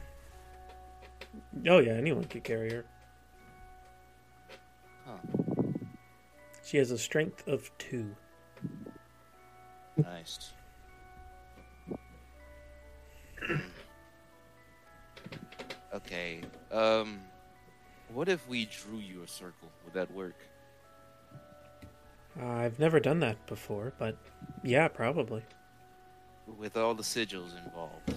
Oh 1.67 1.79
yeah, 1.79 1.93
anyone 1.93 2.23
could 2.25 2.43
carry 2.43 2.71
her. 2.71 2.85
Huh. 5.05 5.17
She 6.63 6.77
has 6.77 6.91
a 6.91 6.97
strength 6.97 7.47
of 7.47 7.69
two. 7.77 8.15
Nice. 9.97 10.53
okay. 15.93 16.41
Um, 16.71 17.19
what 18.13 18.29
if 18.29 18.47
we 18.47 18.65
drew 18.65 18.99
you 18.99 19.23
a 19.23 19.27
circle? 19.27 19.69
Would 19.83 19.93
that 19.93 20.11
work? 20.13 20.35
I've 22.39 22.77
never 22.79 22.99
done 22.99 23.19
that 23.21 23.43
before, 23.47 23.93
but 23.97 24.15
yeah, 24.63 24.87
probably. 24.87 25.43
With 26.57 26.77
all 26.77 26.93
the 26.93 27.03
sigils 27.03 27.51
involved. 27.65 28.15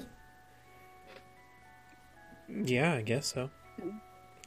Yeah, 2.49 2.95
I 2.95 3.03
guess 3.03 3.27
so. 3.27 3.51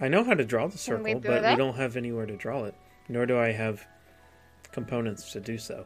I 0.02 0.08
know 0.08 0.24
how 0.24 0.34
to 0.34 0.44
draw 0.44 0.68
the 0.68 0.78
Can 0.78 1.04
we 1.04 1.12
circle, 1.12 1.22
do 1.22 1.28
but 1.28 1.44
we 1.44 1.56
don't 1.56 1.76
have 1.76 1.96
anywhere 1.96 2.26
to 2.26 2.36
draw 2.36 2.66
it. 2.66 2.76
Nor 3.10 3.26
do 3.26 3.38
I 3.38 3.52
have 3.52 3.86
components 4.72 5.32
to 5.34 5.40
do 5.40 5.58
so. 5.58 5.86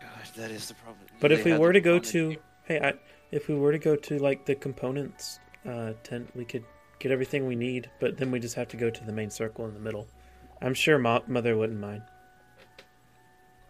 Gosh, 0.00 0.30
that 0.36 0.50
is 0.50 0.68
the 0.68 0.74
problem. 0.74 1.06
But 1.20 1.28
They 1.28 1.34
if 1.36 1.44
we 1.44 1.56
were 1.56 1.72
to 1.72 1.80
go 1.80 2.00
component 2.00 2.38
to, 2.38 2.40
hey, 2.64 2.80
I, 2.80 2.92
if 3.30 3.48
we 3.48 3.54
were 3.54 3.72
to 3.72 3.78
go 3.78 3.96
to 3.96 4.18
like 4.18 4.44
the 4.44 4.54
components 4.54 5.38
uh, 5.66 5.92
tent, 6.02 6.30
we 6.34 6.44
could 6.44 6.64
get 6.98 7.12
everything 7.12 7.46
we 7.46 7.56
need. 7.56 7.90
But 8.00 8.16
then 8.16 8.30
we 8.30 8.40
just 8.40 8.54
have 8.56 8.68
to 8.68 8.76
go 8.76 8.90
to 8.90 9.04
the 9.04 9.12
main 9.12 9.30
circle 9.30 9.66
in 9.66 9.74
the 9.74 9.80
middle. 9.80 10.06
I'm 10.60 10.74
sure 10.74 10.98
Mo- 10.98 11.22
Mother 11.26 11.56
wouldn't 11.56 11.80
mind. 11.80 12.02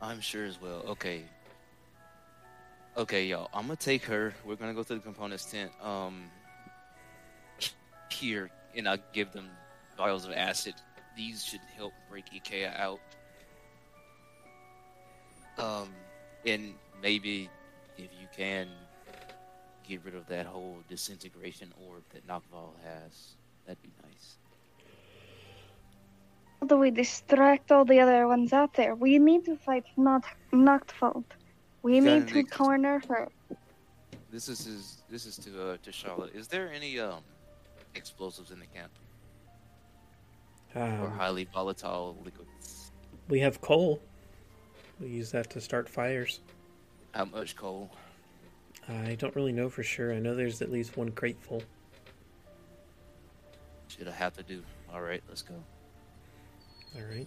I'm 0.02 0.20
sure 0.20 0.46
as 0.46 0.60
well. 0.60 0.82
Okay. 0.88 1.24
Okay, 2.96 3.26
y'all. 3.26 3.48
I'm 3.54 3.66
gonna 3.66 3.76
take 3.76 4.04
her. 4.04 4.34
We're 4.44 4.56
gonna 4.56 4.74
go 4.74 4.82
to 4.82 4.94
the 4.94 5.00
components 5.00 5.44
tent. 5.44 5.70
Um, 5.82 6.24
here, 8.10 8.50
and 8.76 8.88
I'll 8.88 8.98
give 9.12 9.32
them 9.32 9.48
vials 9.96 10.26
of 10.26 10.32
acid. 10.32 10.74
These 11.16 11.44
should 11.44 11.60
help 11.76 11.92
break 12.10 12.26
I'kea 12.32 12.78
out. 12.78 13.00
Um, 15.58 15.88
and 16.44 16.74
maybe 17.02 17.48
if 17.96 18.10
you 18.20 18.26
can 18.36 18.68
get 19.86 20.04
rid 20.04 20.14
of 20.14 20.26
that 20.26 20.46
whole 20.46 20.78
disintegration 20.88 21.72
orb 21.88 22.02
that 22.12 22.26
Nocval 22.26 22.72
has, 22.84 23.34
that'd 23.66 23.82
be 23.82 23.90
nice. 24.02 24.36
How 26.60 26.66
do 26.66 26.76
we 26.76 26.90
distract 26.90 27.72
all 27.72 27.84
the 27.84 28.00
other 28.00 28.26
ones 28.26 28.52
out 28.52 28.74
there? 28.74 28.94
We 28.94 29.18
need 29.18 29.44
to 29.46 29.56
fight 29.56 29.84
not 29.96 30.24
Noctfold. 30.52 31.24
We 31.82 31.96
You 31.96 32.02
need 32.02 32.26
gotta 32.26 32.44
corner 32.44 33.02
her. 33.08 33.28
This 34.30 34.48
is 34.48 34.64
his, 34.64 35.02
this 35.10 35.26
is 35.26 35.36
to 35.38 35.70
uh, 35.70 35.76
to 35.82 35.92
Charlotte. 35.92 36.34
Is 36.34 36.46
there 36.48 36.70
any 36.72 36.98
um 37.00 37.20
explosives 37.94 38.50
in 38.50 38.60
the 38.60 38.66
camp 38.66 38.92
or 40.76 40.82
Um, 40.82 41.10
highly 41.12 41.44
volatile 41.52 42.16
liquids? 42.24 42.92
we 43.28 43.40
have 43.40 43.60
coal. 43.60 44.00
We 45.00 45.08
use 45.08 45.30
that 45.32 45.50
to 45.50 45.60
start 45.60 45.88
fires. 45.88 46.40
How 47.12 47.24
much 47.24 47.56
coal? 47.56 47.90
I 48.88 49.14
don't 49.18 49.34
really 49.34 49.52
know 49.52 49.68
for 49.68 49.82
sure. 49.82 50.12
I 50.12 50.18
know 50.18 50.34
there's 50.34 50.62
at 50.62 50.70
least 50.70 50.96
one 50.96 51.10
crate 51.12 51.40
full. 51.40 51.62
Should 53.88 54.08
I 54.08 54.12
have 54.12 54.36
to 54.36 54.42
do? 54.42 54.62
All 54.92 55.00
right, 55.00 55.22
let's 55.28 55.42
go. 55.42 55.54
All 56.96 57.02
right. 57.02 57.26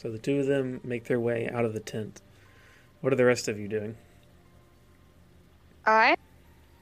So 0.00 0.10
the 0.10 0.18
two 0.18 0.40
of 0.40 0.46
them 0.46 0.80
make 0.84 1.04
their 1.04 1.20
way 1.20 1.48
out 1.50 1.64
of 1.64 1.72
the 1.72 1.80
tent. 1.80 2.20
What 3.00 3.12
are 3.12 3.16
the 3.16 3.24
rest 3.24 3.48
of 3.48 3.58
you 3.58 3.68
doing? 3.68 3.96
I'm 5.86 6.16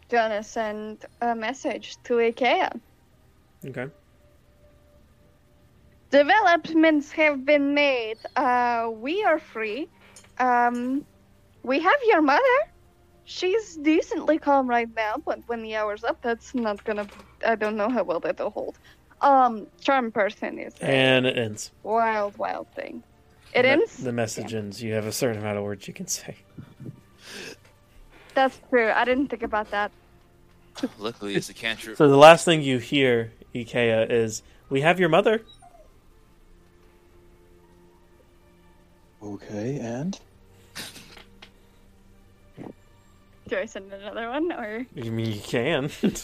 gonna 0.08 0.42
send 0.42 1.04
a 1.20 1.34
message 1.34 1.96
to 2.04 2.14
I'kea. 2.14 2.80
Okay. 3.66 3.86
Developments 6.10 7.10
have 7.12 7.44
been 7.44 7.74
made. 7.74 8.16
Uh, 8.36 8.90
we 8.92 9.24
are 9.24 9.38
free. 9.38 9.88
Um, 10.38 11.04
we 11.62 11.80
have 11.80 12.00
your 12.06 12.22
mother. 12.22 12.42
She's 13.24 13.76
decently 13.76 14.38
calm 14.38 14.68
right 14.68 14.88
now, 14.94 15.16
but 15.24 15.40
when 15.48 15.62
the 15.62 15.74
hour's 15.74 16.04
up, 16.04 16.22
that's 16.22 16.54
not 16.54 16.82
gonna. 16.84 17.06
I 17.44 17.56
don't 17.56 17.76
know 17.76 17.88
how 17.90 18.04
well 18.04 18.20
that'll 18.20 18.50
hold. 18.50 18.78
Um, 19.20 19.66
charm 19.80 20.12
person 20.12 20.58
is 20.58 20.74
And 20.80 21.26
it 21.26 21.36
ends. 21.38 21.72
wild, 21.82 22.36
wild 22.38 22.68
thing. 22.74 23.02
It 23.56 23.62
The- 23.62 23.68
ends. 23.68 23.96
The 23.96 24.12
message 24.12 24.52
ends. 24.54 24.82
You 24.82 24.92
have 24.94 25.06
a 25.06 25.12
certain 25.12 25.40
amount 25.40 25.56
of 25.58 25.64
words 25.64 25.88
you 25.88 25.94
can 25.94 26.06
say. 26.06 26.36
That's 28.34 28.60
true. 28.68 28.90
I 28.90 29.04
didn't 29.06 29.28
think 29.28 29.42
about 29.42 29.70
that. 29.70 29.90
Luckily, 30.98 31.34
it's 31.34 31.48
a 31.48 31.54
cantrip. 31.54 31.96
So 31.96 32.06
the 32.06 32.18
last 32.18 32.44
thing 32.44 32.60
you 32.60 32.76
hear, 32.78 33.32
I'kea, 33.54 34.10
is 34.10 34.42
"We 34.68 34.82
have 34.82 35.00
your 35.00 35.08
mother." 35.08 35.40
Okay, 39.22 39.78
and 39.80 40.20
Do 43.48 43.56
I 43.56 43.64
send 43.64 43.90
another 43.92 44.28
one, 44.28 44.52
or 44.52 44.84
You 44.94 45.10
mean 45.10 45.32
you 45.32 45.40
can? 45.40 45.88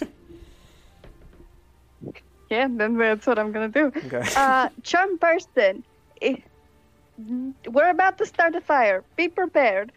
yeah? 2.50 2.68
Then 2.68 2.98
that's 2.98 3.26
what 3.26 3.38
I'm 3.38 3.52
gonna 3.52 3.68
do. 3.68 3.86
okay. 3.86 4.22
Uh, 4.36 4.68
charm 4.82 5.16
person. 5.18 5.82
i- 6.22 6.42
We're 7.68 7.90
about 7.90 8.18
to 8.18 8.26
start 8.26 8.54
a 8.54 8.60
fire. 8.60 9.04
Be 9.16 9.28
prepared. 9.28 9.92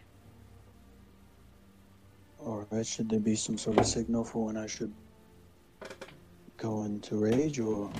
alright, 2.44 2.86
should 2.86 3.08
there 3.08 3.20
be 3.20 3.34
some 3.34 3.58
sort 3.58 3.78
of 3.78 3.86
signal 3.86 4.24
for 4.24 4.46
when 4.46 4.56
I 4.56 4.66
should 4.66 4.92
go 6.56 6.84
into 6.84 7.16
rage 7.16 7.58
or 7.58 7.90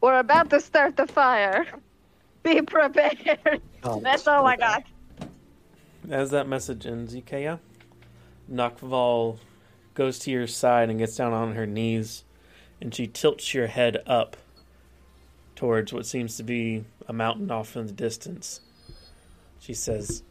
We're 0.00 0.18
about 0.18 0.50
to 0.50 0.60
start 0.60 0.96
the 0.96 1.06
fire. 1.06 1.66
Be 2.42 2.62
prepared. 2.62 3.60
oh, 3.84 4.00
That's 4.00 4.26
all 4.26 4.46
I 4.46 4.56
got. 4.56 4.84
As 6.08 6.30
that 6.30 6.48
message 6.48 6.86
ends, 6.86 7.14
I'kea, 7.14 7.58
Nakval 8.50 9.38
goes 9.94 10.18
to 10.20 10.30
your 10.30 10.46
side 10.46 10.88
and 10.88 10.98
gets 10.98 11.16
down 11.16 11.32
on 11.32 11.54
her 11.54 11.66
knees, 11.66 12.24
and 12.80 12.94
she 12.94 13.06
tilts 13.06 13.52
your 13.52 13.66
head 13.66 13.98
up 14.06 14.36
towards 15.58 15.92
what 15.92 16.06
seems 16.06 16.36
to 16.36 16.44
be 16.44 16.84
a 17.08 17.12
mountain 17.12 17.50
off 17.50 17.76
in 17.76 17.84
the 17.84 17.92
distance. 17.92 18.60
She 19.58 19.74
says, 19.74 20.22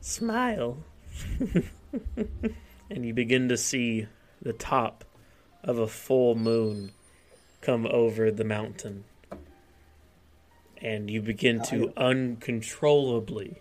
Smile. 0.00 0.78
and 2.90 3.04
you 3.04 3.12
begin 3.12 3.50
to 3.50 3.58
see 3.58 4.06
the 4.40 4.54
top 4.54 5.04
of 5.62 5.76
a 5.76 5.86
full 5.86 6.36
moon 6.36 6.92
come 7.60 7.86
over 7.90 8.30
the 8.30 8.44
mountain. 8.44 9.04
And 10.80 11.10
you 11.10 11.20
begin 11.20 11.60
to 11.64 11.92
uncontrollably 11.94 13.58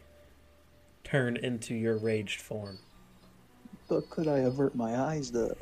turn 1.04 1.36
into 1.36 1.76
your 1.76 1.98
raged 1.98 2.40
form. 2.40 2.78
But 3.90 4.10
could 4.10 4.30
I 4.30 4.40
avert 4.40 4.76
my 4.76 4.98
eyes 4.98 5.30
though? 5.30 5.58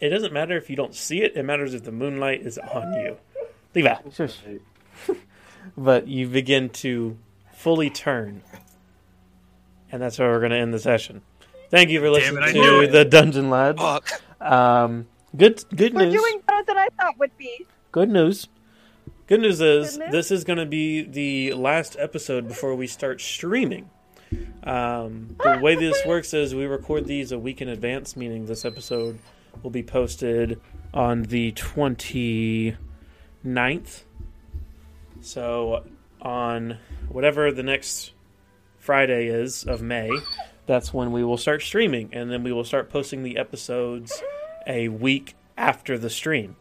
It 0.00 0.10
doesn't 0.10 0.32
matter 0.32 0.56
if 0.56 0.70
you 0.70 0.76
don't 0.76 0.94
see 0.94 1.22
it, 1.22 1.36
it 1.36 1.42
matters 1.42 1.74
if 1.74 1.84
the 1.84 1.92
moonlight 1.92 2.46
is 2.46 2.58
on 2.58 2.92
you. 2.94 3.16
Leave 3.74 3.86
out. 3.86 4.04
But 5.76 6.08
you 6.08 6.26
begin 6.26 6.70
to 6.70 7.18
fully 7.52 7.90
turn. 7.90 8.42
And 9.92 10.00
that's 10.00 10.18
where 10.18 10.30
we're 10.30 10.38
going 10.38 10.52
to 10.52 10.56
end 10.56 10.72
the 10.72 10.78
session. 10.78 11.20
Thank 11.70 11.90
you 11.90 12.00
for 12.00 12.10
listening 12.10 12.42
it, 12.42 12.52
to 12.54 12.86
the 12.90 13.04
Dungeon 13.04 13.50
Lads. 13.50 13.78
Fuck. 13.78 14.08
Um, 14.40 15.06
good 15.36 15.62
good 15.74 15.94
news. 15.94 16.14
We're 16.14 16.20
doing 16.20 16.40
better 16.46 16.64
than 16.66 16.78
I 16.78 16.88
thought 16.98 17.18
would 17.18 17.36
be. 17.36 17.66
Good 17.92 18.08
news. 18.08 18.48
Good 19.26 19.40
news 19.40 19.60
is 19.60 19.92
Good 19.92 20.00
news? 20.00 20.12
this 20.12 20.30
is 20.30 20.44
going 20.44 20.58
to 20.58 20.66
be 20.66 21.02
the 21.02 21.52
last 21.52 21.96
episode 21.98 22.48
before 22.48 22.74
we 22.74 22.86
start 22.86 23.20
streaming. 23.20 23.90
Um, 24.62 25.36
the 25.42 25.58
way 25.60 25.74
this 25.74 26.00
works 26.06 26.32
is 26.32 26.54
we 26.54 26.64
record 26.64 27.04
these 27.04 27.30
a 27.32 27.38
week 27.38 27.60
in 27.60 27.68
advance, 27.68 28.16
meaning 28.16 28.46
this 28.46 28.64
episode 28.64 29.18
will 29.62 29.70
be 29.70 29.82
posted 29.82 30.60
on 30.92 31.22
the 31.22 31.52
29th. 31.52 32.76
So 35.20 35.84
on 36.20 36.78
whatever 37.08 37.52
the 37.52 37.62
next 37.62 38.12
Friday 38.78 39.26
is 39.26 39.64
of 39.64 39.82
May, 39.82 40.10
that's 40.66 40.92
when 40.92 41.12
we 41.12 41.24
will 41.24 41.36
start 41.36 41.62
streaming, 41.62 42.10
and 42.12 42.30
then 42.30 42.42
we 42.42 42.52
will 42.52 42.64
start 42.64 42.90
posting 42.90 43.22
the 43.22 43.36
episodes 43.38 44.22
a 44.66 44.88
week 44.88 45.34
after 45.56 45.98
the 45.98 46.10
stream. 46.10 46.56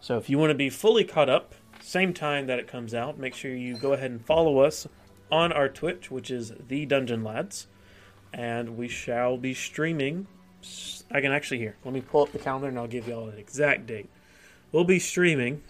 So 0.00 0.16
if 0.16 0.30
you 0.30 0.38
want 0.38 0.50
to 0.50 0.54
be 0.54 0.70
fully 0.70 1.04
caught 1.04 1.28
up, 1.28 1.54
same 1.80 2.12
time 2.12 2.46
that 2.46 2.58
it 2.58 2.68
comes 2.68 2.94
out, 2.94 3.18
make 3.18 3.34
sure 3.34 3.54
you 3.54 3.76
go 3.76 3.92
ahead 3.94 4.10
and 4.10 4.24
follow 4.24 4.60
us 4.60 4.86
on 5.30 5.52
our 5.52 5.68
Twitch, 5.68 6.10
which 6.10 6.30
is 6.30 6.52
the 6.68 6.86
Dungeon 6.86 7.24
Lads, 7.24 7.66
and 8.32 8.76
we 8.76 8.88
shall 8.88 9.36
be 9.36 9.54
streaming. 9.54 10.26
I 11.10 11.20
can 11.20 11.32
actually 11.32 11.58
hear. 11.58 11.76
Let 11.84 11.94
me 11.94 12.00
pull 12.00 12.22
up 12.22 12.32
the 12.32 12.38
calendar 12.38 12.68
and 12.68 12.78
I'll 12.78 12.86
give 12.86 13.08
you 13.08 13.14
all 13.14 13.28
an 13.28 13.38
exact 13.38 13.86
date. 13.86 14.08
We'll 14.72 14.84
be 14.84 14.98
streaming 14.98 15.62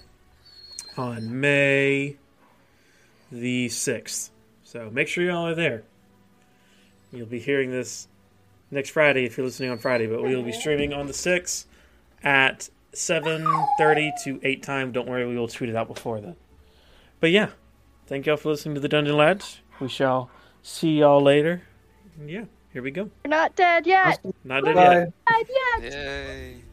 on 0.96 1.40
May 1.40 2.16
the 3.30 3.68
6th. 3.68 4.30
So 4.64 4.90
make 4.90 5.08
sure 5.08 5.24
y'all 5.24 5.46
are 5.46 5.54
there. 5.54 5.84
You'll 7.12 7.26
be 7.26 7.38
hearing 7.38 7.70
this 7.70 8.08
next 8.70 8.90
Friday 8.90 9.24
if 9.24 9.36
you're 9.36 9.46
listening 9.46 9.70
on 9.70 9.78
Friday, 9.78 10.06
but 10.06 10.22
we'll 10.22 10.42
be 10.42 10.52
streaming 10.52 10.92
on 10.92 11.06
the 11.06 11.12
6th 11.12 11.64
at 12.22 12.68
7.30 12.92 14.10
to 14.24 14.40
8 14.42 14.62
time. 14.62 14.92
Don't 14.92 15.08
worry, 15.08 15.26
we 15.26 15.36
will 15.36 15.48
tweet 15.48 15.70
it 15.70 15.76
out 15.76 15.88
before 15.88 16.20
then. 16.20 16.36
But 17.20 17.30
yeah, 17.30 17.50
thank 18.06 18.26
y'all 18.26 18.36
for 18.36 18.50
listening 18.50 18.74
to 18.74 18.80
the 18.80 18.88
Dungeon 18.88 19.16
Lads. 19.16 19.60
We 19.80 19.88
shall 19.88 20.30
see 20.62 20.98
y'all 20.98 21.22
later. 21.22 21.62
Yeah, 22.26 22.44
here 22.72 22.82
we 22.82 22.90
go. 22.90 23.10
We're 23.24 23.30
not 23.30 23.56
dead 23.56 23.86
yet. 23.86 24.20
Not 24.44 24.64
dead 24.64 24.76
yet. 24.76 25.12
Dead 25.26 25.46
yet. 25.82 25.92
Yay. 25.92 26.67